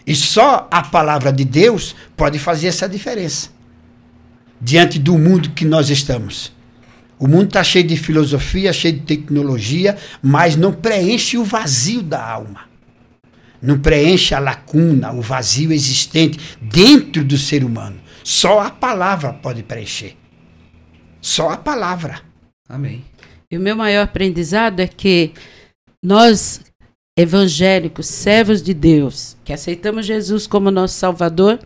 E 0.06 0.14
só 0.14 0.68
a 0.70 0.82
palavra 0.82 1.32
de 1.32 1.44
Deus 1.44 1.94
pode 2.16 2.38
fazer 2.38 2.68
essa 2.68 2.88
diferença 2.88 3.50
diante 4.60 4.98
do 4.98 5.18
mundo 5.18 5.50
que 5.50 5.64
nós 5.64 5.90
estamos. 5.90 6.52
O 7.18 7.28
mundo 7.28 7.46
está 7.46 7.62
cheio 7.62 7.86
de 7.86 7.96
filosofia, 7.96 8.72
cheio 8.72 8.94
de 8.94 9.00
tecnologia, 9.00 9.96
mas 10.22 10.56
não 10.56 10.72
preenche 10.72 11.38
o 11.38 11.44
vazio 11.44 12.02
da 12.02 12.22
alma. 12.22 12.68
Não 13.62 13.78
preenche 13.78 14.34
a 14.34 14.38
lacuna, 14.38 15.12
o 15.12 15.22
vazio 15.22 15.72
existente 15.72 16.38
dentro 16.60 17.24
do 17.24 17.38
ser 17.38 17.64
humano. 17.64 17.98
Só 18.22 18.60
a 18.60 18.70
palavra 18.70 19.32
pode 19.32 19.62
preencher. 19.62 20.16
Só 21.20 21.50
a 21.50 21.56
palavra. 21.56 22.20
Amém. 22.68 23.04
E 23.50 23.56
o 23.56 23.60
meu 23.60 23.76
maior 23.76 24.04
aprendizado 24.04 24.80
é 24.80 24.86
que 24.86 25.32
nós, 26.02 26.60
evangélicos, 27.16 28.06
servos 28.06 28.62
de 28.62 28.74
Deus, 28.74 29.36
que 29.44 29.52
aceitamos 29.52 30.06
Jesus 30.06 30.46
como 30.46 30.70
nosso 30.70 30.94
Salvador, 30.94 31.60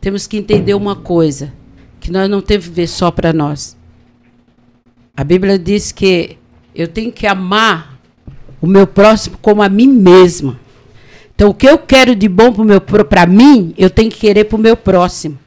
temos 0.00 0.26
que 0.26 0.36
entender 0.36 0.74
uma 0.74 0.96
coisa: 0.96 1.52
que 2.00 2.10
nós 2.10 2.28
não 2.28 2.40
temos 2.40 2.66
que 2.66 2.70
viver 2.70 2.88
só 2.88 3.10
para 3.10 3.32
nós. 3.32 3.76
A 5.16 5.24
Bíblia 5.24 5.58
diz 5.58 5.92
que 5.92 6.36
eu 6.74 6.88
tenho 6.88 7.12
que 7.12 7.26
amar 7.26 7.98
o 8.60 8.66
meu 8.66 8.86
próximo 8.86 9.38
como 9.40 9.62
a 9.62 9.68
mim 9.68 9.86
mesma. 9.86 10.60
Então, 11.34 11.50
o 11.50 11.54
que 11.54 11.68
eu 11.68 11.78
quero 11.78 12.14
de 12.14 12.28
bom 12.28 12.52
para 13.08 13.26
mim, 13.26 13.74
eu 13.76 13.90
tenho 13.90 14.10
que 14.10 14.18
querer 14.18 14.44
para 14.44 14.56
o 14.56 14.60
meu 14.60 14.76
próximo. 14.76 15.38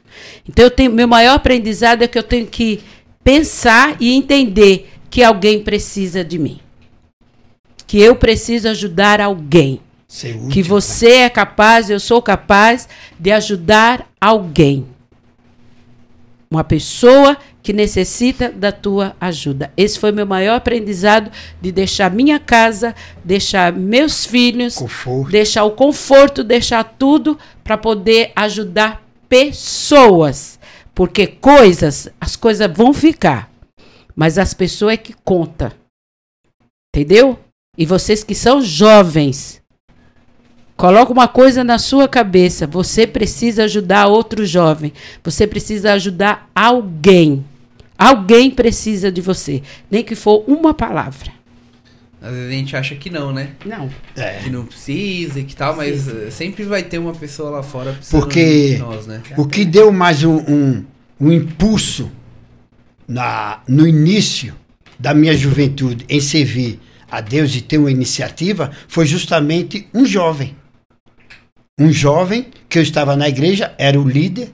Então, 0.46 0.64
eu 0.64 0.70
tenho, 0.70 0.92
meu 0.92 1.08
maior 1.08 1.34
aprendizado 1.34 2.02
é 2.02 2.08
que 2.08 2.18
eu 2.18 2.22
tenho 2.22 2.46
que 2.46 2.80
pensar 3.22 3.96
e 4.00 4.14
entender 4.14 4.90
que 5.10 5.22
alguém 5.22 5.62
precisa 5.62 6.24
de 6.24 6.38
mim. 6.38 6.60
Que 7.88 7.98
eu 7.98 8.14
preciso 8.14 8.68
ajudar 8.68 9.20
alguém. 9.20 9.80
Útil, 10.08 10.48
que 10.48 10.62
você 10.62 11.08
né? 11.08 11.24
é 11.24 11.28
capaz, 11.28 11.90
eu 11.90 11.98
sou 11.98 12.22
capaz 12.22 12.88
de 13.18 13.32
ajudar 13.32 14.08
alguém. 14.20 14.86
Uma 16.50 16.64
pessoa 16.64 17.36
que 17.62 17.74
necessita 17.74 18.48
da 18.50 18.72
tua 18.72 19.14
ajuda. 19.20 19.70
Esse 19.76 19.98
foi 19.98 20.10
meu 20.10 20.24
maior 20.24 20.56
aprendizado 20.56 21.30
de 21.60 21.70
deixar 21.70 22.10
minha 22.10 22.38
casa, 22.38 22.94
deixar 23.22 23.70
meus 23.70 24.24
filhos, 24.24 24.76
conforto. 24.76 25.30
deixar 25.30 25.64
o 25.64 25.72
conforto, 25.72 26.42
deixar 26.42 26.82
tudo 26.84 27.38
para 27.62 27.76
poder 27.76 28.32
ajudar 28.34 29.02
pessoas. 29.28 30.58
Porque 30.94 31.26
coisas, 31.26 32.08
as 32.18 32.34
coisas 32.34 32.70
vão 32.74 32.94
ficar. 32.94 33.50
Mas 34.16 34.38
as 34.38 34.54
pessoas 34.54 34.94
é 34.94 34.96
que 34.96 35.12
conta. 35.22 35.74
Entendeu? 36.96 37.38
E 37.78 37.86
vocês 37.86 38.24
que 38.24 38.34
são 38.34 38.60
jovens, 38.60 39.62
coloca 40.76 41.12
uma 41.12 41.28
coisa 41.28 41.62
na 41.62 41.78
sua 41.78 42.08
cabeça. 42.08 42.66
Você 42.66 43.06
precisa 43.06 43.62
ajudar 43.64 44.08
outro 44.08 44.44
jovem. 44.44 44.92
Você 45.22 45.46
precisa 45.46 45.92
ajudar 45.92 46.50
alguém. 46.52 47.44
Alguém 47.96 48.50
precisa 48.50 49.12
de 49.12 49.20
você. 49.20 49.62
Nem 49.88 50.02
que 50.02 50.16
for 50.16 50.42
uma 50.48 50.74
palavra. 50.74 51.38
Às 52.20 52.32
vezes 52.32 52.48
a 52.48 52.52
gente 52.52 52.76
acha 52.76 52.96
que 52.96 53.10
não, 53.10 53.32
né? 53.32 53.50
Não. 53.64 53.88
É. 54.16 54.40
Que 54.42 54.50
não 54.50 54.64
precisa 54.64 55.38
e 55.38 55.44
que 55.44 55.54
tal, 55.54 55.76
mas 55.76 56.00
sim. 56.00 56.26
Eh, 56.26 56.30
sempre 56.32 56.64
vai 56.64 56.82
ter 56.82 56.98
uma 56.98 57.14
pessoa 57.14 57.48
lá 57.48 57.62
fora 57.62 57.92
precisando 57.92 58.22
Porque 58.22 58.74
de 58.74 58.78
nós, 58.78 59.06
né? 59.06 59.22
O 59.36 59.46
que 59.46 59.64
deu 59.64 59.92
mais 59.92 60.24
um, 60.24 60.36
um, 60.38 60.84
um, 61.20 61.30
impulso 61.30 62.10
na, 63.06 63.60
no 63.68 63.86
início 63.86 64.52
da 64.98 65.14
minha 65.14 65.36
juventude 65.36 66.04
em 66.08 66.20
servir 66.20 66.80
a 67.10 67.20
Deus 67.20 67.54
e 67.54 67.60
ter 67.60 67.78
uma 67.78 67.90
iniciativa 67.90 68.70
foi 68.86 69.06
justamente 69.06 69.88
um 69.94 70.04
jovem. 70.04 70.56
Um 71.78 71.92
jovem 71.92 72.46
que 72.68 72.78
eu 72.78 72.82
estava 72.82 73.16
na 73.16 73.28
igreja, 73.28 73.72
era 73.78 74.00
o 74.00 74.08
líder, 74.08 74.52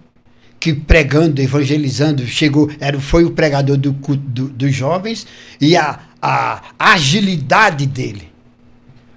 que 0.60 0.72
pregando, 0.72 1.42
evangelizando, 1.42 2.26
chegou, 2.26 2.70
era, 2.80 2.98
foi 3.00 3.24
o 3.24 3.32
pregador 3.32 3.76
do, 3.76 3.92
do, 3.92 4.48
dos 4.48 4.74
jovens, 4.74 5.26
e 5.60 5.76
a, 5.76 6.00
a 6.20 6.62
agilidade 6.78 7.86
dele, 7.86 8.32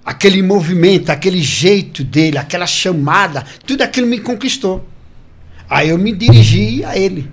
aquele 0.04 0.42
movimento, 0.42 1.10
aquele 1.10 1.40
jeito 1.42 2.02
dele, 2.04 2.38
aquela 2.38 2.66
chamada, 2.66 3.44
tudo 3.66 3.82
aquilo 3.82 4.06
me 4.06 4.18
conquistou. 4.18 4.86
Aí 5.70 5.90
eu 5.90 5.98
me 5.98 6.12
dirigi 6.12 6.82
a 6.84 6.98
ele. 6.98 7.30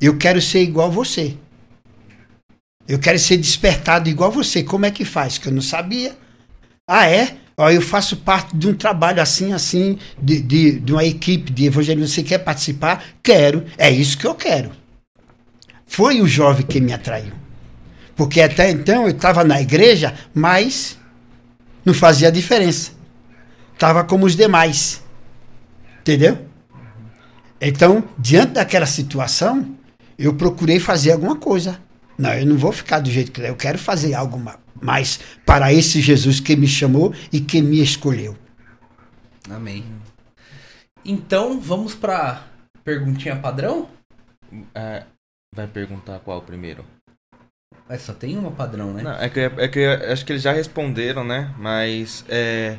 Eu 0.00 0.16
quero 0.16 0.40
ser 0.40 0.62
igual 0.62 0.88
a 0.88 0.90
você. 0.90 1.34
Eu 2.86 2.98
quero 2.98 3.18
ser 3.18 3.36
despertado 3.36 4.08
igual 4.08 4.30
você. 4.30 4.62
Como 4.62 4.86
é 4.86 4.90
que 4.90 5.04
faz? 5.04 5.38
Que 5.38 5.48
eu 5.48 5.52
não 5.52 5.62
sabia. 5.62 6.16
Ah, 6.86 7.08
é? 7.08 7.36
Ó, 7.56 7.70
eu 7.70 7.80
faço 7.80 8.18
parte 8.18 8.56
de 8.56 8.68
um 8.68 8.74
trabalho 8.74 9.22
assim, 9.22 9.52
assim, 9.52 9.98
de, 10.20 10.40
de, 10.40 10.80
de 10.80 10.92
uma 10.92 11.04
equipe 11.04 11.52
de 11.52 11.66
evangelismo. 11.66 12.08
Você 12.08 12.22
quer 12.22 12.38
participar? 12.38 13.04
Quero. 13.22 13.64
É 13.78 13.90
isso 13.90 14.18
que 14.18 14.26
eu 14.26 14.34
quero. 14.34 14.72
Foi 15.86 16.20
o 16.20 16.26
jovem 16.26 16.66
que 16.66 16.80
me 16.80 16.92
atraiu. 16.92 17.32
Porque 18.16 18.40
até 18.40 18.70
então 18.70 19.04
eu 19.04 19.10
estava 19.10 19.44
na 19.44 19.60
igreja, 19.60 20.14
mas 20.34 20.98
não 21.84 21.94
fazia 21.94 22.30
diferença. 22.30 22.92
Estava 23.72 24.04
como 24.04 24.26
os 24.26 24.36
demais. 24.36 25.02
Entendeu? 26.00 26.38
Então, 27.60 28.04
diante 28.18 28.52
daquela 28.52 28.86
situação, 28.86 29.74
eu 30.18 30.34
procurei 30.34 30.78
fazer 30.78 31.12
alguma 31.12 31.36
coisa. 31.36 31.80
Não, 32.18 32.32
eu 32.32 32.46
não 32.46 32.56
vou 32.56 32.72
ficar 32.72 33.00
do 33.00 33.10
jeito 33.10 33.32
que 33.32 33.40
eu 33.40 33.56
quero 33.56 33.78
fazer 33.78 34.14
algo 34.14 34.40
mais 34.80 35.18
para 35.44 35.72
esse 35.72 36.00
Jesus 36.00 36.40
que 36.40 36.54
me 36.56 36.68
chamou 36.68 37.14
e 37.32 37.40
que 37.40 37.60
me 37.60 37.82
escolheu. 37.82 38.36
Amém. 39.50 39.84
Então, 41.04 41.60
vamos 41.60 41.94
para 41.94 42.44
perguntinha 42.82 43.36
padrão? 43.36 43.88
É, 44.74 45.04
vai 45.54 45.66
perguntar 45.66 46.20
qual 46.20 46.40
primeiro? 46.40 46.84
É, 47.88 47.98
só 47.98 48.14
tem 48.14 48.38
uma 48.38 48.50
padrão, 48.50 48.94
né? 48.94 49.02
Não, 49.02 49.12
é 49.12 49.28
que, 49.28 49.40
é 49.40 49.68
que 49.68 49.84
acho 49.84 50.24
que 50.24 50.32
eles 50.32 50.42
já 50.42 50.52
responderam, 50.52 51.24
né? 51.24 51.54
Mas 51.58 52.24
é, 52.28 52.78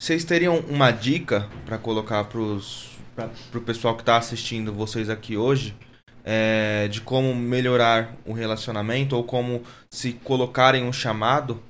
vocês 0.00 0.24
teriam 0.24 0.58
uma 0.60 0.90
dica 0.90 1.48
para 1.64 1.78
colocar 1.78 2.24
pra, 2.24 3.28
pro 3.52 3.60
pessoal 3.60 3.94
que 3.94 4.02
está 4.02 4.16
assistindo 4.16 4.72
vocês 4.72 5.08
aqui 5.08 5.36
hoje 5.36 5.76
é, 6.24 6.88
de 6.88 7.00
como 7.00 7.34
melhorar 7.34 8.14
o 8.24 8.32
relacionamento 8.32 9.16
ou 9.16 9.24
como 9.24 9.62
se 9.90 10.12
colocarem 10.12 10.84
um 10.84 10.92
chamado 10.92 11.62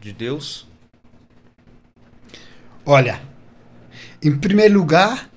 de 0.00 0.12
Deus? 0.12 0.66
Olha, 2.84 3.20
em 4.22 4.36
primeiro 4.36 4.78
lugar, 4.78 5.30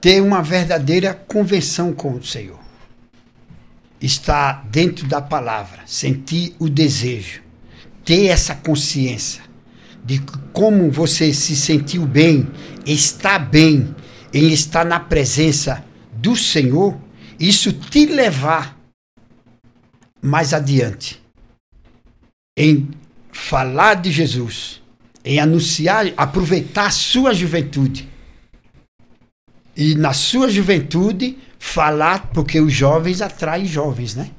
ter 0.00 0.20
uma 0.20 0.42
verdadeira 0.42 1.14
convenção 1.14 1.92
com 1.92 2.12
o 2.12 2.24
Senhor. 2.24 2.60
Estar 4.00 4.64
dentro 4.66 5.06
da 5.06 5.22
palavra, 5.22 5.82
sentir 5.86 6.54
o 6.58 6.68
desejo, 6.68 7.42
ter 8.04 8.26
essa 8.26 8.54
consciência 8.54 9.42
de 10.04 10.20
como 10.52 10.88
você 10.90 11.34
se 11.34 11.56
sentiu 11.56 12.06
bem, 12.06 12.48
está 12.86 13.38
bem 13.38 13.92
em 14.32 14.52
estar 14.52 14.84
na 14.84 15.00
presença 15.00 15.84
do 16.26 16.34
Senhor, 16.34 16.98
isso 17.38 17.72
te 17.72 18.04
levar 18.04 18.76
mais 20.20 20.52
adiante 20.52 21.22
em 22.58 22.90
falar 23.30 23.94
de 23.94 24.10
Jesus, 24.10 24.82
em 25.24 25.38
anunciar, 25.38 26.12
aproveitar 26.16 26.86
a 26.86 26.90
sua 26.90 27.32
juventude. 27.32 28.08
E 29.76 29.94
na 29.94 30.12
sua 30.12 30.50
juventude, 30.50 31.38
falar, 31.60 32.30
porque 32.32 32.60
os 32.60 32.72
jovens 32.72 33.22
atraem 33.22 33.64
jovens, 33.64 34.16
né? 34.16 34.32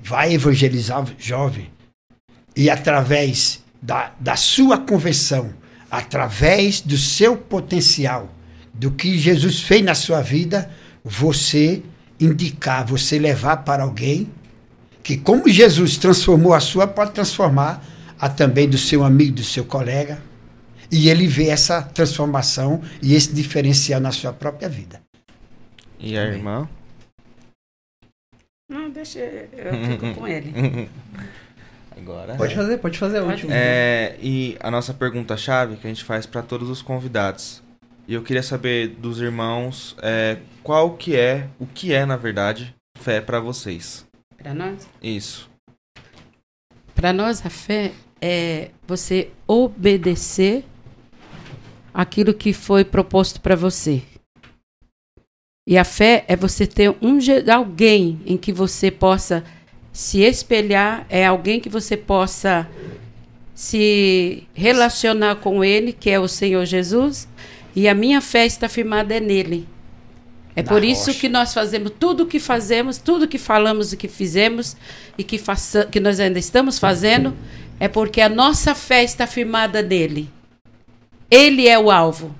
Vai 0.00 0.32
evangelizar 0.32 1.04
jovem. 1.18 1.72
E 2.54 2.70
através 2.70 3.64
da, 3.82 4.12
da 4.20 4.36
sua 4.36 4.78
conversão, 4.78 5.52
através 5.90 6.80
do 6.80 6.96
seu 6.96 7.36
potencial, 7.36 8.32
do 8.78 8.92
que 8.92 9.18
Jesus 9.18 9.60
fez 9.60 9.82
na 9.82 9.94
sua 9.94 10.22
vida, 10.22 10.70
você 11.04 11.82
indicar, 12.20 12.86
você 12.86 13.18
levar 13.18 13.58
para 13.58 13.82
alguém 13.82 14.30
que, 15.02 15.16
como 15.16 15.48
Jesus 15.48 15.96
transformou 15.96 16.54
a 16.54 16.60
sua, 16.60 16.86
pode 16.86 17.10
transformar 17.10 17.84
a 18.18 18.28
também 18.28 18.68
do 18.68 18.78
seu 18.78 19.02
amigo, 19.02 19.36
do 19.36 19.44
seu 19.44 19.64
colega, 19.64 20.22
e 20.92 21.08
ele 21.08 21.26
vê 21.26 21.48
essa 21.48 21.82
transformação 21.82 22.80
e 23.02 23.14
esse 23.14 23.32
diferencial 23.32 24.00
na 24.00 24.12
sua 24.12 24.32
própria 24.32 24.68
vida. 24.68 25.00
E 25.98 26.16
a 26.16 26.24
irmã? 26.24 26.68
Não, 28.70 28.90
deixa 28.90 29.18
eu 29.18 29.72
fico 29.90 30.14
com 30.14 30.26
ele. 30.28 30.88
Agora. 31.96 32.36
Pode 32.36 32.54
fazer, 32.54 32.78
pode 32.78 32.96
fazer 32.96 33.18
a 33.18 33.24
última. 33.24 33.52
É, 33.52 34.16
e 34.22 34.56
a 34.60 34.70
nossa 34.70 34.94
pergunta-chave 34.94 35.76
que 35.76 35.86
a 35.86 35.90
gente 35.90 36.04
faz 36.04 36.26
para 36.26 36.42
todos 36.42 36.70
os 36.70 36.80
convidados. 36.80 37.60
E 38.08 38.14
eu 38.14 38.22
queria 38.22 38.42
saber 38.42 38.88
dos 38.88 39.20
irmãos 39.20 39.94
é, 40.00 40.38
qual 40.62 40.96
que 40.96 41.14
é, 41.14 41.46
o 41.60 41.66
que 41.66 41.92
é, 41.92 42.06
na 42.06 42.16
verdade, 42.16 42.74
fé 42.96 43.20
para 43.20 43.38
vocês. 43.38 44.06
Para 44.34 44.54
nós? 44.54 44.88
Isso. 45.02 45.50
Para 46.94 47.12
nós, 47.12 47.44
a 47.44 47.50
fé 47.50 47.92
é 48.18 48.70
você 48.86 49.30
obedecer 49.46 50.64
aquilo 51.92 52.32
que 52.32 52.54
foi 52.54 52.82
proposto 52.82 53.42
para 53.42 53.54
você. 53.54 54.02
E 55.68 55.76
a 55.76 55.84
fé 55.84 56.24
é 56.28 56.34
você 56.34 56.66
ter 56.66 56.96
um 57.02 57.18
alguém 57.52 58.22
em 58.24 58.38
que 58.38 58.54
você 58.54 58.90
possa 58.90 59.44
se 59.92 60.22
espelhar, 60.22 61.04
é 61.10 61.26
alguém 61.26 61.60
que 61.60 61.68
você 61.68 61.94
possa 61.94 62.66
se 63.54 64.48
relacionar 64.54 65.36
com 65.36 65.62
ele, 65.62 65.92
que 65.92 66.08
é 66.08 66.18
o 66.18 66.26
Senhor 66.26 66.64
Jesus, 66.64 67.28
e 67.78 67.88
a 67.88 67.94
minha 67.94 68.20
fé 68.20 68.44
está 68.44 68.68
firmada 68.68 69.20
nele. 69.20 69.68
É 70.56 70.62
Na 70.64 70.68
por 70.68 70.80
rocha. 70.82 70.86
isso 70.86 71.14
que 71.14 71.28
nós 71.28 71.54
fazemos 71.54 71.92
tudo 71.96 72.24
o 72.24 72.26
que 72.26 72.40
fazemos, 72.40 72.98
tudo 72.98 73.28
que 73.28 73.38
falamos 73.38 73.92
e 73.92 73.96
que 73.96 74.08
fizemos 74.08 74.76
e 75.16 75.22
que, 75.22 75.38
faça, 75.38 75.86
que 75.86 76.00
nós 76.00 76.18
ainda 76.18 76.40
estamos 76.40 76.76
fazendo, 76.76 77.36
é 77.78 77.86
porque 77.86 78.20
a 78.20 78.28
nossa 78.28 78.74
fé 78.74 79.04
está 79.04 79.28
firmada 79.28 79.80
nele. 79.80 80.28
Ele 81.30 81.68
é 81.68 81.78
o 81.78 81.88
alvo. 81.88 82.34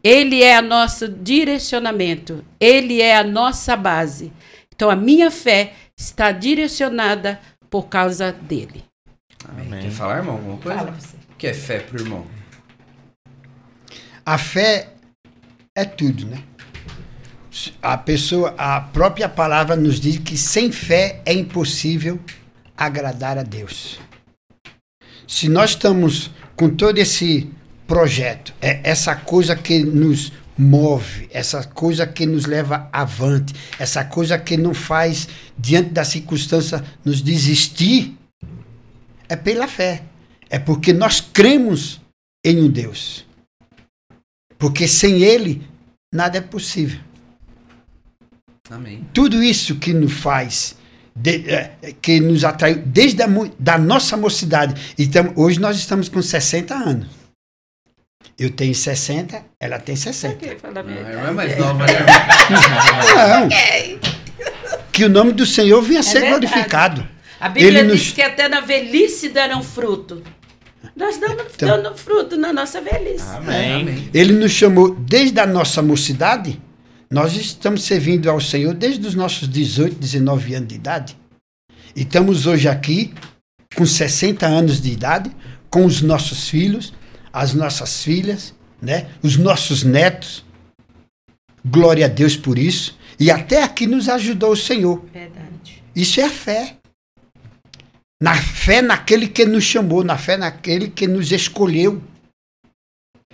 Ele 0.00 0.44
é 0.44 0.60
o 0.60 0.62
nosso 0.62 1.08
direcionamento. 1.08 2.44
Ele 2.60 3.00
é 3.02 3.16
a 3.16 3.24
nossa 3.24 3.76
base. 3.76 4.32
Então 4.72 4.88
a 4.88 4.94
minha 4.94 5.28
fé 5.28 5.72
está 5.98 6.30
direcionada 6.30 7.40
por 7.68 7.88
causa 7.88 8.30
dele. 8.30 8.84
Amém. 9.48 9.82
Quer 9.82 9.90
falar, 9.90 10.18
irmão, 10.18 10.36
alguma 10.36 10.58
coisa? 10.58 10.78
Fala 10.78 10.92
você. 10.92 11.16
O 11.16 11.36
que 11.36 11.48
é 11.48 11.52
fé 11.52 11.80
pro 11.80 12.00
irmão? 12.00 12.24
A 14.26 14.38
fé 14.38 14.88
é 15.76 15.84
tudo, 15.84 16.26
né? 16.26 16.42
A 17.82 17.98
pessoa, 17.98 18.54
a 18.56 18.80
própria 18.80 19.28
palavra 19.28 19.76
nos 19.76 20.00
diz 20.00 20.18
que 20.18 20.36
sem 20.36 20.72
fé 20.72 21.20
é 21.26 21.32
impossível 21.32 22.18
agradar 22.76 23.36
a 23.36 23.42
Deus. 23.42 24.00
Se 25.28 25.48
nós 25.48 25.70
estamos 25.70 26.30
com 26.56 26.70
todo 26.70 26.98
esse 26.98 27.50
projeto, 27.86 28.54
é 28.62 28.80
essa 28.82 29.14
coisa 29.14 29.54
que 29.54 29.84
nos 29.84 30.32
move, 30.56 31.28
essa 31.30 31.62
coisa 31.62 32.06
que 32.06 32.24
nos 32.24 32.46
leva 32.46 32.88
avante, 32.92 33.54
essa 33.78 34.04
coisa 34.04 34.38
que 34.38 34.56
não 34.56 34.72
faz, 34.72 35.28
diante 35.58 35.90
da 35.90 36.04
circunstância, 36.04 36.82
nos 37.04 37.20
desistir, 37.20 38.16
é 39.28 39.36
pela 39.36 39.68
fé. 39.68 40.02
É 40.48 40.58
porque 40.58 40.92
nós 40.92 41.20
cremos 41.20 42.00
em 42.44 42.62
um 42.62 42.70
Deus. 42.70 43.26
Porque 44.64 44.88
sem 44.88 45.22
Ele, 45.22 45.60
nada 46.10 46.38
é 46.38 46.40
possível. 46.40 46.98
Amém. 48.70 49.06
Tudo 49.12 49.42
isso 49.42 49.74
que 49.74 49.92
nos 49.92 50.14
faz, 50.14 50.74
de, 51.14 51.50
é, 51.50 51.72
que 52.00 52.18
nos 52.18 52.46
atraiu 52.46 52.82
desde 52.86 53.22
a 53.22 53.26
da 53.58 53.76
nossa 53.76 54.16
mocidade. 54.16 54.94
Então, 54.98 55.34
hoje 55.36 55.60
nós 55.60 55.76
estamos 55.76 56.08
com 56.08 56.22
60 56.22 56.74
anos. 56.74 57.08
Eu 58.38 58.48
tenho 58.48 58.74
60, 58.74 59.44
ela 59.60 59.78
tem 59.78 59.96
60. 59.96 60.34
Okay, 60.36 60.56
não, 60.72 60.80
ela 60.80 61.28
é 61.28 61.30
mais 61.30 61.58
nova, 61.58 61.84
né? 61.84 61.92
Não. 63.38 63.48
Que 64.90 65.04
o 65.04 65.10
nome 65.10 65.32
do 65.32 65.44
Senhor 65.44 65.82
venha 65.82 66.00
é 66.00 66.02
ser 66.02 66.20
verdade. 66.20 66.46
glorificado. 66.46 67.08
A 67.38 67.50
Bíblia 67.50 67.80
Ele 67.80 67.92
diz 67.92 68.06
nos... 68.06 68.12
que 68.12 68.22
até 68.22 68.48
na 68.48 68.60
velhice 68.60 69.28
darão 69.28 69.62
fruto. 69.62 70.22
Nós 70.96 71.16
estamos 71.16 71.44
então, 71.54 71.82
dando 71.82 71.96
fruto 71.96 72.36
na 72.36 72.52
nossa 72.52 72.80
velhice. 72.80 73.24
Amém. 73.34 74.08
Ele 74.12 74.32
nos 74.32 74.52
chamou 74.52 74.94
desde 74.94 75.40
a 75.40 75.46
nossa 75.46 75.82
mocidade. 75.82 76.60
Nós 77.10 77.34
estamos 77.36 77.84
servindo 77.84 78.30
ao 78.30 78.40
Senhor 78.40 78.74
desde 78.74 79.06
os 79.06 79.14
nossos 79.14 79.48
18, 79.48 79.96
19 79.96 80.54
anos 80.54 80.68
de 80.68 80.74
idade. 80.74 81.16
E 81.94 82.02
estamos 82.02 82.46
hoje 82.46 82.68
aqui 82.68 83.14
com 83.74 83.86
60 83.86 84.46
anos 84.46 84.80
de 84.80 84.90
idade, 84.90 85.30
com 85.70 85.84
os 85.84 86.00
nossos 86.00 86.48
filhos, 86.48 86.92
as 87.32 87.54
nossas 87.54 88.02
filhas, 88.02 88.54
né? 88.80 89.08
os 89.22 89.36
nossos 89.36 89.82
netos. 89.82 90.44
Glória 91.64 92.06
a 92.06 92.08
Deus 92.08 92.36
por 92.36 92.58
isso. 92.58 92.98
E 93.18 93.30
até 93.30 93.62
aqui 93.62 93.86
nos 93.86 94.08
ajudou 94.08 94.52
o 94.52 94.56
Senhor. 94.56 95.04
Verdade. 95.12 95.82
Isso 95.94 96.20
é 96.20 96.24
a 96.24 96.30
fé 96.30 96.76
na 98.24 98.34
fé 98.34 98.80
naquele 98.80 99.28
que 99.28 99.44
nos 99.44 99.64
chamou, 99.64 100.02
na 100.02 100.16
fé 100.16 100.38
naquele 100.38 100.88
que 100.88 101.06
nos 101.06 101.30
escolheu. 101.30 102.02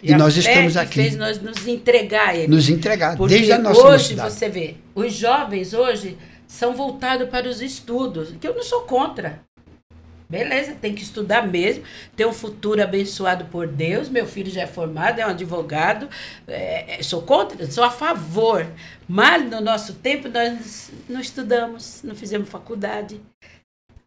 E, 0.02 0.10
e 0.10 0.14
nós 0.16 0.36
estamos 0.36 0.76
aqui. 0.76 0.94
fez 0.94 1.14
nós 1.14 1.40
nos 1.40 1.64
entregar 1.68 2.30
a 2.30 2.36
ele. 2.36 2.48
Nos 2.48 2.68
entregar, 2.68 3.16
Porque 3.16 3.34
desde 3.34 3.52
a 3.52 3.58
nossa 3.58 3.80
hoje 3.80 4.14
mocidade. 4.16 4.32
você 4.32 4.48
vê, 4.48 4.74
os 4.92 5.12
jovens 5.12 5.74
hoje 5.74 6.18
são 6.48 6.74
voltados 6.74 7.28
para 7.28 7.48
os 7.48 7.62
estudos, 7.62 8.34
que 8.40 8.48
eu 8.48 8.52
não 8.52 8.64
sou 8.64 8.80
contra. 8.80 9.40
Beleza, 10.28 10.74
tem 10.80 10.92
que 10.92 11.04
estudar 11.04 11.46
mesmo, 11.46 11.84
ter 12.16 12.26
um 12.26 12.32
futuro 12.32 12.82
abençoado 12.82 13.44
por 13.44 13.68
Deus. 13.68 14.08
Meu 14.08 14.26
filho 14.26 14.50
já 14.50 14.62
é 14.62 14.66
formado, 14.66 15.20
é 15.20 15.26
um 15.26 15.30
advogado. 15.30 16.08
É, 16.48 16.98
é 16.98 17.02
sou 17.04 17.22
contra, 17.22 17.64
sou 17.70 17.84
a 17.84 17.90
favor. 17.90 18.66
Mas 19.06 19.48
no 19.48 19.60
nosso 19.60 19.94
tempo 19.94 20.28
nós 20.28 20.90
não 21.08 21.20
estudamos, 21.20 22.00
não 22.02 22.16
fizemos 22.16 22.48
faculdade. 22.48 23.20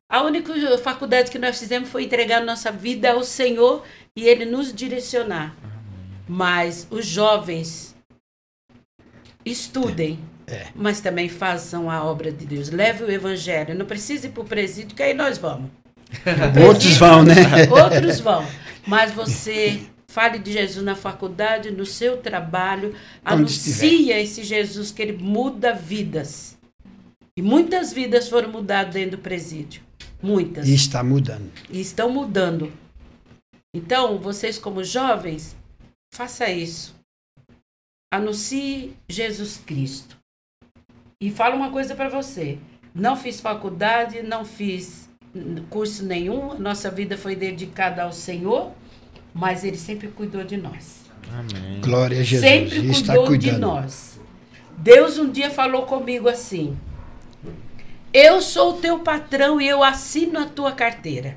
A 0.09 0.21
única 0.21 0.53
faculdade 0.77 1.31
que 1.31 1.39
nós 1.39 1.57
fizemos 1.57 1.89
foi 1.89 2.03
entregar 2.03 2.41
nossa 2.41 2.71
vida 2.71 3.11
ao 3.11 3.23
Senhor 3.23 3.83
e 4.15 4.27
Ele 4.27 4.45
nos 4.45 4.73
direcionar. 4.73 5.55
Mas 6.27 6.87
os 6.89 7.05
jovens 7.05 7.95
estudem, 9.45 10.19
É. 10.45 10.67
Mas 10.75 10.99
também 10.99 11.29
façam 11.29 11.89
a 11.89 12.03
obra 12.03 12.29
de 12.31 12.45
Deus. 12.45 12.69
Leve 12.69 13.05
o 13.05 13.11
evangelho. 13.11 13.73
Não 13.73 13.85
precisa 13.85 14.27
ir 14.27 14.31
para 14.31 14.43
o 14.43 14.45
presídio, 14.45 14.95
que 14.95 15.01
aí 15.01 15.13
nós 15.13 15.37
vamos. 15.37 15.69
Outros 16.67 16.97
vão, 16.97 17.23
né? 17.23 17.33
Outros 17.71 18.19
vão. 18.19 18.45
Mas 18.85 19.11
você 19.13 19.79
fale 20.07 20.37
de 20.39 20.51
Jesus 20.51 20.83
na 20.83 20.95
faculdade, 20.95 21.71
no 21.71 21.85
seu 21.85 22.17
trabalho. 22.17 22.93
Anuncia 23.23 24.19
esse 24.19 24.43
Jesus 24.43 24.91
que 24.91 25.01
ele 25.01 25.17
muda 25.17 25.73
vidas. 25.73 26.57
E 27.37 27.41
muitas 27.41 27.93
vidas 27.93 28.27
foram 28.29 28.49
mudadas 28.49 28.93
dentro 28.93 29.11
do 29.11 29.23
presídio. 29.23 29.81
Muitas. 30.23 30.67
E 30.69 30.73
está 30.73 31.03
mudando. 31.03 31.51
E 31.69 31.81
estão 31.81 32.09
mudando. 32.09 32.71
Então, 33.75 34.17
vocês 34.17 34.57
como 34.57 34.81
jovens, 34.81 35.53
faça 36.13 36.49
isso. 36.49 36.95
Anuncie 38.11 38.95
Jesus 39.09 39.57
Cristo. 39.57 40.17
E 41.19 41.29
falo 41.29 41.57
uma 41.57 41.71
coisa 41.71 41.93
para 41.93 42.07
você. 42.07 42.57
Não 42.95 43.17
fiz 43.17 43.41
faculdade, 43.41 44.21
não 44.21 44.45
fiz 44.45 45.09
curso 45.69 46.05
nenhum. 46.05 46.57
Nossa 46.57 46.89
vida 46.89 47.17
foi 47.17 47.35
dedicada 47.35 48.03
ao 48.03 48.13
Senhor, 48.13 48.71
mas 49.33 49.63
Ele 49.65 49.77
sempre 49.77 50.07
cuidou 50.07 50.43
de 50.43 50.55
nós. 50.55 51.01
Amém. 51.31 51.81
Glória 51.81 52.21
a 52.21 52.23
Jesus. 52.23 52.49
Sempre 52.49 52.75
cuidou 52.75 52.91
está 52.91 53.15
cuidando. 53.17 53.53
de 53.55 53.59
nós. 53.59 54.19
Deus 54.77 55.17
um 55.17 55.29
dia 55.29 55.49
falou 55.49 55.83
comigo 55.85 56.29
assim: 56.29 56.77
Eu 58.13 58.43
sou 58.43 58.73
o 58.75 58.77
teu 58.77 58.99
patrão 58.99 59.59
e 59.59 59.67
eu 59.67 59.83
assino 59.83 60.37
a 60.39 60.45
tua 60.45 60.71
carteira. 60.71 61.35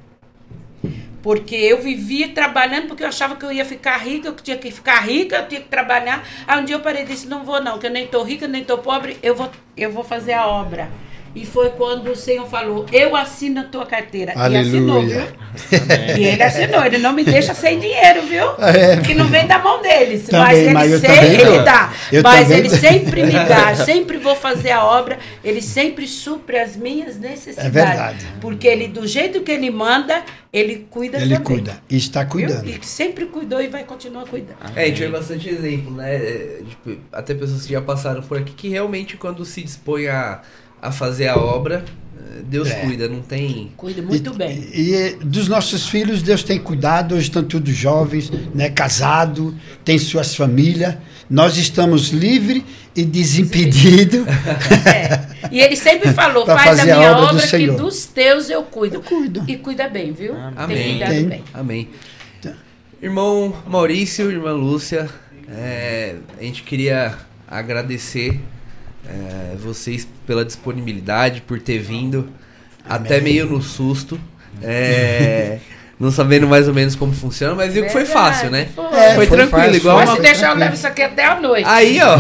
Porque 1.23 1.55
eu 1.57 1.81
vivia 1.81 2.29
trabalhando 2.35 2.87
porque 2.87 3.03
eu 3.03 3.09
achava 3.09 3.35
que 3.35 3.47
eu 3.47 3.51
ia 3.51 3.65
ficar 3.65 3.97
rica, 3.97 4.29
eu 4.29 4.37
tinha 4.37 4.59
que 4.59 4.71
ficar 4.71 5.01
rica, 5.01 5.37
eu 5.37 5.49
tinha 5.49 5.63
que 5.63 5.69
trabalhar. 5.69 6.23
Aí 6.47 6.61
um 6.61 6.67
dia 6.67 6.77
eu 6.77 6.81
parei 6.81 7.03
e 7.03 7.07
disse, 7.07 7.27
não 7.29 7.45
vou 7.45 7.63
não, 7.63 7.79
que 7.79 7.87
eu 7.87 7.91
nem 7.91 8.05
estou 8.05 8.23
rica, 8.23 8.47
nem 8.47 8.61
estou 8.61 8.77
pobre, 8.77 9.17
eu 9.23 9.35
vou, 9.35 9.51
eu 9.75 9.91
vou 9.91 10.05
fazer 10.05 10.35
a 10.35 10.47
obra. 10.47 10.91
E 11.37 11.45
foi 11.45 11.69
quando 11.69 12.11
o 12.11 12.17
Senhor 12.17 12.49
falou: 12.49 12.87
Eu 12.91 13.15
assino 13.15 13.61
a 13.61 13.65
tua 13.65 13.85
carteira. 13.85 14.33
Aleluia. 14.35 14.57
E 14.57 14.69
assinou, 14.69 15.03
viu? 15.03 16.17
e 16.19 16.25
ele 16.25 16.43
assinou. 16.43 16.83
Ele 16.83 16.97
não 16.97 17.13
me 17.13 17.23
deixa 17.23 17.53
sem 17.53 17.79
dinheiro, 17.79 18.23
viu? 18.23 18.47
É. 18.59 19.03
Que 19.03 19.13
não 19.13 19.27
vem 19.27 19.47
da 19.47 19.59
mão 19.59 19.83
deles. 19.83 20.29
Também, 20.29 20.73
mas 20.73 20.91
ele 20.91 20.99
sempre 20.99 21.43
ele 21.43 21.59
dá. 21.63 21.93
Eu 22.11 22.23
mas 22.23 22.51
ele 22.51 22.71
sempre 22.71 23.23
me 23.23 23.33
dá. 23.33 23.75
Sempre 23.75 24.17
vou 24.17 24.35
fazer 24.35 24.71
a 24.71 24.83
obra. 24.83 25.19
Ele 25.45 25.61
sempre 25.61 26.09
supre 26.09 26.59
as 26.59 26.75
minhas 26.75 27.19
necessidades. 27.19 27.67
É 27.67 27.71
verdade. 27.71 28.27
Porque 28.41 28.67
ele, 28.67 28.89
do 28.89 29.07
jeito 29.07 29.43
que 29.43 29.53
ele 29.53 29.71
manda, 29.71 30.23
ele 30.51 30.87
cuida 30.89 31.19
ele 31.19 31.37
também. 31.37 31.55
Ele 31.55 31.65
cuida. 31.65 31.83
E 31.91 31.97
está 31.99 32.25
cuidando. 32.25 32.63
Viu? 32.63 32.79
E 32.81 32.87
sempre 32.87 33.27
cuidou 33.27 33.61
e 33.61 33.69
vai 33.69 33.85
continuar 33.85 34.25
cuidando. 34.25 34.57
É, 34.75 34.85
a 34.85 34.87
gente 34.87 35.01
vê 35.01 35.09
bastante 35.09 35.51
exemplo, 35.51 35.91
né? 35.97 36.17
É, 36.17 36.63
tipo, 36.67 36.99
até 37.13 37.35
pessoas 37.35 37.67
que 37.67 37.75
já 37.75 37.83
passaram 37.83 38.23
por 38.23 38.39
aqui 38.39 38.55
que 38.55 38.71
realmente, 38.71 39.19
quando 39.19 39.45
se 39.45 39.63
dispõe 39.63 40.09
a 40.09 40.41
a 40.87 40.93
fazer 40.93 41.29
a 41.29 41.37
obra, 41.37 41.85
Deus 42.49 42.71
é. 42.71 42.75
cuida, 42.81 43.09
não 43.09 43.21
tem. 43.21 43.73
Cuida 43.77 44.03
muito 44.03 44.33
e, 44.33 44.37
bem. 44.37 44.69
E, 44.73 45.17
dos 45.25 45.49
nossos 45.49 45.89
filhos, 45.89 46.23
Deus 46.23 46.43
tem 46.43 46.59
cuidado, 46.59 47.15
hoje 47.15 47.25
estão 47.25 47.43
todos 47.43 47.75
jovens, 47.75 48.31
né, 48.55 48.71
casados, 48.71 49.53
têm 49.85 49.99
suas 49.99 50.35
famílias. 50.35 50.97
Nós 51.29 51.57
estamos 51.57 52.11
livres 52.11 52.63
e 52.95 53.05
desimpedidos. 53.05 54.25
É. 54.87 55.27
E 55.53 55.61
ele 55.61 55.77
sempre 55.77 56.13
falou: 56.13 56.47
faz 56.47 56.81
a 56.81 56.85
minha 56.85 56.97
a 56.97 57.13
obra, 57.13 57.37
obra 57.37 57.47
do 57.47 57.49
que 57.49 57.67
dos 57.73 58.07
teus 58.07 58.49
eu 58.49 58.63
cuido. 58.63 58.97
Eu 58.97 59.03
cuido. 59.03 59.45
E 59.47 59.57
cuida 59.57 59.89
bem, 59.89 60.13
viu? 60.13 60.35
Amém. 60.57 60.99
Tem 60.99 61.25
bem. 61.25 61.45
Amém. 61.53 61.89
Irmão 63.01 63.55
Maurício, 63.67 64.31
irmã 64.31 64.53
Lúcia, 64.53 65.09
é, 65.49 66.17
a 66.39 66.43
gente 66.43 66.63
queria 66.63 67.15
agradecer 67.47 68.41
é, 69.09 69.57
vocês 69.57 70.07
pela 70.27 70.45
disponibilidade, 70.45 71.41
por 71.41 71.61
ter 71.61 71.79
vindo, 71.79 72.29
Amém. 72.89 73.07
até 73.07 73.21
meio 73.21 73.47
no 73.47 73.63
susto. 73.63 74.19
É, 74.63 75.59
não 75.99 76.11
sabendo 76.11 76.47
mais 76.47 76.69
ou 76.69 76.75
menos 76.75 76.95
como 76.95 77.13
funciona, 77.13 77.55
mas 77.55 77.73
viu 77.73 77.85
que 77.85 77.91
foi 77.91 78.05
fácil, 78.05 78.51
né? 78.51 78.69
Foi, 78.75 78.85
é, 78.85 79.15
foi, 79.15 79.27
foi 79.27 79.37
tranquilo, 79.39 79.65
fácil, 79.65 79.77
igual. 79.77 79.97
Mas 79.97 80.11
se 80.11 80.21
deixar, 80.21 80.51
eu 80.51 80.57
levo 80.57 80.75
isso 80.75 80.87
aqui 80.87 81.03
até 81.03 81.25
a 81.25 81.41
noite. 81.41 81.69
Aí, 81.69 81.99
ó, 82.03 82.19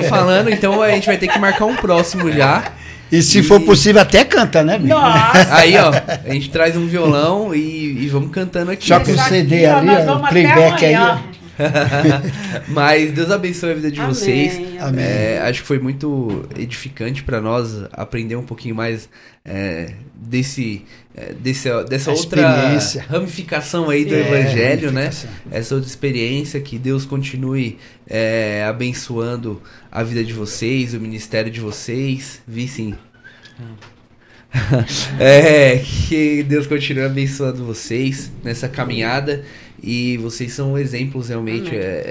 tô 0.00 0.02
falando, 0.08 0.50
então 0.50 0.82
a 0.82 0.90
gente 0.90 1.06
vai 1.06 1.16
ter 1.16 1.28
que 1.28 1.38
marcar 1.38 1.66
um 1.66 1.76
próximo 1.76 2.30
já. 2.32 2.64
E 3.10 3.22
se 3.22 3.40
e... 3.40 3.42
for 3.42 3.60
possível, 3.60 4.00
até 4.00 4.24
canta, 4.24 4.64
né, 4.64 4.76
amigo? 4.76 4.94
Nossa! 4.94 5.54
Aí, 5.54 5.76
ó, 5.76 5.92
a 6.24 6.32
gente 6.32 6.48
traz 6.50 6.74
um 6.76 6.86
violão 6.86 7.54
e, 7.54 8.04
e 8.04 8.08
vamos 8.08 8.30
cantando 8.30 8.70
aqui. 8.70 8.88
Só 8.88 8.98
com 8.98 9.12
o 9.12 9.18
CD 9.18 9.66
aqui, 9.66 9.90
ali, 9.90 10.08
ó, 10.08 10.16
o 10.16 10.28
playback 10.28 10.84
aí. 10.84 11.31
Mas 12.68 13.12
Deus 13.12 13.30
abençoe 13.30 13.72
a 13.72 13.74
vida 13.74 13.90
de 13.90 14.00
amém, 14.00 14.14
vocês. 14.14 14.80
Amém. 14.80 15.04
É, 15.04 15.40
acho 15.42 15.62
que 15.62 15.66
foi 15.66 15.78
muito 15.78 16.48
edificante 16.56 17.22
para 17.22 17.40
nós 17.40 17.84
aprender 17.92 18.36
um 18.36 18.44
pouquinho 18.44 18.74
mais 18.74 19.08
é, 19.44 19.94
desse, 20.14 20.84
é, 21.14 21.32
desse, 21.32 21.68
dessa 21.84 22.10
a 22.10 22.14
outra 22.14 22.78
ramificação 23.08 23.90
aí 23.90 24.04
do 24.04 24.14
é, 24.14 24.20
Evangelho, 24.20 24.92
né? 24.92 25.10
Essa 25.50 25.74
outra 25.74 25.88
experiência 25.88 26.60
que 26.60 26.78
Deus 26.78 27.04
continue 27.04 27.78
é, 28.08 28.64
abençoando 28.66 29.60
a 29.90 30.02
vida 30.02 30.24
de 30.24 30.32
vocês, 30.32 30.94
o 30.94 31.00
ministério 31.00 31.50
de 31.50 31.60
vocês. 31.60 32.40
Vi 32.46 32.68
sim. 32.68 32.94
é, 35.18 35.78
que 35.78 36.42
Deus 36.42 36.66
continue 36.66 37.04
abençoando 37.04 37.64
vocês 37.64 38.30
nessa 38.44 38.68
caminhada 38.68 39.44
e 39.82 40.16
vocês 40.18 40.52
são 40.52 40.78
exemplos 40.78 41.28
realmente 41.28 41.74
é, 41.74 42.02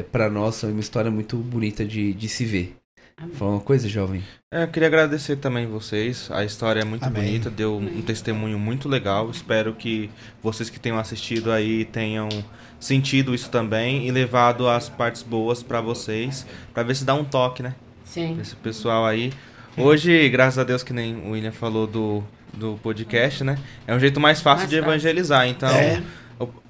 é 0.00 0.04
para 0.10 0.28
nós, 0.28 0.64
é 0.64 0.66
uma 0.66 0.80
história 0.80 1.10
muito 1.10 1.36
bonita 1.36 1.84
de, 1.84 2.12
de 2.12 2.28
se 2.28 2.44
ver. 2.44 2.76
Amém. 3.16 3.34
Fala 3.34 3.50
uma 3.52 3.60
coisa, 3.60 3.86
jovem. 3.86 4.22
É, 4.52 4.64
eu 4.64 4.68
queria 4.68 4.88
agradecer 4.88 5.36
também 5.36 5.66
vocês. 5.66 6.30
A 6.32 6.42
história 6.42 6.80
é 6.80 6.84
muito 6.84 7.04
Amém. 7.04 7.22
bonita, 7.24 7.50
deu 7.50 7.76
um 7.76 8.02
testemunho 8.02 8.58
muito 8.58 8.88
legal. 8.88 9.30
Espero 9.30 9.74
que 9.74 10.10
vocês 10.42 10.70
que 10.70 10.80
tenham 10.80 10.98
assistido 10.98 11.52
aí 11.52 11.84
tenham 11.84 12.28
sentido 12.80 13.34
isso 13.34 13.50
também 13.50 14.08
e 14.08 14.10
levado 14.10 14.66
as 14.66 14.88
partes 14.88 15.22
boas 15.22 15.62
para 15.62 15.82
vocês, 15.82 16.46
para 16.72 16.82
ver 16.82 16.96
se 16.96 17.04
dá 17.04 17.14
um 17.14 17.24
toque, 17.24 17.62
né? 17.62 17.74
Sim. 18.04 18.38
Esse 18.40 18.56
pessoal 18.56 19.04
aí. 19.04 19.32
Hoje, 19.76 20.28
graças 20.30 20.58
a 20.58 20.64
Deus 20.64 20.82
que 20.82 20.92
nem 20.92 21.14
o 21.14 21.30
William 21.32 21.52
falou 21.52 21.86
do, 21.86 22.24
do 22.54 22.78
podcast, 22.82 23.44
né? 23.44 23.58
É 23.86 23.94
um 23.94 24.00
jeito 24.00 24.18
mais 24.18 24.40
fácil 24.40 24.62
mais 24.62 24.70
de 24.70 24.76
evangelizar. 24.76 25.46
Então, 25.46 25.68
é. 25.68 26.02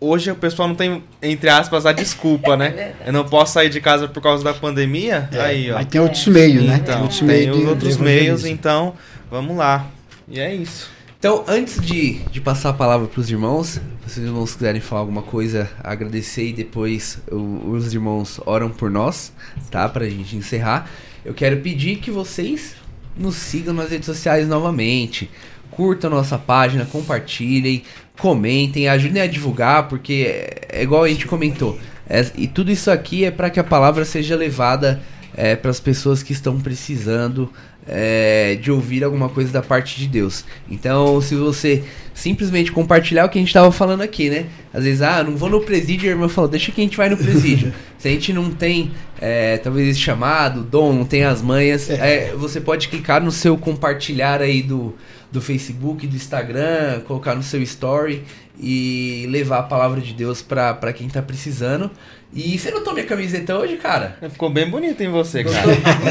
Hoje 0.01 0.31
o 0.31 0.35
pessoal 0.35 0.69
não 0.69 0.75
tem, 0.75 1.03
entre 1.23 1.49
aspas, 1.49 1.87
a 1.87 1.93
desculpa, 1.93 2.57
né? 2.57 2.95
É 3.05 3.09
eu 3.09 3.13
não 3.13 3.25
posso 3.25 3.55
sair 3.55 3.69
de 3.69 3.81
casa 3.81 4.09
por 4.09 4.23
causa 4.23 4.43
da 4.43 4.53
pandemia. 4.53 5.29
É, 5.33 5.41
aí, 5.41 5.71
ó. 5.71 5.75
Mas 5.75 5.87
tem 5.87 6.01
outros 6.01 6.27
meios, 6.27 6.65
né? 6.65 6.81
Então, 6.83 6.95
tem, 6.95 7.03
outros, 7.03 7.21
tem 7.21 7.51
os 7.51 7.69
outros 7.69 7.97
meios, 7.97 8.45
então 8.45 8.95
vamos 9.31 9.57
lá. 9.57 9.87
E 10.29 10.41
é 10.41 10.55
isso. 10.55 10.91
Então, 11.21 11.45
antes 11.47 11.79
de, 11.81 12.15
de 12.31 12.41
passar 12.41 12.71
a 12.71 12.73
palavra 12.73 13.07
para 13.07 13.21
os 13.21 13.31
irmãos, 13.31 13.79
se 14.07 14.21
os 14.21 14.27
irmãos 14.27 14.55
quiserem 14.55 14.81
falar 14.81 15.03
alguma 15.03 15.21
coisa, 15.21 15.71
agradecer 15.85 16.49
e 16.49 16.53
depois 16.55 17.21
o, 17.31 17.73
os 17.73 17.93
irmãos 17.93 18.41
oram 18.47 18.71
por 18.71 18.91
nós, 18.91 19.31
tá? 19.71 19.87
Para 19.87 20.07
a 20.07 20.09
gente 20.09 20.35
encerrar. 20.35 20.91
Eu 21.23 21.35
quero 21.35 21.59
pedir 21.59 21.97
que 21.97 22.11
vocês 22.11 22.75
nos 23.17 23.37
sigam 23.37 23.75
nas 23.75 23.91
redes 23.91 24.07
sociais 24.07 24.49
novamente. 24.49 25.31
Curtam 25.71 26.09
nossa 26.09 26.39
página, 26.39 26.87
compartilhem, 26.87 27.83
comentem, 28.21 28.89
ajudem 28.89 29.23
a 29.23 29.27
divulgar, 29.27 29.89
porque 29.89 30.27
é, 30.29 30.81
é 30.81 30.83
igual 30.83 31.05
a 31.05 31.09
gente 31.09 31.27
comentou. 31.27 31.79
É, 32.09 32.27
e 32.37 32.47
tudo 32.47 32.71
isso 32.71 32.91
aqui 32.91 33.25
é 33.25 33.31
para 33.31 33.51
que 33.51 33.61
a 33.61 33.65
palavra 33.65 34.05
seja 34.05 34.37
levada 34.37 35.01
é, 35.37 35.57
para 35.57 35.71
as 35.71 35.81
pessoas 35.81 36.23
que 36.23 36.33
estão 36.33 36.61
precisando 36.61 37.51
é, 37.87 38.57
de 38.61 38.71
ouvir 38.71 39.03
alguma 39.03 39.29
coisa 39.29 39.53
da 39.53 39.63
parte 39.63 39.99
de 39.99 40.07
Deus. 40.07 40.45
Então, 40.71 41.21
se 41.21 41.35
você 41.35 41.83
simplesmente 42.15 42.71
compartilhar 42.71 43.25
o 43.25 43.29
que 43.29 43.39
a 43.39 43.41
gente 43.41 43.49
estava 43.49 43.73
falando 43.73 44.03
aqui, 44.03 44.29
né? 44.29 44.47
Às 44.73 44.85
vezes, 44.85 45.03
ah, 45.03 45.23
não 45.25 45.37
vou 45.37 45.49
no 45.49 45.61
presídio, 45.61 46.09
a 46.09 46.13
irmã 46.13 46.29
falou, 46.29 46.51
deixa 46.51 46.71
que 46.71 46.81
a 46.81 46.85
gente 46.85 46.97
vai 46.97 47.09
no 47.09 47.17
presídio. 47.17 47.73
se 47.99 48.09
a 48.09 48.11
gente 48.11 48.33
não 48.33 48.51
tem, 48.51 48.91
é, 49.21 49.57
talvez 49.59 49.89
esse 49.89 50.01
chamado, 50.01 50.63
dom, 50.63 50.93
não 50.93 51.05
tem 51.05 51.25
as 51.25 51.41
manhas, 51.41 51.89
é, 51.89 52.33
você 52.37 52.61
pode 52.61 52.89
clicar 52.89 53.23
no 53.23 53.33
seu 53.33 53.57
compartilhar 53.57 54.43
aí 54.43 54.63
do, 54.63 54.95
do 55.31 55.41
Facebook, 55.41 56.07
do 56.07 56.17
Instagram, 56.17 57.01
colocar 57.07 57.35
no 57.35 57.43
seu 57.43 57.63
story 57.63 58.25
e 58.59 59.27
levar 59.31 59.61
a 59.61 59.63
palavra 59.63 60.01
de 60.01 60.13
Deus 60.13 60.43
para 60.43 60.93
quem 60.93 61.09
tá 61.09 61.23
precisando. 61.23 61.91
E 62.33 62.59
você 62.59 62.71
notou 62.71 62.93
minha 62.93 63.07
camiseta 63.07 63.57
hoje, 63.57 63.77
cara? 63.77 64.17
Ficou 64.31 64.51
bem 64.51 64.69
bonita 64.69 65.03
em 65.03 65.09
você, 65.09 65.43
cara. 65.43 65.67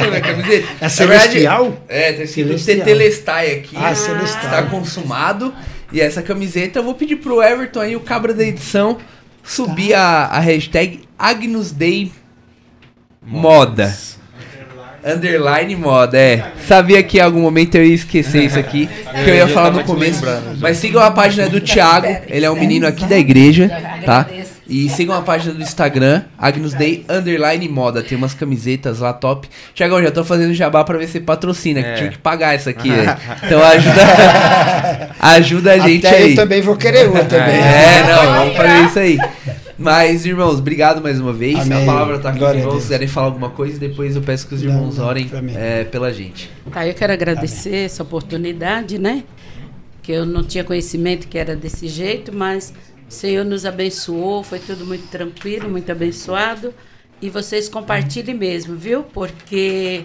minha 0.09 0.21
camiseta? 0.21 0.67
É 0.81 0.89
celestial? 0.89 1.77
é, 1.87 2.13
tem 2.13 2.23
escrito 2.23 2.65
Tetelestai 2.65 3.53
aqui. 3.55 3.75
Ah, 3.77 3.95
celestial. 3.95 4.43
Está 4.43 4.63
consumado. 4.63 5.53
E 5.91 6.01
essa 6.01 6.21
camiseta 6.21 6.79
eu 6.79 6.83
vou 6.83 6.93
pedir 6.93 7.17
pro 7.17 7.41
Everton 7.41 7.79
aí, 7.79 7.95
o 7.95 8.01
cabra 8.01 8.33
da 8.33 8.43
edição, 8.43 8.97
subir 9.43 9.91
tá. 9.91 9.99
a, 9.99 10.37
a 10.37 10.39
hashtag 10.39 11.01
Agnus 11.17 11.71
Dei 11.71 12.11
Moda. 13.21 13.95
Underline 15.03 15.75
moda, 15.75 16.17
é. 16.17 16.43
Sabia 16.67 17.01
que 17.03 17.17
em 17.17 17.21
algum 17.21 17.41
momento 17.41 17.75
eu 17.75 17.85
ia 17.85 17.95
esquecer 17.95 18.43
isso 18.43 18.59
aqui, 18.59 18.87
que 18.87 19.29
eu 19.29 19.35
ia 19.35 19.47
falar 19.47 19.71
no 19.71 19.83
começo. 19.83 20.23
Mas 20.59 20.77
sigam 20.77 21.01
a 21.01 21.11
página 21.11 21.47
do 21.47 21.61
Thiago, 21.61 22.07
ele 22.27 22.45
é 22.45 22.51
um 22.51 22.59
menino 22.59 22.87
aqui 22.87 23.05
da 23.05 23.17
igreja, 23.17 23.69
tá? 24.05 24.27
E 24.69 24.87
sigam 24.87 25.15
a 25.15 25.21
página 25.23 25.51
do 25.51 25.63
Instagram, 25.63 26.21
Agnus 26.37 26.75
Day 26.75 27.03
Underline 27.09 27.67
Moda. 27.67 28.03
Tem 28.03 28.15
umas 28.15 28.35
camisetas 28.35 28.99
lá 28.99 29.11
top. 29.11 29.49
Tiagão, 29.73 30.01
já 30.01 30.11
tô 30.11 30.23
fazendo 30.23 30.53
jabá 30.53 30.83
pra 30.83 30.95
ver 30.95 31.07
se 31.07 31.19
patrocina, 31.19 31.79
é. 31.79 31.83
que 31.83 31.97
tinha 31.97 32.09
que 32.11 32.19
pagar 32.19 32.53
essa 32.53 32.69
aqui, 32.69 32.89
Então 33.43 33.63
ajuda, 33.63 35.09
ajuda 35.19 35.73
a 35.73 35.79
gente 35.79 36.05
Até 36.05 36.17
aí. 36.17 36.29
Eu 36.31 36.35
também 36.35 36.61
vou 36.61 36.75
querer 36.75 37.09
uma 37.09 37.23
também. 37.23 37.55
É, 37.55 38.03
não, 38.03 38.33
vamos 38.35 38.55
fazer 38.55 38.85
isso 38.85 38.99
aí. 38.99 39.17
Mas, 39.79 40.25
irmãos, 40.25 40.59
obrigado 40.59 41.01
mais 41.01 41.21
uma 41.21 41.31
vez. 41.31 41.57
Amém. 41.57 41.83
A 41.83 41.85
palavra 41.85 42.19
tá 42.19 42.29
aqui 42.29 42.39
Glória 42.39 42.59
irmãos. 42.59 42.75
Se 42.75 42.81
quiserem 42.81 43.07
falar 43.07 43.27
alguma 43.27 43.49
coisa, 43.49 43.79
depois 43.79 44.13
eu 44.13 44.21
peço 44.21 44.45
que 44.45 44.53
os 44.53 44.61
irmãos 44.61 44.97
não, 44.97 45.03
não, 45.03 45.09
orem 45.09 45.29
é, 45.55 45.85
pela 45.85 46.11
gente. 46.11 46.51
Tá, 46.69 46.85
eu 46.85 46.93
quero 46.93 47.13
agradecer 47.13 47.69
Amém. 47.69 47.83
essa 47.85 48.03
oportunidade, 48.03 48.99
né? 48.99 49.23
Que 50.03 50.11
eu 50.11 50.25
não 50.25 50.43
tinha 50.43 50.65
conhecimento 50.65 51.29
que 51.29 51.37
era 51.37 51.55
desse 51.55 51.87
jeito, 51.87 52.35
mas 52.35 52.73
o 53.07 53.11
Senhor 53.11 53.45
nos 53.45 53.65
abençoou, 53.65 54.43
foi 54.43 54.59
tudo 54.59 54.85
muito 54.85 55.07
tranquilo, 55.07 55.69
muito 55.69 55.89
abençoado. 55.89 56.73
E 57.21 57.29
vocês 57.29 57.69
compartilhem 57.69 58.35
mesmo, 58.35 58.75
viu? 58.75 59.03
Porque 59.03 60.03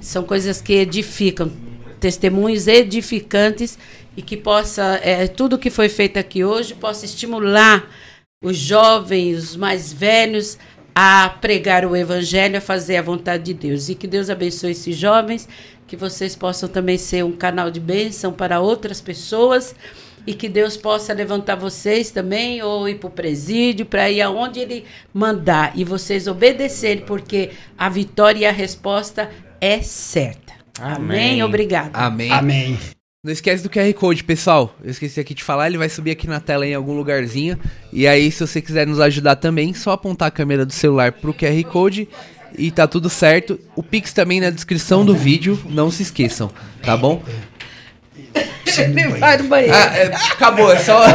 são 0.00 0.22
coisas 0.22 0.60
que 0.60 0.74
edificam, 0.74 1.50
testemunhos 1.98 2.68
edificantes 2.68 3.76
e 4.16 4.22
que 4.22 4.36
possa, 4.36 5.00
é, 5.02 5.26
tudo 5.26 5.58
que 5.58 5.70
foi 5.70 5.88
feito 5.88 6.18
aqui 6.18 6.44
hoje, 6.44 6.72
possa 6.74 7.04
estimular 7.04 7.84
os 8.46 8.56
jovens, 8.56 9.50
os 9.50 9.56
mais 9.56 9.92
velhos, 9.92 10.56
a 10.94 11.28
pregar 11.28 11.84
o 11.84 11.96
evangelho, 11.96 12.58
a 12.58 12.60
fazer 12.60 12.96
a 12.96 13.02
vontade 13.02 13.42
de 13.42 13.54
Deus. 13.54 13.88
E 13.88 13.94
que 13.96 14.06
Deus 14.06 14.30
abençoe 14.30 14.70
esses 14.70 14.96
jovens, 14.96 15.48
que 15.84 15.96
vocês 15.96 16.36
possam 16.36 16.68
também 16.68 16.96
ser 16.96 17.24
um 17.24 17.32
canal 17.32 17.72
de 17.72 17.80
bênção 17.80 18.32
para 18.32 18.60
outras 18.60 19.00
pessoas 19.00 19.74
e 20.24 20.32
que 20.32 20.48
Deus 20.48 20.76
possa 20.76 21.12
levantar 21.12 21.56
vocês 21.56 22.10
também, 22.12 22.62
ou 22.62 22.88
ir 22.88 22.96
para 22.96 23.08
o 23.08 23.10
presídio, 23.10 23.84
para 23.84 24.10
ir 24.10 24.20
aonde 24.20 24.60
Ele 24.60 24.84
mandar, 25.12 25.72
e 25.76 25.84
vocês 25.84 26.26
obedecerem, 26.26 27.04
porque 27.04 27.50
a 27.76 27.88
vitória 27.88 28.40
e 28.40 28.46
a 28.46 28.52
resposta 28.52 29.30
é 29.60 29.80
certa. 29.82 30.52
Amém. 30.80 30.94
Amém. 30.96 31.42
Obrigado. 31.42 31.90
Amém. 31.94 32.32
Amém. 32.32 32.95
Não 33.26 33.32
esquece 33.32 33.60
do 33.60 33.68
QR 33.68 33.92
Code, 33.92 34.22
pessoal. 34.22 34.72
Eu 34.84 34.88
esqueci 34.88 35.18
aqui 35.18 35.34
de 35.34 35.42
falar, 35.42 35.66
ele 35.66 35.76
vai 35.76 35.88
subir 35.88 36.12
aqui 36.12 36.28
na 36.28 36.38
tela 36.38 36.64
em 36.64 36.72
algum 36.72 36.96
lugarzinho. 36.96 37.58
E 37.92 38.06
aí, 38.06 38.30
se 38.30 38.46
você 38.46 38.62
quiser 38.62 38.86
nos 38.86 39.00
ajudar 39.00 39.34
também, 39.34 39.74
só 39.74 39.90
apontar 39.90 40.28
a 40.28 40.30
câmera 40.30 40.64
do 40.64 40.72
celular 40.72 41.10
pro 41.10 41.34
QR 41.34 41.60
Code 41.64 42.08
e 42.56 42.70
tá 42.70 42.86
tudo 42.86 43.10
certo. 43.10 43.58
O 43.74 43.82
Pix 43.82 44.12
também 44.12 44.40
na 44.40 44.48
descrição 44.50 45.04
do 45.04 45.12
vídeo, 45.12 45.60
não 45.68 45.90
se 45.90 46.04
esqueçam, 46.04 46.52
tá 46.84 46.96
bom? 46.96 47.20
Ele 48.78 49.08
vai 49.18 49.38
no 49.38 49.48
banheiro. 49.48 49.74
Ah, 49.74 49.96
é, 49.96 50.06
acabou, 50.14 50.72
é 50.72 50.78
só. 50.78 51.02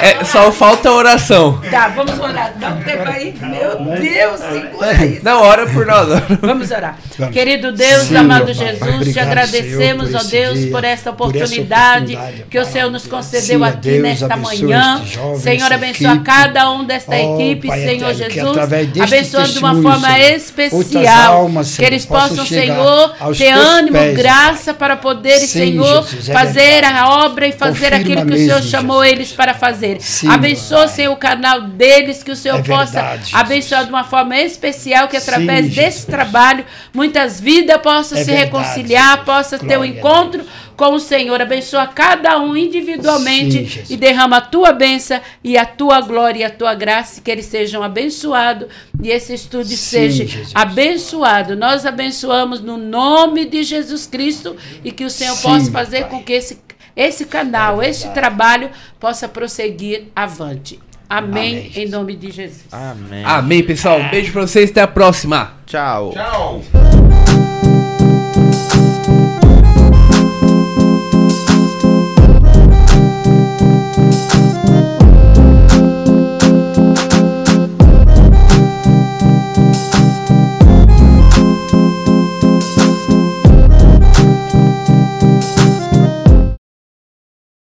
É, 0.00 0.24
só 0.24 0.50
falta 0.50 0.90
oração. 0.90 1.60
Tá, 1.70 1.88
vamos 1.88 2.18
orar. 2.18 2.52
Dá 2.58 2.70
um 2.70 2.82
tempo 2.82 3.08
aí. 3.08 3.34
Meu 3.40 4.00
Deus, 4.00 4.40
segura 4.40 5.06
isso. 5.06 5.24
Não, 5.24 5.40
ora 5.40 5.66
por 5.66 5.86
nós. 5.86 6.08
Vamos 6.40 6.70
orar. 6.70 6.98
Querido 7.32 7.72
Deus, 7.72 8.08
Sim, 8.08 8.16
amado 8.16 8.52
Jesus, 8.52 8.82
Obrigado, 8.82 9.12
te 9.12 9.20
agradecemos, 9.20 10.08
Senhor, 10.08 10.20
ó 10.20 10.28
Deus, 10.28 10.58
dia, 10.58 10.70
por 10.70 10.84
esta 10.84 11.10
oportunidade, 11.10 12.12
por 12.12 12.22
oportunidade 12.22 12.44
que 12.50 12.58
o 12.58 12.64
Senhor 12.64 12.90
nos 12.90 13.06
concedeu 13.06 13.60
Sim, 13.60 13.64
aqui 13.64 13.80
Deus, 13.90 14.02
nesta 14.02 14.36
manhã. 14.36 15.02
Senhor, 15.38 15.72
abençoa 15.72 16.10
equipe. 16.14 16.24
cada 16.24 16.70
um 16.72 16.84
desta 16.84 17.14
oh, 17.14 17.40
equipe, 17.40 17.68
Pai 17.68 17.80
Senhor 17.84 18.10
eterno, 18.10 18.54
Jesus. 18.54 19.02
Abençoando 19.02 19.52
de 19.52 19.58
uma 19.58 19.82
forma 19.82 20.18
especial. 20.20 21.36
Almas, 21.36 21.68
Senhor, 21.68 21.78
que 21.88 21.94
eles 21.94 22.04
possam, 22.04 22.44
Senhor, 22.44 23.14
ter 23.36 23.50
ânimo, 23.50 23.96
pés, 23.96 24.16
graça 24.16 24.74
para 24.74 24.96
poderem, 24.96 25.46
Senhor, 25.46 26.04
Jesus, 26.04 26.28
é 26.28 26.32
fazer 26.32 26.84
a 26.84 27.24
obra 27.26 27.46
e 27.46 27.52
fazer 27.52 27.74
Confirma 27.74 27.96
aquilo 27.96 28.26
que 28.26 28.34
o 28.34 28.36
Senhor 28.36 28.62
chamou 28.62 29.04
eles 29.04 29.32
para 29.32 29.54
fazer 29.54 29.83
fazer. 29.84 30.00
Sim, 30.00 30.28
Abençoe, 30.28 30.88
Senhor, 30.88 31.12
o 31.12 31.16
canal 31.16 31.62
deles, 31.62 32.22
que 32.22 32.30
o 32.30 32.36
Senhor 32.36 32.58
é 32.58 32.62
possa 32.62 32.92
verdade, 32.92 33.30
abençoar 33.34 33.84
de 33.84 33.90
uma 33.90 34.04
forma 34.04 34.38
especial, 34.38 35.08
que 35.08 35.16
através 35.16 35.66
Sim, 35.66 35.72
desse 35.72 36.06
trabalho 36.06 36.64
muitas 36.92 37.40
vidas 37.40 37.76
possam 37.78 38.18
é 38.18 38.24
se 38.24 38.30
verdade, 38.30 38.44
reconciliar, 38.44 39.10
Jesus. 39.10 39.24
possa 39.24 39.58
Glória 39.58 39.76
ter 39.76 39.80
um 39.80 39.84
encontro 39.84 40.44
com 40.76 40.94
o 40.94 41.00
Senhor. 41.00 41.40
Abençoa 41.40 41.86
cada 41.86 42.38
um 42.40 42.56
individualmente 42.56 43.84
Sim, 43.84 43.94
e 43.94 43.96
derrama 43.96 44.38
a 44.38 44.40
tua 44.40 44.72
bênção 44.72 45.20
e 45.42 45.56
a 45.56 45.64
tua 45.64 46.00
glória 46.00 46.40
e 46.40 46.44
a 46.44 46.50
tua 46.50 46.74
graça, 46.74 47.20
que 47.20 47.30
eles 47.30 47.46
sejam 47.46 47.82
abençoados 47.82 48.68
e 49.02 49.10
esse 49.10 49.34
estudo 49.34 49.66
Sim, 49.66 49.76
seja 49.76 50.26
Jesus. 50.26 50.52
abençoado. 50.54 51.56
Nós 51.56 51.86
abençoamos 51.86 52.60
no 52.60 52.76
nome 52.76 53.44
de 53.44 53.62
Jesus 53.62 54.06
Cristo 54.06 54.56
e 54.84 54.90
que 54.90 55.04
o 55.04 55.10
Senhor 55.10 55.36
Sim, 55.36 55.42
possa 55.42 55.70
fazer 55.70 56.04
com 56.04 56.22
que 56.22 56.32
esse 56.32 56.58
esse 56.96 57.24
canal, 57.24 57.82
é 57.82 57.90
este 57.90 58.08
trabalho 58.10 58.70
possa 59.00 59.28
prosseguir 59.28 60.04
avante. 60.14 60.78
Amém, 61.08 61.58
Amém, 61.58 61.72
em 61.76 61.88
nome 61.88 62.16
de 62.16 62.30
Jesus. 62.30 62.64
Amém. 62.72 63.24
Amém, 63.24 63.62
pessoal. 63.62 63.98
Um 63.98 64.04
é. 64.04 64.10
beijo 64.10 64.32
pra 64.32 64.42
vocês. 64.42 64.70
Até 64.70 64.80
a 64.80 64.88
próxima. 64.88 65.52
Tchau. 65.66 66.12
Tchau. 66.12 66.62